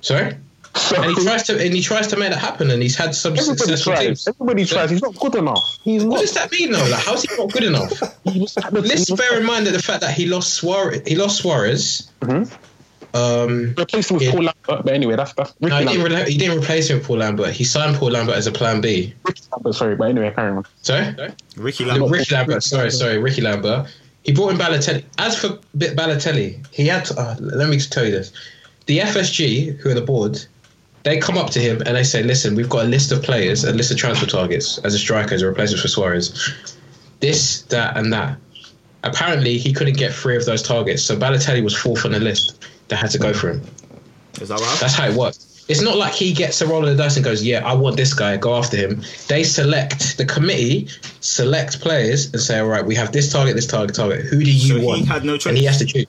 Sorry, 0.00 0.34
so 0.74 0.96
and 1.02 1.04
he 1.16 1.24
tries 1.24 1.42
to 1.44 1.52
and 1.60 1.74
he 1.74 1.80
tries 1.82 2.06
to 2.08 2.16
make 2.16 2.30
that 2.30 2.38
happen. 2.38 2.70
And 2.70 2.82
he's 2.82 2.96
had 2.96 3.14
some 3.14 3.32
everybody 3.32 3.58
successful 3.58 3.92
tries. 3.92 4.06
teams. 4.06 4.28
Everybody 4.28 4.64
tries. 4.64 4.90
He's 4.90 5.02
not 5.02 5.14
good 5.16 5.34
enough. 5.34 5.78
He's 5.84 6.02
What 6.04 6.14
not. 6.16 6.20
does 6.20 6.34
that 6.34 6.50
mean, 6.52 6.72
though? 6.72 6.78
Like, 6.86 7.04
how's 7.04 7.22
he 7.22 7.36
not 7.36 7.52
good 7.52 7.64
enough? 7.64 7.92
He 8.24 8.40
was 8.40 8.56
at 8.56 8.72
the- 8.72 8.80
Let's 8.80 9.10
bear 9.10 9.38
in 9.38 9.44
mind 9.46 9.66
that 9.66 9.72
the 9.72 9.82
fact 9.82 10.00
that 10.00 10.14
he 10.14 10.26
lost 10.26 10.54
Suarez. 10.54 11.02
He 11.06 11.14
lost 11.16 11.38
Suarez. 11.38 12.10
Mhm. 12.20 12.50
Um, 13.14 13.74
replaced 13.76 14.10
him 14.10 14.14
with 14.16 14.24
Yeah. 14.24 14.30
Paul 14.32 14.40
Lambert. 14.44 14.84
But 14.86 14.88
anyway, 14.94 15.16
that's 15.16 15.34
that's 15.34 15.52
Ricky 15.60 15.84
no, 15.84 15.90
he 15.90 15.96
didn't, 15.98 16.12
re- 16.12 16.30
he 16.32 16.38
didn't 16.38 16.58
replace 16.60 16.88
him 16.88 16.96
with 16.98 17.06
Paul 17.06 17.18
Lambert. 17.18 17.50
He 17.52 17.64
signed 17.64 17.96
Paul 17.96 18.12
Lambert 18.12 18.36
as 18.36 18.46
a 18.46 18.52
Plan 18.52 18.80
B. 18.80 19.12
Ricky 19.24 19.42
Lambert, 19.52 19.74
Sorry, 19.74 19.96
but 19.96 20.08
anyway, 20.08 20.32
carry 20.34 20.52
on. 20.56 20.64
Sorry. 20.80 21.14
Ricky 21.56 21.84
No, 21.84 21.90
Lambert. 21.90 22.10
Ricky 22.10 22.34
Lambert. 22.34 22.62
Sorry, 22.62 22.90
sorry, 22.90 23.18
Ricky 23.18 23.42
Lambert. 23.42 23.86
He 24.22 24.32
brought 24.32 24.52
in 24.52 24.56
Balotelli. 24.56 25.04
As 25.18 25.36
for 25.36 25.58
B- 25.76 25.88
Balotelli, 25.88 26.64
he 26.70 26.86
had. 26.86 27.04
To, 27.06 27.20
uh, 27.20 27.36
let 27.40 27.68
me 27.68 27.76
just 27.76 27.92
tell 27.92 28.04
you 28.04 28.12
this: 28.12 28.32
the 28.86 29.00
FSG, 29.00 29.76
who 29.80 29.90
are 29.90 29.94
the 29.94 30.00
board, 30.00 30.42
they 31.04 31.18
come 31.18 31.36
up 31.36 31.50
to 31.50 31.60
him 31.60 31.82
and 31.86 31.96
they 31.96 32.04
say, 32.04 32.22
"Listen, 32.22 32.54
we've 32.54 32.68
got 32.68 32.84
a 32.84 32.88
list 32.88 33.12
of 33.12 33.22
players, 33.22 33.64
a 33.64 33.72
list 33.72 33.90
of 33.90 33.96
transfer 33.96 34.26
targets 34.26 34.78
as 34.78 34.94
a 34.94 34.98
striker, 34.98 35.34
as 35.34 35.42
a 35.42 35.46
replacement 35.46 35.80
for 35.82 35.88
Suarez. 35.88 36.52
This, 37.20 37.62
that, 37.62 37.96
and 37.96 38.12
that." 38.12 38.36
Apparently, 39.04 39.58
he 39.58 39.72
couldn't 39.72 39.96
get 39.96 40.12
three 40.14 40.36
of 40.36 40.44
those 40.44 40.62
targets, 40.62 41.02
so 41.02 41.16
Balotelli 41.16 41.62
was 41.62 41.76
fourth 41.76 42.04
on 42.04 42.12
the 42.12 42.20
list. 42.20 42.64
They 42.88 42.94
had 42.96 43.10
to 43.10 43.18
go 43.18 43.32
for 43.32 43.50
him. 43.50 43.62
Is 44.40 44.48
that 44.48 44.60
right? 44.60 44.78
That's 44.80 44.94
how 44.94 45.08
it 45.08 45.14
works. 45.14 45.64
It's 45.68 45.80
not 45.80 45.96
like 45.96 46.12
he 46.12 46.32
gets 46.32 46.60
a 46.60 46.66
roll 46.66 46.86
of 46.86 46.96
the 46.96 47.02
dice 47.02 47.16
and 47.16 47.24
goes, 47.24 47.42
"Yeah, 47.42 47.66
I 47.66 47.72
want 47.74 47.96
this 47.96 48.14
guy. 48.14 48.36
Go 48.36 48.54
after 48.56 48.76
him." 48.76 49.02
They 49.28 49.42
select 49.44 50.18
the 50.18 50.24
committee, 50.24 50.88
select 51.20 51.80
players, 51.80 52.26
and 52.32 52.40
say, 52.40 52.58
"All 52.58 52.66
right, 52.68 52.84
we 52.84 52.94
have 52.94 53.10
this 53.12 53.32
target, 53.32 53.56
this 53.56 53.66
target, 53.66 53.94
target. 53.96 54.20
Who 54.26 54.42
do 54.42 54.52
you 54.52 54.74
So 54.74 54.80
he 54.80 54.86
want?" 54.86 55.08
had 55.08 55.24
no 55.24 55.36
choice. 55.36 55.46
and 55.46 55.58
he 55.58 55.64
has 55.64 55.78
to 55.78 55.84
choose. 55.84 56.06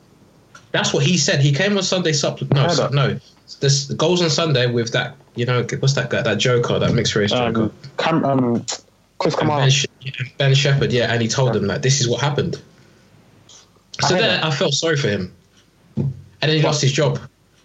That's 0.74 0.94
what 0.94 1.06
he 1.06 1.18
said. 1.18 1.40
He 1.40 1.54
came 1.54 1.78
on 1.78 1.84
Sunday. 1.84 2.12
Supp- 2.12 2.52
no, 2.54 2.68
su- 2.68 2.90
no. 2.94 3.20
This 3.62 3.88
the 3.88 3.94
goals 3.96 4.22
on 4.22 4.30
Sunday 4.30 4.68
with 4.70 4.92
that. 4.92 5.16
You 5.36 5.46
know, 5.46 5.66
what's 5.80 5.94
that 5.94 6.10
guy? 6.10 6.22
That 6.22 6.40
Joker, 6.40 6.80
that 6.80 6.94
mixed 6.94 7.16
race 7.16 7.32
Joker. 7.32 7.62
Um, 7.64 7.74
Cam, 7.98 8.26
um, 8.26 8.66
Chris 9.20 9.36
And 9.36 9.50
Kamara. 9.50 9.60
ben, 9.60 9.70
Sh- 9.70 9.86
ben 10.38 10.54
Shephard, 10.56 10.92
yeah, 10.92 11.14
and 11.14 11.22
he 11.22 11.28
told 11.28 11.54
them 11.54 11.68
that 11.68 11.82
this 11.84 12.02
is 12.02 12.10
what 12.10 12.20
happened. 12.22 12.60
So 14.02 14.16
heard 14.16 14.24
then 14.24 14.42
that. 14.42 14.44
I 14.46 14.52
felt 14.52 14.74
sorry 14.74 14.98
for 14.98 15.08
him, 15.10 15.32
and 15.96 16.12
then 16.42 16.50
he 16.58 16.62
lost 16.64 16.82
his 16.82 16.92
job. 16.92 17.20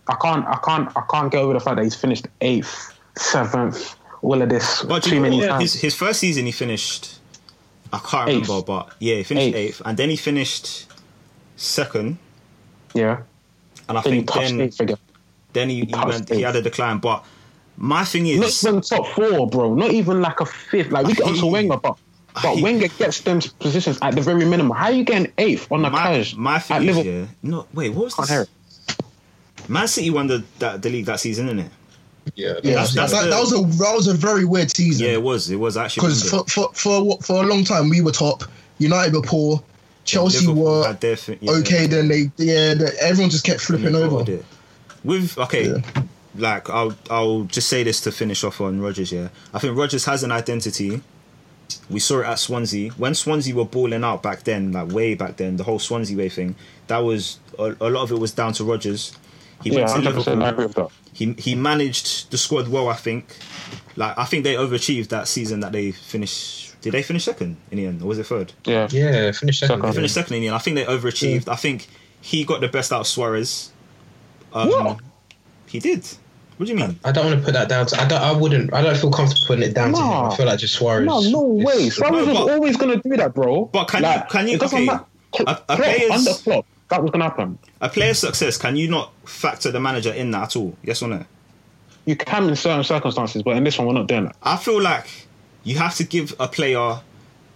I 0.06 0.14
can't, 0.22 0.46
I 0.46 0.58
can't, 0.64 0.94
I 0.96 1.02
can't 1.10 1.32
get 1.32 1.40
over 1.40 1.54
the 1.54 1.60
fact 1.60 1.76
that 1.76 1.82
he's 1.84 1.94
finished 1.94 2.26
eighth, 2.42 2.94
seventh, 3.16 3.96
all 4.22 4.40
of 4.40 4.48
this 4.50 4.82
But 4.82 5.02
too 5.02 5.14
you 5.16 5.20
many 5.20 5.38
what? 5.38 5.48
times. 5.48 5.72
His, 5.72 5.80
his 5.80 5.94
first 5.94 6.20
season, 6.20 6.44
he 6.46 6.52
finished. 6.52 7.18
I 7.92 7.98
can't 7.98 8.28
Eighth. 8.28 8.48
remember, 8.48 8.62
but 8.66 8.94
yeah, 8.98 9.16
he 9.16 9.22
finished 9.22 9.46
Eighth. 9.48 9.56
eighth, 9.56 9.82
and 9.86 9.96
then 9.98 10.10
he 10.10 10.16
finished 10.16 10.86
second, 11.56 12.18
yeah, 12.94 13.22
and 13.88 13.98
I 13.98 14.02
then 14.02 14.12
think 14.12 14.28
touched 14.28 14.50
then 14.50 14.60
eighth 14.60 14.98
then 15.52 15.68
he, 15.70 15.80
he 15.80 15.86
touched 15.86 16.06
went 16.06 16.28
he 16.30 16.42
had 16.42 16.56
a 16.56 16.62
decline. 16.62 16.98
But 16.98 17.24
my 17.76 18.04
thing 18.04 18.26
is. 18.26 18.38
Not 18.40 18.48
is, 18.48 18.64
even 18.66 18.80
top 18.80 19.06
four, 19.08 19.48
bro. 19.48 19.74
Not 19.74 19.90
even 19.92 20.20
like 20.20 20.40
a 20.40 20.46
fifth. 20.46 20.90
Like 20.90 21.06
we 21.06 21.14
get 21.14 21.26
onto 21.26 21.46
Wenger, 21.46 21.76
but 21.76 21.98
but 22.34 22.54
hate- 22.54 22.62
Wenger 22.62 22.88
gets 22.88 23.20
them 23.22 23.40
positions 23.58 23.98
at 24.02 24.14
the 24.14 24.20
very 24.20 24.44
minimum. 24.44 24.76
How 24.76 24.86
are 24.86 24.92
you 24.92 25.04
getting 25.04 25.32
eighth 25.38 25.70
on 25.72 25.82
the 25.82 25.90
my, 25.90 25.98
cash 25.98 26.34
my 26.36 26.56
at 26.56 26.62
thing 26.62 26.82
is, 26.88 26.96
Liverpool? 26.96 27.12
yeah, 27.20 27.26
no, 27.42 27.66
wait, 27.74 27.90
what 27.90 28.04
was 28.04 28.14
Can't 28.14 28.28
this? 28.28 28.48
Man 29.68 29.88
City 29.88 30.10
won 30.10 30.26
the 30.28 30.44
that, 30.60 30.82
the 30.82 30.88
league 30.90 31.06
that 31.06 31.20
season, 31.20 31.46
didn't 31.46 31.60
it? 31.66 31.70
Yeah, 32.34 32.48
Yeah, 32.62 32.72
That's- 32.74 32.94
that's 32.94 33.12
that, 33.12 33.24
the- 33.24 33.30
that 33.30 33.40
was 33.40 33.52
a 33.52 33.56
that 33.78 33.92
was 33.94 34.06
a 34.06 34.14
very 34.14 34.44
weird 34.44 34.74
season. 34.74 35.06
Yeah, 35.06 35.12
it 35.14 35.22
was. 35.22 35.50
It 35.50 35.56
was 35.56 35.76
actually 35.76 36.08
because 36.08 36.28
for, 36.28 36.44
for 36.44 36.72
for 36.74 37.18
for 37.22 37.42
a 37.42 37.46
long 37.46 37.64
time 37.64 37.88
we 37.88 38.00
were 38.02 38.12
top. 38.12 38.44
United 38.78 39.14
were 39.14 39.22
poor. 39.22 39.62
Chelsea 40.08 40.46
Liverpool 40.46 40.64
were 40.64 40.86
had 40.86 41.00
their 41.00 41.16
thi- 41.16 41.38
yeah. 41.40 41.52
okay. 41.52 41.86
Then 41.86 42.08
they 42.08 42.30
yeah, 42.36 42.74
the, 42.74 42.94
everyone 43.00 43.30
just 43.30 43.44
kept 43.44 43.60
flipping 43.60 43.94
over. 43.94 44.08
bottled 44.08 44.28
it. 44.30 44.44
With 45.04 45.38
okay, 45.38 45.68
Yeah. 45.70 46.02
like 46.36 46.68
I'll 46.70 46.94
I'll 47.10 47.42
just 47.44 47.68
say 47.68 47.82
this 47.84 48.00
to 48.02 48.12
finish 48.12 48.42
off 48.44 48.60
on 48.60 48.80
Rodgers. 48.80 49.12
Yeah, 49.12 49.28
I 49.54 49.58
think 49.58 49.76
Rodgers 49.76 50.04
has 50.06 50.22
an 50.24 50.32
identity. 50.32 51.02
We 51.90 52.00
saw 52.00 52.20
it 52.20 52.26
at 52.26 52.38
Swansea 52.38 52.90
when 52.92 53.14
Swansea 53.14 53.54
were 53.54 53.64
balling 53.64 54.02
out 54.04 54.22
back 54.22 54.44
then, 54.44 54.72
like 54.72 54.88
way 54.92 55.14
back 55.14 55.36
then. 55.36 55.56
The 55.56 55.64
whole 55.64 55.78
Swansea 55.78 56.16
way 56.16 56.28
thing. 56.30 56.56
That 56.86 56.98
was 56.98 57.38
a, 57.58 57.76
a 57.80 57.90
lot 57.90 58.02
of 58.02 58.12
it 58.12 58.18
was 58.18 58.32
down 58.32 58.52
to 58.54 58.64
Rodgers. 58.64 59.12
He 59.62 59.70
Yeah, 59.70 59.76
went 59.76 59.88
to 59.88 59.94
hundred 59.94 60.14
percent. 60.14 60.42
I 60.42 60.50
Liverpool. 60.50 60.64
agree 60.64 60.66
with 60.66 60.74
that. 60.76 61.12
He 61.12 61.32
he 61.50 61.54
managed 61.54 62.30
the 62.30 62.38
squad 62.38 62.68
well. 62.68 62.88
I 62.88 62.94
think. 62.96 63.26
Like 63.96 64.16
I 64.16 64.24
think 64.24 64.44
they 64.44 64.54
overachieved 64.54 65.08
that 65.08 65.28
season 65.28 65.60
that 65.60 65.72
they 65.72 65.90
finished. 65.92 66.67
Did 66.80 66.92
they 66.92 67.02
finish 67.02 67.24
second 67.24 67.56
in 67.70 67.78
the 67.78 67.86
end, 67.86 68.02
or 68.02 68.06
was 68.06 68.18
it 68.18 68.26
third? 68.26 68.52
Yeah, 68.64 68.86
yeah, 68.90 69.32
finished 69.32 69.60
second. 69.60 69.76
Second. 69.78 69.82
They 69.90 69.96
finished 69.96 70.14
second 70.14 70.34
in 70.36 70.42
the 70.42 70.46
end. 70.48 70.54
I 70.56 70.58
think 70.58 70.76
they 70.76 70.84
overachieved. 70.84 71.48
I 71.48 71.56
think 71.56 71.88
he 72.20 72.44
got 72.44 72.60
the 72.60 72.68
best 72.68 72.92
out 72.92 73.00
of 73.00 73.06
Suarez. 73.06 73.72
Um, 74.52 74.68
What? 74.68 74.98
He 75.66 75.80
did. 75.80 76.06
What 76.56 76.66
do 76.66 76.72
you 76.72 76.78
mean? 76.78 76.98
I 77.04 77.12
don't 77.12 77.26
want 77.26 77.38
to 77.38 77.44
put 77.44 77.54
that 77.54 77.68
down. 77.68 77.86
To, 77.86 78.00
I 78.00 78.06
don't. 78.08 78.20
I 78.20 78.32
wouldn't. 78.32 78.72
I 78.72 78.82
don't 78.82 78.96
feel 78.96 79.10
comfortable 79.10 79.46
putting 79.46 79.64
it 79.68 79.74
down 79.74 79.92
to 79.92 79.98
him. 80.00 80.06
I 80.32 80.34
feel 80.36 80.46
like 80.46 80.58
just 80.58 80.74
Suarez. 80.74 81.06
No, 81.06 81.20
no 81.20 81.42
way. 81.42 81.88
Suarez 81.90 82.12
No, 82.26 82.32
was 82.32 82.38
but- 82.46 82.52
always 82.52 82.76
gonna 82.76 82.96
do 82.96 83.16
that, 83.16 83.34
bro. 83.34 83.66
But 83.66 83.84
can 83.86 84.02
you- 84.02 84.22
can 84.30 84.48
you- 84.48 84.54
It 84.54 84.60
doesn't 84.60 84.76
okay, 84.78 84.86
matter. 84.86 85.04
a- 85.34 85.40
a 85.42 85.44
Klopp, 85.44 85.66
player's- 85.68 86.10
under 86.10 86.32
Klopp, 86.32 86.66
that 86.88 87.02
was 87.02 87.10
gonna 87.12 87.24
happen. 87.24 87.58
A 87.80 87.88
player's 87.88 88.18
success, 88.18 88.56
can 88.56 88.74
you 88.76 88.88
not 88.88 89.12
factor 89.24 89.70
the 89.70 89.78
manager 89.80 90.12
in 90.12 90.30
that 90.32 90.42
at 90.44 90.56
all? 90.56 90.76
Yes 90.82 91.02
or 91.02 91.08
no? 91.08 91.24
You 92.06 92.16
can 92.16 92.48
in 92.48 92.56
certain 92.56 92.82
circumstances, 92.84 93.42
but 93.42 93.56
in 93.56 93.62
this 93.64 93.78
one, 93.78 93.86
we're 93.86 93.92
not 93.94 94.06
doing 94.08 94.24
that. 94.24 94.36
I 94.42 94.56
feel 94.56 94.80
like 94.80 95.06
you 95.64 95.76
have 95.78 95.94
to 95.96 96.04
give 96.04 96.34
a 96.40 96.48
player 96.48 97.00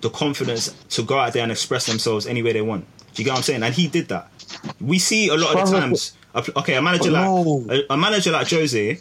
the 0.01 0.11
confidence 0.11 0.75
to 0.91 1.03
go 1.03 1.19
out 1.19 1.33
there 1.33 1.43
and 1.43 1.53
express 1.53 1.87
themselves 1.87 2.27
any 2.27 2.43
way 2.43 2.53
they 2.53 2.63
want. 2.63 2.85
Do 3.15 3.23
you 3.23 3.25
get 3.25 3.33
what 3.33 3.37
I'm 3.39 3.43
saying? 3.45 3.63
And 3.63 3.75
he 3.75 3.89
did 3.89 4.09
that. 4.09 4.31
We 4.81 4.99
see 4.99 5.29
a 5.29 5.35
lot 5.37 5.57
of 5.57 5.71
the 5.71 5.79
times. 5.81 6.15
a 6.35 6.45
Okay, 6.59 6.75
a 6.75 6.83
manager 6.83 7.11
No. 7.11 7.41
like 7.43 7.85
a, 7.89 7.93
a 7.95 7.97
manager 7.97 8.33
like 8.33 8.49
Jose, 8.51 8.99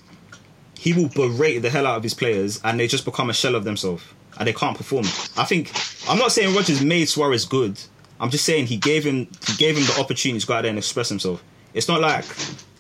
he 0.78 0.94
will 0.94 1.10
berate 1.10 1.62
the 1.62 1.70
hell 1.70 1.88
out 1.88 1.98
of 1.98 2.04
his 2.04 2.14
players, 2.14 2.60
and 2.64 2.80
they 2.80 2.88
just 2.88 3.06
become 3.06 3.30
a 3.30 3.34
shell 3.34 3.56
of 3.56 3.64
themselves, 3.64 4.04
and 4.38 4.48
they 4.48 4.54
can't 4.54 4.76
perform. 4.78 5.06
I 5.38 5.46
think 5.46 5.72
I'm 6.10 6.18
not 6.18 6.32
saying 6.32 6.54
Rodgers 6.56 6.82
made 6.84 7.06
Suarez 7.10 7.46
good. 7.46 7.80
I'm 8.20 8.30
just 8.30 8.46
saying 8.46 8.68
he 8.68 8.78
gave 8.78 9.04
him 9.04 9.28
he 9.48 9.56
gave 9.58 9.78
him 9.78 9.84
the 9.86 9.98
opportunity 10.00 10.40
to 10.40 10.48
go 10.48 10.54
out 10.56 10.62
there 10.64 10.70
and 10.70 10.78
express 10.78 11.10
himself. 11.10 11.44
It's 11.74 11.88
not 11.88 12.02
like 12.02 12.26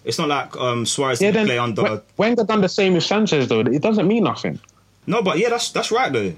it's 0.03 0.19
not 0.19 0.27
like 0.27 0.55
um, 0.57 0.85
Suarez 0.85 1.21
Yeah, 1.21 1.29
didn't 1.31 1.47
then 1.47 1.47
play 1.47 1.57
under. 1.59 1.83
Wen- 1.83 2.01
Wenger 2.17 2.43
done 2.43 2.61
the 2.61 2.69
same 2.69 2.93
with 2.93 3.03
Sanchez, 3.03 3.47
though. 3.47 3.61
It 3.61 3.81
doesn't 3.81 4.07
mean 4.07 4.23
nothing. 4.23 4.59
No, 5.07 5.21
but 5.21 5.37
yeah, 5.37 5.49
that's 5.49 5.71
that's 5.71 5.91
right 5.91 6.11
though. 6.11 6.33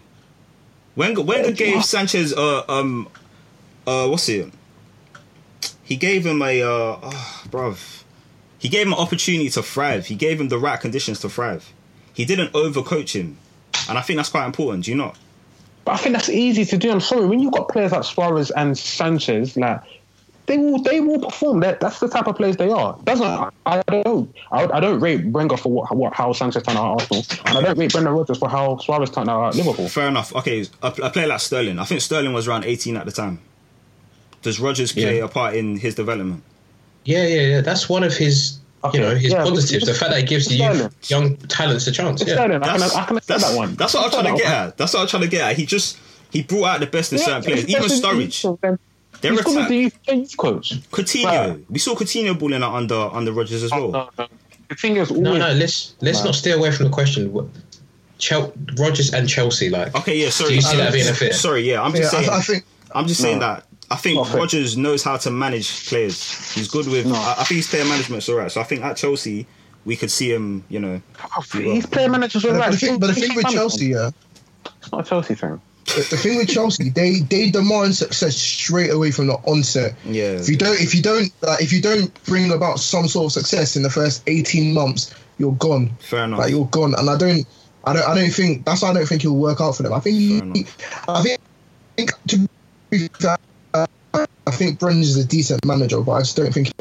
Wenger 0.95 1.21
Wenger 1.21 1.51
gave 1.51 1.83
Sanchez 1.83 2.33
uh 2.33 2.63
um 2.69 3.07
uh 3.85 4.07
what's 4.07 4.29
it? 4.29 4.51
He 5.83 5.95
gave 5.97 6.25
him 6.25 6.41
a 6.41 6.61
uh 6.61 6.97
oh, 7.01 7.43
bruv. 7.49 8.03
He 8.57 8.69
gave 8.69 8.87
him 8.87 8.93
an 8.93 8.99
opportunity 8.99 9.49
to 9.49 9.61
thrive. 9.61 10.05
He 10.05 10.15
gave 10.15 10.39
him 10.39 10.47
the 10.47 10.57
right 10.57 10.79
conditions 10.79 11.19
to 11.19 11.29
thrive. 11.29 11.73
He 12.13 12.23
didn't 12.23 12.53
overcoach 12.53 13.13
him. 13.13 13.37
And 13.89 13.97
I 13.97 14.01
think 14.01 14.17
that's 14.17 14.29
quite 14.29 14.45
important, 14.45 14.85
do 14.85 14.91
you 14.91 14.97
not? 14.97 15.17
But 15.83 15.95
I 15.95 15.97
think 15.97 16.13
that's 16.15 16.29
easy 16.29 16.63
to 16.65 16.77
do. 16.77 16.91
I'm 16.91 17.01
sorry, 17.01 17.25
when 17.25 17.39
you've 17.39 17.51
got 17.51 17.67
players 17.67 17.91
like 17.91 18.05
Suarez 18.05 18.51
and 18.51 18.77
Sanchez, 18.77 19.57
like 19.57 19.81
they 20.45 20.57
will 20.57 20.81
they 20.83 20.99
will 20.99 21.19
perform. 21.19 21.61
That 21.61 21.79
that's 21.79 21.99
the 21.99 22.07
type 22.09 22.27
of 22.27 22.35
players 22.35 22.57
they 22.57 22.69
are. 22.69 22.97
Doesn't 23.03 23.25
I 23.65 23.81
don't 24.03 24.33
I, 24.51 24.67
I 24.67 24.79
don't 24.79 24.99
rate 24.99 25.25
Wenger 25.25 25.57
for 25.57 25.71
what, 25.71 25.95
what 25.95 26.13
how 26.13 26.33
Sanchez 26.33 26.63
turned 26.63 26.77
out 26.77 27.01
at 27.01 27.11
Arsenal, 27.11 27.23
and 27.45 27.57
I 27.57 27.61
don't 27.61 27.77
rate 27.77 27.91
Brendan 27.91 28.13
Rodgers 28.13 28.37
for 28.37 28.49
how 28.49 28.77
Suarez 28.77 29.09
turned 29.09 29.29
out 29.29 29.49
at 29.49 29.55
Liverpool. 29.55 29.87
Fair 29.87 30.07
enough. 30.09 30.35
Okay, 30.35 30.65
a, 30.81 30.87
a 30.87 31.09
player 31.09 31.27
like 31.27 31.39
Sterling. 31.39 31.79
I 31.79 31.85
think 31.85 32.01
Sterling 32.01 32.33
was 32.33 32.47
around 32.47 32.65
18 32.65 32.97
at 32.97 33.05
the 33.05 33.11
time. 33.11 33.39
Does 34.41 34.59
Rodgers 34.59 34.91
play 34.91 35.17
Yeah. 35.19 35.25
a 35.25 35.27
part 35.29 35.55
in 35.55 35.77
his 35.77 35.95
development? 35.95 36.43
Yeah, 37.05 37.25
yeah, 37.25 37.41
yeah. 37.41 37.61
That's 37.61 37.87
one 37.89 38.03
of 38.03 38.15
his. 38.15 38.59
Okay, 38.83 38.97
You 38.97 39.03
know, 39.05 39.15
his 39.15 39.31
yeah, 39.31 39.43
positives. 39.43 39.85
The 39.85 39.93
fact 39.93 40.11
that 40.11 40.19
he 40.19 40.25
gives 40.25 40.47
the 40.47 40.55
youth, 40.55 41.09
young 41.09 41.37
talents 41.37 41.87
a 41.87 41.91
chance. 41.93 42.19
It's 42.21 42.29
Yeah. 42.29 42.35
Sterling. 42.35 42.61
I 42.63 42.67
can 42.67 42.79
That's, 42.81 42.95
I 42.95 43.05
can 43.05 43.15
that's, 43.25 43.27
that 43.51 43.55
one. 43.57 43.75
that's 43.75 43.93
what 43.93 44.03
I'm 44.03 44.11
trying 44.11 44.35
to 44.35 44.43
get 44.43 44.51
at. 44.51 44.77
That's 44.77 44.93
what 44.93 44.99
I'm 45.03 45.07
trying 45.07 45.21
to 45.23 45.29
get 45.29 45.41
at. 45.51 45.55
He 45.55 45.65
just 45.65 45.97
he 46.31 46.43
brought 46.43 46.65
out 46.65 46.79
the 46.81 46.87
best 46.87 47.13
in 47.13 47.19
one. 47.19 47.25
certain 47.25 47.43
players. 47.43 47.65
Even 47.69 47.85
especially 47.85 48.27
Sturridge. 48.27 48.79
Then, 49.23 49.35
Their 49.35 49.43
He's 49.43 49.45
good 49.45 49.55
with 49.55 49.57
attack. 49.57 49.69
the 49.69 49.77
youth, 49.77 49.99
youth 50.09 50.37
coach. 50.37 50.73
Coutinho. 50.91 51.25
Right. 51.25 51.71
We 51.71 51.79
saw 51.79 51.95
Coutinho 51.95 52.37
balling 52.37 52.61
out 52.61 52.73
under 52.75 52.95
under 52.95 53.31
Rodgers 53.31 53.63
as 53.63 53.71
oh, 53.71 53.87
well. 53.87 53.91
No, 53.91 54.09
no. 54.19 54.27
The 54.67 54.75
thing 54.75 54.97
is, 54.97 55.11
No, 55.11 55.29
always, 55.29 55.39
no. 55.39 55.53
Let's 55.53 55.95
let's 56.01 56.17
Right. 56.19 56.25
not 56.25 56.35
steer 56.35 56.57
away 56.57 56.71
from 56.71 56.85
the 56.87 56.91
question. 56.91 57.31
What- 57.31 57.47
Chel- 58.19 58.53
Rodgers 58.77 59.13
and 59.13 59.27
Chelsea, 59.27 59.69
like. 59.69 59.95
Okay, 59.95 60.17
yeah. 60.17 60.29
Sorry. 60.29 60.49
Do 60.49 60.55
you 60.55 60.61
see 60.61 60.77
that 60.77 60.91
being 60.93 61.07
a 61.07 61.13
fit? 61.13 61.33
Sorry, 61.35 61.61
yeah. 61.61 61.81
I'm 61.81 61.93
Yeah, 61.95 62.01
just 62.01 62.11
saying. 62.11 62.29
I, 62.29 62.37
I 62.37 62.41
think 62.41 62.63
I'm 62.93 63.07
just 63.07 63.21
saying 63.21 63.39
No. 63.39 63.47
that 63.47 63.65
I 63.89 63.95
think 63.95 64.17
Not. 64.17 64.33
Rodgers 64.33 64.75
knows 64.77 65.03
how 65.03 65.15
to 65.17 65.31
manage 65.31 65.87
players. 65.87 66.53
He's 66.53 66.67
good 66.67 66.87
with. 66.87 67.05
No. 67.05 67.15
I, 67.15 67.35
I 67.39 67.43
think 67.45 67.57
his 67.57 67.67
player 67.67 67.85
management's 67.85 68.27
alright. 68.27 68.51
So 68.51 68.59
I 68.59 68.65
think 68.65 68.83
at 68.83 68.97
Chelsea 68.97 69.47
we 69.85 69.95
could 69.95 70.11
see 70.11 70.31
him. 70.33 70.65
You 70.67 70.79
know, 70.79 71.01
he's 71.53 71.85
player 71.85 72.09
managers 72.09 72.43
all 72.43 72.53
but 72.57 72.71
the 72.71 72.77
thing, 72.77 72.99
but 72.99 73.07
the 73.07 73.13
thing 73.13 73.35
with 73.35 73.47
Chelsea, 73.47 73.87
yeah, 73.87 74.11
it's 74.81 74.91
not 74.91 75.05
a 75.05 75.09
Chelsea 75.09 75.35
thing. 75.35 75.61
The, 75.85 76.17
thing 76.17 76.37
with 76.37 76.49
Chelsea, 76.49 76.89
they 76.89 77.19
they 77.19 77.49
demand 77.49 77.95
success 77.95 78.35
straight 78.35 78.89
away 78.91 79.11
from 79.11 79.27
the 79.27 79.33
onset. 79.33 79.95
yeah. 80.05 80.31
If 80.31 80.49
you 80.49 80.57
don't, 80.57 80.79
if 80.79 80.95
you 80.95 81.01
don't, 81.01 81.31
like, 81.41 81.61
if 81.61 81.71
you 81.71 81.81
don't 81.81 82.11
bring 82.25 82.51
about 82.51 82.79
some 82.79 83.07
sort 83.07 83.25
of 83.25 83.31
success 83.31 83.75
in 83.75 83.83
the 83.83 83.89
first 83.89 84.23
eighteen 84.27 84.73
months, 84.73 85.13
you're 85.37 85.53
gone. 85.53 85.89
Fair 85.99 86.25
enough. 86.25 86.39
Like 86.39 86.51
you're 86.51 86.67
gone, 86.67 86.95
and 86.95 87.09
I 87.09 87.17
don't, 87.17 87.45
I 87.83 87.93
don't, 87.93 88.07
I 88.07 88.15
don't 88.15 88.31
think 88.31 88.65
that's 88.65 88.81
why 88.81 88.89
I 88.89 88.93
don't 88.93 89.07
think 89.07 89.21
he'll 89.21 89.35
work 89.35 89.61
out 89.61 89.75
for 89.75 89.83
them. 89.83 89.93
I 89.93 89.99
think, 89.99 90.17
he, 90.17 90.37
I 91.07 91.21
think, 91.21 91.41
I 91.97 91.97
think 91.97 92.11
to 92.27 92.49
be 92.89 93.07
fair, 93.19 93.37
I 93.73 94.51
think 94.51 94.79
Brendan 94.79 95.01
is 95.01 95.17
a 95.17 95.25
decent 95.25 95.65
manager, 95.65 96.01
but 96.01 96.11
I 96.13 96.19
just 96.19 96.37
don't 96.37 96.53
think, 96.53 96.71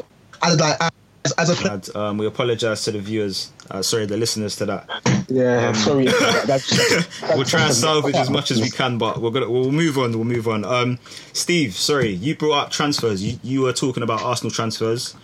as 0.42 0.60
like 0.60 0.92
as, 1.24 1.32
as 1.32 1.50
a 1.50 1.54
player, 1.54 1.74
And, 1.74 1.96
um, 1.96 2.18
we 2.18 2.26
apologise 2.26 2.84
to 2.84 2.90
the 2.92 2.98
viewers. 2.98 3.52
Uh, 3.70 3.82
sorry, 3.82 4.06
the 4.06 4.16
listeners 4.16 4.56
to 4.56 4.66
that. 4.66 5.24
Yeah, 5.28 5.72
sorry. 5.72 6.04
we'll 7.36 7.44
try 7.44 7.66
and 7.66 7.74
salvage 7.74 8.14
as 8.16 8.28
much 8.30 8.50
as 8.50 8.60
we 8.60 8.68
can, 8.70 8.98
but 8.98 9.20
we're 9.20 9.30
gonna 9.30 9.50
we'll 9.50 9.70
move 9.72 9.98
on. 9.98 10.12
We'll 10.12 10.24
move 10.24 10.48
on. 10.48 10.64
Um, 10.64 10.98
Steve, 11.32 11.74
sorry, 11.74 12.10
you 12.10 12.34
brought 12.36 12.66
up 12.66 12.70
transfers. 12.70 13.22
You 13.22 13.38
you 13.42 13.62
were 13.62 13.72
talking 13.72 14.02
about 14.02 14.22
Arsenal 14.22 14.50
transfers. 14.50 15.14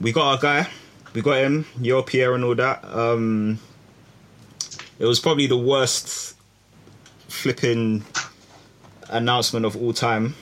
We 0.00 0.12
got 0.12 0.26
our 0.26 0.38
guy. 0.38 0.68
We 1.14 1.22
got 1.22 1.38
him. 1.38 1.66
Your 1.80 2.02
Pierre 2.02 2.34
and 2.34 2.42
all 2.44 2.54
that. 2.56 2.84
Um, 2.84 3.58
it 4.98 5.04
was 5.06 5.20
probably 5.20 5.46
the 5.46 5.56
worst 5.58 6.36
flipping 7.28 8.04
announcement 9.08 9.66
of 9.66 9.76
all 9.76 9.92
time. 9.92 10.34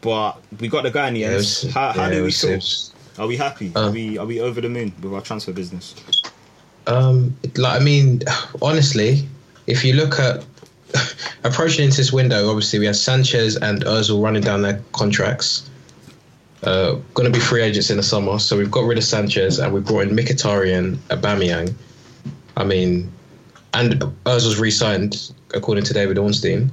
But 0.00 0.32
we 0.60 0.68
got 0.68 0.82
the 0.82 0.90
guy 0.90 1.08
in 1.08 1.14
the 1.14 1.20
Yeah, 1.20 1.28
end. 1.30 1.70
how 1.72 1.92
how 1.92 2.02
yeah, 2.04 2.10
do 2.10 2.16
we 2.16 2.22
was- 2.24 2.40
feel? 2.40 2.91
Are 3.18 3.26
we 3.26 3.36
happy? 3.36 3.72
Uh, 3.74 3.88
are 3.88 3.90
we 3.90 4.18
are 4.18 4.26
we 4.26 4.40
over 4.40 4.60
the 4.60 4.68
moon 4.68 4.92
with 5.02 5.12
our 5.12 5.20
transfer 5.20 5.52
business? 5.52 5.94
Um, 6.86 7.36
like 7.56 7.80
I 7.80 7.84
mean, 7.84 8.22
honestly, 8.60 9.28
if 9.66 9.84
you 9.84 9.94
look 9.94 10.18
at 10.18 10.44
approaching 11.44 11.84
into 11.84 11.96
this 11.96 12.12
window, 12.12 12.48
obviously 12.48 12.78
we 12.78 12.86
have 12.86 12.96
Sanchez 12.96 13.56
and 13.56 13.84
Özil 13.84 14.22
running 14.22 14.42
down 14.42 14.62
their 14.62 14.82
contracts. 14.92 15.68
Uh, 16.62 16.92
going 17.14 17.30
to 17.30 17.36
be 17.36 17.44
free 17.44 17.60
agents 17.60 17.90
in 17.90 17.96
the 17.96 18.02
summer, 18.04 18.38
so 18.38 18.56
we've 18.56 18.70
got 18.70 18.84
rid 18.84 18.96
of 18.96 19.02
Sanchez 19.02 19.58
and 19.58 19.74
we 19.74 19.80
brought 19.80 20.06
in 20.06 20.10
Mkhitaryan, 20.14 20.94
Aubameyang. 21.08 21.74
I 22.56 22.62
mean, 22.62 23.10
and 23.74 23.94
Özil's 24.24 24.60
re-signed 24.60 25.32
according 25.54 25.82
to 25.84 25.92
David 25.92 26.18
Ornstein. 26.18 26.70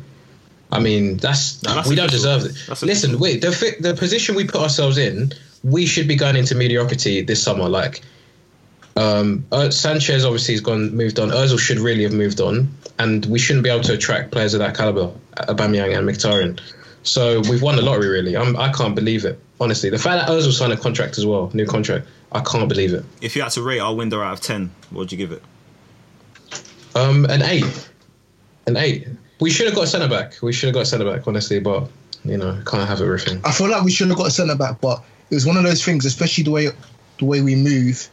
I 0.72 0.80
mean, 0.80 1.18
that's, 1.18 1.64
No, 1.64 1.74
that's 1.74 1.90
we 1.90 1.96
don't 1.96 2.12
deserve 2.12 2.46
it. 2.46 2.82
Listen, 2.84 3.18
wait, 3.18 3.42
the 3.42 3.76
the 3.80 3.96
position 3.96 4.36
we 4.36 4.46
put 4.46 4.62
ourselves 4.62 5.00
in, 5.00 5.34
we 5.64 5.86
should 5.86 6.08
be 6.08 6.16
going 6.16 6.36
into 6.36 6.56
mediocrity 6.56 7.22
this 7.22 7.42
summer. 7.42 7.68
Like, 7.68 8.02
um, 8.96 9.46
uh, 9.52 9.70
Sanchez 9.70 10.26
obviously 10.26 10.54
has 10.56 10.62
gone 10.62 10.96
moved 10.96 11.20
on. 11.20 11.30
Özil 11.30 11.60
should 11.60 11.80
really 11.80 12.04
have 12.04 12.14
moved 12.14 12.42
on, 12.42 12.70
and 12.98 13.26
we 13.26 13.40
shouldn't 13.40 13.64
be 13.64 13.70
able 13.70 13.84
to 13.84 13.94
attract 13.94 14.32
players 14.32 14.54
of 14.54 14.60
that 14.60 14.76
caliber, 14.76 15.12
Aubameyang 15.38 15.98
and 15.98 16.08
Mkhitaryan. 16.08 16.60
So 17.04 17.42
we've 17.50 17.62
won 17.62 17.76
the 17.76 17.82
lottery, 17.82 18.10
really. 18.10 18.36
I'm, 18.36 18.58
I 18.58 18.72
can't 18.72 18.96
believe 18.96 19.26
it, 19.26 19.40
honestly. 19.60 19.90
The 19.90 19.98
fact 19.98 20.28
that 20.28 20.32
Özil 20.32 20.52
signed 20.52 20.74
a 20.74 20.78
contract 20.78 21.18
as 21.18 21.26
well, 21.26 21.50
new 21.54 21.66
contract, 21.66 22.08
I 22.32 22.42
can't 22.42 22.68
believe 22.68 22.94
it. 22.94 23.06
If 23.22 23.36
you 23.36 23.42
had 23.42 23.52
to 23.54 23.64
rate 23.64 23.80
our 23.80 23.96
window 23.96 24.22
out 24.22 24.34
of 24.34 24.42
ten, 24.42 24.72
what 24.90 25.00
would 25.00 25.12
you 25.12 25.18
give 25.18 25.32
it? 25.32 25.42
Um, 26.96 27.26
an 27.26 27.42
eight, 27.42 27.90
an 28.68 28.76
eight. 28.76 29.08
We 29.40 29.50
should 29.50 29.68
have 29.68 29.76
got 29.76 29.86
a 29.86 29.88
centre 29.88 30.10
back. 30.10 30.34
We 30.42 30.52
should 30.52 30.68
have 30.68 30.74
got 30.74 30.82
a 30.82 30.86
centre 30.86 31.10
back, 31.10 31.26
honestly, 31.28 31.60
but 31.60 31.90
you 32.26 32.38
know, 32.38 32.62
can't 32.66 32.88
have 32.88 33.02
everything. 33.02 33.40
I 33.46 33.52
feel 33.54 33.70
like 33.70 33.84
we 33.84 33.92
should 33.92 34.10
have 34.10 34.18
got 34.18 34.28
a 34.28 34.32
centre 34.32 34.56
back, 34.56 34.82
but 34.82 35.02
it 35.30 35.36
was 35.36 35.46
one 35.46 35.58
of 35.58 35.64
those 35.64 35.84
things, 35.84 36.06
especially 36.06 36.44
the 36.44 36.52
way 36.52 36.70
the 37.20 37.26
way 37.26 37.42
we 37.42 37.56
move. 37.56 38.08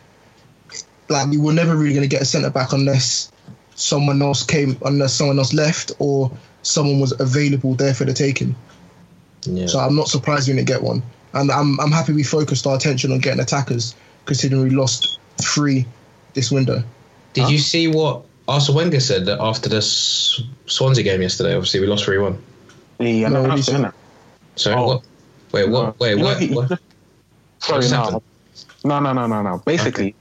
Like 1.08 1.28
we 1.28 1.38
were 1.38 1.52
never 1.52 1.76
really 1.76 1.94
going 1.94 2.02
to 2.02 2.08
get 2.08 2.22
a 2.22 2.24
centre 2.24 2.50
back 2.50 2.72
unless 2.72 3.30
someone 3.76 4.20
else 4.22 4.42
came, 4.44 4.76
unless 4.84 5.14
someone 5.14 5.38
else 5.38 5.52
left, 5.54 5.92
or 5.98 6.30
someone 6.62 6.98
was 6.98 7.18
available 7.20 7.74
there 7.74 7.94
for 7.94 8.04
the 8.04 8.12
taking. 8.12 8.54
Yeah. 9.42 9.66
So 9.66 9.78
I'm 9.78 9.94
not 9.94 10.08
surprised 10.08 10.48
we 10.48 10.54
didn't 10.54 10.66
get 10.66 10.82
one, 10.82 11.02
and 11.32 11.50
I'm 11.52 11.78
I'm 11.80 11.92
happy 11.92 12.12
we 12.12 12.24
focused 12.24 12.66
our 12.66 12.74
attention 12.76 13.12
on 13.12 13.18
getting 13.20 13.40
attackers, 13.40 13.94
considering 14.24 14.62
we 14.62 14.70
lost 14.70 15.20
three 15.40 15.86
this 16.34 16.50
window. 16.50 16.82
Did 17.34 17.50
you 17.50 17.58
see 17.58 17.86
what 17.86 18.24
Arsene 18.48 18.74
Wenger 18.74 18.98
said 19.00 19.26
that 19.26 19.40
after 19.40 19.68
the 19.68 19.80
Swansea 19.82 21.04
game 21.04 21.22
yesterday? 21.22 21.54
Obviously, 21.54 21.80
we 21.80 21.86
lost 21.86 22.04
three 22.04 22.18
one. 22.18 22.42
Yeah, 22.98 23.28
No, 23.28 23.46
no, 23.46 23.54
he's- 23.54 23.68
innit? 23.68 23.92
So 24.56 24.72
Oh. 24.74 24.86
what? 24.86 25.02
Wait, 25.52 25.68
what? 25.68 26.00
Wait, 26.00 26.16
You 26.18 26.24
what? 26.24 26.40
he- 26.40 26.48
what? 26.48 26.80
Sorry, 27.66 27.88
no. 27.88 28.22
No, 28.84 29.00
no, 29.00 29.12
no, 29.12 29.26
no, 29.26 29.42
no. 29.42 29.62
Basically, 29.66 30.14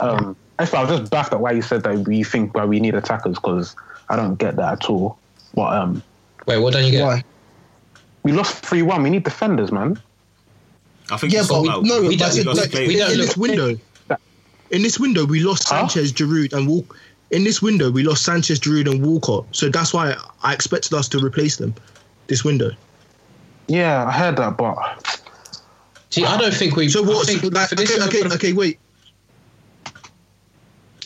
um, 0.00 0.36
actually, 0.58 0.78
I 0.78 0.84
was 0.84 0.98
just 1.00 1.10
baffed 1.12 1.32
at 1.32 1.40
why 1.40 1.52
you 1.52 1.62
said 1.62 1.82
that 1.84 1.98
we 2.00 2.22
think 2.22 2.52
that 2.54 2.68
we 2.68 2.78
need 2.80 2.94
attackers 2.94 3.36
because 3.36 3.74
I 4.08 4.16
don't 4.16 4.36
get 4.36 4.56
that 4.56 4.72
at 4.84 4.90
all. 4.90 5.18
But 5.54 5.72
um, 5.74 6.02
Wait, 6.46 6.58
what 6.58 6.72
don't 6.74 6.84
you 6.84 6.90
get? 6.92 7.04
Why? 7.04 7.24
we 8.22 8.32
lost 8.32 8.64
three 8.64 8.82
one. 8.82 9.02
We 9.02 9.10
need 9.10 9.24
defenders, 9.24 9.72
man. 9.72 10.00
I 11.10 11.16
think 11.16 11.32
Yeah, 11.32 11.40
but 11.40 11.46
sold 11.46 11.66
we, 11.66 11.70
out. 11.72 11.82
no, 11.84 12.00
we 12.02 12.08
but 12.10 12.18
don't- 12.20 12.28
I 12.28 12.30
said, 12.32 12.46
lost 12.46 12.60
like, 12.60 12.72
we 12.86 12.96
don't 12.96 13.10
in 13.12 13.18
look- 13.18 13.26
this 13.26 13.36
window. 13.36 13.76
In 14.70 14.80
this 14.82 14.98
window, 14.98 15.26
we 15.26 15.40
lost 15.40 15.68
Huh? 15.68 15.86
Sanchez, 15.86 16.12
Giroud, 16.12 16.52
and 16.54 16.66
Walk. 16.66 16.96
In 17.30 17.44
this 17.44 17.60
window, 17.60 17.90
we 17.90 18.02
lost 18.04 18.24
Sanchez, 18.24 18.58
Giroud, 18.58 18.90
and 18.90 19.04
Walcott. 19.04 19.44
So 19.52 19.68
that's 19.68 19.92
why 19.92 20.14
I 20.42 20.54
expected 20.54 20.94
us 20.94 21.08
to 21.08 21.18
replace 21.18 21.56
them. 21.56 21.74
This 22.28 22.42
window. 22.44 22.70
Yeah, 23.68 24.06
I 24.06 24.10
heard 24.12 24.36
that, 24.36 24.56
but 24.56 24.76
See, 26.12 26.26
I 26.26 26.36
don't 26.36 26.52
think 26.52 26.76
we. 26.76 26.90
So 26.90 27.02
I 27.04 27.08
what? 27.08 27.26
think 27.26 27.42
like, 27.42 27.70
for 27.70 27.74
this 27.74 27.90
okay, 27.90 28.04
okay, 28.04 28.28
for 28.28 28.34
okay. 28.34 28.52
Wait. 28.52 28.78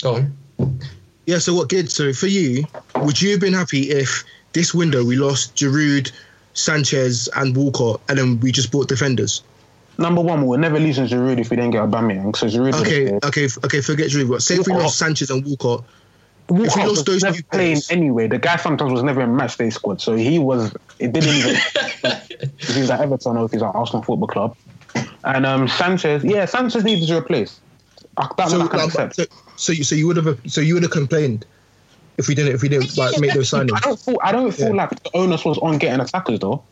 Go 0.03 0.17
on. 0.17 0.81
Yeah. 1.27 1.39
So 1.39 1.55
what, 1.55 1.69
Gid? 1.69 1.93
So 1.93 2.13
for 2.13 2.27
you, 2.27 2.65
would 2.97 3.23
you 3.23 3.31
have 3.31 3.41
been 3.41 3.53
happy 3.55 3.91
if 3.91 4.25
this 4.53 4.75
window 4.75 5.05
we 5.05 5.15
lost 5.15 5.55
Giroud, 5.55 6.11
Sanchez, 6.55 7.29
and 7.37 7.57
Walcott, 7.57 8.01
and 8.09 8.19
then 8.19 8.41
we 8.41 8.51
just 8.51 8.73
bought 8.73 8.89
defenders? 8.89 9.45
number 9.97 10.21
one, 10.21 10.43
we 10.43 10.49
were 10.49 10.59
never 10.59 10.79
losing 10.81 11.07
Giroud 11.07 11.39
if 11.39 11.51
we 11.51 11.57
didn't 11.57 11.71
get 11.71 11.83
Aubameyang. 11.83 12.37
So 12.37 12.49
Giroud. 12.49 12.75
Okay, 12.81 13.13
okay, 13.25 13.49
okay. 13.65 13.81
Forget 13.81 14.09
Giroud. 14.11 14.29
But 14.29 14.43
say 14.43 14.57
if 14.57 14.67
we 14.67 14.73
lost 14.73 14.99
Sanchez 14.99 15.31
and 15.31 15.45
Walcott, 15.45 15.85
stayed. 16.49 16.67
if 16.67 16.77
we 16.77 16.83
lost 16.83 16.89
was 16.89 17.05
those 17.05 17.23
never 17.23 17.37
two 17.37 17.43
playing 17.45 17.75
players- 17.75 17.91
anyway. 17.93 18.27
The 18.27 18.39
guy 18.39 18.57
sometimes 18.57 18.93
was 18.93 19.05
never 19.05 19.21
in 19.21 19.37
match 19.37 19.57
day 19.57 19.71
squad, 19.71 20.01
so 20.01 20.17
he 20.17 20.41
was. 20.41 20.75
It 20.99 21.13
didn't 21.13 21.31
even. 21.37 21.57
if 22.59 22.75
he's 22.75 22.91
at 22.91 23.01
Everton 23.01 23.37
or 23.37 23.45
if 23.45 23.53
he's 23.53 23.63
at 23.63 23.73
Arsenal 23.73 24.03
Football 24.03 24.29
Club, 24.29 24.57
and 25.25 25.47
um, 25.47 25.69
Sanchez, 25.69 26.25
yeah, 26.25 26.45
Sanchez 26.45 26.85
needed 26.85 27.07
to 27.09 27.17
replace. 27.19 27.61
Uh, 28.17 28.29
That 28.37 28.49
so, 28.51 28.59
one 28.59 28.67
I 28.67 28.71
can 28.71 28.79
like, 28.79 28.89
accept. 28.89 29.17
so, 29.17 29.25
so 29.57 29.73
you, 29.73 29.85
so 29.85 29.95
you 29.95 30.07
would 30.07 30.17
have, 30.17 30.39
so 30.47 30.61
you 30.61 30.75
would 30.75 30.83
have 30.83 30.93
complained 30.93 31.45
if 32.19 32.29
we 32.29 32.35
didn't, 32.35 32.55
if 32.55 32.63
we 32.63 32.69
didn't 32.69 32.97
like 32.97 33.19
make 33.21 33.35
those 33.35 33.51
signings. 33.51 33.73
I 33.77 33.81
don't 33.81 34.01
feel. 34.01 34.19
I 34.23 34.33
don't 34.33 34.53
feel 34.53 34.69
Yeah. 34.69 34.75
like 34.75 35.03
the 35.03 35.11
onus 35.15 35.45
was 35.45 35.59
on 35.59 35.79
getting 35.79 36.01
attackers 36.01 36.41
though. 36.41 36.63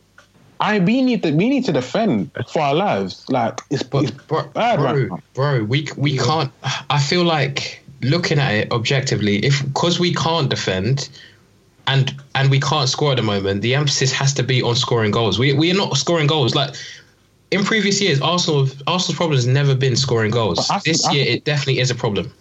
I 0.59 0.79
we 0.79 1.01
need 1.01 1.21
to 1.23 1.31
we 1.31 1.49
need 1.49 1.65
to 1.65 1.73
defend 1.73 2.31
for 2.49 2.61
our 2.61 2.73
lives. 2.73 3.25
Like 3.29 3.61
it's, 3.69 3.83
But 3.83 4.03
it's 4.05 4.11
bro, 4.11 4.43
bad 4.53 4.81
right 4.81 4.95
bro, 4.95 5.15
now. 5.17 5.19
bro, 5.33 5.63
we 5.65 5.87
we 5.97 6.17
can't. 6.17 6.51
I 6.89 6.99
feel 6.99 7.23
like 7.23 7.83
looking 8.01 8.39
at 8.39 8.51
it 8.53 8.71
objectively, 8.71 9.37
if 9.45 9.63
because 9.65 9.99
we 9.99 10.13
can't 10.13 10.49
defend, 10.49 11.09
and 11.87 12.15
and 12.33 12.49
we 12.49 12.59
can't 12.59 12.87
score 12.89 13.11
at 13.11 13.17
the 13.17 13.23
moment, 13.23 13.61
the 13.61 13.75
emphasis 13.75 14.11
has 14.13 14.33
to 14.35 14.43
be 14.43 14.61
on 14.63 14.75
scoring 14.75 15.11
goals. 15.11 15.37
We 15.37 15.53
we 15.53 15.69
are 15.71 15.75
not 15.77 15.95
scoring 15.97 16.27
goals 16.27 16.55
like. 16.55 16.73
In 17.51 17.63
previous 17.63 18.01
years, 18.01 18.19
Arsenal 18.21 18.67
Arsenal's 18.87 19.15
problem 19.15 19.37
has 19.37 19.47
never 19.47 19.75
been 19.75 19.95
scoring 19.95 20.31
goals. 20.31 20.67
Think- 20.67 20.83
this 20.83 21.03
year, 21.13 21.23
think- 21.25 21.37
it 21.37 21.43
definitely 21.45 21.79
is 21.79 21.91
a 21.91 21.95
problem. 21.95 22.31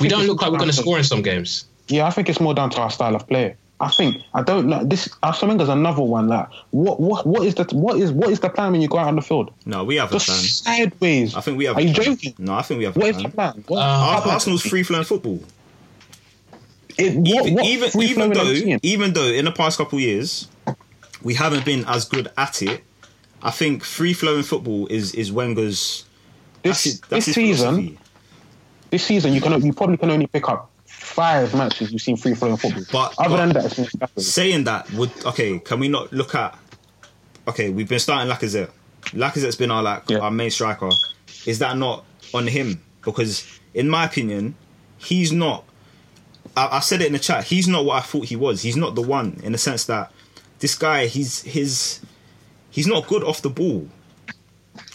We 0.00 0.08
don't 0.08 0.26
look 0.26 0.40
like 0.40 0.52
we're 0.52 0.58
going 0.58 0.70
to 0.70 0.76
score 0.76 0.98
in 0.98 1.04
some 1.04 1.20
games. 1.20 1.64
Yeah, 1.88 2.06
I 2.06 2.10
think 2.10 2.28
it's 2.28 2.40
more 2.40 2.54
down 2.54 2.70
to 2.70 2.80
our 2.80 2.90
style 2.90 3.16
of 3.16 3.26
play. 3.26 3.56
I 3.80 3.88
think 3.88 4.18
I 4.34 4.42
don't 4.42 4.66
know 4.68 4.84
this. 4.84 5.08
I 5.22 5.32
think 5.32 5.56
there's 5.56 5.70
another 5.70 6.02
one. 6.02 6.28
Like 6.28 6.48
what 6.70 7.00
what 7.00 7.26
what 7.26 7.44
is 7.46 7.54
the 7.56 7.64
what 7.72 7.98
is 7.98 8.12
what 8.12 8.28
is 8.30 8.38
the 8.40 8.50
plan 8.50 8.72
when 8.72 8.82
you 8.82 8.88
go 8.88 8.98
out 8.98 9.08
on 9.08 9.16
the 9.16 9.22
field? 9.22 9.52
No, 9.66 9.82
we 9.84 9.96
have 9.96 10.08
a 10.10 10.18
plan. 10.18 10.20
sideways. 10.20 11.34
I 11.34 11.40
think 11.40 11.56
we 11.58 11.64
have. 11.64 11.76
Are 11.76 11.80
a 11.80 11.84
you 11.84 11.94
plan. 11.94 12.04
joking? 12.14 12.34
No, 12.38 12.54
I 12.54 12.62
think 12.62 12.78
we 12.78 12.84
have. 12.84 12.96
A 12.96 13.00
What 13.00 13.08
is 13.08 13.16
plan. 13.16 13.22
the 13.24 13.34
plan? 13.34 13.64
What, 13.68 13.78
Uh, 13.78 14.30
Arsenal's 14.30 14.62
free 14.62 14.82
flowing 14.82 15.04
football. 15.04 15.40
It, 16.98 17.16
what, 17.16 17.46
Even 17.46 17.54
what 17.54 17.64
even 17.66 18.02
even 18.02 18.32
though 18.32 18.78
even 18.82 19.12
though 19.14 19.26
in 19.28 19.46
the 19.46 19.52
past 19.52 19.78
couple 19.78 19.96
of 19.98 20.02
years 20.04 20.46
we 21.22 21.34
haven't 21.34 21.64
been 21.64 21.84
as 21.86 22.04
good 22.04 22.30
at 22.36 22.60
it, 22.62 22.82
I 23.42 23.50
think 23.50 23.84
free 23.84 24.12
flowing 24.12 24.42
football 24.42 24.86
is 24.88 25.14
is 25.14 25.32
Wenger's. 25.32 26.04
this, 26.62 26.84
that's 26.84 27.08
that's 27.08 27.26
this 27.26 27.34
season, 27.34 27.98
this 28.90 29.04
season 29.04 29.32
you 29.32 29.40
can 29.40 29.64
you 29.64 29.72
probably 29.72 29.96
can 29.96 30.10
only 30.10 30.26
pick 30.26 30.48
up 30.48 30.70
five 30.86 31.54
matches 31.54 31.90
you've 31.92 32.02
seen 32.02 32.16
free 32.16 32.34
flowing 32.34 32.56
football. 32.56 32.84
But- 32.92 33.14
other 33.18 33.36
but- 33.52 33.54
than 33.74 33.86
that. 34.00 34.10
Saying 34.20 34.64
that 34.64 34.90
would 34.92 35.10
okay. 35.24 35.58
Can 35.58 35.80
we 35.80 35.88
not 35.88 36.12
look 36.12 36.34
at 36.34 36.56
okay, 37.48 37.70
we've 37.70 37.88
been 37.88 37.98
starting 37.98 38.30
Lacazette. 38.32 38.70
Lacazette's 39.12 39.56
been 39.56 39.70
our 39.70 39.82
like 39.82 40.08
Yeah. 40.08 40.18
our 40.18 40.30
main 40.30 40.50
striker. 40.50 40.90
Is 41.46 41.58
that 41.60 41.76
not 41.76 42.04
on 42.34 42.46
him? 42.46 42.82
Because 43.02 43.44
in 43.72 43.88
my 43.88 44.04
opinion, 44.04 44.54
he's 44.98 45.32
not. 45.32 45.64
I, 46.56 46.76
I 46.76 46.80
said 46.80 47.00
it 47.00 47.06
in 47.06 47.12
the 47.14 47.18
chat. 47.18 47.44
He's 47.44 47.66
not 47.66 47.84
what 47.84 47.96
I 47.96 48.00
thought 48.00 48.26
he 48.26 48.36
was. 48.36 48.60
He's 48.62 48.76
not 48.76 48.94
the 48.94 49.02
one 49.02 49.40
in 49.42 49.52
the 49.52 49.58
sense 49.58 49.84
that 49.86 50.12
this 50.58 50.74
guy, 50.74 51.06
he's 51.06 51.42
his, 51.42 52.00
he's 52.70 52.86
not 52.86 53.06
good 53.06 53.22
off 53.24 53.42
the 53.42 53.50
ball. 53.50 53.86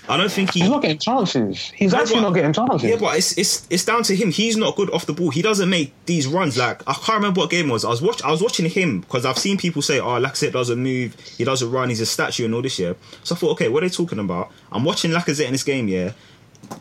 I 0.07 0.17
don't 0.17 0.31
think 0.31 0.51
he. 0.53 0.59
He's 0.59 0.69
not 0.69 0.83
getting 0.83 0.99
chances. 0.99 1.71
He's 1.75 1.91
No, 1.91 1.99
actually 1.99 2.17
but- 2.17 2.21
not 2.21 2.33
getting 2.35 2.53
chances. 2.53 2.83
Yeah, 2.89 2.97
but 2.99 3.17
it's 3.17 3.35
it's 3.39 3.65
it's 3.71 3.83
down 3.85 4.03
to 4.03 4.15
him. 4.15 4.29
He's 4.31 4.55
not 4.55 4.75
good 4.75 4.91
off 4.91 5.07
the 5.07 5.13
ball. 5.13 5.31
He 5.31 5.41
doesn't 5.41 5.67
make 5.67 5.93
these 6.05 6.27
runs. 6.27 6.57
Like 6.57 6.83
I 6.87 6.93
can't 6.93 7.15
remember 7.17 7.41
what 7.41 7.49
game 7.49 7.69
it 7.69 7.73
was. 7.73 7.83
I 7.83 7.89
was 7.89 8.03
watch 8.03 8.21
I 8.21 8.29
was 8.29 8.39
watching 8.41 8.69
him 8.69 9.01
because 9.01 9.25
I've 9.25 9.39
seen 9.39 9.57
people 9.57 9.81
say, 9.81 9.99
"Oh, 9.99 10.19
Lacazette 10.21 10.51
doesn't 10.51 10.77
move. 10.81 11.15
He 11.37 11.43
doesn't 11.43 11.71
run. 11.71 11.89
He's 11.89 12.01
a 12.01 12.05
statue 12.05 12.45
and 12.45 12.53
all 12.53 12.61
this." 12.61 12.77
Yeah. 12.77 12.93
So 13.23 13.33
I 13.33 13.37
thought, 13.39 13.51
okay, 13.53 13.67
what 13.67 13.81
are 13.83 13.89
they 13.89 13.93
talking 13.93 14.19
about? 14.19 14.51
I'm 14.71 14.83
watching 14.83 15.09
Lacazette 15.09 15.47
in 15.47 15.53
this 15.53 15.63
game. 15.63 15.87
Yeah. 15.87 16.11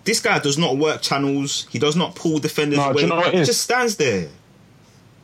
This 0.05 0.20
guy 0.20 0.38
does 0.38 0.59
not 0.59 0.76
work 0.76 1.01
channels. 1.01 1.66
He 1.70 1.78
does 1.78 1.97
not 1.97 2.14
pull 2.14 2.38
defenders 2.40 2.78
No, 2.78 2.90
away. 2.90 3.03
you 3.03 3.09
know 3.09 3.20
he 3.22 3.38
just 3.45 3.62
stands 3.62 3.97
there. 3.97 4.28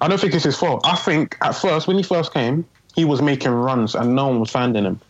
I 0.01 0.09
don't 0.09 0.19
think 0.19 0.33
it's 0.35 0.45
his 0.45 0.57
fault. 0.57 0.81
I 0.85 0.97
think 0.97 1.37
at 1.43 1.55
first, 1.55 1.87
when 1.87 1.99
he 1.99 2.03
first 2.03 2.33
came, 2.33 2.65
he 2.95 3.05
was 3.05 3.21
making 3.21 3.51
runs 3.53 3.95
and 3.95 4.15
no 4.15 4.29
one 4.29 4.41
was 4.41 4.51
finding 4.51 4.85
him. 4.85 5.01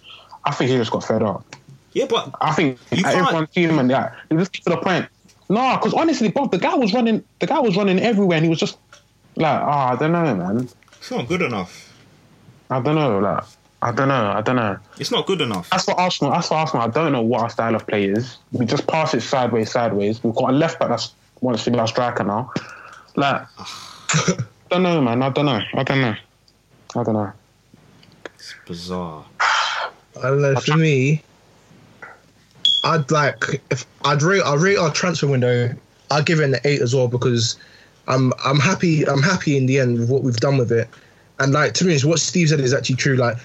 I 0.45 0.53
think 0.53 0.71
he 0.71 0.77
just 0.77 0.91
got 0.91 1.05
fed 1.05 1.23
up. 1.23 1.45
Yeah, 1.93 2.07
but 2.09 2.31
I 2.41 2.53
think 2.53 2.79
You 2.93 3.03
can't- 3.03 3.17
everyone 3.17 3.47
team 3.49 3.79
and 3.79 3.91
that 3.91 4.15
he 4.31 4.37
just 4.37 4.53
to 4.55 4.71
the 4.71 4.77
point. 4.77 5.07
No, 5.49 5.77
because 5.77 5.93
honestly, 5.95 6.29
Bob, 6.29 6.53
the 6.53 6.59
guy 6.59 6.75
was 6.77 6.95
running. 6.95 7.25
The 7.41 7.47
guy 7.47 7.59
was 7.59 7.77
running 7.77 7.99
everywhere, 7.99 8.37
and 8.37 8.45
he 8.45 8.49
was 8.51 8.61
just 8.61 8.79
like, 9.37 9.61
oh, 9.61 9.67
I 9.69 9.97
don't 9.97 10.13
know, 10.13 10.35
man. 10.35 10.69
it's 10.99 11.11
not 11.11 11.27
good 11.27 11.43
enough. 11.43 11.93
I 12.71 12.81
don't 12.81 12.95
know, 12.95 13.19
like, 13.19 13.43
I 13.83 13.91
don't 13.91 14.07
know, 14.09 14.31
I 14.31 14.41
don't 14.43 14.55
know. 14.57 14.77
It's 14.99 15.11
not 15.11 15.27
good 15.27 15.41
enough. 15.41 15.69
That's 15.71 15.85
for 15.87 15.99
Arsenal. 15.99 16.33
That's 16.33 16.47
for 16.49 16.55
Arsenal. 16.55 16.85
I 16.85 16.89
don't 16.89 17.11
know 17.11 17.23
what 17.23 17.41
our 17.43 17.51
style 17.51 17.75
of 17.75 17.85
play 17.87 18.05
is. 18.05 18.37
We 18.53 18.65
just 18.67 18.87
pass 18.87 19.13
it 19.15 19.23
sideways, 19.23 19.73
sideways. 19.73 20.23
We've 20.23 20.35
got 20.35 20.51
a 20.51 20.53
left 20.53 20.79
back 20.79 20.91
that 20.91 21.09
wants 21.41 21.65
to 21.65 21.73
be 21.73 21.79
our 21.81 21.89
striker 21.89 22.23
now. 22.23 22.53
Like, 23.17 23.43
I 23.59 24.37
don't 24.71 24.85
know, 24.85 25.01
man. 25.01 25.21
I 25.23 25.31
don't 25.31 25.47
know. 25.47 25.61
I 25.75 25.83
don't 25.83 26.01
know. 26.01 26.15
I 26.95 27.03
don't 27.03 27.15
know. 27.15 27.33
It's 28.37 28.55
bizarre. 28.67 29.25
I 30.23 30.29
don't 30.29 30.43
know. 30.43 30.55
For 30.57 30.77
me, 30.77 31.23
I'd 32.85 33.11
like 33.11 33.63
if 33.71 33.87
I'd 34.05 34.23
rate 34.23 34.43
I 34.43 34.55
rate 34.55 34.79
our 34.79 34.91
transfer 34.93 35.27
window. 35.27 35.75
I'd 36.11 36.27
give 36.27 36.41
it 36.41 36.45
an 36.45 36.57
eight 36.65 36.81
as 36.81 36.95
well 36.95 37.09
because 37.09 37.57
I'm 38.09 38.33
I'm 38.45 38.59
happy 38.59 39.07
I'm 39.07 39.23
happy 39.23 39.57
in 39.57 39.67
the 39.67 39.79
end 39.79 39.99
with 39.99 40.11
what 40.11 40.23
we've 40.23 40.37
done 40.37 40.57
with 40.59 40.73
it. 40.73 40.89
And 41.39 41.53
like 41.53 41.75
to 41.75 41.85
honest, 41.85 42.05
what 42.05 42.19
Steve 42.21 42.49
said 42.49 42.61
is 42.61 42.75
actually 42.75 42.97
true. 42.97 43.17
Like 43.17 43.37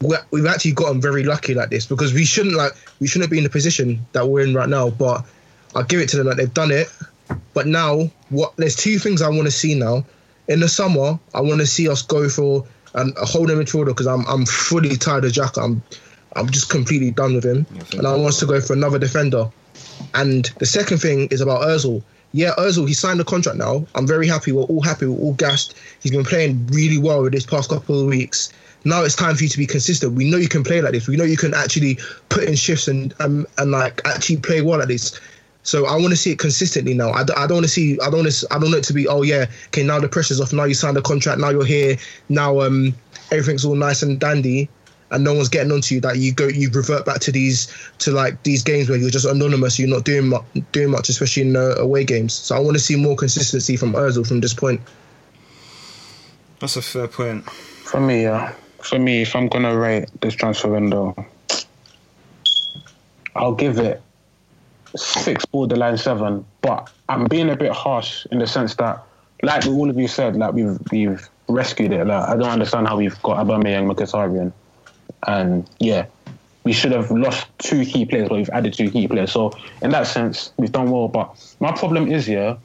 we- 0.00 0.16
we've 0.30 0.46
actually 0.46 0.72
gotten 0.72 1.00
very 1.00 1.24
lucky 1.24 1.54
like 1.54 1.70
this 1.70 1.86
because 1.86 2.12
we 2.12 2.24
shouldn't 2.24 2.54
like 2.56 2.72
we 3.00 3.06
shouldn't 3.06 3.30
be 3.30 3.38
in 3.38 3.44
the 3.44 3.50
position 3.50 4.04
that 4.12 4.28
we're 4.28 4.42
in 4.44 4.54
right 4.54 4.68
now. 4.68 4.90
But 4.90 5.24
I'll 5.74 5.84
give 5.84 6.00
it 6.00 6.08
to 6.10 6.16
them 6.16 6.26
that 6.26 6.36
they've 6.36 6.52
done 6.52 6.70
it. 6.70 6.88
But 7.54 7.66
now, 7.66 8.10
what? 8.28 8.54
There's 8.56 8.76
two 8.76 8.98
things 8.98 9.22
I 9.22 9.28
want 9.28 9.44
to 9.44 9.50
see 9.50 9.74
now. 9.74 10.04
In 10.46 10.60
the 10.60 10.68
summer, 10.68 11.18
I 11.32 11.40
want 11.40 11.60
to 11.60 11.66
see 11.66 11.88
us 11.88 12.02
go 12.02 12.28
for 12.28 12.66
an, 12.94 13.14
a 13.20 13.24
holding 13.24 13.56
midfielder 13.56 13.86
because 13.86 14.06
I'm 14.06 14.26
I'm 14.26 14.44
fully 14.44 14.96
tired 14.96 15.24
of 15.24 15.32
Jack. 15.32 15.56
I'm 15.56 15.82
I'm 16.36 16.48
just 16.50 16.68
completely 16.70 17.10
done 17.10 17.34
with 17.34 17.44
him, 17.44 17.66
and 17.98 18.06
I 18.06 18.10
want 18.16 18.28
us 18.28 18.40
to 18.40 18.46
go 18.46 18.60
for 18.60 18.72
another 18.72 18.98
defender. 18.98 19.50
And 20.14 20.44
the 20.58 20.66
second 20.66 20.98
thing 20.98 21.28
is 21.28 21.40
about 21.40 21.62
Özil. 21.62 22.02
Yeah, 22.32 22.52
Özil, 22.58 22.88
he 22.88 22.94
signed 22.94 23.20
the 23.20 23.24
contract 23.24 23.58
now. 23.58 23.86
I'm 23.94 24.06
very 24.06 24.26
happy. 24.26 24.50
We're 24.52 24.62
all 24.64 24.82
happy. 24.82 25.06
We're 25.06 25.18
all 25.18 25.34
gassed. 25.34 25.74
He's 26.02 26.10
been 26.12 26.24
playing 26.24 26.66
really 26.68 26.98
well 26.98 27.22
with 27.22 27.32
this 27.32 27.46
past 27.46 27.70
couple 27.70 28.00
of 28.00 28.06
weeks. 28.06 28.52
Now 28.84 29.02
it's 29.02 29.14
time 29.14 29.34
for 29.36 29.44
you 29.44 29.48
to 29.48 29.58
be 29.58 29.66
consistent. 29.66 30.12
We 30.12 30.30
know 30.30 30.36
you 30.36 30.48
can 30.48 30.64
play 30.64 30.82
like 30.82 30.92
this. 30.92 31.08
We 31.08 31.16
know 31.16 31.24
you 31.24 31.36
can 31.36 31.54
actually 31.54 31.98
put 32.28 32.44
in 32.44 32.54
shifts 32.56 32.88
and 32.88 33.14
and, 33.20 33.46
and 33.58 33.70
like 33.70 34.00
actually 34.04 34.38
play 34.38 34.60
well 34.62 34.78
like 34.78 34.88
this. 34.88 35.18
So 35.62 35.86
I 35.86 35.92
want 35.92 36.10
to 36.10 36.16
see 36.16 36.32
it 36.32 36.38
consistently 36.38 36.92
now. 36.92 37.10
I, 37.12 37.24
d- 37.24 37.32
I 37.36 37.46
don't 37.46 37.56
want 37.56 37.64
to 37.66 37.70
see. 37.72 37.98
I 38.00 38.10
don't 38.10 38.20
want 38.24 38.32
to. 38.32 38.46
I 38.50 38.58
don't 38.58 38.64
want 38.64 38.76
it 38.76 38.84
to 38.84 38.92
be. 38.92 39.08
Oh 39.08 39.22
yeah. 39.22 39.46
Okay. 39.68 39.82
Now 39.82 39.98
the 40.00 40.08
pressure's 40.08 40.40
off. 40.40 40.52
Now 40.52 40.64
you 40.64 40.74
signed 40.74 40.96
the 40.96 41.02
contract. 41.02 41.40
Now 41.40 41.50
you're 41.50 41.64
here. 41.64 41.96
Now 42.28 42.60
um 42.60 42.94
everything's 43.30 43.64
all 43.64 43.74
nice 43.74 44.02
and 44.02 44.18
dandy, 44.20 44.68
and 45.14 45.24
no 45.24 45.32
one's 45.32 45.48
getting 45.48 45.72
onto 45.72 45.94
you. 45.94 46.00
That 46.00 46.18
you 46.18 46.32
go. 46.32 46.48
You 46.48 46.70
revert 46.70 47.06
back 47.06 47.20
to 47.20 47.32
these 47.32 47.72
to 47.98 48.10
like 48.10 48.42
these 48.42 48.62
games 48.62 48.88
where 48.88 48.98
you're 48.98 49.10
just 49.10 49.26
anonymous. 49.26 49.78
You're 49.78 49.88
not 49.88 50.04
doing 50.04 50.28
much. 50.28 50.44
Doing 50.72 50.90
much, 50.90 51.08
especially 51.08 51.44
in 51.44 51.56
uh, 51.56 51.74
away 51.78 52.04
games. 52.04 52.34
So 52.34 52.56
I 52.56 52.58
want 52.58 52.76
to 52.76 52.82
see 52.82 52.96
more 52.96 53.16
consistency 53.16 53.76
from 53.76 53.92
Özil 53.94 54.26
from 54.26 54.40
this 54.40 54.54
point. 54.54 54.80
That's 56.60 56.76
a 56.76 56.82
fair 56.82 57.08
point. 57.08 57.48
For 57.50 58.00
me, 58.00 58.22
yeah. 58.22 58.52
For 58.82 58.98
me, 58.98 59.22
if 59.22 59.34
I'm 59.34 59.48
gonna 59.48 59.76
rate 59.76 60.08
this 60.20 60.34
transfer 60.34 60.68
window, 60.68 61.14
I'll 63.34 63.54
give 63.54 63.78
it 63.78 64.02
six 64.96 65.44
borderline 65.46 65.96
seven. 65.96 66.44
But 66.60 66.90
I'm 67.08 67.26
being 67.26 67.50
a 67.50 67.56
bit 67.56 67.72
harsh 67.72 68.26
in 68.30 68.38
the 68.38 68.46
sense 68.46 68.74
that, 68.76 69.02
like 69.42 69.66
all 69.66 69.88
of 69.88 69.98
you 69.98 70.08
said, 70.08 70.36
like 70.36 70.52
we've 70.52 70.78
we've 70.90 71.28
rescued 71.48 71.92
it. 71.92 72.06
Like 72.06 72.28
I 72.28 72.36
don't 72.36 72.48
understand 72.48 72.88
how 72.88 72.96
we've 72.96 73.20
got 73.22 73.44
Aubameyang, 73.44 73.92
Mkhitaryan, 73.92 74.52
and 75.26 75.68
yeah, 75.78 76.06
we 76.64 76.72
should 76.72 76.92
have 76.92 77.10
lost 77.10 77.46
two 77.58 77.84
key 77.84 78.04
players, 78.06 78.28
but 78.28 78.36
we've 78.36 78.50
added 78.50 78.74
two 78.74 78.90
key 78.90 79.06
players. 79.06 79.32
So 79.32 79.52
in 79.82 79.90
that 79.90 80.06
sense, 80.06 80.52
we've 80.56 80.72
done 80.72 80.90
well. 80.90 81.08
But 81.08 81.56
my 81.60 81.72
problem 81.72 82.10
is, 82.10 82.28
yeah, 82.28 82.56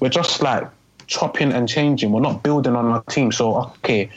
we're 0.00 0.08
just 0.08 0.42
like 0.42 0.68
chopping 1.06 1.52
and 1.52 1.68
changing. 1.68 2.12
We're 2.12 2.20
not 2.20 2.42
building 2.42 2.74
on 2.74 2.86
our 2.86 3.02
team. 3.04 3.32
So 3.32 3.56
okay, 3.56 4.10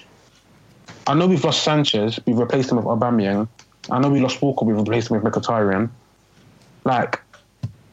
I 1.08 1.14
know 1.14 1.28
we've 1.28 1.44
lost 1.44 1.64
Sanchez. 1.64 2.20
We've 2.26 2.38
replaced 2.38 2.72
him 2.72 2.78
with 2.78 2.86
Aubameyang. 2.86 3.48
I 3.90 4.00
know 4.00 4.10
we 4.10 4.22
lost 4.22 4.42
Walker. 4.42 4.66
We've 4.66 4.78
replaced 4.78 5.10
him 5.10 5.22
with 5.22 5.34
Mkhitaryan. 5.34 5.90
Like, 6.84 7.20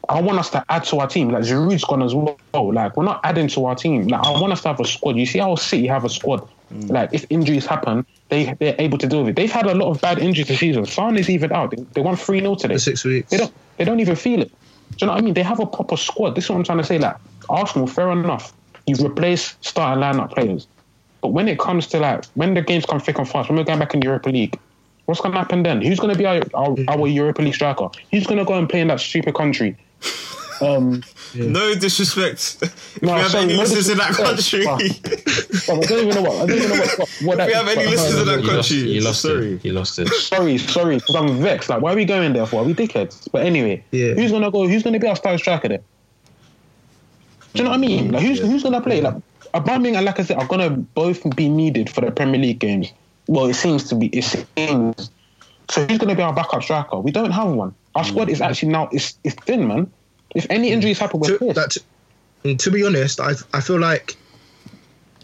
I 0.07 0.21
want 0.21 0.39
us 0.39 0.49
to 0.51 0.63
add 0.69 0.83
to 0.85 0.97
our 0.99 1.07
team. 1.07 1.29
Like 1.29 1.43
Giroud's 1.43 1.83
gone 1.83 2.01
as 2.01 2.15
well. 2.15 2.37
Like 2.53 2.95
we're 2.95 3.03
not 3.03 3.21
adding 3.23 3.47
to 3.49 3.65
our 3.65 3.75
team. 3.75 4.07
Like 4.07 4.25
I 4.25 4.31
want 4.31 4.53
us 4.53 4.61
to 4.61 4.69
have 4.69 4.79
a 4.79 4.85
squad. 4.85 5.17
You 5.17 5.25
see 5.25 5.39
how 5.39 5.55
City 5.55 5.87
have 5.87 6.05
a 6.05 6.09
squad. 6.09 6.47
Mm. 6.73 6.89
Like 6.89 7.13
if 7.13 7.25
injuries 7.29 7.65
happen, 7.65 8.05
they 8.29 8.53
they're 8.59 8.75
able 8.79 8.97
to 8.97 9.07
deal 9.07 9.21
with 9.21 9.29
it. 9.29 9.35
They've 9.35 9.51
had 9.51 9.65
a 9.65 9.73
lot 9.73 9.89
of 9.89 10.01
bad 10.01 10.19
injuries 10.19 10.47
this 10.47 10.59
season. 10.59 10.85
Son 10.85 11.17
is 11.17 11.29
even 11.29 11.51
out. 11.51 11.71
They, 11.71 11.81
they 11.93 12.01
won 12.01 12.15
three 12.15 12.39
0 12.39 12.55
today. 12.55 12.75
For 12.75 12.79
six 12.79 13.03
weeks. 13.03 13.29
They 13.31 13.37
don't 13.37 13.53
they 13.77 13.85
don't 13.85 13.99
even 13.99 14.15
feel 14.15 14.41
it. 14.41 14.49
Do 14.49 14.55
you 14.99 15.07
know 15.07 15.13
what 15.13 15.21
I 15.21 15.25
mean? 15.25 15.33
They 15.33 15.43
have 15.43 15.59
a 15.59 15.65
proper 15.65 15.97
squad. 15.97 16.35
This 16.35 16.45
is 16.45 16.49
what 16.49 16.57
I'm 16.57 16.63
trying 16.63 16.77
to 16.79 16.83
say. 16.83 16.99
Like 16.99 17.15
Arsenal, 17.49 17.87
fair 17.87 18.11
enough. 18.11 18.53
You've 18.85 19.01
replaced 19.01 19.63
starting 19.63 20.03
lineup 20.03 20.31
players. 20.33 20.67
But 21.21 21.29
when 21.29 21.47
it 21.47 21.59
comes 21.59 21.87
to 21.87 21.99
like 21.99 22.25
when 22.35 22.53
the 22.53 22.61
games 22.61 22.85
come 22.85 22.99
thick 22.99 23.17
and 23.17 23.27
fast, 23.27 23.49
when 23.49 23.57
we're 23.57 23.63
going 23.63 23.79
back 23.79 23.93
in 23.93 23.99
the 23.99 24.05
Europa 24.05 24.29
League, 24.29 24.59
what's 25.05 25.21
gonna 25.21 25.37
happen 25.37 25.63
then? 25.63 25.81
Who's 25.81 25.99
gonna 25.99 26.15
be 26.15 26.25
our, 26.25 26.41
our, 26.53 26.75
our 26.87 27.07
Europa 27.07 27.41
League 27.41 27.55
striker? 27.55 27.89
Who's 28.11 28.27
gonna 28.27 28.45
go 28.45 28.53
and 28.53 28.69
play 28.69 28.81
in 28.81 28.87
that 28.87 28.99
stupid 28.99 29.35
country? 29.35 29.75
Um, 30.61 31.03
No 31.35 31.75
disrespect. 31.75 32.57
If 32.95 33.01
No, 33.01 33.13
we 33.13 33.19
have 33.21 33.31
sorry, 33.31 33.43
any 33.45 33.53
no 33.55 33.59
listeners 33.61 33.89
in 33.89 33.97
that 33.97 34.11
country, 34.13 34.65
well, 34.65 34.75
I 34.79 35.85
don't 35.85 36.07
even 36.07 36.15
know 36.15 36.21
what 36.29 36.41
I 36.41 36.45
don't 36.47 36.57
even 36.57 36.69
know 36.69 36.75
what, 36.75 36.99
what, 36.99 37.09
what 37.23 37.33
if 37.33 37.37
that 37.37 37.47
we 37.47 37.53
have 37.53 37.67
is, 37.67 37.77
any 37.77 37.87
listeners 37.91 38.19
in 38.19 38.25
that 38.27 38.41
You 38.43 38.47
lost, 38.51 38.69
country, 38.69 38.77
you 38.91 39.01
lost 39.01 39.21
sorry. 39.21 39.53
it. 39.53 39.65
You 39.65 39.73
lost 39.73 39.99
it. 39.99 40.07
Sorry, 40.09 40.57
sorry, 40.57 40.95
because 40.97 41.15
I'm 41.15 41.39
vexed. 41.41 41.69
Like, 41.69 41.81
why 41.81 41.93
are 41.93 41.95
we 41.95 42.05
going 42.05 42.33
there 42.33 42.45
for? 42.45 42.61
Are 42.61 42.63
we 42.63 42.73
dickheads? 42.73 43.29
But 43.31 43.45
anyway, 43.45 43.83
Yeah. 43.91 44.13
who's 44.15 44.31
gonna 44.31 44.51
go? 44.51 44.67
Who's 44.67 44.83
gonna 44.83 44.99
be 44.99 45.07
our 45.07 45.15
star 45.15 45.37
striker 45.37 45.67
there? 45.69 45.81
Do 47.53 47.59
you 47.59 47.63
know 47.63 47.69
what 47.71 47.77
I 47.77 47.79
mean? 47.79 48.11
Like, 48.11 48.21
who's 48.23 48.39
who's 48.39 48.63
gonna 48.63 48.81
play? 48.81 49.01
Like, 49.01 49.15
Aubameyang 49.53 49.95
and 49.97 50.05
like 50.05 50.19
I 50.19 50.23
said, 50.23 50.37
are 50.37 50.45
gonna 50.47 50.69
both 50.69 51.23
be 51.35 51.49
needed 51.49 51.89
for 51.89 52.01
the 52.01 52.11
Premier 52.11 52.39
League 52.39 52.59
games. 52.59 52.91
Well, 53.27 53.45
it 53.45 53.55
seems 53.55 53.85
to 53.89 53.95
be. 53.95 54.07
It 54.07 54.23
seems. 54.23 55.09
So 55.69 55.85
who's 55.85 55.97
gonna 55.97 56.15
be 56.15 56.21
our 56.21 56.33
backup 56.33 56.63
striker? 56.63 56.99
We 56.99 57.11
don't 57.11 57.31
have 57.31 57.49
one. 57.51 57.73
Our 57.95 58.03
squad 58.03 58.29
is 58.29 58.41
actually 58.41 58.69
now 58.71 58.89
it's 58.91 59.17
it's 59.23 59.35
thin, 59.45 59.67
man. 59.67 59.91
If 60.35 60.45
any 60.49 60.69
mm. 60.69 60.73
injuries 60.73 60.99
happen, 60.99 61.19
we're 61.19 61.37
to, 61.37 61.39
pissed. 61.39 61.55
that, 61.55 61.77
and 62.43 62.59
to 62.59 62.71
be 62.71 62.85
honest, 62.85 63.19
I 63.19 63.33
I 63.53 63.61
feel 63.61 63.79
like 63.79 64.15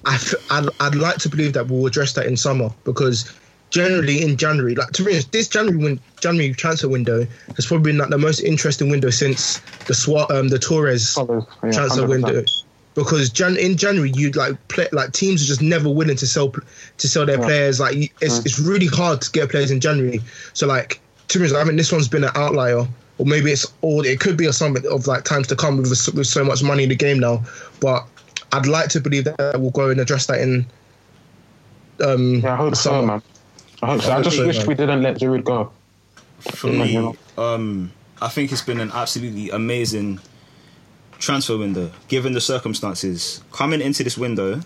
I 0.05 0.15
f- 0.15 0.33
I'd, 0.49 0.67
I'd 0.79 0.95
like 0.95 1.17
to 1.17 1.29
believe 1.29 1.53
that 1.53 1.67
we'll 1.67 1.85
address 1.85 2.13
that 2.13 2.25
in 2.25 2.37
summer 2.37 2.69
because 2.83 3.31
generally 3.69 4.21
in 4.21 4.37
January, 4.37 4.75
like 4.75 4.91
to 4.91 5.03
be 5.03 5.11
honest, 5.11 5.31
this 5.31 5.47
January 5.47 5.77
win, 5.83 5.99
January 6.21 6.53
transfer 6.53 6.87
window 6.87 7.25
has 7.55 7.65
probably 7.65 7.91
been 7.91 7.97
like 7.99 8.09
the 8.09 8.17
most 8.17 8.39
interesting 8.39 8.89
window 8.89 9.09
since 9.09 9.59
the 9.87 9.93
Swa- 9.93 10.29
um 10.31 10.47
the 10.49 10.59
Torres 10.59 11.13
Colours, 11.13 11.43
yeah, 11.63 11.71
transfer 11.71 12.01
100%. 12.03 12.09
window. 12.09 12.43
Because 12.93 13.29
Jan- 13.29 13.57
in 13.57 13.75
January, 13.75 14.11
you'd 14.15 14.37
like 14.37 14.55
play 14.69 14.87
like 14.93 15.11
teams 15.11 15.43
are 15.43 15.45
just 15.45 15.61
never 15.61 15.89
willing 15.89 16.15
to 16.15 16.25
sell 16.25 16.49
to 16.97 17.07
sell 17.07 17.25
their 17.25 17.39
Yeah. 17.39 17.45
players. 17.45 17.79
Like 17.79 17.97
it's 18.21 18.39
mm. 18.39 18.45
it's 18.45 18.59
really 18.59 18.87
hard 18.87 19.21
to 19.21 19.31
get 19.31 19.49
players 19.49 19.69
in 19.71 19.81
January. 19.81 20.21
So 20.53 20.65
like 20.65 21.01
to 21.27 21.39
be 21.39 21.43
honest, 21.45 21.55
I 21.55 21.63
mean 21.65 21.75
this 21.75 21.91
one's 21.91 22.07
been 22.07 22.23
an 22.23 22.31
outlier, 22.35 22.87
or 23.17 23.25
maybe 23.25 23.51
it's 23.51 23.65
all 23.81 24.05
it 24.05 24.19
could 24.19 24.37
be 24.37 24.45
a 24.45 24.53
something 24.53 24.83
of 24.91 25.07
like 25.07 25.23
times 25.23 25.47
to 25.47 25.55
come 25.55 25.77
with 25.77 25.89
with 26.13 26.27
so 26.27 26.43
much 26.43 26.63
money 26.63 26.83
in 26.83 26.89
the 26.89 26.95
game 26.95 27.19
now. 27.19 27.43
But 27.79 28.05
I'd 28.51 28.67
like 28.67 28.89
to 28.89 28.99
believe 28.99 29.25
that 29.25 29.59
we'll 29.59 29.71
go 29.71 29.89
and 29.89 29.99
address 29.99 30.25
that 30.27 30.39
in. 30.41 30.65
Um, 32.03 32.35
Yeah, 32.35 32.53
I 32.53 32.57
hope 32.57 32.75
so, 32.75 33.05
man. 33.05 33.21
I 33.81 33.87
hope 33.87 34.01
so. 34.01 34.11
I 34.11 34.17
I 34.17 34.21
just 34.21 34.37
so, 34.37 34.45
wish 34.45 34.57
man. 34.59 34.67
we 34.67 34.75
didn't 34.75 35.01
let 35.01 35.17
Giroud 35.17 35.43
go. 35.43 35.71
For 36.39 36.67
me, 36.67 37.15
um, 37.37 37.91
I 38.21 38.27
think 38.27 38.51
it's 38.51 38.61
been 38.61 38.79
an 38.79 38.91
absolutely 38.93 39.49
amazing 39.49 40.19
transfer 41.17 41.57
window, 41.57 41.91
given 42.07 42.33
the 42.33 42.41
circumstances. 42.41 43.41
Coming 43.51 43.81
into 43.81 44.03
this 44.03 44.17
window, 44.17 44.61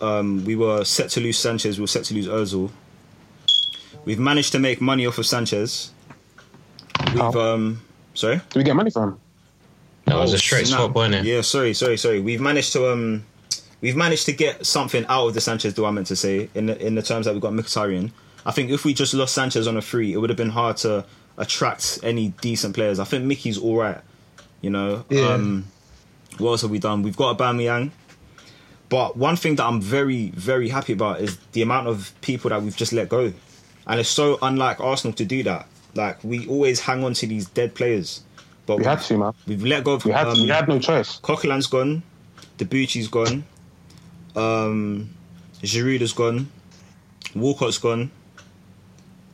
um, 0.00 0.44
we 0.44 0.56
were 0.56 0.84
set 0.84 1.10
to 1.10 1.20
lose 1.20 1.38
Sanchez, 1.38 1.78
we 1.78 1.82
were 1.82 1.86
set 1.86 2.04
to 2.04 2.14
lose 2.14 2.26
Ozil. 2.26 2.70
We've 4.04 4.18
managed 4.18 4.52
to 4.52 4.58
make 4.58 4.80
money 4.80 5.06
off 5.06 5.18
of 5.18 5.26
Sanchez. 5.26 5.90
We've 7.06 7.18
How? 7.18 7.32
um, 7.32 7.82
sorry. 8.14 8.36
Do 8.50 8.58
we 8.60 8.64
get 8.64 8.76
money 8.76 8.90
from 8.90 9.10
him? 9.10 9.20
That 10.06 10.16
was 10.16 10.32
a 10.32 10.38
straight 10.38 10.66
Snap. 10.66 10.78
swap, 10.78 10.94
wasn't 10.94 11.16
it? 11.16 11.24
Yeah, 11.24 11.40
sorry, 11.40 11.74
sorry, 11.74 11.96
sorry. 11.96 12.20
We've 12.20 12.40
managed 12.40 12.72
to 12.74 12.92
um, 12.92 13.24
we've 13.80 13.96
managed 13.96 14.26
to 14.26 14.32
get 14.32 14.64
something 14.64 15.04
out 15.08 15.28
of 15.28 15.34
the 15.34 15.40
Sanchez 15.40 15.74
deal. 15.74 15.86
I 15.86 15.90
meant 15.90 16.06
to 16.08 16.16
say 16.16 16.48
in 16.54 16.66
the 16.66 16.86
in 16.86 16.94
the 16.94 17.02
terms 17.02 17.26
that 17.26 17.32
we've 17.32 17.42
got 17.42 17.52
Mkhitaryan. 17.52 18.12
I 18.44 18.52
think 18.52 18.70
if 18.70 18.84
we 18.84 18.94
just 18.94 19.12
lost 19.14 19.34
Sanchez 19.34 19.66
on 19.66 19.76
a 19.76 19.82
free, 19.82 20.12
it 20.12 20.18
would 20.18 20.30
have 20.30 20.36
been 20.36 20.50
hard 20.50 20.76
to 20.78 21.04
attract 21.36 21.98
any 22.04 22.28
decent 22.40 22.74
players. 22.74 23.00
I 23.00 23.04
think 23.04 23.24
Mickey's 23.24 23.58
all 23.58 23.76
right. 23.76 23.98
You 24.60 24.70
know. 24.70 25.04
Yeah. 25.08 25.30
Um, 25.30 25.66
what 26.38 26.50
else 26.50 26.62
have 26.62 26.70
we 26.70 26.78
done? 26.78 27.02
We've 27.02 27.16
got 27.16 27.30
a 27.30 27.42
Aubameyang. 27.42 27.90
But 28.88 29.16
one 29.16 29.36
thing 29.36 29.56
that 29.56 29.64
I'm 29.64 29.80
very, 29.80 30.30
very 30.30 30.68
happy 30.68 30.92
about 30.92 31.20
is 31.20 31.38
the 31.52 31.62
amount 31.62 31.88
of 31.88 32.12
people 32.20 32.50
that 32.50 32.62
we've 32.62 32.76
just 32.76 32.92
let 32.92 33.08
go. 33.08 33.32
And 33.86 34.00
it's 34.00 34.08
so 34.08 34.38
unlike 34.42 34.80
Arsenal 34.80 35.12
to 35.14 35.24
do 35.24 35.42
that. 35.44 35.66
Like, 35.96 36.22
we 36.22 36.46
always 36.46 36.80
hang 36.80 37.04
on 37.04 37.14
to 37.14 37.26
these 37.26 37.46
dead 37.46 37.74
players. 37.74 38.22
But 38.66 38.78
We 38.78 38.84
had 38.84 39.00
to, 39.02 39.18
man. 39.18 39.32
We've 39.46 39.64
let 39.64 39.84
go 39.84 39.92
of 39.94 40.04
We 40.04 40.12
had 40.12 40.26
um, 40.26 40.42
we 40.42 40.48
had 40.48 40.68
no 40.68 40.78
choice. 40.78 41.20
Coquelin's 41.20 41.66
gone. 41.66 42.02
Debuchy's 42.58 43.08
gone. 43.08 43.44
Um, 44.34 45.10
Giroud 45.62 46.00
has 46.00 46.12
gone. 46.12 46.50
Walcott's 47.34 47.78
gone. 47.78 48.10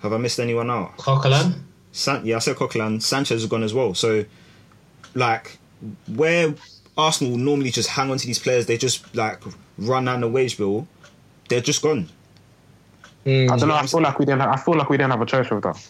Have 0.00 0.12
I 0.12 0.18
missed 0.18 0.38
anyone 0.40 0.70
out? 0.70 0.96
Coquelin? 0.96 1.54
San- 1.92 2.26
yeah, 2.26 2.36
I 2.36 2.38
said 2.40 2.56
Coquelin. 2.56 3.00
Sanchez 3.00 3.42
has 3.42 3.46
gone 3.46 3.62
as 3.62 3.72
well. 3.72 3.94
So, 3.94 4.24
like, 5.14 5.58
where 6.14 6.54
Arsenal 6.96 7.36
normally 7.36 7.70
just 7.70 7.88
hang 7.88 8.10
on 8.10 8.18
to 8.18 8.26
these 8.26 8.38
players, 8.38 8.66
they 8.66 8.76
just 8.76 9.14
like 9.14 9.40
run 9.78 10.04
down 10.04 10.20
the 10.20 10.28
wage 10.28 10.56
bill. 10.58 10.86
They're 11.48 11.60
just 11.60 11.82
gone. 11.82 12.08
Mm. 13.24 13.50
I 13.50 13.56
don't 13.56 13.68
know. 13.68 13.74
I 13.74 13.86
feel 13.86 14.00
like 14.00 14.18
we 14.18 14.24
didn't. 14.24 14.40
Have, 14.40 14.50
I 14.50 14.56
feel 14.56 14.76
like 14.76 14.88
we 14.90 14.96
didn't 14.96 15.10
have 15.12 15.20
a 15.20 15.26
choice 15.26 15.48
with 15.50 15.62
that. 15.62 15.88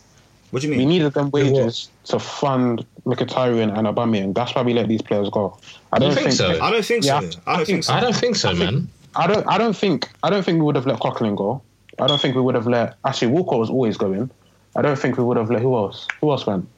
What 0.52 0.60
do 0.60 0.68
you 0.68 0.72
mean? 0.72 0.80
We 0.80 0.84
needed 0.86 1.14
them 1.14 1.30
wages 1.30 1.88
to 2.04 2.18
fund 2.18 2.84
Mkhitaryan 3.06 3.76
and 3.76 3.86
Aubameyang. 3.86 4.34
That's 4.34 4.54
why 4.54 4.60
we 4.60 4.74
let 4.74 4.86
these 4.86 5.00
players 5.00 5.30
go. 5.30 5.58
I 5.90 5.98
don't 5.98 6.10
You 6.10 6.14
think 6.14 6.32
so? 6.32 6.62
I 6.62 6.70
don't 6.70 6.84
think 6.84 7.04
Yeah, 7.04 7.20
so. 7.20 7.40
I 7.46 7.56
don't 7.56 7.66
think 7.66 7.84
so. 7.84 7.94
I 7.94 8.00
don't 8.00 8.14
think 8.14 8.36
so, 8.36 8.52
man. 8.54 8.86
I 9.16 9.26
don't. 9.26 9.46
I 9.48 9.56
don't 9.56 9.74
think. 9.74 10.10
I 10.22 10.28
don't 10.28 10.42
think 10.44 10.58
we 10.58 10.66
would 10.66 10.76
have 10.76 10.84
let 10.84 11.00
Coquelin 11.00 11.36
go. 11.36 11.62
I 11.98 12.06
don't 12.06 12.20
think 12.20 12.34
we 12.34 12.42
would 12.42 12.54
have 12.54 12.66
let. 12.66 12.96
Actually, 13.06 13.28
Walker 13.28 13.56
was 13.56 13.70
always 13.70 13.96
going. 13.96 14.30
I 14.76 14.82
don't 14.82 14.98
think 14.98 15.16
we 15.16 15.24
would 15.24 15.38
have 15.38 15.50
let. 15.50 15.62
Who 15.62 15.74
else? 15.74 16.06
Who 16.20 16.30
else 16.30 16.46
went? 16.46 16.68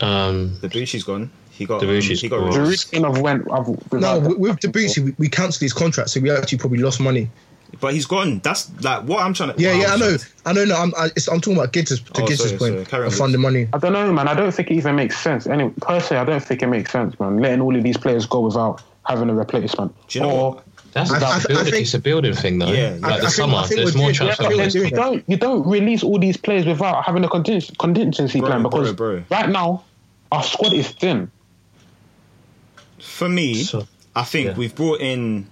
Um, 0.00 0.56
Debuchy's 0.62 1.04
gone. 1.04 1.30
He 1.50 1.66
got. 1.66 1.82
Um, 1.82 2.00
he 2.00 2.28
got. 2.30 2.40
gone. 2.40 2.58
released. 2.58 2.92
Giroud 2.92 3.02
kind 3.02 3.06
of 3.14 3.20
went. 3.20 3.52
I've, 3.52 3.92
No, 3.92 4.20
with, 4.20 4.38
with 4.38 4.60
Debuchy, 4.60 5.04
we, 5.04 5.14
we 5.18 5.28
cancelled 5.28 5.60
his 5.60 5.74
contract, 5.74 6.08
so 6.08 6.20
we 6.20 6.30
actually 6.30 6.58
probably 6.58 6.78
lost 6.78 6.98
money. 6.98 7.28
But 7.80 7.94
he's 7.94 8.06
gone. 8.06 8.38
That's 8.40 8.70
like 8.82 9.02
what 9.04 9.20
I'm 9.22 9.34
trying 9.34 9.54
to. 9.54 9.60
Yeah, 9.60 9.72
what 9.72 9.80
yeah, 9.82 9.92
I 9.94 9.96
know, 9.96 10.16
I 10.46 10.52
know. 10.52 10.64
No, 10.64 10.76
I'm, 10.76 10.94
I, 10.96 11.06
it's, 11.16 11.28
I'm 11.28 11.40
talking 11.40 11.58
about 11.58 11.72
Gibbs' 11.72 12.00
to 12.00 12.22
Oh, 12.22 12.26
Gibbs' 12.26 12.52
point 12.52 12.74
sorry. 12.74 12.84
Carry 12.86 13.02
on, 13.02 13.08
of 13.08 13.14
funding 13.14 13.40
money. 13.40 13.68
I 13.72 13.78
don't 13.78 13.92
know, 13.92 14.12
man. 14.12 14.28
I 14.28 14.34
don't 14.34 14.52
think 14.52 14.70
it 14.70 14.74
even 14.74 14.96
makes 14.96 15.18
sense. 15.18 15.46
Anyway, 15.46 15.72
personally, 15.80 16.20
I 16.20 16.24
don't 16.24 16.42
think 16.42 16.62
it 16.62 16.68
makes 16.68 16.90
sense, 16.92 17.18
man. 17.20 17.38
Letting 17.38 17.60
all 17.60 17.76
of 17.76 17.82
these 17.82 17.96
players 17.96 18.24
go 18.26 18.40
without 18.40 18.82
having 19.06 19.28
a 19.30 19.34
replacement. 19.34 19.94
Do 20.08 20.18
you 20.18 20.24
know 20.24 20.30
or, 20.30 20.50
what? 20.54 20.64
that's 20.92 21.10
I- 21.10 21.18
that 21.18 21.26
I- 21.26 21.36
I 21.36 21.42
building, 21.48 21.64
think- 21.72 21.82
it's 21.82 21.94
a 21.94 21.98
building 21.98 22.32
thing, 22.34 22.58
though. 22.58 22.72
Yeah, 22.72 22.96
like 23.00 23.12
I- 23.12 23.20
the 23.20 23.26
I 23.26 23.28
summer, 23.30 23.56
I 23.58 23.62
think 23.66 23.80
there's 23.80 23.94
more 23.96 24.06
doing- 24.06 24.14
transfer 24.14 24.42
yeah, 24.44 24.48
windows. 24.48 24.74
you 24.74 24.90
don't 24.90 25.24
you 25.26 25.36
don't 25.36 25.66
release 25.68 26.02
all 26.02 26.18
these 26.18 26.36
players 26.38 26.64
without 26.64 27.04
having 27.04 27.24
a 27.24 27.28
contingency, 27.28 27.74
contingency 27.78 28.40
Bro, 28.40 28.48
plan 28.48 28.62
bro, 28.62 28.70
because 28.70 28.92
bro. 28.94 29.22
right 29.30 29.48
now 29.50 29.84
our 30.32 30.42
squad 30.42 30.72
is 30.72 30.88
thin. 30.88 31.30
For 33.00 33.28
me, 33.28 33.62
So- 33.64 33.86
I 34.14 34.22
think 34.22 34.46
yeah. 34.46 34.54
we've 34.54 34.74
brought 34.74 35.00
in. 35.00 35.46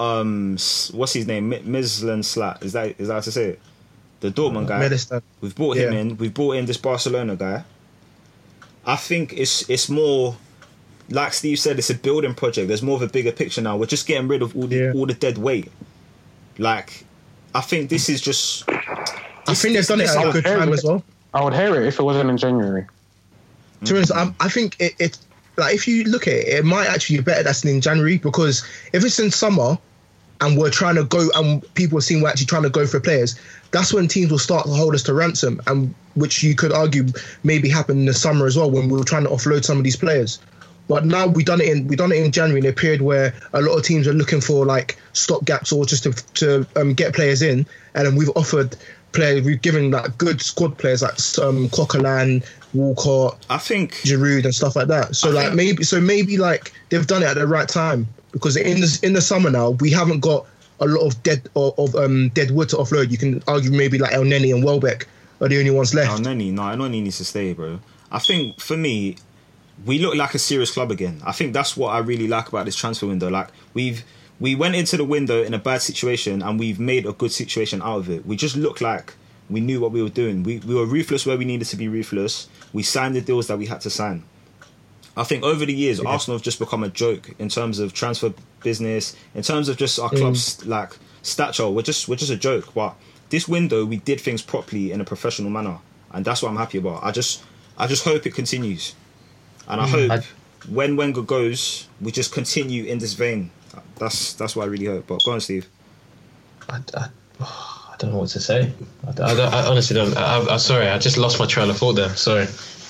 Um, 0.00 0.52
what's 0.92 1.12
his 1.12 1.26
name? 1.26 1.50
Mi- 1.50 1.58
Mislan 1.60 2.24
Slat. 2.24 2.62
Is 2.62 2.72
that 2.72 2.94
is 2.98 3.08
that 3.08 3.14
how 3.14 3.20
to 3.20 3.32
say 3.32 3.44
it? 3.50 3.60
The 4.20 4.30
Dortmund 4.30 4.66
guy. 4.68 4.80
Medistan. 4.88 5.22
We've 5.40 5.54
brought 5.54 5.76
him 5.76 5.92
Yeah. 5.92 5.98
in. 6.00 6.16
We've 6.16 6.32
brought 6.32 6.52
in 6.56 6.64
this 6.66 6.76
Barcelona 6.78 7.36
guy. 7.36 7.64
I 8.86 8.96
think 8.96 9.34
it's 9.34 9.68
it's 9.68 9.88
more 9.90 10.36
like 11.10 11.34
Steve 11.34 11.58
said. 11.58 11.78
It's 11.78 11.90
a 11.90 11.94
building 11.94 12.34
project. 12.34 12.68
There's 12.68 12.82
more 12.82 12.96
of 12.96 13.02
a 13.02 13.08
bigger 13.08 13.32
picture 13.32 13.60
now. 13.60 13.76
We're 13.76 13.86
just 13.86 14.06
getting 14.06 14.26
rid 14.28 14.40
of 14.42 14.56
all 14.56 14.66
the 14.66 14.76
Yeah. 14.76 14.92
all 14.94 15.04
the 15.06 15.14
dead 15.14 15.36
weight. 15.38 15.70
Like, 16.58 17.04
I 17.54 17.60
think 17.60 17.90
this 17.90 18.08
is 18.08 18.20
just. 18.22 18.64
I 18.68 19.54
think 19.54 19.74
they've 19.74 19.86
done 19.86 20.00
it 20.00 20.08
at 20.08 20.26
a 20.28 20.32
good 20.32 20.44
time 20.44 20.72
as 20.72 20.82
well. 20.84 21.02
I 21.34 21.44
would 21.44 21.54
hear 21.54 21.74
it 21.80 21.86
if 21.86 21.98
it 22.00 22.02
wasn't 22.02 22.30
in 22.30 22.36
January. 22.38 22.86
To 23.84 23.92
be 23.92 23.98
honest, 23.98 24.12
I'm, 24.14 24.34
I 24.40 24.48
think 24.48 24.76
it, 24.78 24.94
it 24.98 25.18
like 25.56 25.74
if 25.74 25.86
you 25.88 26.04
look 26.04 26.26
at 26.26 26.34
it, 26.34 26.48
it 26.48 26.64
might 26.64 26.86
actually 26.86 27.16
be 27.18 27.22
better 27.22 27.42
that's 27.42 27.64
in 27.64 27.80
January 27.80 28.18
because 28.18 28.64
if 28.92 29.04
it's 29.04 29.18
in 29.18 29.30
summer 29.30 29.78
and 30.40 30.56
we're 30.56 30.70
trying 30.70 30.94
to 30.94 31.04
go 31.04 31.28
and 31.34 31.62
people 31.74 31.98
are 31.98 32.02
seeing 32.02 32.22
we're 32.22 32.28
actually 32.28 32.46
trying 32.46 32.62
to 32.62 32.70
go 32.70 32.86
for 32.86 33.00
players, 33.00 33.38
that's 33.70 33.92
when 33.92 34.08
teams 34.08 34.30
will 34.30 34.38
start 34.38 34.66
to 34.66 34.72
hold 34.72 34.94
us 34.94 35.02
to 35.04 35.14
ransom, 35.14 35.60
and 35.66 35.94
which 36.14 36.42
you 36.42 36.54
could 36.54 36.72
argue 36.72 37.06
maybe 37.44 37.68
happened 37.68 38.00
in 38.00 38.06
the 38.06 38.14
summer 38.14 38.46
as 38.46 38.56
well 38.56 38.70
when 38.70 38.88
we 38.88 38.98
were 38.98 39.04
trying 39.04 39.24
to 39.24 39.30
offload 39.30 39.64
some 39.64 39.78
of 39.78 39.84
these 39.84 39.96
players. 39.96 40.38
But 40.88 41.04
now 41.04 41.28
we've 41.28 41.46
done 41.46 41.60
it 41.60 41.68
in 41.68 41.86
we 41.86 41.94
done 41.94 42.10
it 42.10 42.24
in 42.24 42.32
January 42.32 42.60
in 42.60 42.66
a 42.66 42.72
period 42.72 43.02
where 43.02 43.32
a 43.52 43.60
lot 43.60 43.76
of 43.76 43.84
teams 43.84 44.08
are 44.08 44.12
looking 44.12 44.40
for 44.40 44.66
like 44.66 44.98
stop 45.12 45.44
gaps 45.44 45.72
or 45.72 45.84
just 45.84 46.02
to 46.04 46.12
to 46.34 46.66
um, 46.74 46.94
get 46.94 47.14
players 47.14 47.42
in, 47.42 47.66
and 47.94 48.06
then 48.06 48.16
we've 48.16 48.30
offered 48.34 48.76
players 49.12 49.44
we've 49.44 49.60
given 49.60 49.90
like 49.90 50.16
good 50.18 50.40
squad 50.40 50.78
players 50.78 51.02
like 51.02 51.12
um, 51.44 51.68
Coquelin, 51.68 52.44
Walcott, 52.74 53.44
I 53.50 53.58
think 53.58 53.94
Giroud 54.02 54.44
and 54.44 54.54
stuff 54.54 54.76
like 54.76 54.88
that. 54.88 55.16
So 55.16 55.30
I 55.30 55.32
like 55.32 55.54
maybe 55.54 55.84
so 55.84 56.00
maybe 56.00 56.38
like 56.38 56.72
they've 56.88 57.06
done 57.06 57.22
it 57.22 57.26
at 57.26 57.34
the 57.34 57.46
right 57.46 57.68
time 57.68 58.08
because 58.32 58.56
in 58.56 58.80
the 58.80 59.00
in 59.02 59.12
the 59.12 59.20
summer 59.20 59.50
now 59.50 59.70
we 59.70 59.90
haven't 59.90 60.20
got 60.20 60.46
a 60.80 60.86
lot 60.86 61.06
of 61.06 61.22
dead 61.22 61.48
of, 61.56 61.78
of 61.78 61.94
um 61.94 62.30
dead 62.30 62.50
wood 62.50 62.68
to 62.70 62.76
offload. 62.76 63.10
You 63.10 63.18
can 63.18 63.42
argue 63.46 63.70
maybe 63.70 63.98
like 63.98 64.12
Elneny 64.12 64.54
and 64.54 64.64
Welbeck 64.64 65.06
are 65.40 65.48
the 65.48 65.58
only 65.58 65.70
ones 65.70 65.94
left. 65.94 66.22
Neni, 66.22 66.52
no, 66.52 66.62
Neni 66.62 67.02
needs 67.02 67.18
to 67.18 67.24
stay, 67.24 67.52
bro. 67.52 67.80
I 68.10 68.18
think 68.18 68.60
for 68.60 68.76
me, 68.76 69.16
we 69.84 69.98
look 69.98 70.14
like 70.14 70.34
a 70.34 70.38
serious 70.38 70.72
club 70.72 70.90
again. 70.90 71.20
I 71.24 71.32
think 71.32 71.54
that's 71.54 71.76
what 71.76 71.90
I 71.90 71.98
really 71.98 72.28
like 72.28 72.48
about 72.48 72.66
this 72.66 72.76
transfer 72.76 73.06
window. 73.06 73.30
Like 73.30 73.48
we've 73.74 74.04
we 74.38 74.54
went 74.54 74.74
into 74.74 74.96
the 74.96 75.04
window 75.04 75.42
in 75.42 75.54
a 75.54 75.58
bad 75.58 75.82
situation 75.82 76.42
and 76.42 76.58
we've 76.58 76.80
made 76.80 77.06
a 77.06 77.12
good 77.12 77.32
situation 77.32 77.82
out 77.82 77.98
of 77.98 78.10
it. 78.10 78.26
We 78.26 78.36
just 78.36 78.56
look 78.56 78.80
like 78.80 79.14
we 79.50 79.60
knew 79.60 79.80
what 79.80 79.92
we 79.92 80.02
were 80.02 80.08
doing. 80.08 80.42
We 80.42 80.58
we 80.58 80.74
were 80.74 80.86
ruthless 80.86 81.26
where 81.26 81.36
we 81.36 81.44
needed 81.44 81.68
to 81.68 81.76
be 81.76 81.88
ruthless. 81.88 82.48
We 82.72 82.82
signed 82.82 83.16
the 83.16 83.20
deals 83.20 83.46
that 83.48 83.58
we 83.58 83.66
had 83.66 83.80
to 83.82 83.90
sign. 83.90 84.24
I 85.16 85.24
think 85.24 85.42
over 85.42 85.66
the 85.66 85.72
years, 85.74 86.00
Arsenal 86.00 86.38
have 86.38 86.44
just 86.44 86.58
become 86.58 86.84
a 86.84 86.88
joke 86.88 87.30
in 87.38 87.48
terms 87.48 87.78
of 87.78 87.92
transfer 87.92 88.32
business, 88.62 89.16
in 89.34 89.42
terms 89.42 89.68
of 89.68 89.76
just 89.76 89.98
our 89.98 90.08
club's 90.08 90.58
mm. 90.58 90.68
like 90.68 90.96
stature. 91.22 91.68
We're 91.68 91.82
just 91.82 92.08
we're 92.08 92.16
just 92.16 92.30
a 92.30 92.36
joke. 92.36 92.72
But 92.74 92.94
this 93.30 93.48
window, 93.48 93.84
we 93.84 93.96
did 93.96 94.20
things 94.20 94.42
properly 94.42 94.92
in 94.92 95.00
a 95.00 95.04
professional 95.04 95.50
manner, 95.50 95.78
and 96.12 96.24
that's 96.24 96.42
what 96.42 96.50
I'm 96.50 96.56
happy 96.56 96.78
about. 96.78 97.02
I 97.02 97.10
just 97.10 97.42
I 97.76 97.86
just 97.86 98.04
hope 98.04 98.26
it 98.26 98.34
continues, 98.34 98.94
and 99.68 99.80
I 99.80 99.86
mm, 99.86 99.90
hope 99.90 100.10
I- 100.10 100.24
when 100.68 100.96
Wenger 100.96 101.22
goes, 101.22 101.88
we 102.00 102.12
just 102.12 102.32
continue 102.32 102.84
in 102.84 102.98
this 102.98 103.14
vein. 103.14 103.50
That's 103.96 104.34
that's 104.34 104.54
what 104.54 104.64
I 104.64 104.66
really 104.66 104.86
hope. 104.86 105.06
But 105.06 105.24
go 105.24 105.32
on, 105.32 105.40
Steve. 105.40 105.68
I, 106.68 106.80
I, 106.94 107.08
I 107.40 107.94
don't 107.98 108.12
know 108.12 108.18
what 108.18 108.28
to 108.30 108.40
say. 108.40 108.72
I, 109.06 109.22
I, 109.22 109.32
I 109.32 109.66
honestly 109.66 109.94
don't. 109.94 110.16
I, 110.16 110.38
I, 110.38 110.52
I'm 110.52 110.58
sorry, 110.58 110.88
I 110.88 110.98
just 110.98 111.18
lost 111.18 111.38
my 111.38 111.46
trail 111.46 111.68
of 111.68 111.76
thought 111.76 111.94
there. 111.94 112.14
Sorry. 112.16 112.46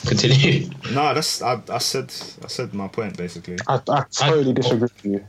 Continue. 0.07 0.71
No, 0.93 1.15
that's 1.15 1.43
I, 1.43 1.61
I 1.69 1.79
said 1.79 2.13
I 2.45 2.49
said 2.49 2.73
my 2.75 2.89
point 2.89 3.17
basically. 3.17 3.59
I, 3.69 3.81
I 3.89 4.05
totally 4.11 4.53
disagree 4.53 4.81
with 4.81 5.05
you. 5.05 5.25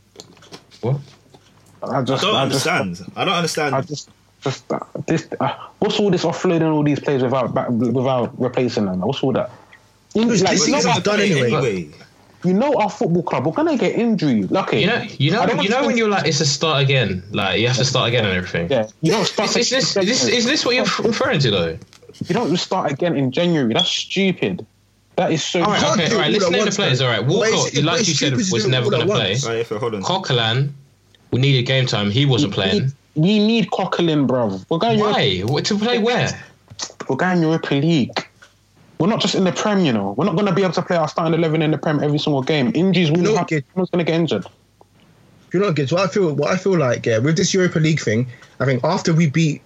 What? 0.81 0.97
I 1.83 1.99
I 1.99 2.03
just 2.03 2.23
don't 2.23 2.35
I 2.35 2.47
just- 2.47 2.67
understand. 2.67 3.11
I 3.15 3.25
don't 3.25 3.33
understand. 3.33 3.75
I 3.75 3.81
just, 3.81 4.09
just 4.41 4.71
uh, 4.71 4.79
this. 5.07 5.27
Uh, 5.39 5.53
what's 5.79 5.99
all 5.99 6.09
this 6.09 6.23
offloading 6.23 6.71
all 6.73 6.83
these 6.83 6.99
players 6.99 7.21
without 7.23 7.53
back, 7.53 7.69
without 7.69 8.39
replacing 8.39 8.85
them? 8.85 9.01
What's 9.01 9.21
all 9.23 9.33
that? 9.33 9.51
In, 10.15 10.23
Because 10.23 10.41
like, 10.43 10.51
this 10.53 10.67
you, 10.67 10.73
know, 10.73 10.79
season's 10.79 10.95
our- 10.97 11.01
done 11.01 11.19
anyway. 11.21 11.53
anyway. 11.53 11.89
you 12.43 12.53
know 12.53 12.73
our 12.75 12.89
football 12.89 13.23
club. 13.23 13.45
We're 13.45 13.51
gonna 13.53 13.77
get 13.77 13.95
injury. 13.95 14.43
Lucky. 14.43 14.79
You 14.81 14.87
know, 14.87 15.01
you 15.17 15.31
know, 15.31 15.45
you 15.61 15.69
know 15.69 15.85
when 15.85 15.97
you're 15.97 16.09
like, 16.09 16.25
it's 16.27 16.39
a 16.39 16.45
start 16.45 16.81
again. 16.81 17.23
Like 17.31 17.59
you 17.59 17.67
have 17.67 17.77
to 17.77 17.85
start 17.85 18.07
again 18.09 18.25
and 18.25 18.35
everything. 18.35 18.69
Yeah, 18.71 18.87
you 19.01 19.11
don't 19.11 19.25
start. 19.25 19.49
Is, 19.49 19.57
is 19.57 19.69
this 19.69 19.97
is 19.97 20.05
this 20.05 20.27
is 20.27 20.45
this 20.45 20.65
what 20.65 20.75
you're 20.75 20.85
referring 21.03 21.39
to 21.41 21.51
though? 21.51 21.77
You 22.27 22.33
don't 22.33 22.55
start 22.57 22.91
again 22.91 23.15
in 23.15 23.31
January. 23.31 23.73
That's 23.73 23.89
stupid. 23.89 24.65
That 25.17 25.31
is 25.31 25.43
so. 25.43 25.61
All 25.61 25.67
right, 25.67 25.83
okay, 25.83 26.13
all 26.13 26.19
right. 26.19 26.25
all 26.27 26.31
Let's 26.31 26.49
name 26.49 26.65
the 26.65 26.71
players. 26.71 26.99
though. 26.99 27.05
All 27.07 27.11
right, 27.11 27.25
But 27.27 27.33
it's- 27.33 27.53
Walcott, 27.53 27.71
but 27.75 27.83
like 27.83 28.07
you 28.07 28.13
said, 28.13 28.33
was 28.33 28.67
never 28.67 28.89
going 28.89 29.07
to 29.07 29.13
play. 29.13 29.29
once. 29.31 29.45
Right, 29.45 29.57
if, 29.57 29.69
hold 29.69 29.93
on. 29.95 30.01
Coquelin, 30.03 30.71
we 31.31 31.39
needed 31.41 31.63
game 31.63 31.85
time. 31.85 32.09
He 32.11 32.25
wasn't 32.25 32.51
we, 32.51 32.55
playing. 32.55 32.83
need, 32.83 32.91
we 33.15 33.39
need 33.39 33.69
Coquelin, 33.71 34.27
bruv. 34.27 34.65
We're 34.69 34.77
going. 34.77 34.99
Europa, 34.99 35.17
Why? 35.19 35.39
What, 35.41 35.65
to 35.65 35.77
play 35.77 35.99
where? 35.99 36.29
we're 37.09 37.15
going 37.15 37.41
Europa 37.41 37.75
League. 37.75 38.27
We're 38.99 39.07
not 39.07 39.19
just 39.19 39.35
in 39.35 39.43
the 39.43 39.51
Prem, 39.51 39.79
you 39.83 39.91
know. 39.91 40.13
We're 40.17 40.25
not 40.25 40.35
going 40.35 40.45
to 40.45 40.53
be 40.53 40.61
able 40.61 40.73
to 40.73 40.81
play 40.83 40.95
our 40.95 41.07
starting 41.07 41.33
eleven 41.33 41.61
in 41.61 41.71
the 41.71 41.77
Prem 41.77 42.01
every 42.03 42.19
single 42.19 42.43
game. 42.43 42.71
Injuries 42.75 43.11
will 43.11 43.21
know, 43.21 43.35
happen. 43.35 43.63
Someone's 43.73 43.89
going 43.89 44.05
to 44.05 44.09
get 44.11 44.19
injured. 44.19 44.45
You 45.53 45.59
know, 45.59 45.73
kids. 45.73 45.91
What 45.91 46.07
I 46.07 46.07
feel, 46.13 46.33
what 46.33 46.51
I 46.51 46.57
feel 46.57 46.77
like, 46.77 47.05
yeah, 47.05 47.17
with 47.17 47.35
this 47.35 47.53
Europa 47.53 47.79
League 47.79 47.99
thing, 47.99 48.27
I 48.59 48.65
think 48.65 48.83
after 48.83 49.13
we 49.13 49.29
beat, 49.29 49.61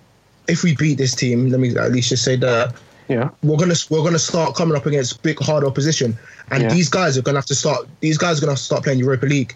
if 0.48 0.64
we 0.64 0.76
beat 0.76 0.98
this 0.98 1.16
team, 1.16 1.50
let 1.50 1.60
me 1.60 1.76
at 1.78 1.91
least 1.91 2.10
just 2.10 2.24
say 2.24 2.36
that 2.38 2.76
Yeah. 3.08 3.30
we're 3.43 3.58
gonna 3.58 3.76
we're 3.89 4.04
gonna 4.04 4.20
start 4.20 4.56
coming 4.56 4.76
up 4.76 4.86
against 4.86 5.22
big 5.24 5.39
hard 5.39 5.64
opposition, 5.64 6.18
and 6.52 6.64
Yeah. 6.64 6.70
these 6.74 6.89
guys 6.89 7.18
are 7.18 7.22
gonna 7.22 7.38
have 7.38 7.46
to 7.48 7.56
start. 7.56 7.88
These 8.02 8.18
guys 8.18 8.38
are 8.38 8.41
gonna 8.41 8.52
have 8.54 8.60
to 8.60 8.64
start 8.64 8.84
playing 8.84 9.00
Europa 9.00 9.26
League. 9.26 9.56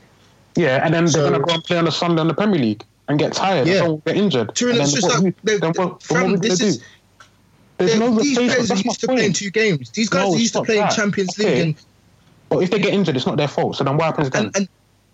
Yeah, 0.56 0.84
and 0.84 0.94
then 0.94 1.08
So- 1.08 1.22
they're 1.22 1.30
going 1.30 1.42
to 1.42 1.48
go 1.48 1.54
and 1.54 1.64
play 1.64 1.78
on 1.78 1.88
a 1.88 1.92
Sunday 1.92 2.22
in 2.22 2.28
the 2.28 2.34
Premier 2.34 2.60
League. 2.60 2.84
and 3.08 3.18
get 3.18 3.34
tired. 3.34 3.68
Yeah. 3.68 3.80
Someone 3.80 4.02
get 4.06 4.18
injured. 4.18 4.54
Turin, 4.54 4.76
And 4.76 4.84
it's 4.84 4.94
just 4.94 5.08
what 5.08 5.24
like 5.24 5.36
they- 5.44 5.58
then 5.58 5.74
what, 5.76 6.04
fam, 6.04 6.32
what 6.32 6.42
this 6.44 6.62
is-? 6.62 6.80
There's 7.80 7.98
no 7.98 8.14
these 8.20 8.38
players 8.38 8.70
are 8.70 8.76
used 8.76 9.00
to 9.00 9.08
playing 9.08 9.34
two 9.34 9.50
games. 9.50 9.90
These 9.92 10.10
guys 10.10 10.28
No, 10.28 10.36
are 10.36 10.38
used 10.40 10.54
to 10.54 10.62
playing 10.64 10.82
that. 10.82 10.96
Champions 10.96 11.36
League 11.40 11.48
Okay. 11.48 11.62
and 11.62 11.76
But 12.50 12.60
if 12.60 12.70
they 12.72 12.78
get 12.80 12.94
injured, 12.94 13.16
it's 13.16 13.26
not 13.26 13.38
their 13.38 13.48
fault. 13.48 13.78
So 13.78 13.84
then 13.84 13.98
what 13.98 14.06
happens 14.06 14.30
then? 14.30 14.46
and, 14.46 14.56
and 14.58 14.68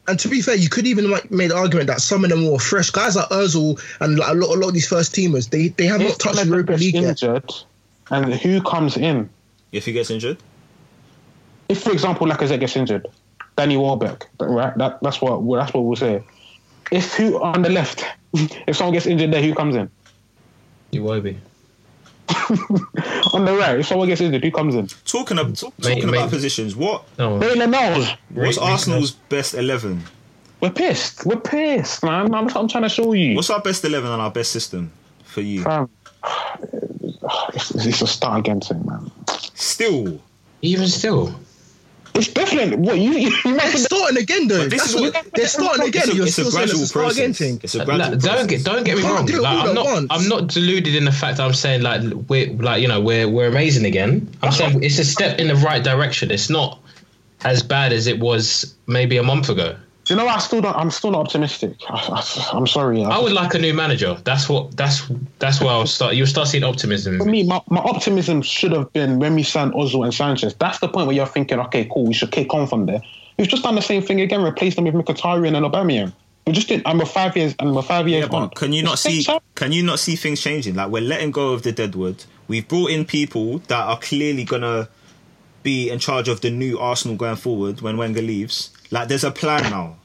and 0.07 0.19
to 0.19 0.27
be 0.27 0.41
fair, 0.41 0.55
you 0.55 0.69
could 0.69 0.85
even 0.85 1.09
like 1.09 1.31
made 1.31 1.51
the 1.51 1.55
argument 1.55 1.87
that 1.87 2.01
some 2.01 2.23
of 2.23 2.29
them 2.29 2.49
were 2.49 2.59
fresh 2.59 2.89
guys 2.91 3.15
like 3.15 3.29
Özil 3.29 3.79
and 4.01 4.17
like 4.17 4.29
a 4.29 4.33
lot, 4.33 4.55
a 4.55 4.59
lot 4.59 4.67
of 4.69 4.73
these 4.73 4.87
first 4.87 5.13
teamers. 5.13 5.49
They 5.49 5.69
they 5.69 5.85
have 5.85 6.01
not 6.01 6.19
touched 6.19 6.37
the 6.37 6.43
Ronaldo 6.43 6.45
Europa 6.47 6.71
gets 6.73 6.81
League 6.81 6.93
yet. 6.95 7.03
injured, 7.03 7.53
and 8.11 8.33
who 8.33 8.61
comes 8.61 8.97
in? 8.97 9.29
If 9.71 9.85
he 9.85 9.91
gets 9.91 10.09
injured, 10.09 10.37
If, 11.67 11.81
for 11.81 11.91
example, 11.91 12.27
Lacazette 12.27 12.59
gets 12.59 12.75
injured, 12.75 13.07
Danny 13.57 13.77
Welbeck, 13.77 14.27
right? 14.39 14.77
That, 14.77 14.99
that's 15.01 15.21
what 15.21 15.41
that's 15.57 15.73
what 15.73 15.81
we'll 15.81 15.95
say. 15.95 16.23
If 16.91 17.13
who 17.13 17.41
on 17.41 17.63
the 17.63 17.69
left, 17.69 18.05
if 18.33 18.75
someone 18.77 18.93
gets 18.93 19.07
injured 19.07 19.33
there, 19.33 19.41
who 19.41 19.55
comes 19.55 19.75
in? 19.75 19.89
You 20.91 21.03
will 21.03 21.21
be. 21.21 21.37
on 23.33 23.45
the 23.45 23.55
right, 23.57 23.79
if 23.79 23.85
someone 23.87 24.07
gets 24.07 24.21
injured, 24.21 24.43
who 24.43 24.51
comes 24.51 24.75
in? 24.75 24.87
talking 25.05 25.37
of, 25.37 25.57
talk, 25.57 25.73
Mate, 25.79 25.95
talking 25.95 26.11
mate. 26.11 26.17
about 26.17 26.29
positions, 26.29 26.75
what 26.75 27.03
No. 27.17 27.37
Maitland 27.37 27.71
Niles. 27.71 28.09
what's 28.29 28.57
Right, 28.57 28.71
Arsenal's 28.71 29.11
best 29.11 29.53
eleven? 29.53 30.03
We're 30.61 30.71
pissed. 30.71 31.25
We're 31.25 31.39
pissed, 31.39 32.03
man. 32.03 32.33
I'm, 32.33 32.47
I'm 32.57 32.67
trying 32.67 32.83
to 32.83 32.89
show 32.89 33.13
you. 33.13 33.35
What's 33.35 33.49
our 33.49 33.61
best 33.61 33.83
eleven 33.85 34.11
and 34.11 34.21
our 34.21 34.31
best 34.31 34.51
system 34.51 34.91
for 35.23 35.41
you? 35.41 35.63
Fam, 35.63 35.89
it's, 37.53 37.71
it's 37.85 38.01
a 38.01 38.07
start 38.07 38.39
again 38.39 38.61
thing, 38.61 38.83
man. 38.85 39.11
Still, 39.53 40.19
Even 40.61 40.87
still. 40.87 41.35
It's 42.15 42.27
definitely 42.29 42.77
what 42.77 42.97
you. 42.97 43.11
you 43.11 43.57
They're 43.57 43.71
starting 43.73 44.17
again 44.17 44.47
though. 44.47 44.63
But 44.63 44.69
this 44.71 44.79
That's 44.81 44.93
is 44.95 45.01
what, 45.01 45.13
what- 45.13 45.33
they're 45.33 45.47
starting 45.47 45.87
again. 45.87 46.03
it's 46.05 46.15
You're 46.15 46.25
it's 46.27 46.37
a 46.37 46.45
still 46.45 46.51
saying 46.51 46.67
gradual 46.67 46.81
it's 46.81 46.83
a 46.83 46.87
start 46.87 47.11
again 47.13 47.29
process. 47.33 47.63
It's 47.63 47.75
a 47.75 47.85
gradual 47.85 48.09
like, 48.11 48.19
don't 48.21 48.47
get 48.47 48.63
don't 48.63 48.83
get 48.85 48.97
me 48.97 49.03
wrong. 49.03 49.25
Like, 49.25 49.65
I'm 49.67 49.75
not 49.75 49.85
once. 49.85 50.07
I'm 50.09 50.27
not 50.29 50.47
deluded 50.47 50.95
in 50.95 51.05
the 51.05 51.11
fact 51.11 51.37
that 51.37 51.43
I'm 51.45 51.53
saying 51.53 51.81
like 51.81 52.01
we're 52.29 52.53
like 52.53 52.81
you 52.81 52.87
know 52.87 53.01
we're 53.01 53.27
we're 53.27 53.47
amazing 53.47 53.85
again. 53.85 54.29
I'm 54.41 54.51
saying 54.51 54.83
it's 54.83 54.99
a 54.99 55.05
step 55.05 55.39
in 55.39 55.47
the 55.47 55.55
right 55.55 55.83
direction. 55.83 56.31
It's 56.31 56.49
not 56.49 56.79
as 57.43 57.61
bad 57.63 57.91
as 57.93 58.07
it 58.07 58.19
was 58.19 58.73
maybe 58.87 59.17
a 59.17 59.23
month 59.23 59.49
ago. 59.49 59.75
Do 60.05 60.13
you 60.13 60.17
know? 60.17 60.25
what? 60.25 60.35
I 60.35 60.39
still 60.39 60.61
don't. 60.61 60.75
I'm 60.75 60.91
still 60.91 61.11
not 61.11 61.21
optimistic. 61.21 61.73
I, 61.89 62.23
am 62.53 62.67
sorry. 62.67 63.03
I 63.03 63.17
would 63.17 63.33
like 63.33 63.55
a 63.55 63.59
new 63.59 63.73
manager. 63.73 64.15
That's 64.23 64.47
what 64.47 64.77
that's 64.77 65.11
that's 65.39 65.59
where 65.59 65.71
I'll 65.71 65.87
start. 65.87 66.13
You'll 66.13 66.27
start 66.27 66.47
seeing 66.47 66.63
optimism. 66.63 67.17
For 67.17 67.25
me. 67.25 67.43
me, 67.43 67.47
my, 67.47 67.59
my 67.69 67.81
optimism 67.81 68.43
should 68.43 68.71
have 68.71 68.93
been 68.93 69.17
when 69.17 69.33
we 69.33 69.41
signed 69.41 69.73
Ozil 69.73 70.03
and 70.03 70.13
Sanchez. 70.13 70.53
That's 70.55 70.77
the 70.77 70.87
point 70.87 71.07
where 71.07 71.15
you're 71.15 71.25
thinking, 71.25 71.59
okay, 71.59 71.89
cool, 71.91 72.05
we 72.05 72.13
should 72.13 72.31
kick 72.31 72.53
on 72.53 72.67
from 72.67 72.85
there. 72.85 73.01
We've 73.37 73.47
just 73.47 73.63
done 73.63 73.73
the 73.73 73.81
same 73.81 74.03
thing 74.03 74.21
again, 74.21 74.43
replaced 74.43 74.75
them 74.75 74.85
with 74.85 74.93
Mkhitaryan 74.93 75.57
and 75.57 75.65
Aubameyang. 75.65 76.13
We 76.45 76.53
just 76.53 76.67
didn't. 76.67 76.85
And 76.85 76.99
we're 76.99 77.05
five 77.05 77.35
years, 77.35 77.55
and 77.57 77.75
we're 77.75 77.81
five 77.81 78.07
years 78.07 78.27
Yeah, 78.29 78.37
on. 78.37 78.49
but 78.49 78.55
can 78.55 78.73
you 78.73 78.83
not 78.83 78.99
see? 78.99 79.25
Can 79.55 79.71
you 79.71 79.81
not 79.81 79.97
see 79.97 80.15
things 80.15 80.39
changing? 80.39 80.75
Like 80.75 80.91
we're 80.91 81.01
letting 81.01 81.31
go 81.31 81.53
of 81.53 81.63
the 81.63 81.71
deadwood. 81.71 82.25
We've 82.47 82.67
brought 82.67 82.91
in 82.91 83.05
people 83.05 83.57
that 83.57 83.83
are 83.87 83.97
clearly 83.97 84.43
gonna 84.43 84.87
be 85.63 85.89
in 85.89 85.97
charge 85.97 86.27
of 86.27 86.41
the 86.41 86.51
new 86.51 86.77
Arsenal 86.77 87.17
going 87.17 87.37
forward 87.37 87.81
when 87.81 87.97
Wenger 87.97 88.21
leaves. 88.21 88.69
Like 88.95 89.07
there's 89.09 89.23
a 89.25 89.31
plan 89.31 89.63
now. 89.69 89.97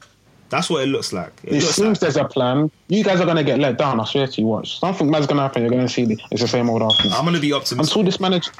That's 0.49 0.69
what 0.69 0.83
it 0.83 0.87
looks 0.87 1.13
like. 1.13 1.31
It, 1.45 1.53
It 1.53 1.63
looks 1.63 1.75
seems 1.75 1.87
like, 1.87 1.99
there's 2.01 2.17
a 2.17 2.25
plan. 2.25 2.69
You 2.89 3.03
guys 3.05 3.21
are 3.21 3.25
gonna 3.25 3.43
get 3.43 3.57
let 3.59 3.77
down. 3.77 3.99
I 4.01 4.05
swear 4.05 4.27
to 4.27 4.41
you. 4.41 4.47
Watch. 4.47 4.79
Something 4.79 5.09
bad's 5.09 5.25
gonna 5.27 5.41
happen. 5.43 5.61
You're 5.61 5.71
gonna 5.71 5.87
see 5.87 6.03
the, 6.05 6.19
it's 6.29 6.41
the 6.41 6.47
same 6.47 6.69
old 6.69 6.81
Arsenal. 6.81 7.13
I'm 7.17 7.23
gonna 7.25 7.39
be 7.39 7.53
optimistic. 7.53 7.79
Until 7.95 8.03
this 8.03 8.19
manager. 8.19 8.51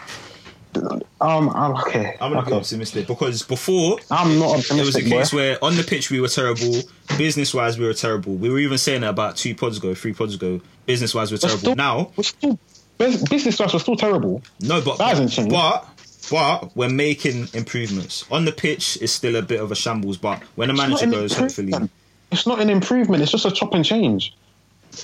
Um. 1.19 1.49
I'm 1.49 1.73
okay. 1.81 2.15
I'm 2.21 2.31
gonna 2.31 2.45
be 2.45 2.53
optimistic 2.53 3.05
because 3.07 3.43
before 3.43 3.99
I'm 4.09 4.39
not 4.39 4.57
optimistic. 4.59 4.77
it 4.77 4.85
was 4.85 4.95
a 4.95 4.99
optimistic, 4.99 5.09
boy. 5.11 5.17
case 5.19 5.33
where 5.33 5.63
on 5.65 5.75
the 5.75 5.83
pitch 5.83 6.09
we 6.09 6.21
were 6.21 6.29
terrible, 6.29 6.75
business 7.17 7.53
wise 7.53 7.77
we 7.77 7.85
were 7.85 7.93
terrible. 7.93 8.35
We 8.35 8.49
were 8.49 8.59
even 8.59 8.77
saying 8.77 9.01
that 9.01 9.09
about 9.09 9.35
two 9.35 9.53
pods 9.53 9.77
ago, 9.79 9.93
three 9.93 10.13
pods 10.13 10.35
ago. 10.35 10.61
Business 10.85 11.13
wise 11.13 11.29
we're 11.29 11.35
We're 11.35 11.39
terrible. 11.39 11.59
still- 11.59 11.75
now, 11.75 12.11
we're 12.15 12.23
still 12.23 12.59
bus- 12.97 13.21
business 13.29 13.57
class 13.57 13.73
was 13.73 13.81
still 13.81 13.97
terrible. 13.97 14.41
no, 14.61 14.79
but 14.81 14.97
That 14.97 15.09
hasn't 15.09 15.31
changed. 15.31 15.51
but 15.51 15.85
but 16.31 16.75
we're 16.75 16.89
making 16.89 17.49
improvements 17.53 18.25
on 18.31 18.45
the 18.45 18.51
pitch. 18.51 18.97
It's 19.01 19.11
still 19.13 19.35
a 19.35 19.41
bit 19.43 19.59
of 19.61 19.71
a 19.71 19.75
shambles, 19.75 20.17
but 20.17 20.41
when 20.55 20.69
the 20.69 20.73
manager 20.73 20.93
not 20.93 21.03
an 21.03 21.11
goes, 21.11 21.35
hopefully. 21.35 21.73
It's 22.31 22.47
not 22.47 22.59
an 22.61 22.69
improvement. 22.69 23.21
It's 23.21 23.31
just 23.31 23.45
a 23.45 23.51
chop 23.51 23.73
and 23.73 23.83
change. 23.85 24.33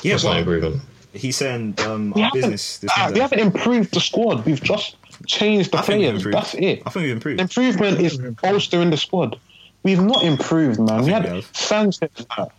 yeah. 0.02 0.14
That's 0.14 0.24
not 0.24 0.32
But 0.32 0.38
improvement. 0.40 0.82
he's 1.14 1.36
saying 1.38 1.76
um, 1.80 2.12
We 2.16 2.22
our 2.22 2.28
haven't, 2.30 2.42
business. 2.42 2.78
This 2.80 2.92
and 2.98 3.14
we 3.14 3.20
haven't 3.20 3.40
improved 3.40 3.94
the 3.94 4.00
squad. 4.00 4.46
We've 4.46 4.64
just 4.64 4.96
changed 5.26 5.72
the 5.72 5.80
I 5.80 5.82
players. 5.82 6.24
That's 6.24 6.54
it. 6.56 6.84
I 6.86 6.90
think 6.90 7.04
we've 7.04 7.12
improved. 7.12 7.42
Improvement 7.42 8.00
is 8.00 8.18
bolstering 8.42 8.90
the 8.92 8.98
squad. 8.98 9.38
We've 9.84 10.02
not 10.02 10.24
improved, 10.24 10.80
man. 10.80 11.04
We 11.04 11.12
had 11.12 11.24
we 11.24 11.30
have. 11.30 11.50
Sanchez. 11.54 12.10
uh, 12.38 12.42
All 12.42 12.50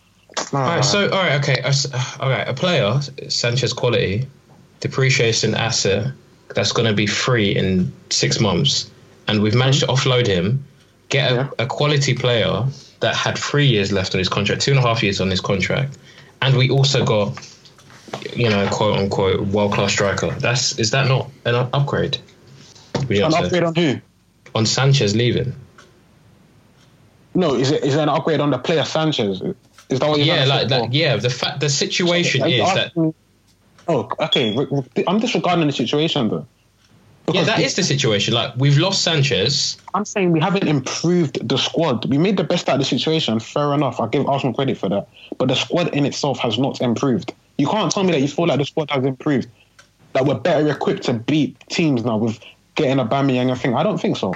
right, 0.53 0.85
so 0.85 1.05
all 1.11 1.19
right, 1.19 1.41
okay, 1.43 1.61
uh, 1.63 1.73
all 2.21 2.29
right. 2.31 2.47
A 2.47 2.55
player, 2.55 3.01
Sanchez 3.29 3.73
quality, 3.73 4.27
depreciation 4.81 5.55
asset 5.55 6.13
that's 6.55 6.73
going 6.73 6.87
to 6.89 6.95
be 6.95 7.07
free 7.07 7.55
in 7.55 7.93
six 8.11 8.41
months, 8.41 8.91
and 9.27 9.43
we've 9.43 9.55
managed 9.55 9.81
to 9.81 9.87
offload 9.87 10.27
him, 10.27 10.65
get 11.09 11.31
a, 11.31 11.35
Yeah. 11.35 11.49
a 11.59 11.67
quality 11.67 12.15
player 12.15 12.65
that 13.01 13.15
had 13.15 13.39
three 13.39 13.67
years 13.67 13.93
left 13.93 14.15
on 14.15 14.19
his 14.19 14.29
contract, 14.29 14.63
two 14.63 14.73
and 14.73 14.81
a 14.81 14.83
half 14.83 15.03
years 15.03 15.21
on 15.21 15.31
his 15.31 15.41
contract, 15.41 15.97
and 16.43 16.57
we 16.57 16.71
also 16.71 17.05
got, 17.05 17.39
you 18.35 18.49
know, 18.49 18.69
quote 18.71 18.99
unquote 18.99 19.41
world 19.49 19.73
class 19.73 19.93
striker. 19.93 20.31
That's 20.39 20.79
is 20.79 20.91
that 20.93 21.07
not 21.09 21.31
an 21.45 21.55
upgrade? 21.73 22.19
An 22.95 23.35
upgrade 23.35 23.63
on 23.63 23.75
who? 23.75 24.01
on 24.55 24.67
Sanchez 24.67 25.15
leaving. 25.15 25.53
No, 27.35 27.55
is 27.55 27.71
it 27.71 27.85
is 27.85 27.95
it 27.95 28.01
an 28.01 28.09
upgrade 28.09 28.41
on 28.41 28.51
the 28.51 28.59
player 28.59 28.85
Sanchez? 28.85 29.41
Is 29.91 30.01
that 30.01 30.09
what 30.09 30.19
you're 30.19 30.37
Yeah, 30.37 30.45
like 30.45 30.69
that. 30.69 30.93
Yeah, 30.93 31.17
the 31.17 31.31
fact 31.31 31.61
the 31.61 31.69
situation 31.69 32.47
is 32.47 32.67
that 32.75 32.93
Oh, 33.89 34.09
okay. 34.21 34.55
re- 34.57 34.67
re- 34.71 35.05
I'm 35.07 35.19
disregarding 35.19 35.67
the 35.67 35.73
situation 35.73 36.29
though. 36.29 36.47
yeah, 37.33 37.45
that 37.45 37.59
is 37.61 37.75
the 37.75 37.83
situation. 37.83 38.35
Like 38.35 38.55
we've 38.57 38.77
lost 38.79 39.03
Sanchez. 39.03 39.77
I'm 39.95 40.05
saying 40.05 40.33
we 40.33 40.41
haven't 40.41 40.69
improved 40.69 41.47
the 41.49 41.57
squad. 41.57 42.05
We 42.07 42.19
made 42.19 42.37
the 42.37 42.45
best 42.45 42.69
out 42.69 42.75
of 42.75 42.81
the 42.81 42.85
situation. 42.85 43.41
Fair 43.41 43.73
enough. 43.75 44.01
I 44.01 44.07
give 44.09 44.27
Arsenal 44.29 44.55
credit 44.55 44.77
for 44.79 44.89
that. 44.91 45.09
But 45.39 45.49
the 45.49 45.55
squad 45.57 45.95
in 45.95 46.05
itself 46.07 46.39
has 46.41 46.59
not 46.59 46.81
improved. 46.81 47.33
You 47.57 47.67
can't 47.67 47.91
tell 47.91 48.05
me 48.05 48.13
that 48.13 48.21
you 48.21 48.29
feel 48.29 48.47
like 48.47 48.59
the 48.59 48.65
squad 48.67 48.91
has 48.91 49.05
improved. 49.05 49.49
That 50.13 50.25
we're 50.27 50.39
better 50.39 50.71
equipped 50.71 51.05
to 51.05 51.15
beat 51.15 51.59
teams 51.69 52.05
now 52.05 52.17
with 52.19 52.39
getting 52.77 52.97
Aubameyang 53.05 53.51
and 53.51 53.61
thing. 53.61 53.75
I 53.75 53.83
don't 53.83 53.99
think 54.01 54.17
so. 54.17 54.35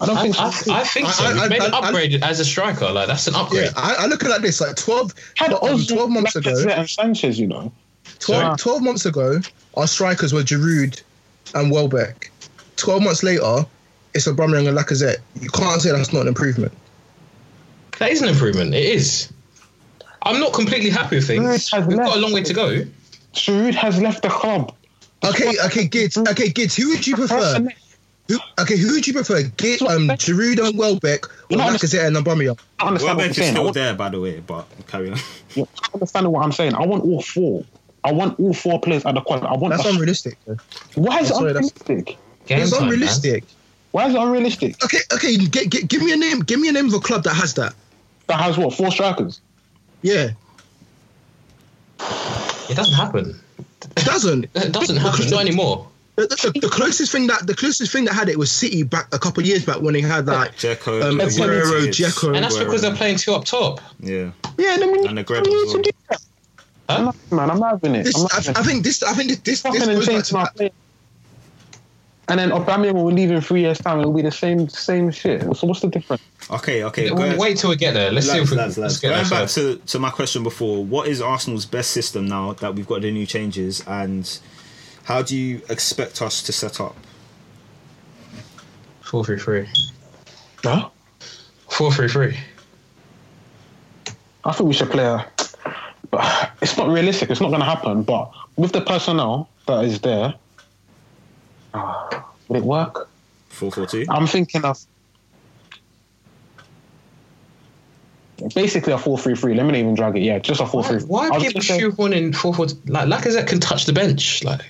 I 0.00 0.06
don't 0.06 0.16
I, 0.16 0.22
think 0.22 0.34
so. 0.34 0.72
I, 0.72 0.80
I 0.80 0.84
think 0.84 1.08
so. 1.08 1.24
I- 1.24 1.32
We've 1.32 1.42
I- 1.42 1.48
made 1.48 1.62
an 1.62 1.74
I- 1.74 1.78
I- 1.78 1.88
upgrade 1.88 2.22
as 2.22 2.38
a 2.40 2.44
striker. 2.44 2.90
Like 2.90 3.08
that's 3.08 3.26
an 3.26 3.34
upgrade. 3.34 3.64
Yeah, 3.64 3.72
I, 3.76 3.96
I 4.00 4.06
look 4.06 4.22
at 4.22 4.28
it 4.28 4.32
like 4.32 4.42
this: 4.42 4.60
like 4.60 4.76
12, 4.76 5.14
had 5.36 5.52
um, 5.52 5.82
12 5.84 6.10
months 6.10 6.36
ago, 6.36 6.54
and 6.70 6.88
Sanchez, 6.88 7.38
you 7.40 7.46
know. 7.48 7.72
12, 8.20 8.58
12 8.58 8.82
months 8.82 9.06
ago, 9.06 9.40
our 9.76 9.86
strikers 9.86 10.32
were 10.32 10.42
Giroud 10.42 11.02
and 11.54 11.70
Welbeck. 11.70 12.30
12 12.76 13.02
months 13.02 13.22
later, 13.22 13.64
it's 14.14 14.26
Aubameyang 14.26 14.68
and 14.68 14.76
Lacazette. 14.76 15.18
You 15.40 15.50
can't 15.50 15.80
say 15.80 15.90
that's 15.92 16.12
not 16.12 16.22
an 16.22 16.28
improvement. 16.28 16.72
That 17.98 18.10
is 18.10 18.22
an 18.22 18.28
improvement. 18.28 18.74
It 18.74 18.84
is. 18.84 19.32
I'm 20.22 20.40
not 20.40 20.52
completely 20.52 20.90
happy 20.90 21.16
with 21.16 21.26
things. 21.26 21.70
We've 21.72 21.96
got 21.96 22.16
a 22.16 22.20
long 22.20 22.32
way 22.32 22.42
to 22.42 22.54
go. 22.54 22.82
Giroud 23.34 23.74
has 23.74 24.00
left 24.00 24.22
the 24.22 24.28
club. 24.28 24.74
Okay, 25.24 25.52
okay, 25.66 25.88
Gids. 25.88 26.16
Okay, 26.30 26.48
Gids. 26.48 26.76
Who 26.76 26.90
would 26.90 27.06
you 27.06 27.16
prefer? 27.16 27.66
Who, 28.28 28.38
okay, 28.60 28.76
who 28.76 28.92
would 28.92 29.06
you 29.06 29.14
prefer? 29.14 29.42
Gid, 29.42 29.80
um, 29.82 30.08
Giroud 30.08 30.64
and 30.68 30.78
Welbeck, 30.78 31.24
or 31.26 31.30
You're 31.50 31.58
not 31.58 31.72
Lacazette 31.72 32.06
and 32.06 32.16
Aubameyang? 32.16 32.58
I 32.78 32.88
understand 32.88 33.16
what 33.16 33.24
Welbeck 33.24 33.24
you're 33.24 33.30
is 33.30 33.36
saying. 33.36 33.48
I 33.48 33.52
still 33.52 33.64
want- 33.64 33.74
there, 33.74 33.94
by 33.94 34.08
the 34.10 34.20
way, 34.20 34.40
but 34.40 34.66
carry 34.86 35.10
on. 35.10 35.18
You're 35.54 35.66
not 35.82 35.94
understanding 35.94 36.32
what 36.32 36.44
I'm 36.44 36.52
saying. 36.52 36.74
I 36.74 36.84
want 36.84 37.04
all 37.04 37.22
four. 37.22 37.64
I 38.04 38.12
want 38.12 38.38
all 38.40 38.54
four 38.54 38.80
players 38.80 39.04
at 39.06 39.14
the 39.14 39.20
quad. 39.20 39.42
I 39.44 39.54
want. 39.54 39.74
That's 39.74 39.86
a- 39.86 39.90
unrealistic. 39.90 40.38
Though. 40.46 40.56
Why 40.94 41.20
is 41.20 41.30
it 41.30 41.34
Sorry, 41.34 41.52
that's- 41.52 41.70
unrealistic? 41.80 42.18
It's 42.48 42.70
time, 42.70 42.80
man. 42.80 42.88
unrealistic. 42.94 43.44
Why 43.90 44.06
is 44.08 44.14
it 44.14 44.20
unrealistic? 44.20 44.84
Okay, 44.84 44.98
okay. 45.12 45.36
G- 45.36 45.66
g- 45.66 45.82
give 45.82 46.02
me 46.02 46.12
a 46.12 46.16
name. 46.16 46.40
Give 46.40 46.60
me 46.60 46.68
a 46.68 46.72
name 46.72 46.86
of 46.86 46.94
a 46.94 47.00
club 47.00 47.24
that 47.24 47.34
has 47.34 47.54
that. 47.54 47.74
That 48.26 48.40
has 48.40 48.56
what 48.58 48.74
four 48.74 48.90
strikers? 48.90 49.40
Yeah, 50.02 50.30
It 52.70 52.76
doesn't 52.76 52.94
happen. 52.94 53.38
it 53.96 54.04
doesn't. 54.04 54.44
It 54.54 54.72
doesn't 54.72 54.96
happen. 54.96 55.28
Not 55.30 55.40
anymore. 55.40 55.88
The, 56.16 56.26
the, 56.52 56.60
the 56.60 56.68
closest 56.68 57.12
thing 57.12 57.28
that 57.28 57.46
the 57.46 57.54
closest 57.54 57.92
thing 57.92 58.04
that 58.06 58.14
had 58.14 58.28
it 58.28 58.36
was 58.38 58.50
City 58.50 58.82
back 58.82 59.06
a 59.14 59.18
couple 59.20 59.40
of 59.42 59.46
years 59.48 59.64
back 59.64 59.80
when 59.80 59.94
they 59.94 60.00
had 60.00 60.26
that 60.26 60.52
Dzeko, 60.56 61.02
um, 61.02 61.16
That's 61.18 61.38
what 61.38 61.48
Aguero. 61.48 62.34
And 62.34 62.44
that's 62.44 62.58
because 62.58 62.82
they're 62.82 62.94
playing 62.96 63.18
two 63.18 63.32
up 63.34 63.44
top. 63.44 63.80
Yeah. 64.00 64.30
Yeah, 64.58 64.76
then 64.78 64.90
we 64.90 64.98
need, 64.98 65.08
And 65.08 65.16
the 65.18 65.22
we 65.22 65.24
Greb 65.24 65.44
need 66.88 66.96
as 66.96 67.04
well. 67.04 67.12
to 67.12 67.18
do 67.18 67.32
that. 67.32 67.32
I'm 67.32 67.32
not, 67.32 67.32
man, 67.32 67.50
I'm 67.50 67.60
not 67.60 67.70
having 67.72 67.94
it. 67.94 68.04
This, 68.04 68.16
I'm 68.16 68.22
not 68.22 68.32
having 68.32 68.56
I 68.56 68.60
it. 68.60 68.64
think 68.64 68.84
this. 68.84 69.02
I 69.02 69.12
think 69.14 69.28
this. 69.30 69.38
This, 69.40 69.62
Fucking 69.62 69.80
this 69.80 69.88
and 69.88 69.96
goes 69.98 70.06
back 70.06 70.14
change 70.14 70.28
to 70.28 70.34
my 70.34 70.44
that. 70.44 70.56
play. 70.56 70.72
And 72.30 72.38
then 72.38 72.50
Aubameyang 72.50 72.92
will 72.92 73.06
leave 73.10 73.30
in 73.30 73.40
three 73.40 73.62
years' 73.62 73.78
time. 73.78 74.00
It'll 74.00 74.12
be 74.12 74.20
the 74.22 74.30
same 74.30 74.68
same 74.68 75.10
shit. 75.10 75.42
So 75.56 75.66
what's 75.66 75.80
the 75.80 75.88
difference? 75.88 76.22
Okay, 76.50 76.84
okay. 76.84 77.10
We'll 77.10 77.38
wait 77.38 77.56
till 77.56 77.70
we 77.70 77.76
get 77.76 77.94
there. 77.94 78.10
Let's 78.12 78.26
see 78.30 78.38
if 78.38 78.50
Lads, 78.50 78.50
we 78.50 78.56
lads, 78.56 78.78
let's 78.78 78.78
lads. 78.78 79.00
get 79.00 79.08
there 79.08 79.16
Going 79.18 79.30
back 79.30 79.38
first. 79.48 79.54
to, 79.54 79.76
to 79.92 79.98
my 79.98 80.10
question 80.10 80.42
before, 80.42 80.84
what 80.84 81.08
is 81.08 81.20
Arsenal's 81.22 81.66
best 81.66 81.90
system 81.90 82.26
now 82.28 82.52
that 82.54 82.74
we've 82.74 82.86
got 82.86 83.00
the 83.02 83.10
new 83.10 83.24
changes, 83.26 83.82
and 83.86 84.38
how 85.04 85.22
do 85.22 85.36
you 85.36 85.62
expect 85.70 86.20
us 86.22 86.42
to 86.42 86.52
set 86.52 86.80
up? 86.80 86.96
Four 89.00 89.24
three 89.24 89.38
three. 89.38 89.66
Huh? 90.62 90.90
Four 91.70 91.92
three 91.92 92.08
three. 92.08 92.36
I 94.44 94.52
think 94.52 94.68
we 94.68 94.74
should 94.74 94.90
play 94.90 95.04
a 95.06 95.26
but 95.36 95.37
it's 96.62 96.76
not 96.76 96.88
realistic. 96.88 97.30
It's 97.30 97.40
not 97.40 97.48
going 97.48 97.60
to 97.60 97.66
happen. 97.66 98.02
But 98.02 98.30
with 98.56 98.72
the 98.72 98.80
personnel 98.80 99.48
that 99.66 99.84
is 99.84 100.00
there, 100.00 100.34
uh, 101.74 102.20
would 102.48 102.58
it 102.58 102.64
work? 102.64 103.08
Four 103.50 103.72
four 103.72 103.86
two. 103.86 104.04
I'm 104.08 104.26
thinking 104.26 104.64
of 104.64 104.78
basically 108.54 108.92
a 108.92 108.98
four-three-three. 108.98 109.54
Let 109.54 109.66
me 109.66 109.80
even 109.80 109.94
drag 109.94 110.16
it. 110.16 110.22
Yeah, 110.22 110.38
just 110.38 110.60
a 110.60 110.64
Why, 110.64 110.70
four-three. 110.70 111.00
why 111.06 111.26
I 111.26 111.30
was 111.30 111.42
people 111.42 111.52
gonna 111.54 111.64
say- 111.64 111.78
shoehorn 111.80 112.12
in 112.12 112.32
four 112.32 112.54
four? 112.54 112.66
Like 112.86 113.08
Lacazette 113.08 113.46
can 113.48 113.58
touch 113.60 113.86
the 113.86 113.92
bench. 113.92 114.44
Like 114.44 114.62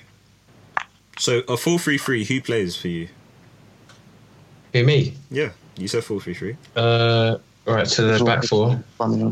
So 1.19 1.41
a 1.47 1.55
four 1.57 1.77
three 1.79 1.97
three. 1.97 2.23
Who 2.25 2.41
plays 2.41 2.75
for 2.75 2.87
you? 2.87 3.09
who 4.73 4.83
me? 4.83 5.13
Yeah, 5.31 5.49
you 5.77 5.87
said 5.87 6.03
four 6.03 6.19
three 6.19 6.33
three. 6.33 6.55
Uh, 6.75 7.37
all 7.67 7.73
right. 7.75 7.87
So 7.87 8.07
the 8.17 8.23
back 8.25 8.43
four, 8.43 8.83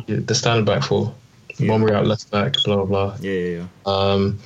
yeah, 0.07 0.17
the 0.25 0.35
standard 0.35 0.65
back 0.65 0.83
four. 0.83 1.13
Yeah. 1.59 1.71
One 1.71 1.89
out 1.91 2.05
left 2.05 2.29
back. 2.31 2.53
Blah 2.65 2.75
blah 2.77 2.85
blah. 2.85 3.17
Yeah, 3.19 3.31
yeah, 3.31 3.57
yeah. 3.57 3.65
Um, 3.85 4.39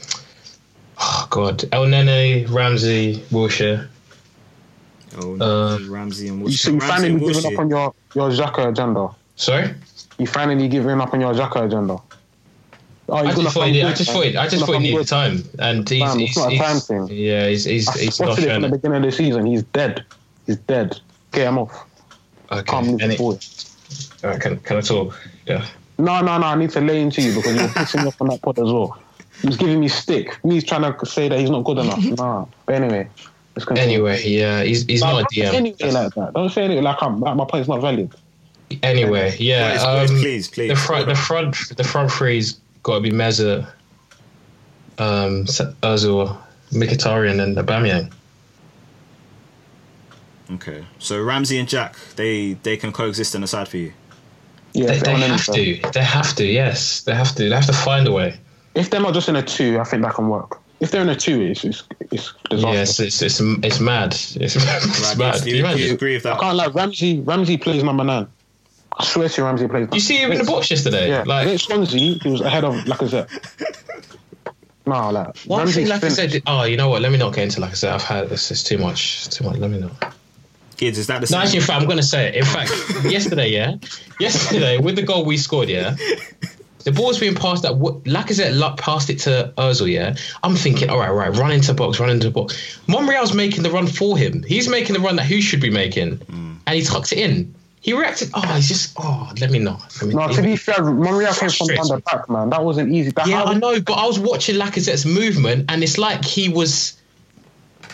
oh 1.00 1.28
God, 1.30 1.60
Elneny, 1.72 2.50
Ramsey, 2.50 3.18
Wilshere. 3.32 3.88
Oh, 5.18 5.36
Uh, 5.42 5.78
Ramsey 5.90 6.30
and 6.30 6.40
You, 6.40 6.46
Wilshere. 6.48 6.58
so 6.60 6.72
you 6.72 6.78
Ramsey 6.80 6.88
finally 6.92 7.10
and 7.10 7.20
giving 7.20 7.36
Wilshere. 7.36 7.54
up 7.54 7.60
on 7.60 7.70
your 7.70 7.94
your 8.16 8.30
Xhaka 8.30 8.70
agenda. 8.70 9.10
Sorry, 9.36 9.74
You 10.20 10.28
finally 10.28 10.68
giving 10.70 11.02
up 11.02 11.14
on 11.14 11.20
your 11.22 11.34
Xhaka 11.34 11.66
agenda. 11.66 11.98
Oh, 13.10 13.16
I 13.16 13.26
just 13.34 13.42
thought 13.54 13.64
come 13.66 13.74
he, 13.74 13.84
I 13.84 13.94
just 13.94 14.10
thought 14.12 14.24
he, 14.26 14.38
I 14.38 14.48
just 14.48 14.66
thought 14.66 14.74
he 14.74 14.80
needed 14.80 14.98
good. 15.00 15.08
time, 15.08 15.44
and 15.60 15.90
he's, 15.90 16.02
Fam, 16.02 16.20
it's 16.22 16.30
he's, 16.30 16.38
not 16.38 16.48
a 16.48 16.52
he's- 16.52 16.88
time 16.88 17.08
thing. 17.08 17.18
yeah, 17.18 17.48
he's 17.50 17.66
he's, 17.66 17.90
I 17.90 17.98
he's 17.98 18.20
not 18.22 18.38
it 18.40 18.44
showing 18.44 18.62
from 18.62 18.72
the 18.72 18.78
beginning 18.78 18.98
of 18.98 19.04
the 19.04 19.12
season. 19.12 19.46
He's 19.48 19.64
dead. 19.64 20.06
He's 20.48 20.56
dead. 20.58 20.98
Get 21.34 21.48
him 21.48 21.58
off. 21.58 21.74
Can't 22.50 22.70
Okay, 22.70 22.92
move 22.92 23.02
and 23.02 23.12
it, 23.12 23.18
forward. 23.18 23.46
all 24.24 24.30
right, 24.30 24.40
can 24.40 24.58
can 24.60 24.78
I 24.78 24.82
talk? 24.82 25.20
Yeah. 25.46 25.66
No, 26.02 26.22
no, 26.22 26.38
no. 26.38 26.48
I 26.48 26.56
need 26.56 26.72
to 26.72 26.82
lay 26.82 27.02
into 27.02 27.22
you 27.22 27.36
because 27.36 27.56
you're 27.56 27.68
pissing 27.70 28.02
me 28.02 28.08
off 28.08 28.22
on 28.22 28.28
that 28.30 28.42
pod 28.42 28.58
as 28.60 28.66
well. 28.72 29.00
He's 29.42 29.58
giving 29.58 29.80
me 29.80 29.88
stick. 29.88 30.44
Me 30.44 30.62
trying 30.62 30.82
to 30.82 31.06
say 31.06 31.30
that 31.30 31.40
he's 31.40 31.50
not 31.50 31.64
good 31.64 31.78
enough. 31.80 32.04
Nah. 32.04 32.46
But 32.66 32.76
anyway, 32.76 33.10
let's 33.56 33.66
continue. 33.66 34.08
Anyway, 34.08 34.24
yeah, 34.28 34.64
he's 34.64 34.86
he's 34.86 35.02
Nah, 35.02 35.14
not 35.14 35.32
a 35.32 35.36
don't 35.42 35.54
DM. 35.54 35.54
Anyway, 35.54 35.92
like 35.92 36.14
that. 36.16 36.34
Don't 36.34 36.50
say 36.50 36.64
anything 36.64 36.84
like 36.84 37.02
I'm. 37.02 37.20
Like 37.20 37.36
my 37.36 37.46
point's 37.46 37.68
not 37.68 37.82
valid. 37.82 38.14
Anyway, 38.84 39.36
yeah. 39.40 39.74
Boys, 39.74 39.84
boys, 39.84 40.12
um, 40.12 40.18
please, 40.22 40.48
please. 40.48 40.70
The 40.70 40.76
front, 40.76 41.08
the 41.08 41.16
front, 41.16 41.56
the 41.78 41.84
front 41.84 42.12
three's 42.12 42.60
got 42.84 42.96
to 42.96 43.02
be 43.02 43.12
Mesut, 43.12 43.68
um, 44.98 45.46
Özil, 45.46 46.38
Mkhitaryan, 46.72 47.42
and 47.42 47.58
Aubameyang. 47.58 48.12
Okay, 50.54 50.86
so 51.00 51.22
Ramsey 51.22 51.58
and 51.58 51.68
Jack, 51.68 51.96
they 52.16 52.54
they 52.54 52.76
can 52.78 52.92
coexist 52.92 53.36
in 53.36 53.42
the 53.42 53.48
side 53.48 53.68
for 53.68 53.78
you. 53.78 53.94
Yeah, 54.74 54.88
They, 54.88 55.00
they 55.00 55.16
have 55.16 55.46
to. 55.46 55.80
They 55.94 56.04
have 56.04 56.36
to. 56.36 56.46
Yes, 56.46 57.02
they 57.02 57.14
have 57.14 57.36
to. 57.36 57.50
They 57.50 57.56
have 57.56 57.66
to 57.66 57.74
find 57.74 58.08
a 58.08 58.12
way. 58.12 58.38
If 58.74 58.90
they're 58.90 59.02
not 59.02 59.14
just 59.14 59.28
in 59.28 59.36
a 59.36 59.44
two, 59.44 59.80
I 59.80 59.84
think 59.84 60.04
that 60.04 60.16
can 60.16 60.30
work. 60.30 60.60
If 60.80 60.92
they're 60.92 61.02
in 61.02 61.10
a 61.10 61.16
two, 61.16 61.42
it's 61.42 61.64
it's, 61.64 61.84
it's 62.10 62.34
Yes, 62.50 63.00
it's 63.00 63.22
it's 63.22 63.40
it's 63.40 63.80
mad. 63.80 64.14
It's, 64.14 64.36
it's 64.38 65.18
mad. 65.18 65.44
do 65.44 65.50
you 65.50 65.58
you, 65.58 65.58
do 65.58 65.58
you 65.58 65.66
imagine? 65.66 65.96
agree 65.96 66.14
with 66.16 66.24
that? 66.24 66.38
I 66.38 66.40
can't 66.40 66.58
like 66.58 66.74
Ramsey. 66.74 67.20
Ramsey 67.20 67.58
plays 67.58 67.84
number 67.84 68.04
nine. 68.04 68.28
I 68.98 69.04
swear 69.04 69.30
to 69.30 69.42
you, 69.42 69.46
Ramsey 69.46 69.68
plays. 69.68 69.88
You 69.94 70.00
see 70.00 70.18
him 70.18 70.32
in 70.32 70.40
the 70.40 70.44
box 70.44 70.72
yesterday. 70.72 71.10
Yeah, 71.10 71.24
like 71.26 71.46
against 71.46 71.66
Swansea, 71.66 72.18
he 72.22 72.30
was 72.30 72.42
ahead 72.42 72.64
of 72.64 72.76
Lacazette. 72.86 73.30
no, 74.88 75.12
like 75.12 75.38
one 75.46 75.68
thing, 75.68 75.88
Ramsey's 75.88 75.90
like 75.90 76.04
I 76.04 76.10
said. 76.10 76.44
Oh, 76.48 76.64
you 76.64 76.78
know 76.78 76.90
what? 76.90 77.02
Let 77.02 77.12
me 77.12 77.18
not 77.18 77.36
get 77.36 77.44
into 77.44 77.62
like 77.62 77.72
I 77.72 77.76
said. 77.76 77.94
I've 77.94 78.04
had 78.04 78.30
this. 78.30 78.50
It's 78.50 78.64
too 78.64 78.78
much. 78.78 79.28
It's 79.28 79.38
too 79.38 79.44
much. 79.44 79.58
Let 79.58 79.70
me 79.70 79.80
not. 79.80 80.16
Kids, 80.82 80.98
is 80.98 81.06
that 81.08 81.22
the 81.22 81.26
No, 81.26 81.26
same? 81.28 81.42
actually, 81.42 81.60
in 81.60 81.64
fact, 81.66 81.80
I'm 81.82 81.86
going 81.88 81.98
to 81.98 82.04
say 82.04 82.30
it. 82.30 82.36
In 82.36 82.44
fact, 82.44 82.72
yesterday, 83.06 83.50
yeah, 83.52 83.76
yesterday 84.20 84.80
with 84.80 84.96
the 84.96 85.04
goal 85.04 85.26
we 85.26 85.38
scored, 85.38 85.70
yeah, 85.70 85.96
the 86.86 86.92
ball's 86.92 87.20
being 87.20 87.36
passed 87.36 87.62
that 87.62 87.76
what 87.78 88.04
Lacazette 88.06 88.58
lu- 88.58 88.76
passed 88.78 89.12
it 89.12 89.20
to 89.20 89.54
Özil, 89.60 89.92
yeah. 89.92 90.16
I'm 90.42 90.56
thinking, 90.56 90.90
all 90.90 90.98
right, 90.98 91.12
right, 91.12 91.30
run 91.38 91.52
into 91.52 91.76
box, 91.76 92.00
run 92.00 92.10
into 92.10 92.32
box. 92.32 92.80
Monreal's 92.88 93.32
making 93.34 93.62
the 93.62 93.70
run 93.70 93.86
for 93.86 94.18
him. 94.18 94.42
He's 94.42 94.68
making 94.68 94.94
the 94.96 95.00
run 95.02 95.18
that 95.18 95.26
who 95.28 95.40
should 95.40 95.62
be 95.62 95.70
making, 95.70 96.18
hmm. 96.18 96.56
and 96.66 96.76
he 96.76 96.82
tucks 96.82 97.12
it 97.12 97.20
in. 97.20 97.54
He 97.80 97.94
reacted. 97.94 98.32
Oh, 98.34 98.42
he's 98.42 98.68
just. 98.68 98.96
Oh, 98.98 99.32
let 99.40 99.52
me 99.52 99.60
not. 99.60 99.82
Let 100.02 100.08
me, 100.10 100.16
No, 100.16 100.28
to 100.30 100.42
be 100.42 100.56
fair, 100.56 100.84
Monreal 100.84 101.34
came 101.34 101.50
from 101.50 101.68
Frustrates 101.68 101.90
down 101.90 101.98
the 101.98 102.04
back, 102.12 102.28
man. 102.30 102.50
That 102.50 102.64
wasn't 102.64 102.92
easy. 102.94 103.12
That 103.12 103.28
yeah, 103.28 103.38
how- 103.44 103.46
I 103.46 103.54
know, 103.56 103.80
but 103.82 103.94
I 103.94 104.08
was 104.08 104.18
watching 104.20 104.56
Lacazette's 104.56 105.06
movement, 105.06 105.66
and 105.70 105.84
it's 105.84 105.98
like 106.00 106.26
he 106.26 106.50
was. 106.50 106.98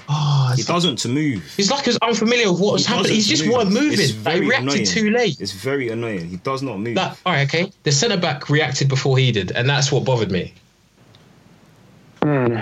Oh, 0.10 0.54
He 0.56 0.64
doesn't 0.64 0.98
to 1.00 1.10
move. 1.10 1.44
he's 1.58 1.70
like 1.70 1.88
as 1.88 1.98
unfamiliar 1.98 2.50
with 2.52 2.62
what 2.62 2.74
was 2.74 2.88
He 2.88 2.94
happening. 2.94 3.14
He's 3.16 3.28
just 3.28 3.44
move. 3.46 3.54
weren't 3.56 3.72
moving. 3.72 4.00
It's 4.00 4.14
Like, 4.24 4.36
he 4.36 4.40
very 4.40 4.48
reacted 4.48 4.70
annoying. 4.72 4.86
too 4.86 5.10
late. 5.12 5.42
It's 5.42 5.52
very 5.52 5.90
annoying. 5.90 6.30
He 6.30 6.38
does 6.38 6.62
not 6.64 6.80
move. 6.80 6.96
That, 6.96 7.18
all 7.26 7.34
right, 7.34 7.48
okay. 7.48 7.72
The 7.84 7.92
centre 7.92 8.16
back 8.18 8.50
reacted 8.50 8.88
before 8.88 9.18
he 9.18 9.32
did, 9.34 9.52
and 9.52 9.70
that's 9.70 9.92
what 9.92 10.06
bothered 10.06 10.32
me. 10.32 10.54
Hmm. 12.24 12.58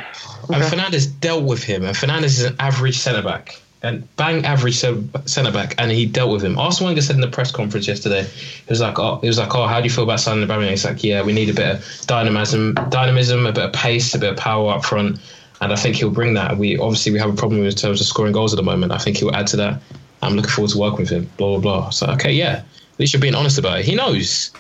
And 0.54 0.64
Fernandez 0.66 1.08
dealt 1.08 1.44
with 1.44 1.64
him, 1.64 1.86
and 1.86 1.96
Fernandez 1.96 2.40
is 2.40 2.46
an 2.46 2.56
average 2.60 2.98
centre 2.98 3.22
back, 3.22 3.60
and 3.82 4.08
bang 4.18 4.46
average 4.46 4.76
centre 4.78 5.52
back, 5.52 5.76
and 5.78 5.92
he 5.92 6.06
dealt 6.06 6.32
with 6.32 6.44
him. 6.44 6.58
Arsene 6.60 6.86
Wenger 6.86 7.02
said 7.02 7.16
in 7.16 7.22
the 7.22 7.28
press 7.28 7.52
conference 7.52 7.88
yesterday, 7.88 8.24
he 8.24 8.70
was 8.70 8.82
like, 8.82 9.00
"Oh, 9.00 9.20
he 9.22 9.28
was 9.28 9.38
like, 9.38 9.56
oh, 9.56 9.66
how 9.66 9.80
do 9.80 9.86
you 9.86 9.90
feel 9.90 10.04
about 10.04 10.20
signing 10.20 10.48
Aubameyang?" 10.48 10.72
He's 10.72 10.86
like, 10.86 11.04
"Yeah, 11.04 11.22
we 11.24 11.34
need 11.34 11.50
a 11.50 11.54
bit 11.54 11.76
of 11.76 12.02
dynamism, 12.08 12.74
dynamism, 12.90 13.46
a 13.46 13.52
bit 13.54 13.66
of 13.66 13.74
pace, 13.74 14.14
a 14.14 14.20
bit 14.20 14.32
of 14.32 14.38
power 14.38 14.72
up 14.74 14.84
front." 14.86 15.20
And 15.62 15.72
I 15.72 15.76
think 15.76 15.96
he'll 15.96 16.12
bring 16.12 16.34
that. 16.34 16.58
We 16.58 16.78
obviously 16.78 17.12
we 17.12 17.20
have 17.20 17.30
a 17.30 17.36
problem 17.36 17.64
in 17.64 17.72
terms 17.72 18.02
of 18.02 18.08
scoring 18.08 18.34
goals 18.34 18.54
at 18.54 18.58
the 18.58 18.64
moment. 18.64 18.92
I 18.92 18.98
think 18.98 19.18
he'll 19.18 19.36
add 19.36 19.48
to 19.48 19.58
that. 19.58 19.82
I'm 20.22 20.36
looking 20.36 20.52
forward 20.52 20.72
to 20.72 20.78
working 20.78 21.00
with 21.02 21.10
him. 21.10 21.30
Blah 21.38 21.58
blah 21.58 21.82
blah. 21.82 21.90
So 21.90 22.08
okay, 22.08 22.34
yeah, 22.34 22.64
at 22.94 23.00
least 23.00 23.14
you're 23.14 23.22
being 23.22 23.36
honest 23.36 23.58
about 23.58 23.80
it. 23.80 23.86
He 23.86 23.96
knows. 23.96 24.52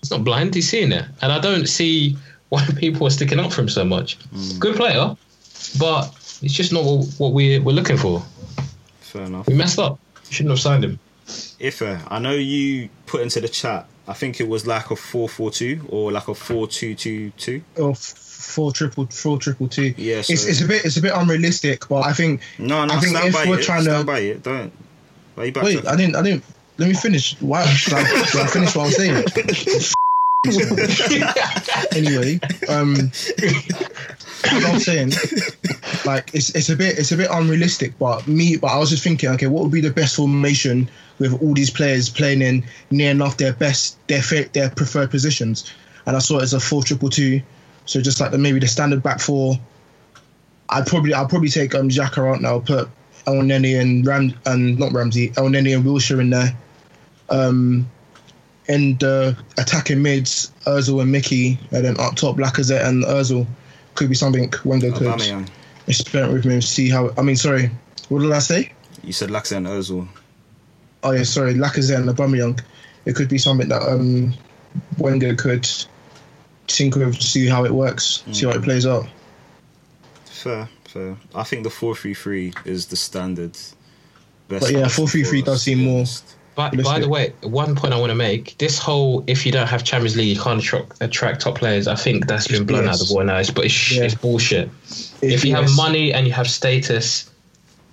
He's 0.00 0.10
not 0.10 0.24
blind. 0.24 0.54
He's 0.54 0.68
seeing 0.68 0.92
it, 0.92 1.04
and 1.22 1.32
I 1.32 1.38
don't 1.38 1.66
see 1.66 2.16
why 2.48 2.64
people 2.76 3.06
are 3.06 3.10
sticking 3.10 3.38
up 3.38 3.52
for 3.52 3.60
him 3.62 3.68
so 3.68 3.84
much. 3.84 4.18
Mm. 4.30 4.58
Good 4.58 4.76
player, 4.76 5.16
but 5.78 6.14
it's 6.42 6.54
just 6.54 6.72
not 6.72 6.84
what, 6.84 7.06
what 7.18 7.32
we 7.32 7.58
we're 7.58 7.72
looking 7.72 7.96
for. 7.96 8.22
Fair 9.00 9.22
enough. 9.22 9.46
We 9.46 9.54
messed 9.54 9.78
up. 9.78 9.98
We 10.28 10.32
Shouldn't 10.34 10.50
have 10.50 10.60
signed 10.60 10.84
him. 10.84 10.98
Ife, 11.60 11.82
uh, 11.82 11.98
I 12.08 12.18
know 12.18 12.32
you 12.32 12.88
put 13.06 13.22
into 13.22 13.40
the 13.40 13.48
chat. 13.48 13.86
I 14.08 14.12
think 14.12 14.40
it 14.40 14.48
was 14.48 14.66
like 14.66 14.90
a 14.90 14.96
four-four-two 14.96 15.86
or 15.88 16.12
like 16.12 16.28
a 16.28 16.34
four-two-two-two. 16.34 17.62
Or 17.76 17.90
f- 17.90 18.25
four 18.36 18.72
triple 18.72 19.06
four 19.06 19.38
triple 19.38 19.68
two. 19.68 19.94
Yeah, 19.96 20.16
it's, 20.18 20.28
so- 20.42 20.48
it's 20.48 20.60
a 20.60 20.66
bit 20.66 20.84
it's 20.84 20.96
a 20.96 21.02
bit 21.02 21.12
unrealistic, 21.14 21.88
but 21.88 22.02
I 22.06 22.12
think 22.12 22.40
No, 22.58 22.84
no, 22.84 22.94
I 22.94 23.00
think 23.00 23.16
stand 23.16 23.28
if 23.28 23.34
by 23.34 23.46
we're 23.46 23.58
it. 23.58 23.64
trying 23.64 23.82
stand 23.82 24.00
to 24.00 24.06
by 24.06 24.18
it. 24.20 24.42
Don't. 24.42 24.72
Why 25.34 25.48
are 25.48 25.52
back 25.52 25.64
wait, 25.64 25.86
I 25.86 25.96
didn't 25.96 26.16
I 26.16 26.22
didn't 26.22 26.44
let 26.78 26.88
me 26.88 26.94
finish. 26.94 27.40
Why 27.40 27.64
should 27.66 27.94
I, 27.94 28.04
should 28.24 28.40
I 28.40 28.46
finish 28.46 28.74
what 28.76 28.86
I'm 28.86 28.92
saying? 28.92 29.24
anyway, 31.94 32.38
um, 32.68 32.94
what 32.94 34.64
I'm 34.64 34.78
saying, 34.78 35.10
like 36.04 36.30
it's 36.34 36.50
it's 36.54 36.68
a 36.68 36.76
bit 36.76 36.98
it's 36.98 37.12
a 37.12 37.16
bit 37.16 37.28
unrealistic. 37.32 37.98
But 37.98 38.26
me, 38.26 38.56
but 38.56 38.68
I 38.68 38.78
was 38.78 38.90
just 38.90 39.02
thinking, 39.02 39.30
okay, 39.30 39.46
what 39.46 39.62
would 39.62 39.72
be 39.72 39.80
the 39.80 39.90
best 39.90 40.16
formation 40.16 40.88
with 41.18 41.40
all 41.42 41.54
these 41.54 41.70
players 41.70 42.08
playing 42.10 42.42
in 42.42 42.64
near 42.90 43.10
enough 43.10 43.36
their 43.38 43.52
best 43.54 43.96
their 44.08 44.22
their 44.52 44.70
preferred 44.70 45.10
positions? 45.10 45.72
And 46.06 46.14
I 46.14 46.20
saw 46.20 46.38
it 46.38 46.42
as 46.44 46.54
a 46.54 46.60
four 46.60 46.82
triple 46.84 47.10
two, 47.10 47.40
so 47.86 48.00
just 48.00 48.20
like 48.20 48.30
the 48.32 48.38
maybe 48.38 48.58
the 48.60 48.66
standard 48.68 49.02
back 49.02 49.20
four. 49.20 49.58
I'd 50.68 50.86
probably 50.86 51.14
I'd 51.14 51.28
probably 51.28 51.48
take 51.48 51.74
um 51.74 51.88
Xhaka 51.88 52.34
out 52.34 52.40
now, 52.42 52.58
put 52.58 52.88
Elneny 53.26 53.80
and 53.80 54.06
Ram 54.06 54.34
and 54.44 54.78
not 54.78 54.92
Ramsey, 54.92 55.32
El 55.36 55.46
Neni 55.46 55.74
and 55.74 55.84
Wilshere 55.84 56.20
in 56.20 56.30
there. 56.30 56.56
Um, 57.28 57.88
and 58.68 59.02
uh, 59.02 59.32
attacking 59.58 60.02
mids, 60.02 60.52
Özil 60.66 61.00
and 61.00 61.12
Mickey, 61.12 61.58
and 61.70 61.84
then 61.84 61.98
up 62.00 62.16
top 62.16 62.36
Lacazette 62.36 62.84
and 62.84 63.04
Özil 63.04 63.46
could 63.94 64.08
be 64.08 64.14
something 64.14 64.52
Wenger 64.64 64.92
could 64.92 65.06
Aubameyang. 65.06 65.48
experiment 65.86 66.34
with 66.34 66.44
me 66.44 66.54
and 66.54 66.64
see 66.64 66.90
how. 66.90 67.10
I 67.16 67.22
mean, 67.22 67.36
sorry, 67.36 67.70
what 68.08 68.20
did 68.20 68.32
I 68.32 68.40
say? 68.40 68.72
You 69.02 69.12
said 69.12 69.30
Lacazette 69.30 69.58
and 69.58 69.66
Ozil. 69.66 70.08
Oh 71.02 71.12
yeah, 71.12 71.22
sorry, 71.22 71.54
Lacazette 71.54 71.96
and 71.96 72.08
Aubameyang. 72.08 72.60
It 73.04 73.14
could 73.14 73.28
be 73.28 73.38
something 73.38 73.68
that 73.68 73.82
um, 73.82 74.34
Wenger 74.98 75.34
could 75.36 75.68
tinker 76.66 77.04
with 77.06 77.16
to 77.18 77.26
see 77.26 77.46
how 77.46 77.64
it 77.64 77.72
works, 77.72 78.22
see 78.32 78.46
how 78.46 78.52
it 78.52 78.62
plays 78.62 78.86
out. 78.86 79.06
Fair, 80.24 80.68
fair. 80.84 81.16
I 81.34 81.42
think 81.42 81.64
the 81.64 81.70
four-three-three 81.70 82.52
is 82.64 82.86
the 82.86 82.96
standard. 82.96 83.52
Best 84.48 84.60
But 84.62 84.70
yeah, 84.72 84.88
four 84.88 85.08
three 85.08 85.24
three 85.24 85.42
4-3-3 85.42 85.44
does 85.44 85.62
seem 85.62 85.78
to 85.78 85.84
more- 85.84 86.04
But 86.54 86.70
by 86.70 86.76
Realistic. 86.78 87.02
the 87.02 87.08
way, 87.08 87.32
one 87.42 87.74
point 87.74 87.92
I 87.92 87.98
want 87.98 88.10
to 88.10 88.14
make: 88.14 88.56
this 88.58 88.78
whole 88.78 89.24
if 89.26 89.44
you 89.44 89.52
don't 89.52 89.66
have 89.66 89.84
Champions 89.84 90.16
League, 90.16 90.34
you 90.36 90.40
can't 90.42 90.60
attract, 90.62 90.92
attract 91.02 91.40
top 91.42 91.58
players. 91.58 91.86
I 91.88 91.96
think 91.96 92.26
that's 92.26 92.48
been 92.48 92.64
blown 92.64 92.86
out 92.88 93.00
of 93.00 93.08
the 93.08 93.12
water 93.14 93.26
now. 93.26 93.36
It's, 93.38 93.50
but 93.50 93.64
it's, 93.66 93.92
Yeah. 93.92 94.04
it's 94.04 94.14
bullshit. 94.14 94.70
It's 94.84 95.12
if 95.20 95.44
you 95.44 95.54
have 95.54 95.68
money 95.76 96.12
and 96.14 96.26
you 96.26 96.32
have 96.32 96.48
status, 96.48 97.28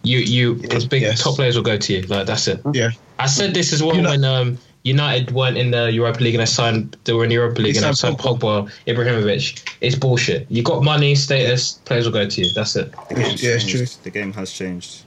you 0.04 0.20
you 0.20 0.60
It's 0.64 0.86
big 0.86 1.04
BS. 1.04 1.22
top 1.24 1.36
players 1.36 1.56
will 1.58 1.64
go 1.64 1.78
to 1.78 1.94
you. 1.94 2.02
Like 2.04 2.26
that's 2.28 2.48
it. 2.48 2.62
yeah, 2.74 2.92
I 3.20 3.26
said 3.26 3.54
this 3.54 3.74
as 3.74 3.82
well 3.84 3.96
You 3.96 4.02
know- 4.04 4.10
when 4.12 4.24
um, 4.24 4.58
United 4.84 5.32
weren't 5.32 5.58
in 5.58 5.72
the 5.72 5.92
Europa 5.92 6.20
League 6.22 6.36
and 6.36 6.42
I 6.42 6.46
signed. 6.46 6.98
They 7.06 7.14
were 7.14 7.24
in 7.24 7.30
the 7.30 7.36
Europa 7.36 7.62
League 7.62 7.78
and 7.78 7.86
I 7.86 7.92
signed 7.92 8.20
signed 8.20 8.40
Pogba, 8.40 8.70
Ibrahimovic. 8.86 9.76
It's 9.80 9.96
bullshit. 9.96 10.46
You 10.50 10.62
got 10.62 10.84
money, 10.84 11.16
status, 11.16 11.74
players 11.86 12.06
will 12.06 12.14
go 12.14 12.28
to 12.28 12.42
you. 12.42 12.54
That's 12.54 12.76
it. 12.76 12.94
The 13.08 13.16
game's 13.16 13.44
Yeah, 13.44 13.52
it's 13.56 13.66
changed. 13.66 14.04
The 14.04 14.10
game 14.10 14.34
has 14.34 14.52
changed. 14.52 15.04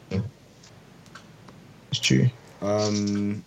it's 1.90 2.00
true. 2.00 2.30
Um, 2.62 3.44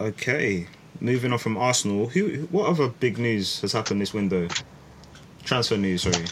okay. 0.00 0.66
moving 1.00 1.32
on 1.32 1.38
from 1.38 1.58
Arsenal, 1.58 2.08
who? 2.08 2.48
What 2.50 2.68
other 2.68 2.88
big 2.88 3.18
news 3.18 3.60
has 3.60 3.72
happened 3.72 4.00
this 4.00 4.14
window? 4.14 4.48
Transfer 5.44 5.76
news, 5.76 6.02
sorry. 6.02 6.24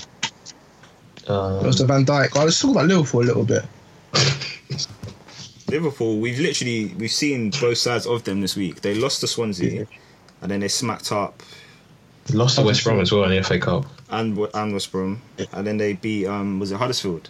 Um, 1.29 1.65
It 1.65 1.67
was 1.67 1.79
the 1.79 1.87
Van 1.87 2.05
Dijk. 2.05 2.31
Oh, 2.35 2.45
let's 2.45 2.61
talk 2.61 2.73
about 2.73 2.87
Liverpool 2.87 3.21
a 3.21 3.25
little 3.25 3.45
bit. 3.45 3.65
Liverpool, 5.69 6.19
we've 6.19 6.39
literally 6.39 6.95
we've 6.99 7.11
seen 7.13 7.51
both 7.51 7.79
sides 7.79 8.07
of 8.07 8.25
them 8.25 8.41
this 8.41 8.57
week. 8.57 8.83
They 8.83 8.95
lost 8.95 9.21
to 9.21 9.27
Swansea, 9.27 9.87
and 10.43 10.51
then 10.51 10.61
they 10.61 10.69
smacked 10.69 11.11
up 11.13 11.43
lost 12.33 12.57
to 12.57 12.63
West 12.65 12.85
Brom 12.85 13.01
as 13.01 13.13
well 13.13 13.25
in 13.25 13.31
the 13.31 13.43
FA 13.43 13.59
Cup. 13.59 13.87
and 14.11 14.39
and 14.55 14.73
West 14.73 14.93
Brom, 14.93 15.21
and 15.53 15.67
then 15.67 15.77
they 15.77 15.95
beat 15.95 16.27
um 16.27 16.59
was 16.61 16.73
it 16.73 16.77
Huddersfield? 16.77 17.29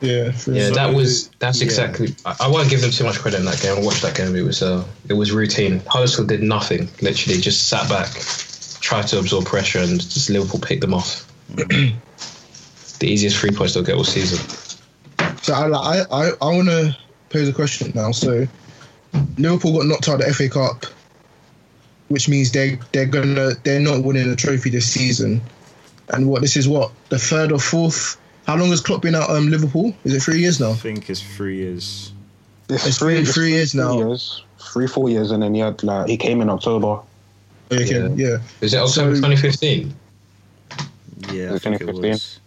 Yeah, 0.00 0.32
Yeah, 0.46 0.68
So, 0.68 0.74
that 0.74 0.94
was 0.94 1.28
that's 1.38 1.60
yeah. 1.60 1.64
exactly. 1.64 2.14
I, 2.24 2.36
I 2.40 2.48
won't 2.48 2.68
give 2.68 2.80
them 2.80 2.90
too 2.90 3.04
much 3.04 3.20
credit 3.20 3.38
in 3.38 3.46
that 3.46 3.60
game. 3.60 3.78
I 3.78 3.80
watched 3.80 4.02
that 4.02 4.16
game. 4.16 4.34
It 4.34 4.42
was 4.42 4.60
uh, 4.62 4.84
it 5.08 5.14
was 5.14 5.30
routine. 5.30 5.80
Huddersfield 5.86 6.28
did 6.28 6.42
nothing. 6.42 6.88
Literally, 7.00 7.40
just 7.40 7.68
sat 7.68 7.88
back, 7.88 8.10
tried 8.80 9.06
to 9.08 9.20
absorb 9.20 9.46
pressure, 9.46 9.78
and 9.78 10.00
just 10.00 10.28
Liverpool 10.28 10.60
picked 10.60 10.80
them 10.80 10.94
off. 10.94 11.32
the 11.54 11.94
easiest 13.02 13.36
three 13.38 13.50
points 13.50 13.74
they'll 13.74 13.84
get 13.84 13.94
all 13.94 14.04
season. 14.04 14.38
So 15.42 15.54
I 15.54 15.68
I 15.68 16.00
I, 16.10 16.30
I 16.40 16.46
want 16.46 16.68
to 16.68 16.96
pose 17.32 17.48
a 17.48 17.52
question 17.52 17.92
now. 17.94 18.12
So 18.12 18.46
Liverpool 19.38 19.72
got 19.78 19.86
knocked 19.86 20.08
out 20.08 20.20
of 20.20 20.26
the 20.26 20.32
FA 20.34 20.48
Cup, 20.48 20.84
which 22.08 22.28
means 22.28 22.52
they 22.52 22.78
they're 22.92 23.06
gonna 23.06 23.52
they're 23.64 23.80
not 23.80 24.04
winning 24.04 24.28
a 24.30 24.36
trophy 24.36 24.70
this 24.70 24.86
season. 24.90 25.40
And 26.10 26.28
what 26.28 26.42
this 26.42 26.56
is 26.56 26.68
what 26.68 26.92
the 27.08 27.18
third 27.18 27.52
or 27.52 27.58
fourth? 27.58 28.18
How 28.46 28.56
long 28.56 28.70
has 28.70 28.80
Klopp 28.80 29.02
been 29.02 29.14
at 29.14 29.28
um, 29.30 29.48
Liverpool? 29.48 29.94
Is 30.04 30.14
it 30.14 30.20
three 30.20 30.40
years 30.40 30.58
now? 30.60 30.70
I 30.70 30.74
think 30.74 31.08
it's 31.08 31.20
three 31.22 31.56
years. 31.58 32.12
It's 32.68 32.98
three- 32.98 33.24
three 33.24 33.50
years 33.52 33.74
now. 33.74 33.98
Years, 33.98 34.42
three, 34.72 34.86
four 34.88 35.08
years, 35.08 35.30
and 35.30 35.42
then 35.42 35.54
he 35.54 35.60
had 35.60 35.82
like 35.82 36.08
he 36.08 36.16
came 36.16 36.40
in 36.40 36.50
October. 36.50 37.00
Okay, 37.70 38.08
yeah. 38.16 38.38
Is 38.60 38.74
it 38.74 38.78
October 38.78 39.14
So- 39.14 39.22
2015? 39.22 39.94
Yeah, 41.32 41.54
I 41.54 41.58
think 41.58 41.80
it 41.80 41.86
was. 41.86 42.40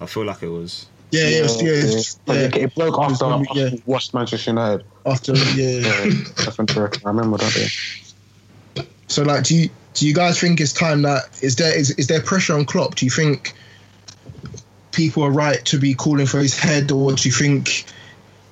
I 0.00 0.06
feel 0.06 0.24
like 0.24 0.42
it 0.42 0.48
was. 0.48 0.86
Yeah, 1.14 1.28
yeah, 1.28 1.36
it 1.38 1.42
was- 1.42 1.62
yeah, 1.62 1.68
it's- 1.72 2.18
yeah. 2.26 2.34
It, 2.34 2.56
it 2.56 2.74
broke 2.74 2.98
after 2.98 3.26
Yeah. 3.26 3.36
after 3.36 3.68
he 3.70 3.82
watched 3.86 4.14
Manchester 4.14 4.50
United. 4.50 4.84
After 5.06 5.32
yeah. 5.34 5.78
Yeah, 5.78 6.04
definitely 6.36 6.74
correct. 6.74 7.00
I 7.04 7.08
remember 7.08 7.38
that 7.38 7.52
day. 7.54 8.84
So 9.08 9.22
like, 9.22 9.44
do 9.44 9.54
you 9.56 9.70
do 9.94 10.06
you 10.08 10.14
guys 10.14 10.40
think 10.40 10.60
it's 10.60 10.72
time 10.72 11.02
that 11.02 11.22
is 11.42 11.56
there 11.56 11.76
is, 11.76 11.90
is 11.92 12.06
there 12.08 12.20
pressure 12.20 12.54
on 12.54 12.64
Klopp? 12.64 12.96
Do 12.96 13.06
you 13.06 13.10
think 13.10 13.54
people 14.92 15.22
are 15.22 15.30
right 15.30 15.64
to 15.66 15.78
be 15.78 15.94
calling 15.94 16.26
for 16.26 16.38
his 16.38 16.58
head, 16.58 16.90
or 16.90 17.12
do 17.12 17.28
you 17.28 17.32
think 17.34 17.84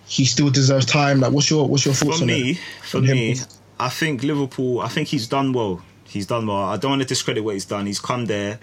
he 0.07 0.25
still 0.25 0.51
deserves 0.51 0.87
time? 0.87 1.21
Like, 1.21 1.33
what's 1.33 1.51
your 1.51 1.67
what's 1.69 1.85
your 1.85 1.95
thoughts 1.95 2.19
For 2.19 2.23
on 2.25 2.29
me, 2.29 2.51
it? 2.53 2.57
for 2.83 2.87
From 2.99 3.05
him. 3.05 3.17
me, 3.17 3.37
I 3.81 3.89
think 3.89 4.23
Liverpool. 4.23 4.81
I 4.81 4.89
think 4.89 5.09
he's 5.09 5.27
done 5.27 5.53
well. 5.53 5.83
He's 6.05 6.27
done 6.27 6.47
well. 6.47 6.59
I 6.65 6.77
don't 6.77 6.91
want 6.93 7.03
to 7.03 7.09
discredit 7.09 7.43
what 7.43 7.55
he's 7.55 7.65
done. 7.65 7.87
He's 7.87 7.99
come 8.01 8.27
there. 8.27 8.61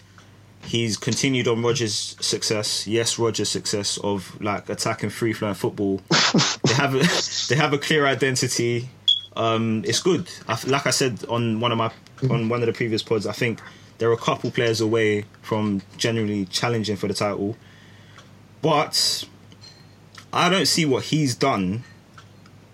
He's 0.66 0.98
continued 0.98 1.48
on 1.48 1.62
Rodgers' 1.64 2.16
success. 2.20 2.86
Yes, 2.86 3.18
Rodgers' 3.18 3.50
success 3.50 3.98
of 3.98 4.40
like 4.42 4.70
attacking 4.70 5.10
free 5.10 5.34
flowing 5.34 5.56
football. 5.56 6.02
they 6.66 6.74
have 6.74 6.94
a, 6.96 7.04
they 7.50 7.56
have 7.56 7.74
a 7.74 7.78
clear 7.78 8.06
identity. 8.06 8.90
Um, 9.36 9.84
it's 9.88 10.02
good. 10.02 10.30
I 10.48 10.54
f 10.54 10.68
like 10.68 10.86
I 10.86 10.92
said 10.92 11.24
on 11.30 11.60
one 11.60 11.72
of 11.72 11.78
my 11.78 11.92
on 12.30 12.50
one 12.50 12.62
of 12.62 12.68
the 12.68 12.74
previous 12.74 13.02
pods, 13.02 13.26
I 13.26 13.32
think 13.32 13.62
they're 13.98 14.12
a 14.12 14.18
couple 14.18 14.52
players 14.52 14.82
away 14.82 15.26
from 15.42 15.82
genuinely 15.98 16.46
challenging 16.46 16.98
for 16.98 17.08
the 17.08 17.14
title. 17.14 17.56
But 18.62 19.26
I 20.34 20.50
don't 20.50 20.68
see 20.68 20.86
what 20.86 21.06
he's 21.06 21.36
done 21.36 21.84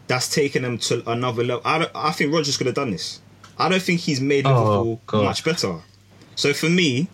that's 0.07 0.33
taken 0.33 0.63
them 0.63 0.77
to 0.79 1.07
another 1.09 1.43
level. 1.43 1.61
I, 1.65 1.79
don't, 1.79 1.91
I 1.95 2.11
think 2.11 2.33
Rodgers 2.33 2.57
could 2.57 2.67
have 2.67 2.75
done 2.75 2.91
this. 2.91 3.21
I 3.57 3.69
don't 3.69 3.81
think 3.81 4.01
he's 4.01 4.19
made 4.21 4.45
Oh, 4.45 4.49
Liverpool 4.53 5.01
God. 5.07 5.23
much 5.25 5.43
better. 5.43 5.79
So 6.36 6.53
for 6.53 6.69
me, 6.69 7.07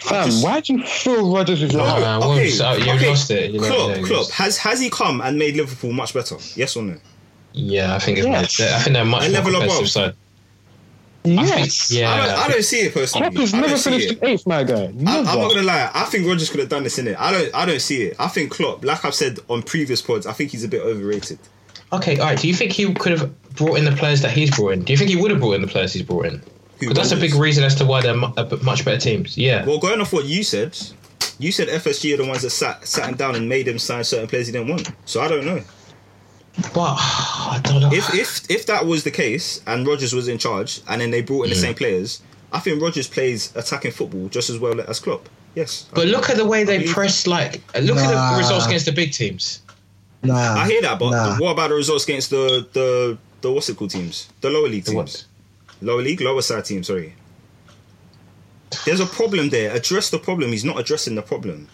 Fam, 0.00 0.26
just- 0.26 0.42
why 0.44 0.60
do 0.60 0.72
you 0.74 0.82
feel 0.84 1.30
Rodgers 1.32 1.62
is 1.62 1.72
No, 1.74 1.84
heart? 1.84 2.00
man, 2.00 2.20
Wolves, 2.20 2.60
uh, 2.60 2.78
you 2.78 3.08
lost 3.08 3.30
it. 3.30 3.50
You 3.52 3.60
know, 3.60 3.66
Klopp, 3.68 3.90
yeah, 3.90 3.96
you 3.98 4.06
Klopp, 4.06 4.30
has 4.30 4.56
has 4.58 4.80
he 4.80 4.88
come 4.90 5.20
and 5.20 5.38
made 5.38 5.56
Liverpool 5.56 5.92
much 5.92 6.14
better? 6.14 6.36
Yes 6.56 6.76
or 6.76 6.82
no? 6.82 6.96
Yeah, 7.52 7.94
I 7.96 7.98
think 7.98 8.18
it's 8.18 8.26
Yeah. 8.26 8.32
made- 8.32 8.72
I 8.74 8.78
think 8.80 8.94
they're 8.94 9.04
much 9.04 9.26
A 9.26 9.30
more 9.30 9.42
level 9.50 9.62
above. 9.62 9.88
side. 9.88 10.14
I 11.22 11.28
think, 11.28 11.48
Yes. 11.48 11.90
yeah, 11.90 12.10
I, 12.10 12.16
don't, 12.16 12.28
I 12.38 12.44
I 12.44 12.48
don't 12.48 12.64
see 12.64 12.78
it 12.78 12.94
personally. 12.94 13.28
Klopp 13.30 13.40
has 13.42 13.52
I 13.52 13.58
don't 13.60 13.66
never 13.68 13.78
see 13.78 13.90
finished 13.90 14.10
it. 14.12 14.18
eighth, 14.22 14.46
my 14.46 14.64
guy. 14.64 14.84
I, 14.84 14.90
Never. 14.94 15.28
I'm 15.28 15.38
not 15.38 15.50
gonna 15.50 15.62
lie. 15.64 15.90
I 15.92 16.04
think 16.04 16.26
Rodgers 16.26 16.48
could 16.48 16.60
have 16.60 16.70
done 16.70 16.82
this 16.84 16.98
in 16.98 17.06
it. 17.08 17.16
I 17.20 17.30
don't. 17.30 17.54
I 17.54 17.66
don't 17.66 17.82
see 17.82 18.02
it. 18.04 18.16
I 18.18 18.28
think 18.28 18.50
Klopp, 18.52 18.82
like 18.84 19.04
I've 19.04 19.14
said 19.14 19.38
on 19.50 19.62
previous 19.62 20.00
pods, 20.00 20.24
I 20.26 20.32
think 20.32 20.50
he's 20.52 20.64
a 20.64 20.68
bit 20.68 20.80
overrated. 20.80 21.38
Okay, 21.92 22.18
all 22.18 22.26
right. 22.26 22.40
Do 22.40 22.48
you 22.48 22.54
think 22.54 22.72
he 22.72 22.90
could 22.94 23.12
have 23.18 23.54
brought 23.56 23.76
in 23.76 23.84
the 23.84 23.92
players 23.92 24.22
that 24.22 24.30
he's 24.30 24.50
brought 24.50 24.70
in? 24.74 24.82
Do 24.84 24.92
you 24.94 24.96
think 24.96 25.10
he 25.10 25.16
would 25.16 25.30
have 25.30 25.40
brought 25.40 25.54
in 25.56 25.60
the 25.60 25.66
players 25.66 25.92
he's 25.92 26.02
brought 26.04 26.24
in? 26.26 26.40
Who, 26.80 26.88
Because 26.88 27.10
that's 27.10 27.12
a 27.12 27.20
big 27.20 27.34
reason 27.34 27.62
as 27.62 27.74
to 27.76 27.84
why 27.84 28.00
they're 28.00 28.16
mu- 28.16 28.32
a 28.36 28.44
bit- 28.44 28.62
much 28.62 28.84
better 28.84 28.98
teams. 28.98 29.36
Yeah. 29.36 29.66
Well, 29.66 29.78
going 29.78 30.00
off 30.00 30.12
what 30.12 30.24
you 30.24 30.42
said, 30.42 30.76
you 31.38 31.52
said 31.52 31.68
FSG 31.68 32.14
are 32.14 32.16
the 32.16 32.26
ones 32.26 32.42
that 32.42 32.50
sat 32.50 32.86
sat 32.86 33.08
him 33.08 33.16
down 33.16 33.34
and 33.34 33.48
made 33.48 33.68
him 33.68 33.78
sign 33.78 34.02
certain 34.04 34.28
players 34.28 34.46
he 34.46 34.52
didn't 34.52 34.68
want. 34.68 34.90
So 35.04 35.20
I 35.20 35.28
don't 35.28 35.44
know. 35.44 35.62
but 36.74 36.96
I 36.98 37.60
don't 37.62 37.80
know. 37.80 37.92
If 37.92 38.14
if 38.14 38.50
if 38.50 38.66
that 38.66 38.86
was 38.86 39.04
the 39.04 39.10
case 39.10 39.62
and 39.66 39.86
Rodgers 39.86 40.14
was 40.14 40.28
in 40.28 40.38
charge 40.38 40.80
and 40.88 41.00
then 41.00 41.10
they 41.10 41.22
brought 41.22 41.44
in 41.44 41.50
the 41.50 41.56
hmm. 41.56 41.62
same 41.62 41.74
players, 41.74 42.22
I 42.52 42.60
think 42.60 42.80
Rodgers 42.82 43.08
plays 43.08 43.54
attacking 43.54 43.92
football 43.92 44.28
just 44.28 44.50
as 44.50 44.58
well 44.58 44.80
as 44.80 45.00
Klopp. 45.00 45.28
Yes. 45.54 45.88
but 45.92 46.06
look 46.06 46.30
at 46.30 46.36
the 46.36 46.46
way 46.46 46.62
they 46.62 46.78
believe- 46.78 46.94
press. 46.94 47.26
Like, 47.26 47.60
look 47.80 47.98
at 47.98 48.32
the 48.32 48.38
results 48.38 48.66
against 48.66 48.86
the 48.86 48.92
big 48.92 49.12
teams. 49.12 49.62
Nah, 50.22 50.34
I 50.34 50.68
hear 50.68 50.82
that, 50.82 50.98
but 50.98 51.10
nah. 51.10 51.36
what 51.38 51.52
about 51.52 51.70
the 51.70 51.74
results 51.74 52.04
against 52.04 52.30
the 52.30 52.66
the 52.72 53.18
the 53.40 53.50
what's 53.50 53.68
it 53.68 53.76
called 53.76 53.90
teams? 53.90 54.28
The 54.42 54.50
lower 54.50 54.68
league 54.68 54.84
The 54.84 54.92
teams. 54.92 55.26
What? 55.80 55.86
Lower 55.86 56.02
league, 56.02 56.20
lower 56.20 56.42
side 56.42 56.64
team. 56.64 56.84
Sorry. 56.84 57.14
There's 58.84 59.00
a 59.00 59.06
problem 59.06 59.50
there. 59.50 59.74
Address 59.74 60.10
the 60.10 60.18
problem. 60.18 60.52
He's 60.52 60.64
not 60.64 60.78
addressing 60.78 61.14
the 61.14 61.22
problem. 61.22 61.68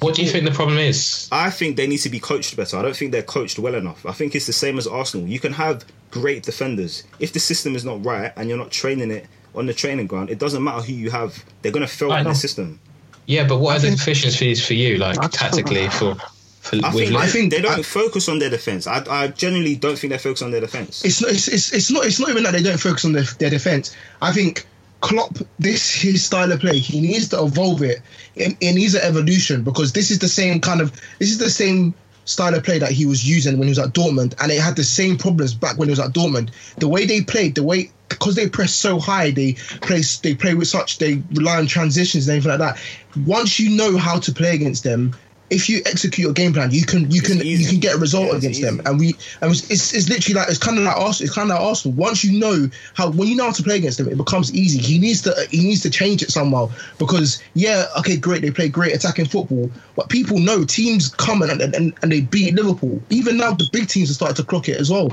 What 0.00 0.14
do 0.14 0.22
you 0.22 0.28
think 0.28 0.44
the 0.44 0.50
problem 0.50 0.78
is? 0.78 1.28
I 1.32 1.50
think 1.50 1.76
they 1.76 1.86
need 1.86 1.98
to 1.98 2.10
be 2.10 2.20
coached 2.20 2.56
better. 2.56 2.76
I 2.76 2.82
don't 2.82 2.96
think 2.96 3.12
they're 3.12 3.22
coached 3.22 3.58
well 3.58 3.74
enough. 3.74 4.04
I 4.04 4.12
think 4.12 4.34
it's 4.34 4.46
the 4.46 4.52
same 4.52 4.76
as 4.76 4.86
Arsenal. 4.86 5.26
You 5.26 5.40
can 5.40 5.52
have 5.54 5.84
great 6.10 6.42
defenders. 6.42 7.04
If 7.20 7.32
the 7.32 7.40
system 7.40 7.74
is 7.74 7.84
not 7.84 8.04
right 8.04 8.32
and 8.36 8.48
you're 8.48 8.58
not 8.58 8.70
training 8.70 9.10
it 9.10 9.26
on 9.54 9.66
the 9.66 9.74
training 9.74 10.06
ground, 10.06 10.30
it 10.30 10.38
doesn't 10.38 10.62
matter 10.62 10.82
who 10.82 10.92
you 10.92 11.10
have. 11.10 11.44
They're 11.62 11.72
going 11.72 11.86
to 11.86 11.92
fail 11.92 12.12
in 12.14 12.24
the 12.24 12.34
system. 12.34 12.80
Yeah, 13.26 13.46
but 13.46 13.58
what 13.58 13.76
are 13.76 13.80
the 13.80 13.90
deficiencies 13.92 14.64
for 14.64 14.74
you, 14.74 14.98
like 14.98 15.18
tactically 15.30 15.88
for? 15.88 16.16
For 16.64 16.76
I 16.82 16.90
think, 16.92 17.14
I 17.14 17.26
they, 17.26 17.32
think- 17.32 17.50
they 17.52 17.60
don't 17.60 17.78
I- 17.80 17.82
focus 17.82 18.28
on 18.28 18.38
their 18.38 18.50
defense. 18.50 18.86
I, 18.86 19.04
I 19.10 19.28
genuinely 19.28 19.76
don't 19.76 19.98
think 19.98 20.12
they 20.12 20.18
focus 20.18 20.42
on 20.42 20.50
their 20.50 20.60
defense. 20.62 21.04
it's 21.04 21.20
not 21.20 21.30
it's, 21.30 21.46
it's, 21.48 21.72
it's 21.72 21.90
not 21.90 22.06
it's 22.06 22.18
not 22.18 22.30
even 22.30 22.42
that 22.44 22.52
they 22.52 22.62
don't 22.62 22.80
focus 22.80 23.04
on 23.04 23.12
their, 23.12 23.24
their 23.38 23.50
defense. 23.50 23.94
I 24.22 24.32
think 24.32 24.66
Klopp, 25.00 25.36
this 25.58 25.92
his 25.94 26.24
style 26.24 26.50
of 26.50 26.60
play, 26.60 26.78
he 26.78 27.00
needs 27.00 27.28
to 27.28 27.42
evolve 27.44 27.82
it. 27.82 28.00
It, 28.34 28.56
it 28.60 28.72
needs 28.74 28.94
an 28.94 29.02
evolution 29.02 29.62
because 29.62 29.92
this 29.92 30.10
is 30.10 30.18
the 30.18 30.28
same 30.28 30.60
kind 30.60 30.80
of 30.80 30.92
this 31.18 31.30
is 31.30 31.38
the 31.38 31.50
same 31.50 31.92
style 32.24 32.54
of 32.54 32.64
play 32.64 32.78
that 32.78 32.90
he 32.90 33.04
was 33.04 33.28
using 33.28 33.58
when 33.58 33.68
he 33.68 33.70
was 33.70 33.78
at 33.78 33.92
Dortmund, 33.92 34.34
and 34.42 34.50
it 34.50 34.58
had 34.58 34.76
the 34.76 34.84
same 34.84 35.18
problems 35.18 35.52
back 35.52 35.76
when 35.76 35.88
he 35.88 35.92
was 35.92 36.00
at 36.00 36.12
Dortmund. 36.12 36.48
The 36.78 36.88
way 36.88 37.04
they 37.04 37.20
played, 37.20 37.54
the 37.54 37.62
way 37.62 37.90
because 38.08 38.34
they 38.34 38.48
press 38.48 38.72
so 38.72 38.98
high, 38.98 39.30
they 39.30 39.52
play 39.82 40.00
they 40.22 40.34
play 40.34 40.54
with 40.54 40.68
such 40.68 40.96
they 40.96 41.22
rely 41.34 41.58
on 41.58 41.66
transitions 41.66 42.26
and 42.26 42.38
everything 42.38 42.58
like 42.58 42.74
that. 42.74 42.82
Once 43.26 43.60
you 43.60 43.76
know 43.76 43.98
how 43.98 44.18
to 44.20 44.32
play 44.32 44.54
against 44.54 44.84
them. 44.84 45.14
If 45.50 45.68
you 45.68 45.82
execute 45.84 46.24
your 46.24 46.32
game 46.32 46.52
plan, 46.52 46.70
you 46.70 46.86
can 46.86 47.10
you 47.10 47.20
It's 47.20 47.28
can 47.28 47.42
easy. 47.42 47.64
you 47.64 47.68
can 47.68 47.80
get 47.80 47.94
a 47.94 47.98
result 47.98 48.28
Yeah, 48.32 48.38
against 48.38 48.62
them, 48.62 48.80
and 48.86 48.98
we 48.98 49.14
and 49.40 49.52
it's, 49.52 49.70
it's, 49.70 49.92
it's 49.94 50.08
literally 50.08 50.40
like 50.40 50.48
it's 50.48 50.58
kind 50.58 50.78
of 50.78 50.84
like 50.84 50.96
Arsenal. 50.96 51.26
It's 51.26 51.34
kind 51.34 51.50
of 51.50 51.58
like 51.58 51.66
Arsenal. 51.66 51.96
Once 51.96 52.24
you 52.24 52.38
know 52.38 52.68
how 52.94 53.10
when 53.10 53.28
you 53.28 53.36
know 53.36 53.44
how 53.44 53.52
to 53.52 53.62
play 53.62 53.76
against 53.76 53.98
them, 53.98 54.08
it 54.08 54.16
becomes 54.16 54.54
easy. 54.54 54.78
He 54.78 54.98
needs 54.98 55.20
to 55.22 55.34
he 55.50 55.62
needs 55.62 55.82
to 55.82 55.90
change 55.90 56.22
it 56.22 56.30
somehow 56.30 56.70
because 56.98 57.42
yeah, 57.52 57.84
okay, 57.98 58.16
great, 58.16 58.40
they 58.42 58.50
play 58.50 58.68
great 58.68 58.94
attacking 58.94 59.26
football, 59.26 59.70
but 59.96 60.08
people 60.08 60.38
know 60.38 60.64
teams 60.64 61.08
come 61.08 61.42
and 61.42 61.60
and, 61.60 61.94
and, 62.02 62.12
they 62.12 62.22
beat 62.22 62.54
Liverpool. 62.54 63.02
Even 63.10 63.36
now, 63.36 63.52
the 63.52 63.68
big 63.72 63.88
teams 63.88 64.10
are 64.10 64.14
starting 64.14 64.36
to 64.36 64.44
clock 64.44 64.68
it 64.68 64.78
as 64.80 64.90
well. 64.90 65.12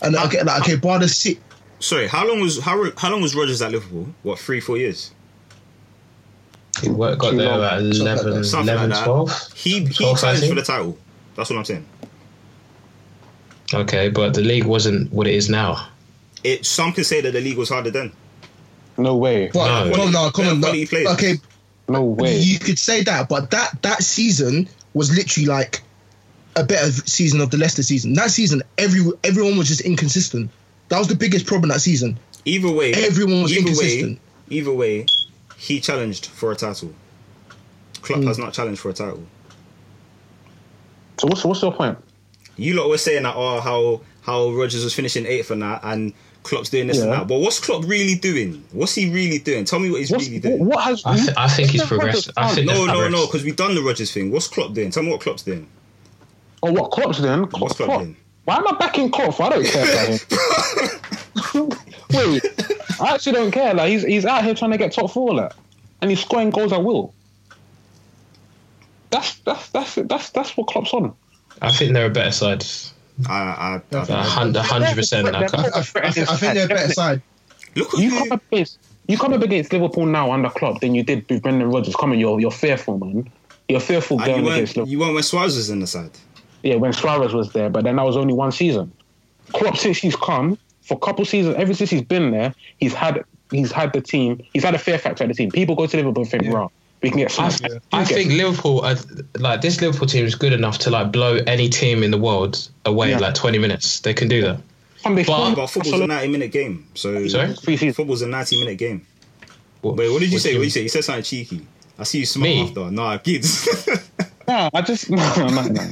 And 0.00 0.16
I 0.16 0.28
get 0.28 0.46
like 0.46 0.62
okay, 0.62 0.76
bar 0.76 0.98
the 1.00 1.08
sit. 1.08 1.38
Sorry, 1.80 2.06
how 2.06 2.26
long 2.26 2.40
was 2.40 2.60
how 2.60 2.90
how 2.96 3.10
long 3.10 3.20
was 3.20 3.34
Rodgers 3.34 3.60
at 3.60 3.72
Liverpool? 3.72 4.06
What 4.22 4.38
three 4.38 4.60
four 4.60 4.78
years? 4.78 5.10
He 6.80 6.88
worked, 6.88 7.18
got 7.20 7.32
Too 7.32 7.36
there 7.38 7.48
long. 7.48 7.58
about 7.58 7.80
Something 7.94 8.06
like 8.06 8.22
11. 8.24 8.44
Something 8.44 8.68
11 8.74 8.90
like 8.90 9.04
12. 9.04 9.52
He 9.54 9.70
he 9.84 9.94
12, 9.94 10.20
challenged 10.20 10.48
for 10.48 10.54
the 10.54 10.62
title. 10.62 10.98
That's 11.36 11.50
what 11.50 11.58
I'm 11.58 11.64
saying. 11.64 11.86
Okay, 13.74 14.08
but 14.08 14.34
the 14.34 14.42
league 14.42 14.64
wasn't 14.64 15.12
what 15.12 15.26
it 15.26 15.34
is 15.34 15.48
now. 15.48 15.88
It 16.44 16.66
some 16.66 16.92
can 16.92 17.04
say 17.04 17.20
that 17.20 17.32
the 17.32 17.40
league 17.40 17.56
was 17.56 17.68
harder 17.68 17.90
then. 17.90 18.12
No 18.98 19.16
way. 19.16 19.50
But 19.52 19.86
No. 19.86 19.90
no, 20.06 20.10
no, 20.10 20.30
come 20.30 20.46
on. 20.48 20.60
No. 20.60 20.72
do 20.72 20.78
you 20.78 20.86
play? 20.86 21.06
Okay, 21.06 21.34
No 21.88 22.02
way. 22.02 22.38
you 22.38 22.58
could 22.58 22.78
say 22.78 23.02
that, 23.04 23.28
but 23.28 23.50
that 23.50 23.80
that 23.82 24.02
season 24.02 24.68
was 24.94 25.14
literally 25.16 25.46
like 25.46 25.80
a 26.56 26.64
better 26.64 26.90
season 26.92 27.40
of 27.40 27.50
the 27.50 27.56
Leicester 27.56 27.82
season. 27.82 28.12
That 28.14 28.30
season, 28.30 28.62
every 28.76 29.00
everyone 29.24 29.56
was 29.56 29.68
just 29.68 29.80
inconsistent. 29.82 30.50
That 30.88 30.98
was 30.98 31.08
the 31.08 31.14
biggest 31.16 31.46
problem 31.46 31.70
that 31.70 31.80
season. 31.80 32.18
Either 32.44 32.70
way, 32.70 32.92
Everyone 32.92 33.42
was 33.42 33.52
either 33.52 33.60
inconsistent. 33.60 34.18
Way, 34.18 34.56
either 34.56 34.72
way, 34.72 35.06
he 35.62 35.78
challenged 35.80 36.26
for 36.26 36.50
a 36.50 36.56
title. 36.56 36.92
Klopp 38.02 38.20
Hmm. 38.20 38.26
has 38.26 38.38
not 38.38 38.52
challenged 38.52 38.80
for 38.80 38.90
a 38.90 38.92
title. 38.92 39.22
So 41.18 41.28
what's 41.28 41.44
what's 41.44 41.62
your 41.62 41.72
point? 41.72 41.98
You 42.56 42.74
lot 42.74 42.88
were 42.88 42.98
saying 42.98 43.22
that 43.22 43.34
oh 43.36 43.60
how 43.60 44.00
how 44.22 44.50
Rodgers 44.50 44.82
was 44.84 44.92
finishing 44.94 45.24
eighth 45.26 45.50
and 45.52 45.62
that, 45.62 45.80
and 45.84 46.12
Klopp's 46.42 46.68
doing 46.70 46.88
this 46.88 47.00
and 47.00 47.12
that. 47.12 47.28
But 47.28 47.38
what's 47.38 47.60
Klopp 47.60 47.84
really 47.84 48.16
doing? 48.16 48.64
What's 48.72 48.94
he 48.94 49.08
really 49.10 49.38
doing? 49.38 49.64
Tell 49.64 49.78
me 49.78 49.90
what 49.90 50.00
he's 50.00 50.10
What's, 50.10 50.26
really 50.26 50.40
doing. 50.40 50.64
what 50.64 50.82
has? 50.82 51.02
I, 51.04 51.16
th- 51.16 51.28
I 51.36 51.46
think 51.48 51.70
he's 51.70 51.84
progressed. 51.84 52.30
I 52.36 52.52
think 52.54 52.66
no, 52.66 52.74
they've 52.74 52.86
no, 52.88 52.94
no, 52.94 53.00
progressed. 53.02 53.28
because 53.32 53.44
we've 53.44 53.56
done 53.56 53.74
the 53.76 53.82
Rodgers 53.82 54.10
thing. 54.12 54.32
What's 54.32 54.48
Klopp 54.48 54.74
doing? 54.74 54.90
Tell 54.90 55.02
me 55.04 55.10
what 55.10 55.20
Klopp's 55.20 55.42
doing. 55.44 55.68
Oh, 56.64 56.72
what 56.72 56.90
Klopp's 56.90 57.20
doing? 57.20 57.42
What's 57.44 57.76
Klopp 57.76 58.00
doing? 58.00 58.16
Why 58.44 58.56
am 58.56 58.66
I 58.66 58.72
backing 58.78 59.10
Klopp? 59.12 59.40
I 59.40 59.48
don't 59.50 59.64
care 59.64 59.84
about 59.92 60.08
him. 61.54 61.70
Wait, 62.12 62.42
I 63.02 63.14
actually 63.14 63.32
don't 63.32 63.50
care. 63.50 63.74
Like 63.74 63.90
he's 63.90 64.02
he's 64.02 64.24
out 64.24 64.44
here 64.44 64.54
trying 64.54 64.70
to 64.70 64.78
get 64.78 64.92
top 64.92 65.10
four, 65.10 65.34
like, 65.34 65.52
and 66.00 66.10
he's 66.10 66.20
scoring 66.20 66.50
goals 66.50 66.72
at 66.72 66.82
will. 66.82 67.12
That's 69.10 69.38
that's 69.40 69.68
that's 69.70 69.94
that's 69.96 70.30
that's 70.30 70.56
what 70.56 70.68
Klopp's 70.68 70.92
on. 70.94 71.14
I 71.60 71.72
think 71.72 71.92
they're 71.92 72.06
a 72.06 72.10
better 72.10 72.32
side. 72.32 72.64
I, 73.28 73.32
I, 73.32 73.96
I, 73.96 73.98
A 73.98 74.22
hun- 74.22 74.56
a 74.56 74.62
hundred 74.62 74.94
percent. 74.94 75.34
I 75.34 75.46
think 75.46 76.28
I 76.28 76.36
think 76.36 76.54
they're 76.54 76.64
a 76.64 76.68
better 76.68 76.92
side. 76.92 77.22
look 77.76 77.92
You 77.98 78.10
who 78.10 78.18
come 78.20 78.32
up 78.32 78.42
against 78.50 78.78
you 79.08 79.18
come 79.18 79.32
up 79.32 79.42
against 79.42 79.72
Liverpool 79.72 80.06
now 80.06 80.32
under 80.32 80.48
Klopp 80.48 80.80
than 80.80 80.94
you 80.94 81.02
did 81.02 81.28
with 81.28 81.42
Brendan 81.42 81.70
Rodgers. 81.70 81.94
Come 81.96 82.12
on, 82.12 82.18
you're 82.18 82.40
you're 82.40 82.50
fearful, 82.50 82.98
man. 82.98 83.30
You're 83.68 83.80
fearful 83.80 84.18
going 84.18 84.44
you 84.44 84.50
against 84.50 84.76
weren't, 84.76 84.88
Liverpool. 84.88 84.88
you 84.88 84.98
weren't 85.00 85.14
when 85.14 85.22
Suarez 85.22 85.56
was 85.56 85.70
in 85.70 85.80
the 85.80 85.86
side. 85.86 86.10
Yeah, 86.62 86.76
when 86.76 86.92
Suarez 86.92 87.34
was 87.34 87.52
there, 87.52 87.68
but 87.68 87.84
then 87.84 87.96
that 87.96 88.04
was 88.04 88.16
only 88.16 88.32
one 88.32 88.52
season. 88.52 88.92
Klopp 89.52 89.76
since 89.76 89.98
he's 89.98 90.16
come 90.16 90.56
for 90.92 90.96
a 90.96 91.06
couple 91.06 91.24
seasons, 91.24 91.56
ever 91.56 91.72
since 91.74 91.90
he's 91.90 92.02
been 92.02 92.30
there, 92.30 92.54
he's 92.78 92.92
had 92.94 93.24
he's 93.50 93.72
had 93.72 93.92
the 93.92 94.00
team. 94.00 94.40
He's 94.52 94.62
had 94.64 94.74
a 94.74 94.78
fear 94.78 94.98
factor 94.98 95.24
at 95.24 95.28
the 95.28 95.34
team. 95.34 95.50
People 95.50 95.74
go 95.74 95.86
to 95.86 95.96
Liverpool 95.96 96.22
and 96.22 96.30
think, 96.30 96.52
"Wow, 96.52 96.70
we 97.02 97.08
can 97.10 97.18
get 97.18 97.38
I, 97.38 97.48
some." 97.48 97.80
I 97.92 98.04
think 98.04 98.32
Liverpool, 98.32 98.80
are, 98.80 98.96
like 99.38 99.60
this 99.62 99.80
Liverpool 99.80 100.06
team, 100.06 100.24
is 100.26 100.34
good 100.34 100.52
enough 100.52 100.78
to 100.80 100.90
like 100.90 101.10
blow 101.12 101.36
any 101.46 101.68
team 101.68 102.02
in 102.02 102.10
the 102.10 102.18
world 102.18 102.68
away 102.84 103.10
Yeah. 103.10 103.18
like 103.18 103.34
twenty 103.34 103.58
minutes. 103.58 104.00
They 104.00 104.14
can 104.14 104.28
do 104.28 104.42
that. 104.42 104.60
Can 105.02 105.14
they 105.16 105.24
But- 105.24 105.36
form- 105.36 105.54
But 105.54 105.66
football's 105.66 106.00
a 106.00 106.06
90 106.06 106.28
minute 106.28 106.52
game. 106.52 106.86
So 106.94 107.26
Sorry? 107.26 107.54
Football's 107.92 108.22
a 108.22 108.28
90 108.28 108.60
minute 108.60 108.78
game. 108.78 109.04
What, 109.80 109.96
Wait, 109.96 110.08
what 110.12 110.20
did 110.20 110.28
you 110.30 110.36
what 110.36 110.42
say? 110.42 110.52
do 110.52 110.58
What 110.58 110.62
did 110.62 110.66
you 110.66 110.70
say? 110.70 110.82
You 110.82 110.88
said 110.90 111.02
something 111.04 111.24
cheeky. 111.24 111.66
I 111.98 112.04
see 112.04 112.20
you 112.20 112.26
smile 112.26 112.48
Me? 112.48 112.62
after. 112.68 112.90
Nah, 112.90 113.16
kids. 113.18 113.66
Nah, 114.48 114.70
I 114.74 114.82
just 114.82 115.08
no, 115.10 115.16
no, 115.36 115.48
no, 115.68 115.86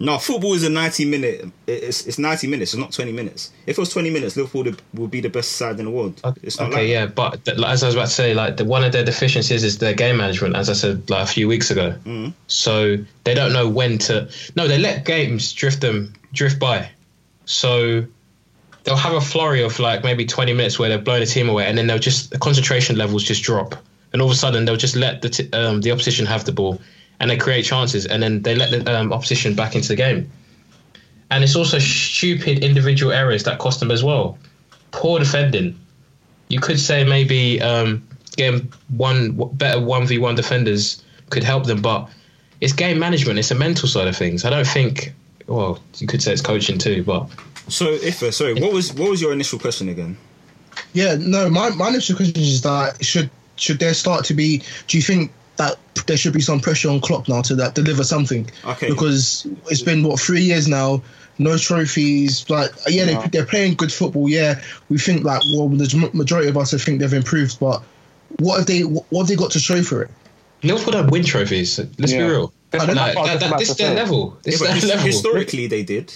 no. 0.00 0.18
football 0.18 0.54
is 0.54 0.62
a 0.64 0.70
90 0.70 1.04
minute. 1.04 1.46
It's, 1.66 2.06
it's 2.06 2.18
90 2.18 2.46
minutes. 2.46 2.74
It's 2.74 2.80
not 2.80 2.92
20 2.92 3.12
minutes. 3.12 3.50
If 3.66 3.78
it 3.78 3.80
was 3.80 3.90
20 3.90 4.10
minutes, 4.10 4.36
Liverpool 4.36 4.64
would- 4.64 4.82
would 4.94 5.10
be 5.10 5.20
the 5.20 5.28
best 5.30 5.52
side 5.52 5.78
in 5.78 5.84
the 5.86 5.90
world. 5.90 6.20
It's 6.42 6.58
not 6.58 6.68
Okay, 6.70 6.80
like 6.82 6.88
yeah, 6.88 7.06
but 7.06 7.44
th- 7.44 7.58
as 7.58 7.82
I 7.82 7.86
was 7.86 7.94
about 7.94 8.06
to 8.08 8.12
say, 8.12 8.34
like 8.34 8.56
the, 8.56 8.64
one 8.64 8.84
of 8.84 8.92
their 8.92 9.04
deficiencies 9.04 9.64
is 9.64 9.78
their 9.78 9.94
game 9.94 10.16
management. 10.16 10.56
As 10.56 10.68
I 10.68 10.72
said 10.74 11.08
like 11.10 11.22
a 11.24 11.26
few 11.26 11.48
weeks 11.48 11.70
ago, 11.70 11.94
Mm. 12.04 12.32
so 12.46 12.96
they 13.24 13.34
don't 13.34 13.52
know 13.52 13.68
when 13.68 13.98
to. 13.98 14.28
No, 14.56 14.68
they 14.68 14.78
let 14.78 15.04
games 15.04 15.52
drift 15.52 15.80
them 15.80 16.12
drift 16.32 16.58
by. 16.58 16.88
So 17.46 18.04
they'll 18.84 18.96
have 18.96 19.14
a 19.14 19.20
flurry 19.20 19.62
of 19.62 19.78
like 19.78 20.04
maybe 20.04 20.24
twenty 20.26 20.52
minutes 20.52 20.78
where 20.78 20.88
they're 20.88 20.98
blowing 20.98 21.20
the 21.20 21.26
team 21.26 21.48
away, 21.48 21.66
and 21.66 21.76
then 21.76 21.86
they'll 21.86 21.98
just 21.98 22.30
the 22.30 22.38
concentration 22.38 22.96
levels 22.96 23.22
just 23.22 23.42
drop, 23.42 23.74
and 24.12 24.22
all 24.22 24.28
of 24.28 24.34
a 24.34 24.36
sudden 24.38 24.64
they'll 24.64 24.76
just 24.76 24.96
let 24.96 25.22
the 25.22 25.28
t- 25.28 25.50
um, 25.52 25.80
the 25.80 25.90
opposition 25.92 26.26
have 26.26 26.44
the 26.44 26.52
ball, 26.52 26.80
and 27.20 27.30
they 27.30 27.36
create 27.36 27.64
chances, 27.64 28.06
and 28.06 28.22
then 28.22 28.42
they 28.42 28.54
let 28.54 28.70
the 28.70 28.98
um, 28.98 29.12
opposition 29.12 29.54
back 29.54 29.74
into 29.74 29.88
the 29.88 29.96
game. 29.96 30.30
And 31.30 31.42
it's 31.42 31.56
also 31.56 31.78
stupid 31.78 32.62
individual 32.62 33.12
errors 33.12 33.44
that 33.44 33.58
cost 33.58 33.80
them 33.80 33.90
as 33.90 34.04
well. 34.04 34.38
Poor 34.92 35.18
defending 35.18 35.78
you 36.48 36.60
could 36.60 36.78
say 36.78 37.04
maybe 37.04 37.60
um, 37.60 38.06
getting 38.36 38.72
one 38.88 39.32
better 39.54 39.80
one 39.80 40.06
v 40.06 40.18
one 40.18 40.34
defenders 40.34 41.02
could 41.30 41.42
help 41.42 41.66
them, 41.66 41.82
but 41.82 42.08
it's 42.60 42.72
game 42.72 42.98
management. 42.98 43.38
It's 43.38 43.50
a 43.50 43.54
mental 43.54 43.88
side 43.88 44.06
of 44.06 44.16
things. 44.16 44.44
I 44.44 44.50
don't 44.50 44.66
think. 44.66 45.12
Well, 45.46 45.80
you 45.98 46.06
could 46.06 46.22
say 46.22 46.32
it's 46.32 46.40
coaching 46.40 46.78
too, 46.78 47.02
but 47.02 47.28
so. 47.68 47.90
If 47.90 48.22
uh, 48.22 48.30
sorry, 48.30 48.54
what 48.54 48.72
was 48.72 48.92
what 48.94 49.10
was 49.10 49.20
your 49.20 49.32
initial 49.32 49.58
question 49.58 49.88
again? 49.88 50.16
Yeah, 50.92 51.16
no, 51.18 51.48
my, 51.50 51.70
my 51.70 51.88
initial 51.88 52.16
question 52.16 52.40
is 52.40 52.62
that 52.62 53.04
should 53.04 53.30
should 53.56 53.78
there 53.78 53.94
start 53.94 54.24
to 54.26 54.34
be? 54.34 54.62
Do 54.86 54.96
you 54.96 55.02
think 55.02 55.32
that 55.56 55.76
there 56.06 56.16
should 56.16 56.32
be 56.32 56.40
some 56.40 56.60
pressure 56.60 56.90
on 56.90 57.00
Klopp 57.00 57.28
now 57.28 57.42
to 57.42 57.54
that 57.56 57.74
deliver 57.74 58.04
something? 58.04 58.48
Okay. 58.64 58.88
Because 58.88 59.46
it's 59.70 59.82
been 59.82 60.02
what 60.02 60.20
three 60.20 60.42
years 60.42 60.66
now, 60.68 61.02
no 61.38 61.56
trophies. 61.56 62.48
Like 62.50 62.70
yeah, 62.88 63.04
No. 63.06 63.20
they, 63.22 63.28
they're 63.28 63.46
playing 63.46 63.74
good 63.74 63.92
football. 63.92 64.28
Yeah, 64.28 64.60
we 64.88 64.98
think 64.98 65.24
like 65.24 65.42
well, 65.54 65.68
the 65.68 66.10
majority 66.12 66.48
of 66.48 66.56
us 66.56 66.74
I 66.74 66.78
think 66.78 67.00
they've 67.00 67.12
improved, 67.12 67.58
but 67.60 67.82
what 68.40 68.58
have 68.58 68.66
they 68.66 68.80
what 68.82 69.06
have 69.20 69.26
they 69.28 69.36
got 69.36 69.50
to 69.52 69.60
show 69.60 69.82
for 69.82 70.02
it? 70.02 70.10
Liverpool 70.62 70.92
don't 70.92 71.10
win 71.10 71.24
trophies. 71.24 71.78
Let's 71.98 72.12
Yeah. 72.12 72.18
be 72.26 72.32
real. 72.32 72.52
That's 72.70 72.86
Like, 72.86 73.14
what 73.14 73.28
I 73.28 73.34
was 73.34 73.40
that, 73.40 73.50
that, 73.50 73.58
this 73.58 73.70
is 73.70 73.76
their 73.76 73.94
level. 73.94 74.36
This 74.42 74.60
Yeah, 74.60 74.66
but 74.66 74.76
is 74.76 74.82
his- 74.82 74.82
their 74.90 74.96
level. 74.96 75.06
historically 75.12 75.66
they 75.68 75.82
did, 75.84 76.12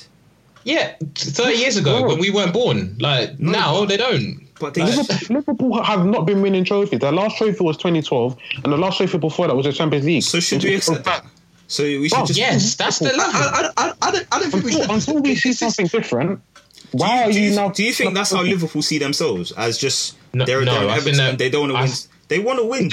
yeah, 0.64 0.94
thirty 1.14 1.58
years 1.58 1.76
ago 1.76 2.04
when 2.08 2.18
we 2.18 2.30
weren't 2.30 2.52
born. 2.52 2.96
Like 2.98 3.38
now 3.38 3.84
they 3.84 3.96
don't. 3.96 4.47
But 4.60 4.74
they. 4.74 4.82
Liverpool, 4.84 5.36
Liverpool 5.36 5.82
have 5.82 6.04
not 6.06 6.26
been 6.26 6.42
winning 6.42 6.64
trophies. 6.64 7.00
Their 7.00 7.12
last 7.12 7.36
trophy 7.38 7.62
was 7.64 7.76
2012, 7.76 8.36
and 8.64 8.72
the 8.72 8.76
last 8.76 8.98
trophy 8.98 9.18
before 9.18 9.46
that 9.46 9.54
was 9.54 9.66
the 9.66 9.72
Champions 9.72 10.04
League. 10.06 10.22
so 10.22 10.40
should 10.40 10.62
we 10.64 10.74
accept 10.74 11.04
that? 11.04 11.24
So 11.66 11.82
we 11.84 12.08
should 12.08 12.16
Bro, 12.16 12.26
just 12.26 12.38
Yes, 12.38 12.74
that's 12.76 12.98
the 12.98 13.12
I, 13.12 13.16
level. 13.16 13.32
I, 13.34 13.70
I, 13.76 13.92
I, 14.00 14.10
don't, 14.12 14.26
I 14.32 14.38
don't 14.40 14.50
think 14.50 14.64
we 14.64 14.72
should. 14.72 14.90
until 14.90 15.20
we 15.20 15.34
see 15.36 15.52
something 15.52 15.86
different, 15.86 16.40
why 16.92 17.24
are 17.24 17.32
do 17.32 17.38
you, 17.38 17.50
you, 17.50 17.56
now? 17.56 17.68
do 17.70 17.84
you 17.84 17.92
think 17.92 18.14
that's 18.14 18.30
how 18.32 18.42
Liverpool 18.42 18.80
see 18.80 18.96
themselves 18.98 19.52
as 19.52 19.76
just 19.76 20.16
No- 20.32 20.46
they're, 20.46 20.64
no, 20.64 20.72
they're 20.72 20.88
I 20.88 20.94
think 21.00 21.16
Everton, 21.16 21.16
that- 21.18 21.38
they 21.38 21.50
don't 21.50 21.70
want 21.72 21.86
to 21.88 21.92
win. 21.92 21.98
They 22.28 22.38
want 22.38 22.58
to 22.58 22.64
win. 22.64 22.88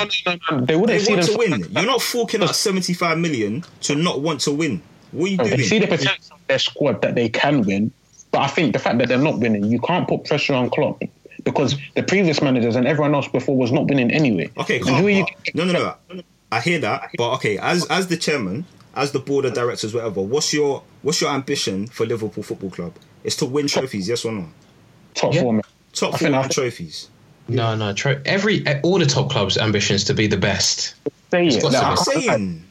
They 0.65 0.75
wouldn't 0.75 1.05
They 1.05 1.11
want 1.13 1.25
to 1.25 1.31
themselves- 1.31 1.37
win. 1.37 1.67
You're 1.71 1.85
not 1.85 2.01
forking 2.01 2.43
out 2.43 2.55
75 2.55 3.17
million 3.17 3.63
to 3.81 3.95
not 3.95 4.21
want 4.21 4.41
to 4.41 4.51
win. 4.51 4.81
What 5.11 5.25
are 5.25 5.31
you 5.31 5.37
doing? 5.37 5.49
They 5.51 5.63
see 5.63 5.79
the 5.79 5.87
potential 5.87 6.35
of 6.35 6.47
their 6.47 6.59
squad 6.59 7.01
that 7.01 7.15
they 7.15 7.29
can 7.29 7.61
win, 7.63 7.91
but 8.31 8.41
I 8.41 8.47
think 8.47 8.73
the 8.73 8.79
fact 8.79 8.97
that 8.97 9.07
they're 9.07 9.17
not 9.17 9.39
winning, 9.39 9.63
you 9.65 9.79
can't 9.79 10.05
put 10.07 10.25
pressure 10.25 10.53
on 10.53 10.69
Klopp 10.69 11.01
because 11.45 11.77
the 11.95 12.03
previous 12.03 12.41
managers 12.41 12.75
and 12.75 12.85
everyone 12.85 13.15
else 13.15 13.27
before 13.29 13.55
was 13.55 13.71
not 13.71 13.85
winning 13.87 14.11
anyway. 14.11 14.49
Okay, 14.57 14.77
And 14.77 14.85
calm. 14.87 14.95
who 14.99 15.07
are 15.07 15.09
you? 15.11 15.25
No, 15.53 15.63
no, 15.63 15.71
no. 15.71 16.21
I 16.51 16.59
hear 16.59 16.79
that, 16.79 17.11
but 17.17 17.33
okay, 17.35 17.57
as 17.57 17.85
as 17.87 18.07
the 18.07 18.17
chairman, 18.17 18.65
as 18.95 19.11
the 19.13 19.19
board 19.19 19.45
of 19.45 19.53
directors, 19.53 19.93
whatever. 19.93 20.21
What's 20.21 20.51
your 20.53 20.83
what's 21.01 21.21
your 21.21 21.31
ambition 21.31 21.87
for 21.87 22.05
Liverpool 22.05 22.43
Football 22.43 22.69
Club? 22.71 22.93
It's 23.23 23.37
to 23.37 23.45
win 23.45 23.67
trophies, 23.67 24.07
yes 24.09 24.25
or 24.25 24.31
no? 24.33 24.47
Top 25.13 25.33
Yeah. 25.33 25.41
four, 25.41 25.53
man. 25.53 25.61
Top 25.93 26.13
I 26.15 26.17
four 26.17 26.35
I- 26.35 26.47
trophies. 26.47 27.09
No, 27.47 27.75
no. 27.75 27.93
Tro- 27.93 28.19
every 28.25 28.63
all 28.83 28.97
the 28.99 29.05
top 29.05 29.29
clubs' 29.29 29.57
ambitions 29.57 30.03
to 30.05 30.13
be 30.13 30.27
the 30.27 30.37
best. 30.37 30.95
Say 31.31 31.47
it. 31.47 31.61
got 31.61 31.71
Like, 31.71 31.81
to 31.81 31.87
I 31.87 31.89
be 31.91 31.95
can't- 31.95 32.39
Saying 32.41 32.63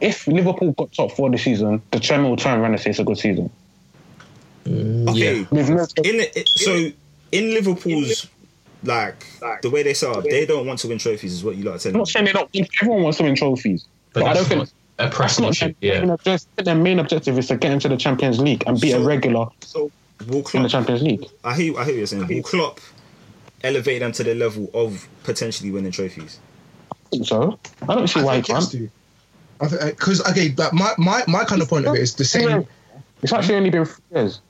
if 0.00 0.26
Liverpool 0.26 0.72
got 0.72 0.92
top 0.92 1.12
four 1.12 1.30
this 1.30 1.42
season, 1.44 1.80
the 1.92 2.00
chairman 2.00 2.28
will 2.30 2.36
turn 2.36 2.58
around 2.60 2.72
and 2.72 2.80
say 2.80 2.90
it's 2.90 2.98
a 2.98 3.04
good 3.04 3.18
season. 3.18 3.48
Mm, 4.64 5.08
okay, 5.10 5.38
Yeah. 5.40 5.44
With 5.50 5.68
no, 5.70 5.86
in 6.04 6.20
it, 6.20 6.48
so 6.48 6.90
in 7.32 7.50
Liverpool's 7.54 8.28
like 8.84 9.24
the 9.62 9.70
way 9.70 9.82
they 9.82 9.94
set 9.94 10.14
up, 10.16 10.24
they 10.24 10.44
don't 10.46 10.66
want 10.66 10.78
to 10.80 10.88
win 10.88 10.98
trophies, 10.98 11.32
is 11.32 11.44
what 11.44 11.56
you 11.56 11.64
lot 11.64 11.84
are 11.84 11.88
I'm 11.88 11.96
not 11.96 12.08
saying 12.08 12.26
they 12.26 12.32
don't. 12.32 12.50
Everyone 12.82 13.02
wants 13.02 13.18
to 13.18 13.24
win 13.24 13.34
trophies, 13.36 13.86
But, 14.12 14.20
but, 14.20 14.28
I 14.30 14.34
don't 14.34 14.44
think 14.46 14.58
not 14.60 14.68
a 14.68 15.02
that's 15.04 15.16
pressing 15.16 15.44
not 15.44 15.50
issue. 15.52 15.74
their, 15.80 15.94
Yeah. 15.94 16.00
main 16.00 16.10
objective. 16.10 16.64
their 16.64 16.74
main 16.74 16.98
objective 16.98 17.38
is 17.38 17.46
to 17.48 17.56
get 17.56 17.72
into 17.72 17.88
the 17.88 17.96
Champions 17.96 18.38
League 18.40 18.64
and 18.66 18.80
be 18.80 18.92
a 18.92 19.00
regular 19.00 19.46
So- 19.60 19.90
regular 20.20 20.42
Will 20.42 20.50
in 20.54 20.62
the 20.62 20.68
Champions 20.68 21.02
League. 21.02 21.26
I 21.44 21.54
hear, 21.54 21.78
I 21.78 21.84
hear 21.84 21.94
what 21.94 21.98
you're 21.98 22.06
saying. 22.06 22.26
Will 22.28 22.42
Klopp 22.42 22.80
elevate 23.64 24.00
them 24.00 24.12
to 24.12 24.22
the 24.24 24.34
level 24.34 24.70
of 24.74 25.08
potentially 25.24 25.70
winning 25.70 25.92
trophies? 25.92 26.38
I 26.92 26.94
think 27.10 27.26
so. 27.26 27.58
I 27.88 27.94
don't 27.94 28.06
see 28.08 28.20
I 28.20 28.24
why 28.24 28.36
he 28.36 28.42
think 28.42 28.48
yes 28.48 28.70
can't. 28.72 28.90
to. 29.70 29.86
Because 29.86 30.20
okay, 30.28 30.52
like 30.56 30.72
my, 30.72 30.92
my 30.98 31.22
my 31.28 31.44
kind 31.44 31.62
of 31.62 31.68
point 31.68 31.86
of 31.86 31.94
it 31.94 32.00
is 32.00 32.14
the 32.16 32.24
same. 32.24 32.66
It's 33.22 33.32
actually 33.32 33.54
only 33.54 33.70
been 33.70 33.84
three 33.84 34.02
years. 34.12 34.40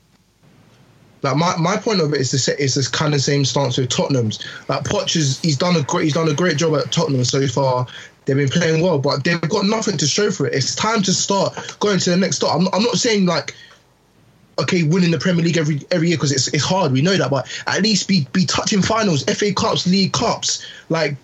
Like 1.23 1.37
my, 1.37 1.55
my 1.57 1.77
point 1.77 2.01
of 2.01 2.13
it 2.13 2.19
is 2.19 2.31
the 2.31 2.37
sa- 2.37 2.51
is 2.59 2.75
this 2.75 2.87
kind 2.87 3.13
of 3.13 3.21
same 3.21 3.45
stance 3.45 3.77
with 3.77 3.89
Tottenham's. 3.89 4.45
Like 4.67 4.83
Poch 4.83 5.15
is 5.15 5.39
he's 5.41 5.57
done 5.57 5.75
a 5.75 5.83
great 5.83 6.03
he's 6.03 6.13
done 6.13 6.27
a 6.27 6.33
great 6.33 6.57
job 6.57 6.75
at 6.75 6.91
Tottenham 6.91 7.23
so 7.23 7.47
far. 7.47 7.87
They've 8.25 8.35
been 8.35 8.49
playing 8.49 8.81
well, 8.81 8.99
but 8.99 9.23
they've 9.23 9.41
got 9.41 9.65
nothing 9.65 9.97
to 9.97 10.07
show 10.07 10.31
for 10.31 10.47
it. 10.47 10.53
It's 10.53 10.75
time 10.75 11.01
to 11.03 11.13
start 11.13 11.77
going 11.79 11.99
to 11.99 12.09
the 12.09 12.17
next 12.17 12.37
step. 12.37 12.49
I'm, 12.53 12.67
I'm 12.73 12.83
not 12.83 12.95
saying 12.95 13.25
like 13.25 13.55
okay 14.59 14.83
winning 14.83 15.11
the 15.11 15.17
Premier 15.17 15.43
League 15.43 15.57
every 15.57 15.81
every 15.91 16.09
year 16.09 16.17
because 16.17 16.31
it's 16.31 16.47
it's 16.49 16.63
hard. 16.63 16.91
We 16.91 17.01
know 17.01 17.15
that, 17.15 17.29
but 17.29 17.47
at 17.67 17.81
least 17.81 18.07
be 18.07 18.27
be 18.33 18.45
touching 18.45 18.81
finals, 18.81 19.23
FA 19.23 19.53
Cups, 19.53 19.87
League 19.87 20.13
Cups, 20.13 20.65
like 20.89 21.15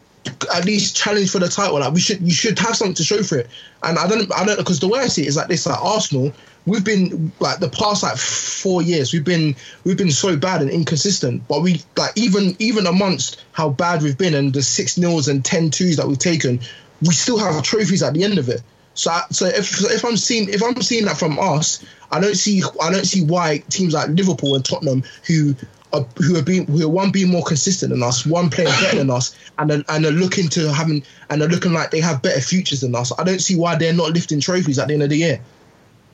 at 0.53 0.65
least 0.65 0.95
challenge 0.95 1.31
for 1.31 1.39
the 1.39 1.47
title. 1.47 1.79
Like 1.79 1.93
we 1.93 1.99
should 1.99 2.21
you 2.21 2.31
should 2.31 2.57
have 2.59 2.75
something 2.75 2.95
to 2.95 3.03
show 3.03 3.23
for 3.23 3.39
it. 3.39 3.49
And 3.83 3.97
I 3.97 4.07
don't 4.07 4.31
I 4.33 4.45
don't 4.45 4.57
because 4.57 4.79
the 4.79 4.87
way 4.87 4.99
I 4.99 5.07
see 5.07 5.23
it 5.23 5.27
is 5.27 5.37
like 5.37 5.47
this. 5.47 5.65
Like 5.65 5.81
Arsenal, 5.81 6.33
we've 6.69 6.85
been 6.85 7.31
like 7.39 7.59
the 7.59 7.69
past 7.69 8.03
like 8.03 8.17
four 8.17 8.81
years 8.81 9.11
we've 9.11 9.23
been 9.23 9.55
we've 9.83 9.97
been 9.97 10.11
so 10.11 10.37
bad 10.37 10.61
and 10.61 10.69
inconsistent. 10.69 11.47
But 11.47 11.61
we 11.61 11.81
like 11.97 12.11
even 12.15 12.55
even 12.59 12.87
amongst 12.87 13.43
how 13.51 13.69
bad 13.69 14.01
we've 14.01 14.17
been 14.17 14.33
and 14.33 14.53
the 14.53 14.61
six 14.61 14.97
nils 14.97 15.27
and 15.27 15.43
10 15.43 15.71
twos 15.71 15.97
that 15.97 16.07
we've 16.07 16.19
taken, 16.19 16.59
we 17.01 17.13
still 17.13 17.37
have 17.37 17.61
trophies 17.63 18.03
at 18.03 18.13
the 18.13 18.23
end 18.23 18.37
of 18.37 18.49
it. 18.49 18.61
So, 18.93 19.17
so 19.31 19.45
if 19.45 19.81
if 19.81 20.03
I'm 20.03 20.17
seeing 20.17 20.49
if 20.49 20.61
I'm 20.63 20.81
seeing 20.81 21.05
that 21.05 21.17
from 21.17 21.39
us, 21.39 21.83
I 22.11 22.19
don't 22.19 22.35
see 22.35 22.61
I 22.81 22.91
don't 22.91 23.05
see 23.05 23.23
why 23.23 23.59
teams 23.69 23.93
like 23.93 24.09
Liverpool 24.09 24.55
and 24.55 24.65
Tottenham 24.65 25.03
who 25.25 25.55
are 25.93 26.05
who 26.17 26.37
are 26.37 26.43
being 26.43 26.65
who 26.65 26.83
are 26.83 26.89
one 26.89 27.11
being 27.11 27.29
more 27.29 27.43
consistent 27.43 27.91
than 27.91 28.03
us, 28.03 28.25
one 28.25 28.49
playing 28.49 28.69
better 28.81 28.97
than 28.97 29.09
us, 29.09 29.35
and 29.57 29.71
and 29.71 30.05
are 30.05 30.11
looking 30.11 30.49
to 30.49 30.71
having 30.73 31.03
and 31.29 31.41
are 31.41 31.47
looking 31.47 31.73
like 31.73 31.91
they 31.91 32.01
have 32.01 32.21
better 32.21 32.41
futures 32.41 32.81
than 32.81 32.93
us. 32.93 33.11
I 33.17 33.23
don't 33.23 33.39
see 33.39 33.55
why 33.55 33.75
they're 33.75 33.93
not 33.93 34.11
lifting 34.11 34.39
trophies 34.39 34.77
at 34.77 34.87
the 34.87 34.93
end 34.95 35.03
of 35.03 35.09
the 35.09 35.17
year. 35.17 35.41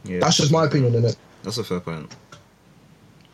Yeah, 0.05 0.19
That's 0.19 0.37
just 0.37 0.51
my 0.51 0.65
opinion 0.65 0.95
on 0.95 1.05
it. 1.05 1.17
That's 1.43 1.57
a 1.57 1.63
fair 1.63 1.79
point. 1.79 2.15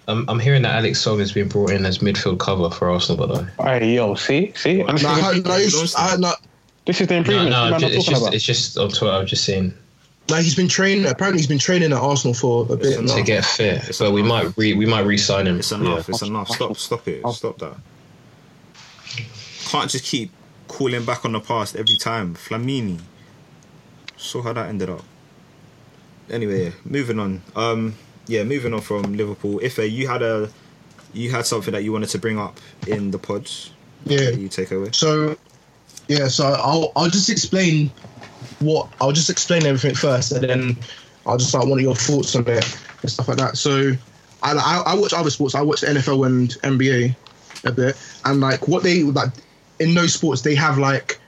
I'm, 0.07 0.27
I'm 0.29 0.39
hearing 0.39 0.63
that 0.63 0.75
Alex 0.75 0.99
Song 0.99 1.19
has 1.19 1.31
been 1.31 1.47
brought 1.47 1.71
in 1.71 1.85
as 1.85 1.99
midfield 1.99 2.39
cover 2.39 2.69
for 2.69 2.89
Arsenal, 2.89 3.27
by 3.27 3.33
the 3.33 3.43
way. 3.43 3.49
Hey, 3.79 3.95
yo, 3.95 4.15
see, 4.15 4.51
see, 4.55 4.81
and 4.81 4.97
this, 4.97 5.03
No, 5.03 5.09
I 5.09 5.13
is, 5.13 5.43
no, 5.43 5.99
I 6.01 6.09
heard 6.09 6.35
this 6.85 6.99
is 6.99 7.07
the 7.07 7.15
improvement. 7.15 7.51
no, 7.51 7.65
man, 7.65 7.73
I'm 7.75 7.79
ju- 7.79 7.87
it's 7.87 8.05
just 8.05 8.21
about. 8.21 8.33
it's 8.33 8.43
just 8.43 8.77
on 8.77 8.89
Twitter. 8.89 9.13
I've 9.13 9.27
just 9.27 9.43
seen 9.43 9.73
Like 10.29 10.43
he's 10.43 10.55
been 10.55 10.67
training. 10.67 11.05
Apparently, 11.05 11.39
he's 11.39 11.47
been 11.47 11.59
training 11.59 11.91
at 11.91 11.99
Arsenal 11.99 12.33
for 12.33 12.63
a 12.71 12.75
bit. 12.75 12.97
enough. 12.97 13.05
now. 13.09 13.15
to 13.15 13.23
get 13.23 13.45
fit, 13.45 13.95
but 13.99 14.11
we 14.11 14.23
might 14.23 14.55
re, 14.57 14.73
we 14.73 14.85
might 14.85 15.05
re-sign 15.05 15.47
him. 15.47 15.59
It's 15.59 15.71
enough. 15.71 16.07
Yeah. 16.07 16.15
It's 16.15 16.21
enough. 16.23 16.49
Stop. 16.49 16.77
Stop 16.77 17.07
it. 17.07 17.21
Oh. 17.23 17.31
Stop 17.31 17.59
that. 17.59 17.75
Can't 19.65 19.89
just 19.89 20.05
keep 20.05 20.31
calling 20.67 21.05
back 21.05 21.23
on 21.23 21.33
the 21.33 21.39
past 21.39 21.75
every 21.75 21.97
time. 21.97 22.33
Flamini. 22.35 22.99
Saw 24.17 24.41
how 24.41 24.53
that 24.53 24.69
ended 24.69 24.89
up. 24.89 25.03
Anyway, 26.31 26.71
moving 26.85 27.19
on. 27.19 27.41
Um, 27.55 27.95
yeah, 28.27 28.43
moving 28.43 28.73
on 28.73 28.81
from 28.81 29.15
Liverpool. 29.15 29.59
If 29.59 29.77
you 29.77 30.07
had 30.07 30.21
a, 30.21 30.49
you 31.13 31.29
had 31.31 31.45
something 31.45 31.73
that 31.73 31.83
you 31.83 31.91
wanted 31.91 32.09
to 32.09 32.19
bring 32.19 32.39
up 32.39 32.59
in 32.87 33.11
the 33.11 33.19
pods. 33.19 33.71
Yeah. 34.05 34.31
that 34.31 34.39
You 34.39 34.47
take 34.47 34.71
away. 34.71 34.89
So, 34.93 35.37
yeah. 36.07 36.27
So 36.27 36.47
I'll 36.47 36.91
I'll 36.95 37.09
just 37.09 37.29
explain 37.29 37.91
what 38.59 38.89
I'll 39.01 39.11
just 39.11 39.29
explain 39.29 39.65
everything 39.65 39.95
first, 39.95 40.31
and 40.31 40.43
then 40.43 40.77
I'll 41.25 41.37
just 41.37 41.53
like 41.53 41.63
one 41.67 41.79
of 41.79 41.81
your 41.81 41.95
thoughts 41.95 42.35
on 42.35 42.47
it 42.47 42.77
and 43.01 43.11
stuff 43.11 43.27
like 43.27 43.37
that. 43.37 43.57
So, 43.57 43.91
I 44.41 44.53
I, 44.53 44.83
I 44.87 44.95
watch 44.95 45.13
other 45.13 45.29
sports. 45.29 45.53
I 45.53 45.61
watch 45.61 45.81
NFL 45.81 46.25
and 46.25 46.49
NBA 46.79 47.15
a 47.65 47.71
bit, 47.71 47.97
and 48.25 48.39
like 48.39 48.67
what 48.67 48.83
they 48.83 49.03
like 49.03 49.31
in 49.79 49.93
those 49.93 50.13
sports 50.13 50.41
they 50.41 50.55
have 50.55 50.77
like 50.77 51.19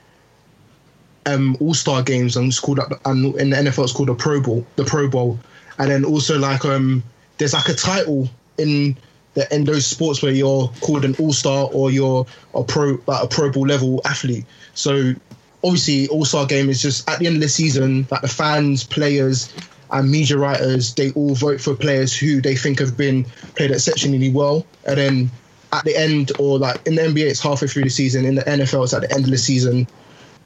um 1.26 1.56
all 1.60 1.74
star 1.74 2.02
games 2.02 2.36
and 2.36 2.48
it's 2.48 2.60
called 2.60 2.78
up 2.78 2.92
and 3.06 3.34
in 3.36 3.50
the 3.50 3.56
NFL 3.56 3.84
it's 3.84 3.92
called 3.92 4.10
a 4.10 4.14
Pro 4.14 4.40
Bowl, 4.40 4.66
the 4.76 4.84
Pro 4.84 5.08
Bowl, 5.08 5.38
and 5.78 5.90
then 5.90 6.04
also 6.04 6.38
like 6.38 6.64
um 6.64 7.02
there's 7.38 7.54
like 7.54 7.68
a 7.68 7.74
title 7.74 8.28
in 8.58 8.96
the 9.34 9.52
in 9.54 9.64
those 9.64 9.86
sports 9.86 10.22
where 10.22 10.32
you're 10.32 10.68
called 10.80 11.04
an 11.04 11.14
all 11.18 11.32
star 11.32 11.68
or 11.72 11.90
you're 11.90 12.26
a 12.54 12.62
pro 12.62 12.98
like 13.06 13.24
a 13.24 13.26
Pro 13.26 13.50
Bowl 13.50 13.66
level 13.66 14.00
athlete. 14.04 14.44
So 14.74 15.14
obviously 15.62 16.08
all 16.08 16.24
star 16.24 16.46
game 16.46 16.68
is 16.68 16.80
just 16.80 17.08
at 17.08 17.18
the 17.18 17.26
end 17.26 17.36
of 17.36 17.42
the 17.42 17.48
season 17.48 18.06
like 18.10 18.22
the 18.22 18.28
fans, 18.28 18.84
players. 18.84 19.52
And 19.90 20.10
media 20.10 20.38
writers, 20.38 20.92
they 20.94 21.12
all 21.12 21.36
vote 21.36 21.60
for 21.60 21.76
players 21.76 22.18
who 22.18 22.40
they 22.40 22.56
think 22.56 22.80
have 22.80 22.96
been 22.96 23.26
played 23.54 23.70
exceptionally 23.70 24.30
well, 24.30 24.66
and 24.84 24.98
then 24.98 25.30
at 25.72 25.84
the 25.84 25.96
end, 25.96 26.32
or 26.38 26.58
like 26.58 26.84
in 26.86 26.96
the 26.96 27.02
NBA, 27.02 27.26
it's 27.26 27.40
halfway 27.40 27.68
through 27.68 27.84
the 27.84 27.90
season. 27.90 28.24
In 28.24 28.34
the 28.34 28.42
NFL, 28.42 28.84
it's 28.84 28.94
at 28.94 29.02
the 29.02 29.12
end 29.12 29.24
of 29.24 29.30
the 29.30 29.38
season 29.38 29.86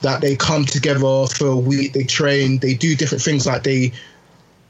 that 0.00 0.20
they 0.20 0.36
come 0.36 0.64
together 0.64 1.26
for 1.26 1.46
a 1.46 1.56
week. 1.56 1.92
They 1.92 2.04
train. 2.04 2.58
They 2.58 2.74
do 2.74 2.94
different 2.94 3.22
things 3.22 3.46
like 3.46 3.62
they 3.62 3.92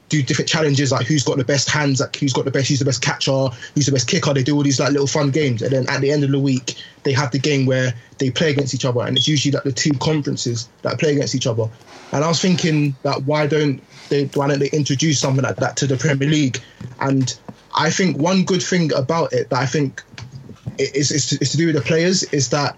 do 0.09 0.23
different 0.23 0.49
challenges, 0.49 0.91
like 0.91 1.05
who's 1.05 1.23
got 1.23 1.37
the 1.37 1.43
best 1.43 1.69
hands, 1.69 2.01
like 2.01 2.15
who's 2.15 2.33
got 2.33 2.45
the 2.45 2.51
best, 2.51 2.67
who's 2.67 2.79
the 2.79 2.85
best 2.85 3.01
catcher, 3.01 3.47
who's 3.75 3.85
the 3.85 3.91
best 3.91 4.07
kicker. 4.07 4.33
They 4.33 4.43
do 4.43 4.55
all 4.55 4.63
these 4.63 4.79
like 4.79 4.91
little 4.91 5.07
fun 5.07 5.29
games, 5.29 5.61
and 5.61 5.71
then 5.71 5.87
at 5.87 6.01
the 6.01 6.11
end 6.11 6.23
of 6.23 6.31
the 6.31 6.39
week, 6.39 6.75
they 7.03 7.13
have 7.13 7.31
the 7.31 7.39
game 7.39 7.65
where 7.65 7.93
they 8.17 8.31
play 8.31 8.49
against 8.51 8.73
each 8.73 8.85
other, 8.85 9.01
and 9.01 9.15
it's 9.15 9.27
usually 9.27 9.51
like 9.51 9.63
the 9.63 9.71
two 9.71 9.93
conferences 9.93 10.67
that 10.81 10.99
play 10.99 11.13
against 11.13 11.35
each 11.35 11.47
other. 11.47 11.69
And 12.11 12.23
I 12.23 12.27
was 12.27 12.41
thinking 12.41 12.95
that 13.03 13.23
why 13.23 13.45
don't 13.45 13.81
they 14.09 14.25
why 14.33 14.47
don't 14.47 14.59
they 14.59 14.69
introduce 14.69 15.19
something 15.19 15.43
like 15.43 15.57
that 15.57 15.77
to 15.77 15.87
the 15.87 15.95
Premier 15.95 16.27
League? 16.27 16.59
And 16.99 17.37
I 17.75 17.91
think 17.91 18.17
one 18.17 18.43
good 18.43 18.63
thing 18.63 18.91
about 18.93 19.31
it 19.31 19.49
that 19.51 19.59
I 19.59 19.67
think 19.67 20.03
is 20.79 21.09
to, 21.27 21.37
is 21.39 21.51
to 21.51 21.57
do 21.57 21.67
with 21.67 21.75
the 21.75 21.81
players 21.81 22.23
is 22.33 22.49
that 22.49 22.75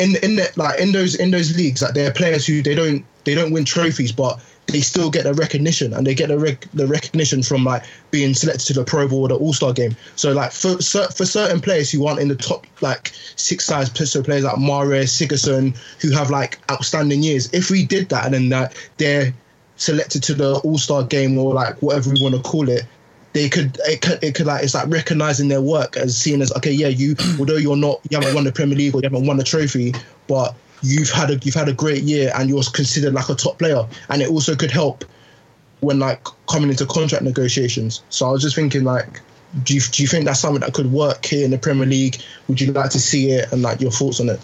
in 0.00 0.16
in 0.22 0.36
the, 0.36 0.50
like 0.56 0.80
in 0.80 0.92
those 0.92 1.14
in 1.14 1.30
those 1.30 1.56
leagues 1.56 1.82
like 1.82 1.94
there 1.94 2.08
are 2.08 2.12
players 2.12 2.46
who 2.46 2.62
they 2.62 2.74
don't 2.74 3.04
they 3.24 3.34
don't 3.34 3.52
win 3.52 3.64
trophies 3.64 4.12
but 4.12 4.40
they 4.70 4.80
still 4.80 5.10
get 5.10 5.24
the 5.24 5.34
recognition 5.34 5.92
and 5.92 6.06
they 6.06 6.14
get 6.14 6.28
the 6.28 6.38
rec- 6.38 6.70
the 6.72 6.86
recognition 6.86 7.42
from 7.42 7.64
like 7.64 7.84
being 8.10 8.34
selected 8.34 8.66
to 8.66 8.72
the 8.72 8.84
Pro 8.84 9.08
Bowl 9.08 9.22
or 9.22 9.28
the 9.28 9.36
All 9.36 9.52
Star 9.52 9.72
game. 9.72 9.96
So 10.16 10.32
like 10.32 10.52
for 10.52 10.76
for 10.78 11.24
certain 11.24 11.60
players 11.60 11.90
who 11.90 12.06
aren't 12.06 12.20
in 12.20 12.28
the 12.28 12.36
top 12.36 12.66
like 12.80 13.12
six 13.36 13.64
size 13.64 13.90
so 14.10 14.22
players 14.22 14.44
like 14.44 14.56
Mahrez, 14.56 15.08
Sigurdsson 15.08 15.76
who 16.00 16.10
have 16.12 16.30
like 16.30 16.58
outstanding 16.70 17.22
years. 17.22 17.52
If 17.52 17.70
we 17.70 17.84
did 17.84 18.08
that 18.10 18.26
and 18.26 18.34
then 18.34 18.48
that 18.50 18.76
they're 18.96 19.34
selected 19.76 20.22
to 20.24 20.34
the 20.34 20.56
All 20.58 20.78
Star 20.78 21.02
game 21.02 21.36
or 21.38 21.52
like 21.54 21.80
whatever 21.82 22.10
we 22.10 22.22
want 22.22 22.34
to 22.34 22.42
call 22.42 22.68
it, 22.68 22.84
they 23.32 23.48
could 23.48 23.78
it 23.84 24.00
could 24.00 24.22
it 24.22 24.34
could 24.34 24.46
like 24.46 24.62
it's 24.64 24.74
like 24.74 24.88
recognizing 24.88 25.48
their 25.48 25.60
work 25.60 25.96
as 25.96 26.16
seen 26.16 26.42
as 26.42 26.52
okay 26.56 26.72
yeah 26.72 26.88
you 26.88 27.14
although 27.38 27.56
you're 27.56 27.76
not 27.76 28.00
you 28.10 28.18
haven't 28.18 28.34
won 28.34 28.44
the 28.44 28.52
Premier 28.52 28.76
League 28.76 28.94
or 28.94 28.98
you 28.98 29.08
haven't 29.08 29.26
won 29.26 29.36
the 29.36 29.44
trophy 29.44 29.92
but 30.26 30.54
you've 30.82 31.10
had 31.10 31.30
a 31.30 31.36
you've 31.38 31.54
had 31.54 31.68
a 31.68 31.72
great 31.72 32.02
year 32.02 32.32
and 32.34 32.48
you're 32.48 32.62
considered 32.74 33.14
like 33.14 33.28
a 33.28 33.34
top 33.34 33.58
player 33.58 33.86
and 34.08 34.22
it 34.22 34.28
also 34.28 34.56
could 34.56 34.70
help 34.70 35.04
when 35.80 35.98
like 35.98 36.22
coming 36.48 36.70
into 36.70 36.86
contract 36.86 37.24
negotiations 37.24 38.02
so 38.08 38.26
I 38.26 38.32
was 38.32 38.42
just 38.42 38.56
thinking 38.56 38.84
like 38.84 39.20
do 39.64 39.74
you, 39.74 39.80
do 39.80 40.02
you 40.02 40.08
think 40.08 40.26
that's 40.26 40.38
something 40.38 40.60
that 40.60 40.72
could 40.74 40.92
work 40.92 41.24
here 41.24 41.44
in 41.44 41.50
the 41.50 41.58
Premier 41.58 41.86
League 41.86 42.16
would 42.48 42.60
you 42.60 42.72
like 42.72 42.90
to 42.90 43.00
see 43.00 43.30
it 43.30 43.52
and 43.52 43.62
like 43.62 43.80
your 43.80 43.90
thoughts 43.90 44.20
on 44.20 44.28
it 44.28 44.40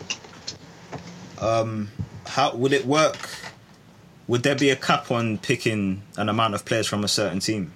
Um, 1.40 1.90
how 2.26 2.54
would 2.54 2.72
it 2.72 2.86
work? 2.86 3.28
Would 4.28 4.42
there 4.42 4.56
be 4.56 4.70
a 4.70 4.76
cap 4.76 5.10
on 5.10 5.38
picking 5.38 6.02
an 6.16 6.28
amount 6.28 6.54
of 6.54 6.64
players 6.64 6.86
from 6.86 7.04
a 7.04 7.08
certain 7.08 7.40
team? 7.40 7.72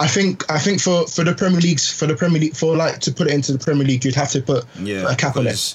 I 0.00 0.08
think 0.08 0.50
I 0.50 0.58
think 0.58 0.80
for 0.80 1.06
for 1.06 1.22
the 1.24 1.34
Premier 1.34 1.60
Leagues 1.60 1.90
for 1.92 2.06
the 2.06 2.14
Premier 2.16 2.40
League 2.40 2.56
for 2.56 2.74
like 2.76 2.98
to 3.00 3.12
put 3.12 3.26
it 3.28 3.34
into 3.34 3.52
the 3.52 3.58
Premier 3.58 3.86
League 3.86 4.04
you'd 4.04 4.14
have 4.14 4.30
to 4.32 4.40
put 4.40 4.64
Yeah, 4.80 5.10
a 5.10 5.14
cap 5.14 5.36
on 5.36 5.46
it 5.46 5.74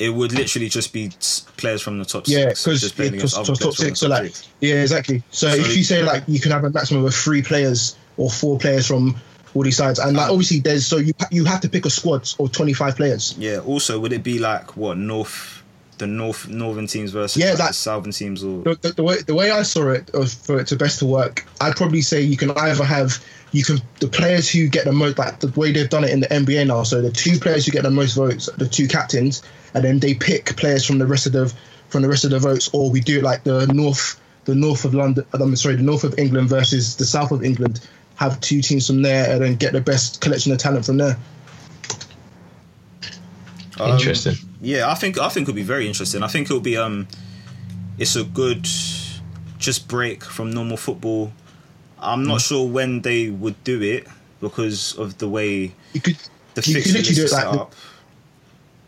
it 0.00 0.08
would 0.14 0.32
literally 0.32 0.68
just 0.70 0.92
be 0.94 1.10
players 1.58 1.82
from 1.82 1.98
the 1.98 2.04
top 2.06 2.24
Yeah, 2.26 2.48
six. 2.48 2.64
because 2.64 2.80
just 2.80 2.96
playing 2.96 3.14
against 3.14 3.36
other 3.36 3.54
top 3.54 3.74
six. 3.74 4.00
So 4.00 4.08
top 4.08 4.22
like, 4.22 4.32
yeah, 4.60 4.76
exactly. 4.76 5.22
So, 5.30 5.48
So 5.50 5.54
if 5.56 5.76
you- 5.76 5.84
say 5.84 6.02
like 6.02 6.24
you 6.26 6.40
can 6.40 6.52
have 6.52 6.64
a 6.64 6.70
maximum 6.70 7.04
of 7.04 7.14
three 7.14 7.42
players 7.42 7.96
or 8.16 8.30
four 8.30 8.58
players 8.58 8.86
from 8.86 9.14
all 9.54 9.62
these 9.62 9.76
sides, 9.76 9.98
and 9.98 10.16
like 10.16 10.26
Um, 10.28 10.32
obviously 10.32 10.60
there's 10.60 10.86
so 10.86 10.96
you 10.96 11.12
you 11.30 11.44
have 11.44 11.60
to 11.60 11.68
pick 11.68 11.84
a 11.84 11.90
squad 11.90 12.26
of 12.38 12.50
25 12.50 12.96
players. 12.96 13.34
Yeah. 13.38 13.58
Also, 13.58 13.98
would 14.00 14.12
it 14.14 14.22
be 14.22 14.38
like 14.38 14.74
what 14.76 14.96
North, 14.96 15.62
the 15.98 16.06
North 16.06 16.48
Northern 16.48 16.86
teams 16.86 17.10
versus 17.10 17.36
Yeah, 17.42 17.50
like, 17.58 17.68
the 17.68 17.74
Southern 17.74 18.12
teams, 18.12 18.42
or 18.42 18.62
The, 18.62 18.78
the, 18.80 18.92
the 18.92 19.02
way 19.02 19.16
the 19.26 19.34
way 19.34 19.50
I 19.50 19.62
saw 19.64 19.90
it 19.90 20.08
uh, 20.14 20.24
for 20.24 20.60
it 20.60 20.66
to 20.68 20.76
best 20.76 20.98
to 21.00 21.06
work, 21.06 21.44
I'd 21.60 21.76
probably 21.76 22.00
say 22.00 22.22
you 22.22 22.38
can 22.38 22.52
either 22.52 22.84
have 22.84 23.22
you 23.52 23.64
can 23.64 23.78
the 23.98 24.08
players 24.08 24.48
who 24.48 24.68
get 24.68 24.84
the 24.84 24.92
most 24.92 25.18
like 25.18 25.40
the 25.40 25.48
way 25.48 25.72
they've 25.72 25.88
done 25.88 26.04
it 26.04 26.10
in 26.10 26.20
the 26.20 26.28
NBA 26.28 26.66
now. 26.66 26.82
So 26.82 27.00
the 27.00 27.10
two 27.10 27.38
players 27.38 27.66
who 27.66 27.72
get 27.72 27.82
the 27.82 27.90
most 27.90 28.14
votes, 28.14 28.48
the 28.56 28.68
two 28.68 28.86
captains, 28.86 29.42
and 29.74 29.84
then 29.84 29.98
they 29.98 30.14
pick 30.14 30.56
players 30.56 30.84
from 30.84 30.98
the 30.98 31.06
rest 31.06 31.26
of 31.26 31.32
the 31.32 31.52
from 31.88 32.02
the 32.02 32.08
rest 32.08 32.24
of 32.24 32.30
the 32.30 32.38
votes, 32.38 32.70
or 32.72 32.90
we 32.90 33.00
do 33.00 33.18
it 33.18 33.24
like 33.24 33.44
the 33.44 33.66
North 33.68 34.20
the 34.44 34.54
North 34.54 34.84
of 34.84 34.94
London. 34.94 35.24
I'm 35.32 35.56
sorry, 35.56 35.76
the 35.76 35.82
North 35.82 36.04
of 36.04 36.18
England 36.18 36.48
versus 36.48 36.96
the 36.96 37.04
South 37.04 37.32
of 37.32 37.44
England. 37.44 37.86
Have 38.16 38.38
two 38.40 38.60
teams 38.60 38.86
from 38.86 39.02
there, 39.02 39.32
and 39.32 39.42
then 39.42 39.56
get 39.56 39.72
the 39.72 39.80
best 39.80 40.20
collection 40.20 40.52
of 40.52 40.58
talent 40.58 40.84
from 40.84 40.98
there. 40.98 41.16
Um, 43.78 43.92
Interesting. 43.92 44.34
Yeah, 44.60 44.90
I 44.90 44.94
think 44.94 45.18
I 45.18 45.28
think 45.30 45.48
it'll 45.48 45.56
be 45.56 45.62
very 45.62 45.86
interesting. 45.88 46.22
I 46.22 46.28
think 46.28 46.46
it'll 46.46 46.60
be 46.60 46.76
um, 46.76 47.08
it's 47.98 48.16
a 48.16 48.24
good 48.24 48.68
just 49.58 49.88
break 49.88 50.22
from 50.22 50.50
normal 50.50 50.76
football. 50.76 51.32
I'm 52.02 52.24
Mm. 52.24 52.28
not 52.28 52.40
sure 52.40 52.66
when 52.66 53.00
they 53.02 53.30
would 53.30 53.62
do 53.64 53.82
it 53.82 54.06
because 54.40 54.94
of 54.98 55.18
the 55.18 55.28
way 55.28 55.72
You 55.92 56.00
could 56.00 56.16
the 56.54 56.62
you 56.68 56.82
could 56.82 56.92
literally 56.92 57.14
do 57.14 57.24
it 57.24 57.28
set 57.28 57.46
like 57.46 57.56
up 57.60 57.74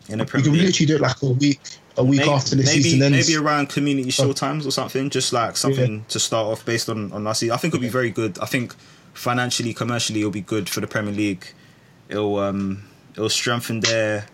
in 0.09 0.17
the 0.17 0.23
you 0.23 0.29
Premier 0.29 0.43
can 0.45 0.53
League. 0.53 0.61
literally 0.65 0.87
do 0.87 0.95
it 0.95 1.01
like 1.01 1.21
a 1.21 1.25
week 1.27 1.59
a 1.95 2.03
week 2.03 2.19
maybe, 2.21 2.29
after 2.31 2.55
the 2.55 2.63
maybe, 2.63 2.81
season 2.81 3.03
ends. 3.03 3.27
maybe 3.29 3.37
around 3.37 3.69
community 3.69 4.09
show 4.09 4.33
times 4.33 4.65
or 4.65 4.71
something, 4.71 5.09
just 5.11 5.31
like 5.31 5.55
something 5.55 6.03
to 6.09 6.19
start 6.19 6.47
off 6.47 6.65
based 6.65 6.89
on 6.89 7.11
on 7.11 7.27
our 7.27 7.35
season. 7.35 7.53
I 7.53 7.57
think 7.57 7.73
it'll 7.73 7.81
be 7.83 7.89
very 7.89 8.09
good. 8.09 8.39
I 8.39 8.45
think 8.47 8.73
financially, 9.13 9.73
commercially, 9.75 10.21
it'll 10.21 10.31
be 10.31 10.41
good 10.41 10.67
for 10.69 10.81
the 10.81 10.87
Premier 10.87 11.13
League. 11.13 11.45
It'll 12.09 12.39
um 12.39 12.83
it'll 13.13 13.29
strengthen 13.29 13.81
their 13.81 14.25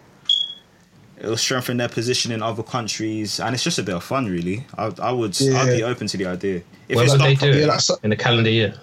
it'll 1.20 1.38
strengthen 1.38 1.78
their 1.78 1.90
position 1.90 2.32
in 2.32 2.42
other 2.42 2.64
countries, 2.64 3.40
and 3.40 3.54
it's 3.54 3.64
just 3.64 3.78
a 3.80 3.84
bit 3.84 3.96
of 3.96 4.04
fun, 4.04 4.26
really. 4.28 4.66
I 4.78 4.92
I 5.02 5.12
would 5.12 5.40
Yeah. 5.40 5.62
I'd 5.62 5.78
be 5.78 5.84
open 5.84 6.08
to 6.08 6.18
the 6.18 6.26
idea. 6.28 6.62
If 6.88 6.96
Where 6.96 7.04
it's 7.06 7.14
would 7.14 7.20
done 7.20 7.28
they 7.28 7.34
do 7.36 7.40
properly- 7.40 7.60
Yeah, 7.62 7.76
it 7.76 7.90
in 8.04 8.10
the 8.10 8.16
calendar 8.16 8.50
year? 8.50 8.74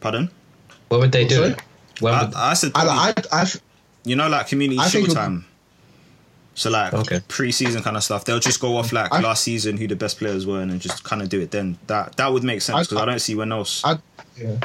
Pardon? 0.00 0.30
Where 0.88 1.00
would 1.00 1.12
they 1.12 1.26
do 1.26 1.36
Sorry? 1.36 1.48
it? 1.50 1.60
Where 2.00 2.12
I, 2.12 2.24
would, 2.24 2.34
I 2.34 2.54
said 2.54 2.72
I, 2.74 2.84
probably- 2.84 3.24
I, 3.32 3.42
I, 3.42 3.46
you 4.04 4.16
know, 4.16 4.28
like 4.28 4.48
community 4.48 4.78
I 4.80 4.88
time. 5.14 5.46
So 6.56 6.70
like 6.70 6.92
Okay. 6.94 7.20
pre-season 7.26 7.82
kind 7.82 7.96
of 7.96 8.04
stuff, 8.04 8.24
they'll 8.24 8.38
just 8.38 8.60
go 8.60 8.76
off 8.76 8.92
like 8.92 9.12
I- 9.12 9.20
last 9.20 9.42
season 9.42 9.76
who 9.76 9.88
the 9.88 9.96
best 9.96 10.18
players 10.18 10.46
were 10.46 10.60
and 10.60 10.70
then 10.70 10.78
just 10.78 11.02
kind 11.02 11.20
of 11.22 11.28
do 11.28 11.40
it 11.40 11.50
then. 11.50 11.78
That 11.88 12.16
that 12.16 12.32
would 12.32 12.44
make 12.44 12.60
sense 12.62 12.76
I- 12.78 12.82
because 12.82 12.98
I, 12.98 13.04
don't 13.06 13.18
see 13.20 13.34
when 13.34 13.50
else. 13.52 13.82
I, 13.84 13.98
yeah. 14.36 14.56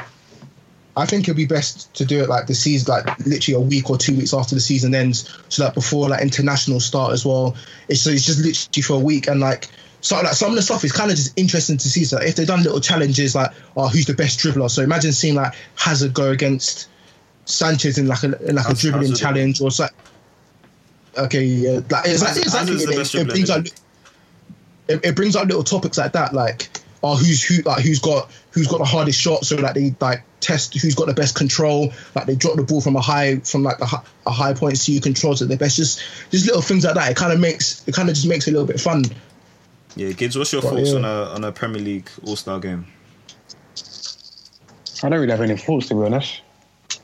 I 0.99 1.05
think 1.05 1.25
it'd 1.25 1.37
be 1.37 1.45
best 1.45 1.93
to 1.95 2.05
do 2.05 2.21
it 2.21 2.29
like 2.29 2.47
the 2.47 2.53
season, 2.53 2.93
like 2.93 3.17
literally 3.25 3.55
a 3.55 3.65
week 3.65 3.89
or 3.89 3.97
two 3.97 4.15
weeks 4.15 4.33
after 4.33 4.53
the 4.55 4.61
season 4.61 4.93
ends, 4.93 5.29
so 5.49 5.63
that 5.63 5.73
before 5.73 6.09
like 6.09 6.21
international 6.21 6.79
start 6.79 7.13
as 7.13 7.25
well. 7.25 7.55
It's 7.87 8.01
so 8.01 8.09
it's 8.11 8.25
just 8.25 8.39
literally 8.39 8.81
for 8.81 8.93
a 8.93 9.03
week, 9.03 9.27
and 9.27 9.39
like 9.39 9.67
so 10.01 10.15
like 10.17 10.33
some 10.33 10.49
of 10.49 10.55
the 10.55 10.61
stuff 10.61 10.83
is 10.83 10.91
kind 10.91 11.09
of 11.11 11.17
just 11.17 11.37
interesting 11.37 11.77
to 11.77 11.89
see. 11.89 12.05
So 12.05 12.17
if 12.17 12.35
they've 12.35 12.47
done 12.47 12.63
little 12.63 12.79
challenges 12.81 13.35
like, 13.35 13.51
oh, 13.75 13.87
who's 13.87 14.05
the 14.05 14.13
best 14.13 14.39
dribbler? 14.39 14.69
So 14.69 14.83
imagine 14.83 15.11
seeing 15.11 15.35
like 15.35 15.53
Hazard 15.75 16.13
go 16.13 16.31
against 16.31 16.89
Sanchez 17.45 17.97
in 17.97 18.07
like 18.07 18.23
a 18.23 18.37
in 18.47 18.55
like 18.55 18.69
a 18.69 18.73
dribbling 18.73 19.09
Hazard. 19.09 19.17
challenge 19.17 19.61
or 19.61 19.71
so. 19.71 19.87
Okay, 21.17 21.43
yeah, 21.43 21.79
like. 21.89 22.05
Hazard's 22.05 22.85
the 22.85 22.91
It, 22.91 22.97
best 22.97 23.15
it 23.15 23.27
brings 23.27 23.49
out 23.49 23.67
it, 24.87 25.05
it 25.05 25.15
brings 25.15 25.35
up 25.35 25.47
little 25.47 25.63
topics 25.63 25.97
like 25.97 26.13
that, 26.13 26.33
like 26.33 26.69
oh 27.03 27.15
who's 27.15 27.43
who 27.43 27.61
like 27.63 27.83
who's 27.83 27.99
got 27.99 28.31
who's 28.51 28.67
got 28.67 28.79
the 28.79 28.85
hardest 28.85 29.19
shot, 29.19 29.45
so 29.45 29.55
like 29.57 29.75
they 29.75 29.95
like 29.99 30.23
test 30.39 30.73
who's 30.79 30.95
got 30.95 31.07
the 31.07 31.13
best 31.13 31.35
control. 31.35 31.93
Like 32.15 32.25
they 32.25 32.35
drop 32.35 32.55
the 32.55 32.63
ball 32.63 32.81
from 32.81 32.95
a 32.95 33.01
high 33.01 33.39
from 33.39 33.63
like 33.63 33.79
a, 33.79 33.87
a 34.25 34.31
high 34.31 34.53
point, 34.53 34.77
so 34.77 34.91
you 34.91 35.01
control 35.01 35.35
to 35.35 35.45
the 35.45 35.57
best. 35.57 35.77
Just 35.77 36.01
just 36.31 36.45
little 36.45 36.61
things 36.61 36.85
like 36.85 36.95
that. 36.95 37.11
It 37.11 37.17
kind 37.17 37.33
of 37.33 37.39
makes 37.39 37.87
it 37.87 37.93
kind 37.93 38.09
of 38.09 38.15
just 38.15 38.27
makes 38.27 38.47
it 38.47 38.51
a 38.51 38.53
little 38.53 38.67
bit 38.67 38.79
fun. 38.79 39.03
Yeah, 39.95 40.11
Gibbs, 40.11 40.37
what's 40.37 40.53
your 40.53 40.61
But, 40.61 40.71
thoughts 40.71 40.91
yeah. 40.91 40.97
on 40.97 41.05
a 41.05 41.23
on 41.35 41.43
a 41.43 41.51
Premier 41.51 41.81
League 41.81 42.09
All 42.25 42.35
Star 42.35 42.59
game? 42.59 42.85
I 45.01 45.09
don't 45.09 45.19
really 45.19 45.31
have 45.31 45.41
any 45.41 45.57
thoughts 45.57 45.87
to 45.87 45.95
be 45.95 46.01
honest. 46.01 46.41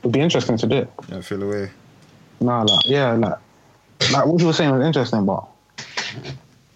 It'd 0.00 0.12
be 0.12 0.20
interesting 0.20 0.56
to 0.58 0.66
do 0.66 0.76
it. 0.78 0.90
Yeah, 1.08 1.20
feel 1.20 1.42
away. 1.42 1.70
Nah, 2.40 2.62
like 2.62 2.84
yeah, 2.84 3.12
like 3.12 3.38
like 4.12 4.26
what 4.26 4.40
you 4.40 4.46
were 4.46 4.52
saying 4.52 4.70
was 4.70 4.84
interesting, 4.84 5.24
but 5.24 5.44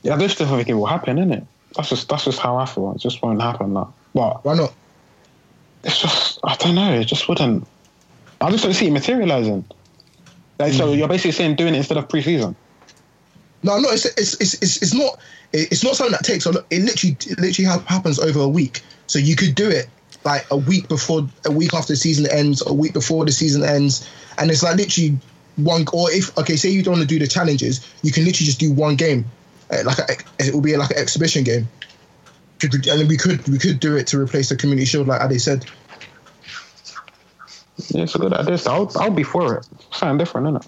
yeah, 0.03 0.15
I 0.15 0.19
just 0.19 0.39
don't 0.39 0.49
think 0.49 0.69
it 0.69 0.75
will 0.75 0.87
happen, 0.87 1.19
innit? 1.19 1.47
That's 1.77 1.89
just 1.89 2.09
that's 2.09 2.25
just 2.25 2.39
how 2.39 2.57
I 2.57 2.67
feel. 2.67 2.93
It 2.93 3.01
just 3.01 3.23
won't 3.23 3.41
happen. 3.41 3.75
Like, 3.75 3.89
but 4.15 4.45
Why 4.45 4.55
not? 4.55 4.73
it's 5.85 6.01
just 6.01 6.41
I 6.45 6.57
don't 6.57 6.75
know. 6.75 6.95
It 6.95 7.05
just 7.05 7.29
wouldn't. 7.29 7.67
I 8.41 8.51
just 8.51 8.65
don't 8.65 8.73
see 8.73 8.89
it 8.89 8.93
materializing. 8.93 9.65
Like, 10.59 10.73
so 10.73 10.89
hmm. 10.89 10.99
you're 10.99 11.09
basically 11.09 11.33
saying 11.33 11.57
doing 11.57 11.75
it 11.75 11.79
instead 11.79 11.97
of 11.97 12.09
pre-season. 12.09 12.57
No, 13.63 13.79
no, 13.79 13.91
it's 13.91 14.07
it's 14.07 14.35
it's 14.41 14.55
it's, 14.55 14.83
it's 14.83 14.95
not 14.95 15.19
it's 15.53 15.85
not 15.85 15.97
something 15.97 16.13
that 16.13 16.25
takes 16.25 16.47
a 16.47 16.53
lot. 16.53 16.67
It 16.71 16.83
literally 16.83 17.17
it 17.27 17.39
literally 17.39 17.83
happens 17.87 18.19
over 18.19 18.41
a 18.41 18.49
week. 18.49 18.83
So 19.07 19.19
you 19.19 19.37
could 19.37 19.55
do 19.55 19.69
it 19.69 19.89
like 20.25 20.47
a 20.51 20.57
week 20.57 20.89
before, 20.89 21.29
a 21.45 21.51
week 21.51 21.75
after 21.75 21.93
the 21.93 21.97
season 21.97 22.27
ends, 22.31 22.63
a 22.67 22.73
week 22.73 22.93
before 22.93 23.25
the 23.25 23.33
season 23.33 23.65
ends, 23.65 24.09
and 24.39 24.51
it's 24.51 24.63
like 24.63 24.77
literally 24.77 25.19
one. 25.57 25.85
Or 25.93 26.11
if 26.11 26.37
okay, 26.39 26.57
say 26.57 26.71
you 26.71 26.83
don't 26.83 26.93
want 26.93 27.03
to 27.03 27.09
do 27.09 27.19
the 27.19 27.27
challenges, 27.27 27.87
you 28.03 28.13
can 28.13 28.25
literally 28.25 28.47
just 28.47 28.61
do 28.61 28.73
one 28.73 28.97
game, 28.97 29.27
like 29.71 29.99
a, 29.99 30.17
it 30.39 30.53
will 30.53 30.61
be 30.61 30.77
like 30.77 30.91
an 30.91 30.99
exhibition 30.99 31.45
game. 31.45 31.69
And 32.63 33.09
we 33.09 33.17
could 33.17 33.47
we 33.49 33.59
could 33.59 33.81
do 33.81 33.97
it 33.97 34.07
to 34.09 34.21
replace 34.21 34.51
the 34.51 34.57
community 34.57 34.85
shield, 34.85 35.07
like 35.07 35.23
Ade 35.23 35.41
said. 35.41 35.65
Yeah, 37.89 38.03
it's 38.03 38.15
a 38.15 38.19
good 38.19 38.35
idea. 38.35 38.59
So 38.59 38.73
I'll 38.73 38.93
I'll 38.97 39.11
be 39.11 39.23
for 39.23 39.57
it. 39.57 39.69
Something 39.93 40.19
different, 40.19 40.47
innit? 40.49 40.67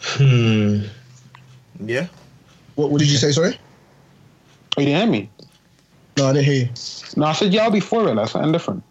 Hmm. 0.00 0.86
Yeah. 1.84 2.06
What, 2.76 2.90
what 2.90 2.98
did 3.00 3.10
you 3.10 3.16
say? 3.18 3.32
Sorry. 3.32 3.58
Oh, 4.76 4.80
you 4.80 4.86
didn't 4.86 5.00
hear 5.00 5.10
me? 5.10 5.30
No, 6.16 6.28
I 6.28 6.32
didn't 6.32 6.44
hear 6.44 6.64
you. 6.64 6.68
No, 7.16 7.26
I 7.26 7.32
said 7.32 7.52
yeah, 7.52 7.64
I'll 7.64 7.70
be 7.70 7.80
for 7.80 8.08
it. 8.08 8.14
Like 8.14 8.28
something 8.28 8.52
different. 8.52 8.84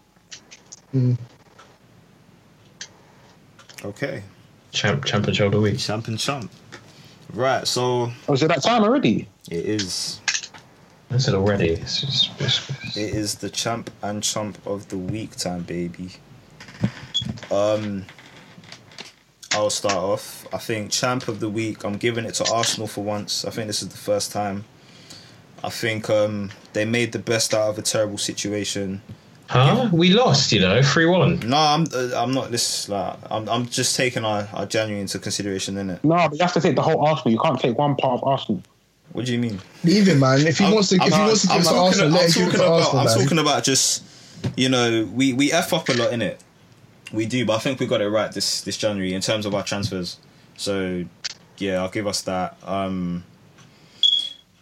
Okay. 3.84 4.22
Champ, 4.72 5.04
championship 5.04 5.46
of 5.46 5.52
the 5.52 5.60
week. 5.60 5.78
Champ 5.78 6.08
and 6.08 6.18
chump. 6.18 6.50
Right. 7.34 7.66
So 7.66 8.12
Oh, 8.28 8.32
is 8.34 8.42
it 8.42 8.48
that 8.48 8.62
time 8.62 8.82
already? 8.82 9.28
it 9.50 9.64
is. 9.64 10.20
I 11.10 11.18
said 11.18 11.34
already. 11.34 11.70
It's 11.70 12.00
just, 12.00 12.30
it's, 12.40 12.70
it's- 12.70 12.96
It 12.96 13.14
is 13.14 13.34
the 13.36 13.50
champ 13.50 13.90
and 14.02 14.22
chump 14.22 14.58
of 14.66 14.88
the 14.88 14.96
week 14.98 15.36
time, 15.36 15.62
baby. 15.62 16.10
Um, 17.50 18.06
I'll 19.52 19.68
start 19.70 19.94
off. 19.96 20.46
I 20.54 20.58
think 20.58 20.90
champ 20.90 21.28
of 21.28 21.40
the 21.40 21.48
week. 21.50 21.84
I'm 21.84 21.98
giving 21.98 22.24
it 22.24 22.34
to 22.34 22.50
Arsenal 22.52 22.86
for 22.86 23.04
once. 23.04 23.44
I 23.44 23.50
think 23.50 23.66
this 23.66 23.82
is 23.82 23.88
the 23.88 23.96
first 23.98 24.32
time. 24.32 24.64
I 25.62 25.68
think 25.68 26.08
um, 26.10 26.50
they 26.72 26.84
made 26.86 27.12
the 27.12 27.18
best 27.18 27.52
out 27.54 27.68
of 27.68 27.78
a 27.78 27.82
terrible 27.82 28.18
situation. 28.18 29.02
Huh? 29.52 29.88
We 29.92 30.10
lost, 30.12 30.52
you 30.52 30.60
know, 30.60 30.82
three 30.82 31.06
one. 31.06 31.40
No, 31.40 31.56
I'm 31.56 31.86
uh, 31.94 32.10
I'm 32.16 32.32
not 32.32 32.50
this 32.50 32.88
like 32.88 33.16
I'm 33.30 33.48
I'm 33.48 33.66
just 33.66 33.96
taking 33.96 34.24
our, 34.24 34.48
our 34.52 34.66
January 34.66 35.00
into 35.00 35.18
consideration, 35.18 35.74
innit? 35.76 36.02
No, 36.04 36.16
but 36.28 36.32
you 36.32 36.38
have 36.42 36.52
to 36.54 36.60
take 36.60 36.76
the 36.76 36.82
whole 36.82 37.04
Arsenal. 37.06 37.32
You 37.32 37.38
can't 37.38 37.58
take 37.60 37.76
one 37.78 37.96
part 37.96 38.20
of 38.20 38.24
Arsenal. 38.28 38.62
What 39.12 39.26
do 39.26 39.32
you 39.32 39.38
mean? 39.38 39.60
Leave 39.84 40.06
him, 40.08 40.20
man. 40.20 40.40
If 40.46 40.58
he 40.58 40.64
wants 40.72 40.88
to, 40.88 40.96
if 40.96 41.02
he 41.02 41.12
I'm- 41.12 41.26
wants 41.26 41.42
to 41.42 41.48
give 41.48 41.54
I'm 41.56 41.60
it 41.60 41.64
to 41.64 41.68
talking- 41.68 41.84
Arsenal, 41.86 42.06
I'm 42.06 42.12
let 42.12 42.22
him 42.22 42.26
give 42.26 42.34
talking 42.34 42.48
it 42.48 42.52
to 42.52 42.64
about, 42.64 42.78
Arsenal. 42.80 42.98
I'm 43.00 43.06
man. 43.06 43.18
talking 43.18 43.38
about 43.38 43.64
just, 43.64 44.02
you 44.56 44.68
know, 44.70 45.08
we, 45.12 45.32
we 45.34 45.52
F 45.52 45.72
up 45.74 45.88
a 45.90 45.92
lot 45.92 46.12
in 46.14 46.22
it. 46.22 46.40
We 47.12 47.26
do, 47.26 47.44
but 47.44 47.56
I 47.56 47.58
think 47.58 47.78
we 47.78 47.86
got 47.86 48.00
it 48.00 48.08
right 48.08 48.32
this 48.32 48.62
this 48.62 48.78
January 48.78 49.12
in 49.12 49.20
terms 49.20 49.44
of 49.44 49.54
our 49.54 49.62
transfers. 49.62 50.16
So, 50.56 51.04
yeah, 51.58 51.82
I'll 51.82 51.90
give 51.90 52.06
us 52.06 52.22
that. 52.22 52.56
Um, 52.64 53.24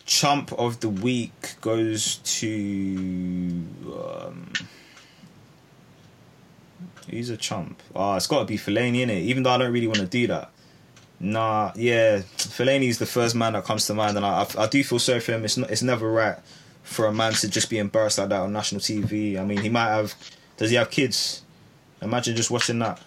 chump 0.05 0.53
of 0.55 0.81
the 0.81 0.89
week 0.89 1.55
goes 1.61 2.17
to. 2.17 3.65
Um, 3.87 4.53
who's 7.11 7.31
a 7.31 7.37
chump? 7.37 7.83
Ah, 7.95 8.17
it's 8.17 8.27
got 8.27 8.41
to 8.41 8.45
be 8.45 8.57
Fellaini 8.57 9.01
in 9.01 9.11
it. 9.11 9.23
Even 9.23 9.43
though 9.43 9.51
I 9.51 9.59
don't 9.59 9.73
really 9.73 9.87
want 9.87 10.01
to 10.01 10.07
do 10.07 10.27
that. 10.29 10.51
Nah, 11.19 11.73
yeah, 11.77 12.21
Fellaini's 12.39 12.99
the 12.99 13.07
first 13.07 13.35
man 13.35 13.53
that 13.53 13.65
comes 13.65 13.87
to 13.87 13.95
mind, 13.95 14.17
and 14.17 14.25
I, 14.25 14.43
I, 14.43 14.63
I 14.63 14.67
do 14.67 14.83
feel 14.83 14.99
sorry 14.99 15.21
for 15.21 15.33
him. 15.33 15.45
It's 15.45 15.57
not, 15.59 15.71
it's 15.71 15.83
never 15.83 16.11
right 16.11 16.37
for 16.83 17.07
a 17.07 17.13
man 17.13 17.33
to 17.35 17.49
just 17.49 17.69
be 17.69 17.79
embarrassed 17.79 18.19
like 18.19 18.31
that 18.31 18.41
on 18.41 18.53
national 18.53 18.81
TV. 18.81 19.39
I 19.39 19.45
mean, 19.45 19.59
he 19.59 19.69
might 19.69 19.89
have. 19.89 20.15
Does 20.57 20.71
he 20.71 20.77
have 20.77 20.91
kids? 20.91 21.43
Imagine 22.01 22.37
just 22.37 22.51
watching 22.51 22.79
that 22.79 23.01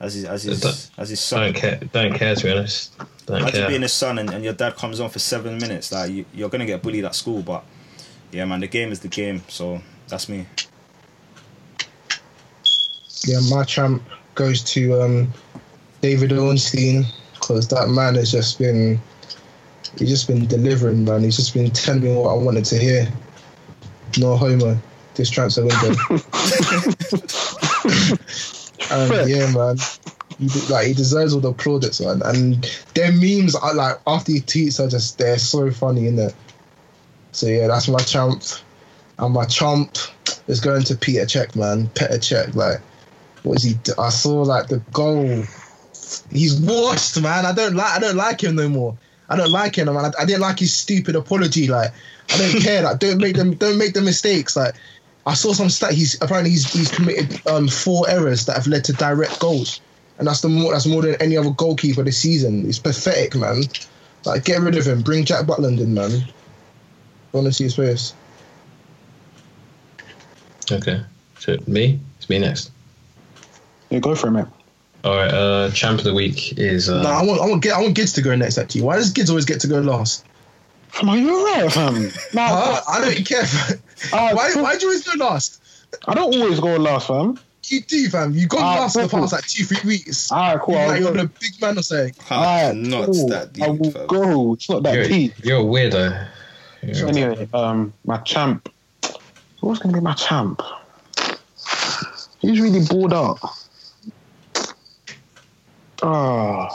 as 0.00 0.14
his 0.14 0.24
as 0.24 0.42
his 0.44 0.90
as 0.96 1.10
his 1.10 1.20
son. 1.20 1.42
Don't 1.44 1.56
care. 1.56 1.80
Don't 1.92 2.14
care 2.14 2.34
to 2.34 2.44
be 2.44 2.50
honest. 2.50 2.96
Don't 3.26 3.40
Imagine 3.42 3.60
care. 3.60 3.68
being 3.68 3.82
his 3.82 3.92
son 3.92 4.18
and, 4.18 4.30
and 4.30 4.42
your 4.42 4.54
dad 4.54 4.76
comes 4.76 4.98
on 5.00 5.10
for 5.10 5.18
seven 5.18 5.58
minutes. 5.58 5.92
Like 5.92 6.10
you, 6.10 6.24
you're 6.34 6.48
gonna 6.48 6.66
get 6.66 6.82
bullied 6.82 7.04
at 7.04 7.14
school, 7.14 7.42
but 7.42 7.64
yeah, 8.32 8.44
man, 8.46 8.60
the 8.60 8.68
game 8.68 8.90
is 8.92 9.00
the 9.00 9.08
game. 9.08 9.42
So 9.48 9.80
that's 10.08 10.28
me. 10.28 10.46
Yeah, 13.24 13.40
my 13.50 13.64
champ 13.64 14.02
goes 14.34 14.62
to 14.64 15.02
um, 15.02 15.32
David 16.00 16.32
Ornstein 16.32 17.04
because 17.34 17.68
that 17.68 17.88
man 17.88 18.14
has 18.14 18.30
just 18.30 18.58
been 18.58 19.00
he's 19.98 20.08
just 20.08 20.26
been 20.26 20.46
delivering, 20.46 21.04
man. 21.04 21.22
He's 21.22 21.36
just 21.36 21.54
been 21.54 21.70
telling 21.70 22.02
me 22.02 22.14
what 22.14 22.30
I 22.30 22.34
wanted 22.34 22.64
to 22.66 22.78
hear. 22.78 23.08
No 24.18 24.36
homo. 24.36 24.78
This 25.14 25.30
transfer 25.30 25.62
window. 25.62 25.76
and 28.90 29.28
yeah, 29.28 29.50
man. 29.52 29.76
He, 30.38 30.48
like 30.72 30.86
he 30.86 30.94
deserves 30.94 31.34
all 31.34 31.40
the 31.40 31.52
plaudits, 31.52 32.00
man. 32.00 32.22
And 32.24 32.64
their 32.94 33.12
memes 33.12 33.54
are 33.54 33.74
like 33.74 33.98
after 34.06 34.32
he 34.32 34.40
tweets 34.40 34.80
are 34.80 34.88
just 34.88 35.18
they're 35.18 35.38
so 35.38 35.70
funny, 35.70 36.06
in 36.06 36.18
it? 36.18 36.34
So 37.32 37.46
yeah, 37.46 37.66
that's 37.66 37.88
my 37.88 37.98
champ. 37.98 38.42
And 39.18 39.34
my 39.34 39.44
chump 39.44 39.98
is 40.46 40.60
going 40.60 40.82
to 40.84 40.94
Petr 40.94 41.26
Cech, 41.26 41.54
man. 41.54 41.88
Petr 41.88 42.18
Cech, 42.18 42.54
like 42.54 42.80
what 43.42 43.56
is 43.56 43.62
he? 43.62 43.74
I 43.98 44.10
saw 44.10 44.42
like 44.42 44.68
the 44.68 44.78
goal. 44.92 45.44
He's 46.30 46.60
washed, 46.60 47.20
man. 47.20 47.46
I 47.46 47.52
don't 47.52 47.74
like. 47.74 47.96
I 47.96 47.98
don't 47.98 48.16
like 48.16 48.42
him 48.42 48.56
no 48.56 48.68
more. 48.68 48.96
I 49.28 49.36
don't 49.36 49.50
like 49.50 49.76
him, 49.76 49.86
man. 49.86 49.96
I, 49.96 50.10
I 50.20 50.24
didn't 50.24 50.40
like 50.40 50.58
his 50.58 50.74
stupid 50.74 51.14
apology. 51.16 51.68
Like, 51.68 51.92
I 52.30 52.38
don't 52.38 52.60
care. 52.62 52.82
Like, 52.82 52.98
don't 52.98 53.18
make 53.18 53.36
them. 53.36 53.54
Don't 53.54 53.78
make 53.78 53.94
the 53.94 54.02
mistakes. 54.02 54.56
Like, 54.56 54.74
I 55.26 55.34
saw 55.34 55.52
some 55.52 55.70
stat. 55.70 55.92
He's 55.92 56.20
apparently 56.20 56.50
he's 56.50 56.70
he's 56.72 56.90
committed 56.90 57.46
um 57.46 57.68
four 57.68 58.08
errors 58.08 58.46
that 58.46 58.56
have 58.56 58.66
led 58.66 58.84
to 58.84 58.92
direct 58.92 59.38
goals, 59.40 59.80
and 60.18 60.26
that's 60.26 60.40
the 60.40 60.48
more 60.48 60.72
that's 60.72 60.86
more 60.86 61.02
than 61.02 61.14
any 61.16 61.36
other 61.36 61.50
goalkeeper 61.50 62.02
this 62.02 62.18
season. 62.18 62.68
It's 62.68 62.78
pathetic, 62.78 63.34
man. 63.34 63.62
Like, 64.24 64.44
get 64.44 64.60
rid 64.60 64.76
of 64.76 64.86
him. 64.86 65.00
Bring 65.00 65.24
Jack 65.24 65.46
Butland 65.46 65.80
in, 65.80 65.94
man. 65.94 66.10
I 66.12 67.36
want 67.36 67.46
to 67.46 67.52
see 67.52 67.64
his 67.64 67.76
face. 67.76 68.12
Okay. 70.70 71.00
So 71.38 71.56
me? 71.66 71.98
It's 72.18 72.28
me 72.28 72.38
next. 72.38 72.70
Yeah, 73.90 73.98
go 73.98 74.14
for 74.14 74.28
it, 74.28 74.32
man. 74.32 74.50
All 75.04 75.16
right. 75.16 75.32
Uh, 75.32 75.70
champ 75.70 75.98
of 75.98 76.04
the 76.04 76.14
week 76.14 76.58
is. 76.58 76.88
Uh, 76.88 77.02
No, 77.02 77.08
I 77.10 77.22
want 77.22 77.40
I 77.40 77.46
want 77.46 77.62
Gid- 77.62 77.72
I 77.72 77.80
want 77.80 77.96
Gids 77.96 78.14
to 78.16 78.22
go 78.22 78.34
next. 78.36 78.58
Actually, 78.58 78.82
why 78.82 78.96
does 78.96 79.12
Gids 79.12 79.28
always 79.30 79.44
get 79.44 79.60
to 79.62 79.66
go 79.68 79.80
last? 79.80 80.24
Come 80.92 81.08
on, 81.08 81.24
you're 81.24 81.44
right, 81.44 81.72
fam. 81.72 81.94
No, 82.34 82.42
Huh? 82.46 82.80
I 82.88 83.00
don't 83.04 83.24
care. 83.26 83.44
Ah, 84.14 84.30
why 84.34 84.50
why 84.54 84.76
do 84.76 84.86
you 84.86 84.88
always 84.88 85.04
go 85.06 85.12
last? 85.24 85.62
I 86.08 86.14
don't 86.14 86.34
always 86.34 86.58
go 86.60 86.76
last, 86.76 87.06
fam. 87.08 87.38
You 87.66 87.80
do, 87.82 88.08
fam. 88.08 88.34
You 88.34 88.46
got 88.48 88.60
Ah, 88.62 88.80
last 88.80 88.96
in 88.96 89.02
the 89.02 89.08
past 89.08 89.32
like 89.32 89.46
two, 89.46 89.64
three 89.64 89.86
weeks. 89.88 90.32
All 90.32 90.38
right, 90.38 90.60
cool. 90.60 90.74
You're 90.74 90.82
I'll 90.82 90.88
like 90.88 91.00
you're 91.00 91.12
go. 91.12 91.22
the 91.22 91.30
big 91.40 91.60
man 91.60 91.78
or 91.78 91.82
something. 91.82 92.14
Ah, 92.30 92.72
not 92.74 93.06
cool. 93.06 93.28
that 93.28 93.52
deep. 93.52 93.64
I 93.64 93.68
will 93.68 93.90
fam. 93.90 94.06
go. 94.06 94.54
It's 94.54 94.68
not 94.70 94.82
that 94.84 94.94
you're, 94.94 95.04
deep. 95.04 95.32
you're 95.44 95.60
a 95.60 95.64
weirdo. 95.64 96.26
You're- 96.82 97.08
Anyway, 97.08 97.48
um, 97.52 97.92
my 98.06 98.16
champ. 98.18 98.68
Who's 99.60 99.78
gonna 99.78 99.92
be 99.94 100.00
my 100.00 100.14
champ? 100.14 100.62
He's 102.40 102.58
really 102.60 102.84
bored 102.86 103.12
out. 103.12 103.38
Ah. 106.02 106.70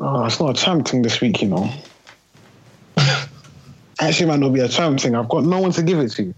Oh, 0.00 0.24
it's 0.24 0.38
not 0.40 0.50
a 0.50 0.62
champ 0.62 0.86
thing 0.86 1.02
this 1.02 1.20
week, 1.20 1.42
you 1.42 1.48
know. 1.48 1.70
Actually, 4.00 4.26
it 4.26 4.28
might 4.28 4.40
not 4.40 4.52
be 4.52 4.60
a 4.60 4.68
champ 4.68 5.00
thing. 5.00 5.14
I've 5.14 5.28
got 5.28 5.44
no 5.44 5.60
one 5.60 5.72
to 5.72 5.82
give 5.82 5.98
it 5.98 6.10
to. 6.12 6.34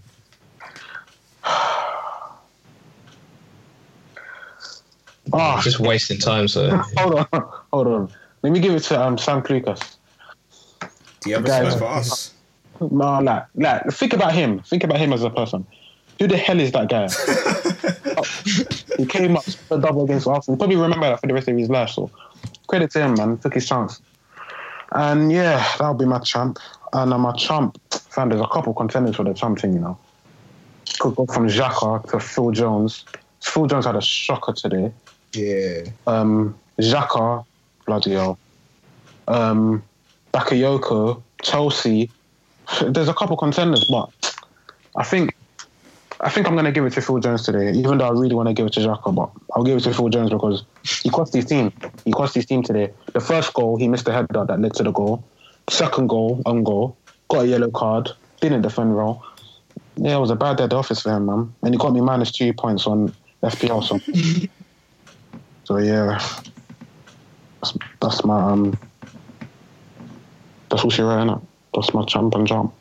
Ah, 5.33 5.61
just 5.61 5.79
wasting 5.79 6.17
time. 6.17 6.47
So 6.49 6.75
hold 6.97 7.25
on, 7.31 7.49
hold 7.71 7.87
on. 7.87 8.11
Let 8.41 8.51
me 8.51 8.59
give 8.59 8.73
it 8.73 8.81
to 8.85 9.01
um, 9.01 9.17
Sam 9.17 9.41
Clucas. 9.41 9.95
Do 11.21 11.29
you 11.29 11.35
have 11.35 11.45
a 11.45 11.47
Guys. 11.47 11.75
for 11.75 11.85
us? 11.85 12.33
No, 12.81 13.21
like, 13.21 13.45
like, 13.55 13.87
think 13.91 14.11
about 14.11 14.33
him. 14.33 14.59
Think 14.63 14.83
about 14.83 14.97
him 14.97 15.13
as 15.13 15.23
a 15.23 15.29
person. 15.29 15.65
Who 16.19 16.27
the 16.27 16.35
hell 16.35 16.59
is 16.59 16.71
that 16.73 16.89
guy? 16.89 17.07
he 19.01 19.07
came 19.07 19.35
up 19.35 19.43
for 19.43 19.77
a 19.77 19.81
double 19.81 20.03
against 20.03 20.27
Arsenal. 20.27 20.55
He'll 20.55 20.59
probably 20.59 20.75
remember 20.75 21.09
that 21.09 21.19
for 21.19 21.27
the 21.27 21.33
rest 21.33 21.47
of 21.47 21.57
his 21.57 21.69
life. 21.69 21.89
So, 21.89 22.11
credit 22.67 22.91
to 22.91 23.01
him, 23.01 23.15
man. 23.15 23.37
Took 23.39 23.55
his 23.55 23.67
chance. 23.67 23.99
And 24.91 25.31
yeah, 25.31 25.65
that'll 25.79 25.95
be 25.95 26.05
my 26.05 26.19
champ. 26.19 26.59
And 26.93 27.11
uh, 27.11 27.17
my 27.17 27.31
champ, 27.33 27.79
fam, 27.89 28.29
there's 28.29 28.41
a 28.41 28.47
couple 28.47 28.73
contenders 28.75 29.15
for 29.15 29.23
the 29.23 29.33
champ 29.33 29.59
thing, 29.59 29.73
you 29.73 29.79
know. 29.79 29.97
could 30.99 31.15
go 31.15 31.25
from 31.25 31.47
Xhaka 31.47 32.07
to 32.11 32.19
Phil 32.19 32.51
Jones. 32.51 33.05
Phil 33.41 33.65
Jones 33.65 33.85
had 33.85 33.95
a 33.95 34.01
shocker 34.01 34.53
today. 34.53 34.91
Yeah. 35.33 35.85
Um, 36.05 36.55
Xhaka, 36.77 37.43
bloody 37.87 38.11
hell. 38.11 38.37
Um, 39.27 39.83
Bakayoko, 40.31 41.23
Chelsea. 41.41 42.11
There's 42.85 43.07
a 43.07 43.13
couple 43.15 43.35
contenders, 43.35 43.87
but 43.89 44.35
I 44.95 45.03
think 45.03 45.35
I 46.23 46.29
think 46.29 46.47
I'm 46.47 46.55
gonna 46.55 46.71
give 46.71 46.85
it 46.85 46.93
to 46.93 47.01
Phil 47.01 47.19
Jones 47.19 47.43
today. 47.43 47.71
Even 47.71 47.97
though 47.97 48.05
I 48.07 48.11
really 48.11 48.35
want 48.35 48.47
to 48.47 48.53
give 48.53 48.67
it 48.67 48.73
to 48.73 48.79
Xhaka, 48.81 49.13
but 49.13 49.31
I'll 49.55 49.63
give 49.63 49.77
it 49.77 49.81
to 49.81 49.93
Phil 49.93 50.09
Jones 50.09 50.29
because 50.29 50.63
he 50.83 51.09
cost 51.09 51.33
his 51.33 51.45
team. 51.45 51.73
He 52.05 52.11
cost 52.11 52.35
his 52.35 52.45
team 52.45 52.61
today. 52.61 52.91
The 53.13 53.19
first 53.19 53.53
goal, 53.53 53.77
he 53.77 53.87
missed 53.87 54.07
a 54.07 54.13
header 54.13 54.45
that 54.45 54.59
led 54.59 54.73
to 54.75 54.83
the 54.83 54.91
goal. 54.91 55.23
Second 55.69 56.07
goal, 56.07 56.41
on 56.45 56.63
goal, 56.63 56.95
got 57.27 57.45
a 57.45 57.47
yellow 57.47 57.71
card. 57.71 58.09
Didn't 58.39 58.61
defend 58.61 58.95
well. 58.95 59.25
Yeah, 59.95 60.17
it 60.17 60.19
was 60.19 60.29
a 60.29 60.35
bad 60.35 60.57
day 60.57 60.65
at 60.65 60.69
the 60.69 60.75
office 60.75 61.01
for 61.01 61.11
him, 61.11 61.25
man. 61.25 61.53
And 61.63 61.73
he 61.73 61.77
got 61.77 61.93
me 61.93 62.01
minus 62.01 62.31
two 62.31 62.53
points 62.53 62.85
on 62.85 63.13
FPL. 63.43 63.83
So, 63.83 63.99
so 65.63 65.77
yeah, 65.77 66.19
that's, 67.61 67.77
that's 67.99 68.23
my 68.23 68.41
um. 68.41 68.77
That's 70.69 70.83
all 70.83 70.89
she 70.89 71.01
right 71.01 71.25
now. 71.25 71.41
That's 71.73 71.93
my 71.93 72.05
champ 72.05 72.35
and 72.35 72.47
jump. 72.47 72.73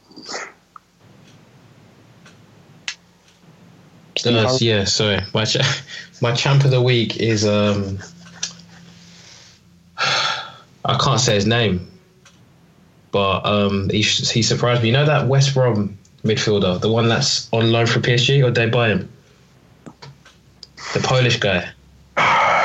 Uh, 4.27 4.57
yeah, 4.61 4.85
sorry. 4.85 5.21
My 5.35 5.45
cha- 5.45 5.83
my 6.21 6.33
champ 6.35 6.65
of 6.65 6.71
the 6.71 6.83
week 6.83 7.17
is 7.19 7.47
um 7.47 7.99
I 9.97 10.99
can't 10.99 11.21
say 11.21 11.35
his 11.35 11.47
name, 11.47 11.91
but 13.13 13.45
um 13.47 13.89
he 13.91 14.03
he 14.03 14.43
surprised 14.43 14.83
me. 14.83 14.89
You 14.89 14.95
know 14.95 15.07
that 15.07 15.27
West 15.27 15.55
Brom 15.55 15.99
midfielder, 16.25 16.81
the 16.81 16.91
one 16.91 17.09
that's 17.09 17.49
on 17.53 17.73
loan 17.73 17.87
for 17.87 18.01
PSG, 18.01 18.45
or 18.45 18.51
they 18.51 18.69
buy 18.69 18.89
him? 18.89 19.11
The 20.95 21.01
Polish 21.01 21.39
guy. 21.39 21.71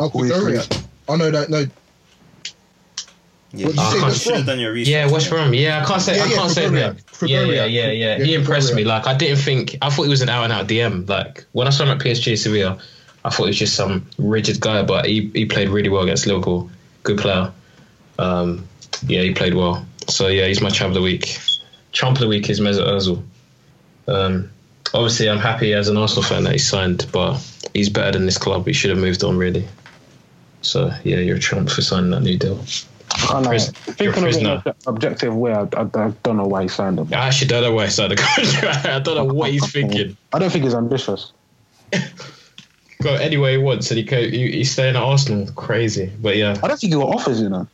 Oh, 0.00 0.08
Victoria. 0.08 0.64
Oh 1.06 1.16
no, 1.16 1.30
no, 1.30 1.44
no. 1.48 1.66
Yeah, 3.54 3.66
What 3.66 3.74
did 3.74 3.80
you 3.80 3.82
I 3.82 3.90
say? 3.90 3.92
can't- 3.98 4.02
West 4.12 4.22
should 4.24 4.34
have 4.36 4.46
done 4.46 4.60
your 4.60 4.72
research. 4.72 4.92
Yeah, 4.92 5.10
West 5.10 5.28
Brom. 5.30 5.52
Yeah, 5.54 5.82
I 5.82 5.86
can't 5.86 6.00
say 6.02 6.16
Yeah, 6.16 6.22
I 6.24 6.26
yeah, 6.26 6.36
can't 6.36 6.50
say 6.50 6.62
his 6.62 6.70
Gregoria. 6.70 6.92
name. 6.92 7.02
Yeah, 7.22 7.42
yeah, 7.44 7.64
yeah, 7.64 7.90
yeah. 7.90 8.16
Yeah, 8.18 8.24
He 8.24 8.34
impressed 8.34 8.74
me. 8.74 8.84
Like 8.84 9.06
I 9.06 9.14
didn't 9.14 9.38
think 9.38 9.76
I 9.82 9.90
thought 9.90 10.04
he 10.04 10.08
was 10.08 10.22
an 10.22 10.28
out 10.30 10.44
and 10.44 10.52
out 10.52 10.66
DM. 10.68 11.08
Like 11.08 11.44
when 11.52 11.66
I 11.66 11.70
saw 11.70 11.84
him 11.84 11.90
at 11.90 11.98
PSG 11.98 12.36
Sevilla, 12.38 12.78
I 13.24 13.30
thought 13.30 13.44
he 13.44 13.48
was 13.50 13.58
just 13.58 13.74
some 13.74 14.06
rigid 14.18 14.58
guy, 14.60 14.82
but 14.82 15.06
he, 15.06 15.30
he 15.34 15.44
played 15.46 15.68
really 15.68 15.88
well 15.90 16.02
against 16.02 16.26
Liverpool. 16.26 16.70
Good 17.02 17.18
player. 17.18 17.52
Um, 18.18 18.66
yeah, 19.06 19.20
he 19.22 19.32
played 19.34 19.54
well. 19.54 19.84
So 20.08 20.28
yeah, 20.28 20.46
he's 20.46 20.60
my 20.62 20.70
champ 20.70 20.88
of 20.88 20.94
the 20.94 21.02
week. 21.02 21.38
Champ 21.92 22.16
of 22.16 22.20
the 22.20 22.28
week 22.28 22.48
is 22.48 22.58
Mesut 22.60 22.86
Ozil. 22.86 23.22
Um, 24.08 24.50
obviously, 24.94 25.28
I'm 25.28 25.38
happy 25.38 25.74
as 25.74 25.88
an 25.88 25.96
Arsenal 25.96 26.22
fan 26.24 26.44
that 26.44 26.52
he 26.52 26.58
signed, 26.58 27.06
but 27.12 27.38
he's 27.74 27.88
better 27.90 28.12
than 28.12 28.24
this 28.26 28.38
club. 28.38 28.66
He 28.66 28.72
should 28.72 28.90
have 28.90 28.98
moved 28.98 29.22
on 29.24 29.36
really. 29.36 29.68
So 30.62 30.90
yeah, 31.04 31.18
you're 31.18 31.36
a 31.36 31.40
champ 31.40 31.68
for 31.70 31.82
signing 31.82 32.10
that 32.10 32.22
new 32.22 32.38
deal. 32.38 32.64
I 33.14 33.40
know. 33.40 33.48
Pris- 33.48 33.70
Thinking 33.70 34.04
you're 34.06 34.14
a 34.14 34.16
of 34.16 34.16
it 34.16 34.18
in 34.18 34.22
prisoner. 34.24 34.62
an 34.66 34.74
objective 34.86 35.34
way, 35.36 35.52
I, 35.52 35.60
I, 35.62 35.82
I 35.82 36.12
don't 36.22 36.36
know 36.36 36.46
why 36.46 36.62
he 36.62 36.68
signed 36.68 36.98
him. 36.98 37.08
I 37.12 37.26
actually 37.28 37.48
don't 37.48 37.62
know 37.62 37.72
why 37.72 37.84
he 37.86 37.90
signed 37.90 38.12
the 38.12 38.16
contract. 38.16 38.86
I 38.86 38.98
don't 39.00 39.16
know 39.16 39.32
what 39.34 39.50
he's 39.50 39.70
thinking. 39.70 40.16
I 40.32 40.38
don't 40.38 40.50
think 40.50 40.64
he's 40.64 40.74
ambitious. 40.74 41.32
Go 43.02 43.14
anywhere 43.14 43.50
he 43.52 43.58
wants, 43.58 43.90
and 43.90 43.98
he 43.98 44.04
co- 44.04 44.16
he, 44.28 44.52
he's 44.52 44.70
staying 44.70 44.94
at 44.94 45.02
Arsenal. 45.02 45.52
Crazy, 45.54 46.10
but 46.20 46.36
yeah, 46.36 46.56
I 46.62 46.68
don't 46.68 46.78
think 46.78 46.92
he 46.92 46.98
got 46.98 47.08
offers, 47.08 47.40
you 47.40 47.48
know. 47.48 47.66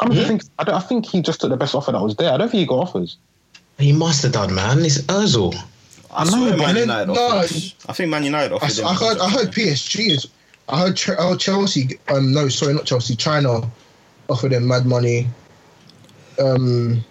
Come 0.00 0.08
Hmm? 0.12 0.14
to 0.16 0.24
think, 0.26 0.42
I, 0.58 0.64
don't, 0.64 0.74
I 0.74 0.80
think 0.80 1.04
he 1.04 1.20
just 1.20 1.42
took 1.42 1.50
the 1.50 1.58
best 1.58 1.74
offer 1.74 1.92
that 1.92 2.00
was 2.00 2.16
there. 2.16 2.32
I 2.32 2.38
don't 2.38 2.48
think 2.48 2.60
he 2.60 2.66
got 2.66 2.78
offers. 2.78 3.18
he 3.78 3.92
must 3.92 4.22
have 4.22 4.32
done, 4.32 4.54
man. 4.54 4.78
It's 4.84 4.98
Özil. 5.02 5.54
I 6.10 6.24
swear 6.24 6.50
but 6.50 6.58
Man 6.58 6.74
then- 6.74 6.88
United 6.88 7.12
no. 7.12 7.38
I 7.40 7.92
think 7.92 8.08
Man 8.10 8.24
United 8.24 8.52
I, 8.52 8.56
offered 8.56 8.64
s- 8.66 8.78
him. 8.78 8.86
I 8.86 8.94
heard. 8.94 9.18
I 9.18 9.28
heard 9.28 9.48
PSG 9.52 10.08
is. 10.10 10.26
I 10.70 10.80
heard 10.80 10.96
Ch- 10.96 11.10
oh, 11.18 11.36
Chelsea. 11.36 11.98
Um, 12.08 12.32
no, 12.32 12.48
sorry, 12.48 12.72
not 12.72 12.86
Chelsea. 12.86 13.14
China 13.14 13.60
offered 14.28 14.52
him 14.52 14.66
mad 14.66 14.86
money. 14.86 15.28
Um, 16.38 17.04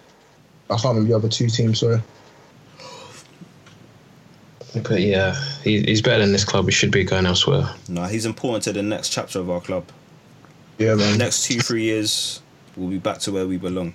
I 0.69 0.75
can't 0.75 0.95
remember 0.95 1.09
the 1.09 1.15
other 1.15 1.29
two 1.29 1.47
teams. 1.47 1.79
Sorry. 1.79 2.01
But 4.73 5.01
yeah, 5.01 5.35
he, 5.63 5.81
he's 5.83 6.01
better 6.01 6.19
than 6.23 6.31
this 6.31 6.45
club. 6.45 6.65
He 6.65 6.71
should 6.71 6.91
be 6.91 7.03
going 7.03 7.25
elsewhere. 7.25 7.69
No, 7.89 8.05
he's 8.05 8.25
important 8.25 8.63
to 8.63 8.73
the 8.73 8.81
next 8.81 9.09
chapter 9.09 9.39
of 9.39 9.49
our 9.49 9.59
club. 9.59 9.85
Yeah, 10.77 10.95
man. 10.95 11.17
Next 11.17 11.45
two, 11.45 11.59
three 11.59 11.83
years, 11.83 12.41
we'll 12.77 12.89
be 12.89 12.97
back 12.97 13.19
to 13.19 13.31
where 13.33 13.45
we 13.45 13.57
belong. 13.57 13.93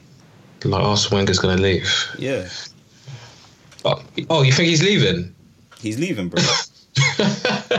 Like 0.65 0.83
Arsene 0.85 1.17
Wenger's 1.17 1.39
going 1.39 1.57
to 1.57 1.63
leave. 1.63 1.91
Yeah, 2.19 2.49
Oh, 3.85 4.03
oh, 4.31 4.43
you 4.43 4.51
think 4.53 4.69
he's 4.69 4.83
leaving? 4.83 5.33
he's 5.81 5.99
leaving, 5.99 6.29
bro. 6.29 6.43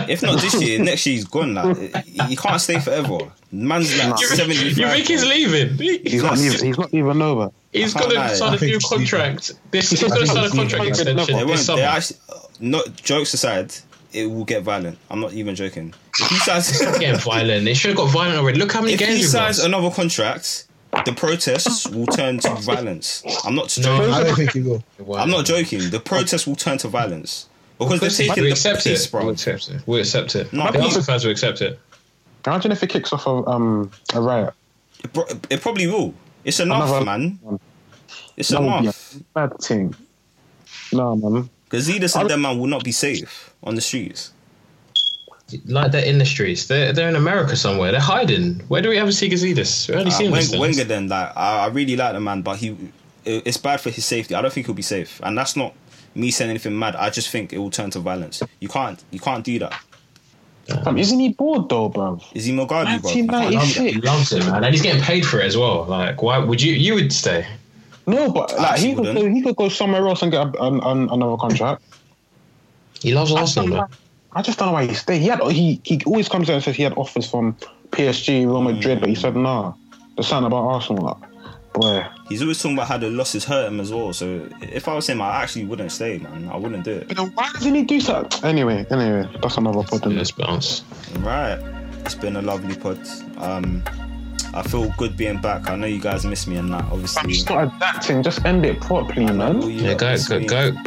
if 0.09 0.21
not 0.23 0.39
this 0.41 0.61
year, 0.61 0.79
next 0.83 1.05
year 1.05 1.15
he's 1.15 1.25
gone. 1.25 1.53
Like 1.55 2.05
he 2.05 2.19
he 2.29 2.35
can't 2.35 2.59
stay 2.61 2.79
forever. 2.79 3.17
Man's 3.51 3.97
like 3.97 4.19
You- 4.19 4.27
seventy. 4.27 4.55
You 4.69 4.73
think 4.87 5.07
he's 5.07 5.25
leaving? 5.25 5.77
He's 6.03 6.23
not 6.23 6.37
even. 6.37 6.65
He's 6.65 6.77
not 6.77 6.93
even 6.93 7.21
over. 7.21 7.51
He's 7.71 7.95
I 7.95 7.99
can't 7.99 8.11
going 8.13 8.29
to 8.29 8.35
sign 8.35 8.53
a 8.57 8.59
new 8.59 8.79
contract. 8.79 9.53
This 9.71 9.89
he's 9.91 10.03
I 10.03 10.07
going 10.09 10.21
to 10.21 10.27
sign 10.27 10.37
a 10.45 10.49
contract 10.49 10.71
leaving. 10.73 10.87
extension 10.89 11.15
They 11.35 11.43
this 11.43 11.47
won't. 11.47 11.59
summer. 11.59 11.81
Actually, 11.83 12.17
not 12.59 12.95
jokes 12.95 13.33
aside, 13.33 13.73
it 14.13 14.25
will 14.27 14.45
get 14.45 14.63
violent. 14.63 14.97
I'm 15.09 15.19
not 15.19 15.33
even 15.33 15.55
joking. 15.55 15.93
If 16.19 16.29
he 16.29 16.37
signs, 16.37 16.79
Getting 16.97 17.19
violent. 17.19 17.67
It 17.67 17.75
should 17.75 17.89
have 17.89 17.97
got 17.97 18.09
violent 18.11 18.39
already. 18.39 18.57
Look 18.59 18.71
how 18.71 18.81
many 18.81 18.93
if 18.93 18.99
games 18.99 19.11
he 19.13 19.17
we've 19.19 19.29
signs 19.29 19.59
lost. 19.59 19.67
another 19.67 19.91
contract, 19.91 20.65
the 21.05 21.13
protests 21.13 21.87
will 21.87 22.07
turn 22.07 22.39
to 22.39 22.55
violence. 22.55 23.21
I'm 23.45 23.53
not 23.55 23.77
No. 23.77 23.83
joking. 23.99 24.13
I 24.13 24.23
don't 24.23 24.35
think 24.35 24.51
he 24.53 24.61
will. 24.61 24.83
I'm 25.15 25.29
not 25.29 25.45
joking. 25.45 25.89
The 25.91 25.99
protests 25.99 26.47
will 26.47 26.55
turn 26.55 26.79
to 26.79 26.87
violence 26.87 27.47
because 27.79 27.99
they're 27.99 28.09
taking 28.27 28.43
we 28.43 28.49
the 28.49 28.53
accept 28.53 28.83
piss, 28.83 29.05
it. 29.05 29.11
bro. 29.11 29.21
We'll 29.25 29.33
accept 29.33 29.69
it. 29.69 29.81
We'll 29.85 29.99
accept 29.99 30.35
it. 30.35 30.51
No, 30.53 30.71
the 30.71 30.81
Arsenal 30.81 31.03
fans 31.03 31.23
will 31.25 31.31
accept 31.31 31.61
it. 31.61 31.79
Imagine 32.45 32.71
if 32.71 32.81
it 32.83 32.89
kicks 32.89 33.11
off 33.13 33.25
a 33.27 33.31
um 33.49 33.91
a 34.13 34.21
riot. 34.21 34.53
It, 35.03 35.13
pro- 35.13 35.27
it 35.49 35.61
probably 35.61 35.87
will. 35.87 36.13
It's 36.43 36.59
enough, 36.59 36.89
Another- 36.89 37.05
man. 37.05 37.39
It's 38.37 38.49
That 38.49 38.61
would 38.61 38.71
be 38.71 38.77
enough. 38.83 39.15
a 39.15 39.19
bad 39.33 39.59
thing. 39.59 39.95
No 40.93 41.15
man. 41.15 41.49
Because 41.65 41.87
Gazidis 41.89 42.19
and 42.19 42.29
them 42.29 42.41
man 42.41 42.57
will 42.59 42.67
not 42.67 42.83
be 42.83 42.91
safe 42.93 43.53
on 43.63 43.75
the 43.75 43.81
streets. 43.81 44.31
Like 45.65 45.91
they're 45.91 46.05
in 46.05 46.17
the 46.17 46.25
streets. 46.25 46.67
They're 46.67 46.91
they're 46.93 47.07
in 47.09 47.15
America 47.15 47.55
somewhere. 47.55 47.91
They're 47.91 48.01
hiding. 48.01 48.59
Where 48.67 48.81
do 48.81 48.89
we 48.89 48.97
ever 48.97 49.11
see 49.13 49.29
Gazidis? 49.29 49.87
We 49.89 49.95
only 49.95 50.07
Uh, 50.11 50.13
see 50.13 50.25
him. 50.25 50.33
in 50.33 50.59
Wenger 50.59 50.83
then, 50.83 51.07
like 51.07 51.31
I, 51.37 51.65
I 51.65 51.67
really 51.67 51.95
like 51.95 52.13
the 52.13 52.19
man, 52.19 52.41
but 52.41 52.57
he 52.57 52.75
it- 53.25 53.43
it's 53.45 53.57
bad 53.57 53.79
for 53.81 53.89
his 53.89 54.05
safety. 54.05 54.35
I 54.35 54.41
don't 54.41 54.51
think 54.53 54.65
he'll 54.67 54.75
be 54.75 54.81
safe, 54.81 55.19
and 55.23 55.37
that's 55.37 55.55
not 55.55 55.73
me 56.15 56.31
saying 56.31 56.49
anything 56.49 56.77
mad. 56.77 56.95
I 56.95 57.09
just 57.09 57.29
think 57.29 57.53
it 57.53 57.57
will 57.57 57.71
turn 57.71 57.89
to 57.91 57.99
violence. 57.99 58.41
You 58.59 58.67
can't 58.67 59.03
you 59.11 59.19
can't 59.19 59.43
do 59.43 59.59
that. 59.59 59.79
Um, 60.85 60.97
isn't 60.97 61.19
he 61.19 61.29
bored 61.29 61.69
though, 61.69 61.89
bro? 61.89 62.19
Is 62.33 62.45
he 62.45 62.51
Mugabe, 62.51 63.01
bro? 63.01 63.09
1996. 63.09 63.95
He 63.95 64.01
loves 64.01 64.31
it, 64.33 64.45
man, 64.45 64.63
and 64.63 64.73
he's 64.73 64.81
getting 64.81 65.01
paid 65.01 65.25
for 65.25 65.39
it 65.39 65.45
as 65.45 65.55
well. 65.55 65.85
Like, 65.85 66.21
why 66.21 66.37
would 66.37 66.61
you? 66.61 66.73
You 66.73 66.95
would 66.95 67.13
stay. 67.13 67.47
No, 68.05 68.31
but 68.31 68.51
like 68.57 68.71
actually 68.71 68.89
he 68.89 68.95
could 68.95 69.05
go, 69.05 69.13
wouldn't. 69.13 69.35
he 69.35 69.41
could 69.41 69.55
go 69.55 69.69
somewhere 69.69 70.07
else 70.07 70.21
and 70.21 70.31
get 70.31 70.45
a, 70.45 70.63
an, 70.63 70.79
an, 70.81 71.09
another 71.09 71.37
contract. 71.37 71.83
He 73.01 73.13
loves 73.13 73.31
Arsenal, 73.31 73.69
man. 73.69 73.87
I 74.33 74.41
just 74.41 74.59
don't 74.59 74.69
know 74.69 74.73
why 74.73 74.85
he 74.85 74.93
stayed. 74.93 75.21
He 75.21 75.27
had 75.27 75.41
he 75.51 75.81
he 75.83 76.01
always 76.05 76.29
comes 76.29 76.49
out 76.49 76.55
and 76.55 76.63
says 76.63 76.75
he 76.75 76.83
had 76.83 76.93
offers 76.93 77.29
from 77.29 77.55
PSG, 77.91 78.45
Real 78.45 78.61
Madrid, 78.61 78.99
but 78.99 79.09
he 79.09 79.15
said 79.15 79.35
nah. 79.35 79.73
The 80.15 80.23
something 80.23 80.47
about 80.47 80.67
Arsenal. 80.67 81.03
Like, 81.05 81.36
boy, 81.79 82.05
He's 82.29 82.41
always 82.41 82.61
talking 82.61 82.77
about 82.77 82.87
how 82.87 82.97
the 82.97 83.09
losses 83.09 83.45
hurt 83.45 83.67
him 83.67 83.79
as 83.79 83.91
well. 83.91 84.13
So 84.13 84.47
if 84.61 84.87
I 84.87 84.93
was 84.93 85.07
him, 85.07 85.21
I 85.21 85.41
actually 85.41 85.65
wouldn't 85.65 85.91
stay, 85.91 86.17
man. 86.19 86.49
I 86.51 86.57
wouldn't 86.57 86.83
do 86.83 86.91
it. 86.91 87.07
but 87.07 87.17
then 87.17 87.27
why 87.33 87.49
doesn't 87.53 87.73
he 87.73 87.83
do 87.83 87.99
so? 88.01 88.27
Anyway, 88.43 88.85
anyway, 88.91 89.29
that's 89.41 89.57
another 89.57 89.83
problem. 89.83 90.17
Let's 90.17 90.31
bounce. 90.31 90.83
Right. 91.19 91.59
It's 92.05 92.15
been 92.15 92.35
a 92.37 92.41
lovely 92.41 92.75
pod. 92.75 92.99
Um, 93.37 93.83
I 94.53 94.61
feel 94.63 94.91
good 94.97 95.17
being 95.17 95.39
back. 95.41 95.69
I 95.69 95.75
know 95.75 95.87
you 95.87 95.99
guys 95.99 96.25
miss 96.25 96.47
me 96.47 96.55
and 96.55 96.71
that. 96.73 96.85
Obviously, 96.85 97.19
I'm 97.19 97.25
Obviously, 97.25 97.33
just 97.33 97.49
not 97.49 97.75
adapting. 97.75 98.23
Just 98.23 98.45
end 98.45 98.65
it 98.65 98.79
properly, 98.81 99.27
All 99.27 99.33
man. 99.33 99.61
you 99.61 99.69
Yeah, 99.69 99.89
lot 99.91 99.99
go 99.99 100.17
go 100.39 100.71
go 100.71 100.77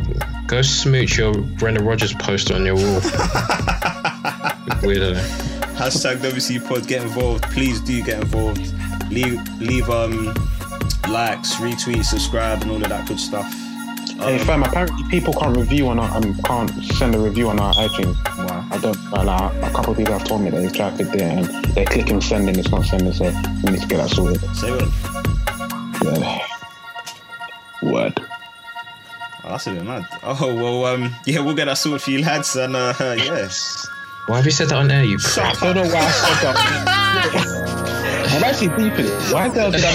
go 0.47 0.63
smooch 0.63 1.19
your 1.19 1.35
Brendan 1.35 1.85
Rodgers 1.85 2.15
poster 2.15 2.55
on 2.55 2.65
your 2.65 2.75
wall. 2.77 3.01
Weirdo. 4.83 5.15
Hashtag 5.77 6.17
WC 6.19 6.67
Pod. 6.67 6.87
Get 6.87 7.03
involved. 7.03 7.45
Please 7.53 7.81
do 7.81 8.03
get 8.03 8.21
involved. 8.23 8.61
Leave 9.11 9.41
leave 9.61 9.89
um 9.91 10.35
likes, 11.09 11.55
retweets, 11.57 12.07
subscribe, 12.07 12.63
and 12.63 12.71
all 12.71 12.83
of 12.83 12.89
that 12.89 13.07
good 13.09 13.21
stuff. 13.21 13.47
Hey, 14.19 14.39
Um, 14.39 14.47
fam, 14.47 14.63
apparently 14.63 15.03
people 15.09 15.33
can't 15.33 15.57
review 15.57 15.89
on 15.89 15.99
our, 15.99 16.15
um, 16.17 16.35
can't 16.45 16.71
send 16.85 17.15
a 17.15 17.19
review 17.19 17.49
on 17.49 17.59
our 17.59 17.73
iTunes. 17.75 18.17
Wow. 18.47 18.65
I 18.71 18.79
don't, 18.79 19.11
well, 19.11 19.25
like, 19.25 19.53
a 19.63 19.71
couple 19.75 19.93
of 19.93 19.97
people 19.99 20.13
have 20.19 20.27
told 20.27 20.43
me 20.43 20.51
that 20.51 20.61
they 20.61 20.69
tried 20.69 20.99
to 20.99 21.05
do 21.05 21.11
it 21.13 21.21
and 21.23 21.65
they're 21.75 21.87
clicking 21.87 22.21
send 22.21 22.49
and 22.49 22.57
it's 22.59 22.71
not 22.71 22.85
sending, 22.85 23.13
so 23.13 23.25
we 23.65 23.71
need 23.73 23.81
to 23.81 23.87
get 23.89 23.97
that 23.97 24.11
sorted. 24.11 24.41
Say 24.57 24.71
what? 24.71 24.89
Yeah. 26.21 26.47
Word. 27.83 28.21
Oh, 29.43 29.49
that's 29.53 29.67
a 29.69 29.73
bit 29.73 29.85
mad. 29.85 30.05
Oh 30.23 30.55
well, 30.55 30.85
um, 30.85 31.15
yeah, 31.25 31.41
we'll 31.41 31.55
get 31.55 31.65
that 31.65 31.79
sorted 31.79 32.03
for 32.03 32.11
you 32.11 32.21
lads, 32.21 32.55
and 32.57 32.77
uh, 32.77 32.93
yeah. 33.01 33.49
Why 34.27 34.37
have 34.37 34.45
you 34.45 34.51
said 34.53 34.69
that 34.69 34.77
on 34.77 34.91
air, 34.91 35.03
you 35.03 35.17
prick? 35.19 35.39
I 35.39 35.73
don't 35.73 35.77
know 35.77 35.83
why 35.95 36.01
I 36.01 36.11
said 36.11 36.55
that. 36.55 38.27
I'm 38.37 38.45
actually 38.45 38.69
deep 38.69 38.99
in 38.99 39.07
it. 39.07 39.33
Why 39.33 39.49
the 39.49 39.61
hell 39.61 39.71
did 39.71 39.85
I 39.85 39.95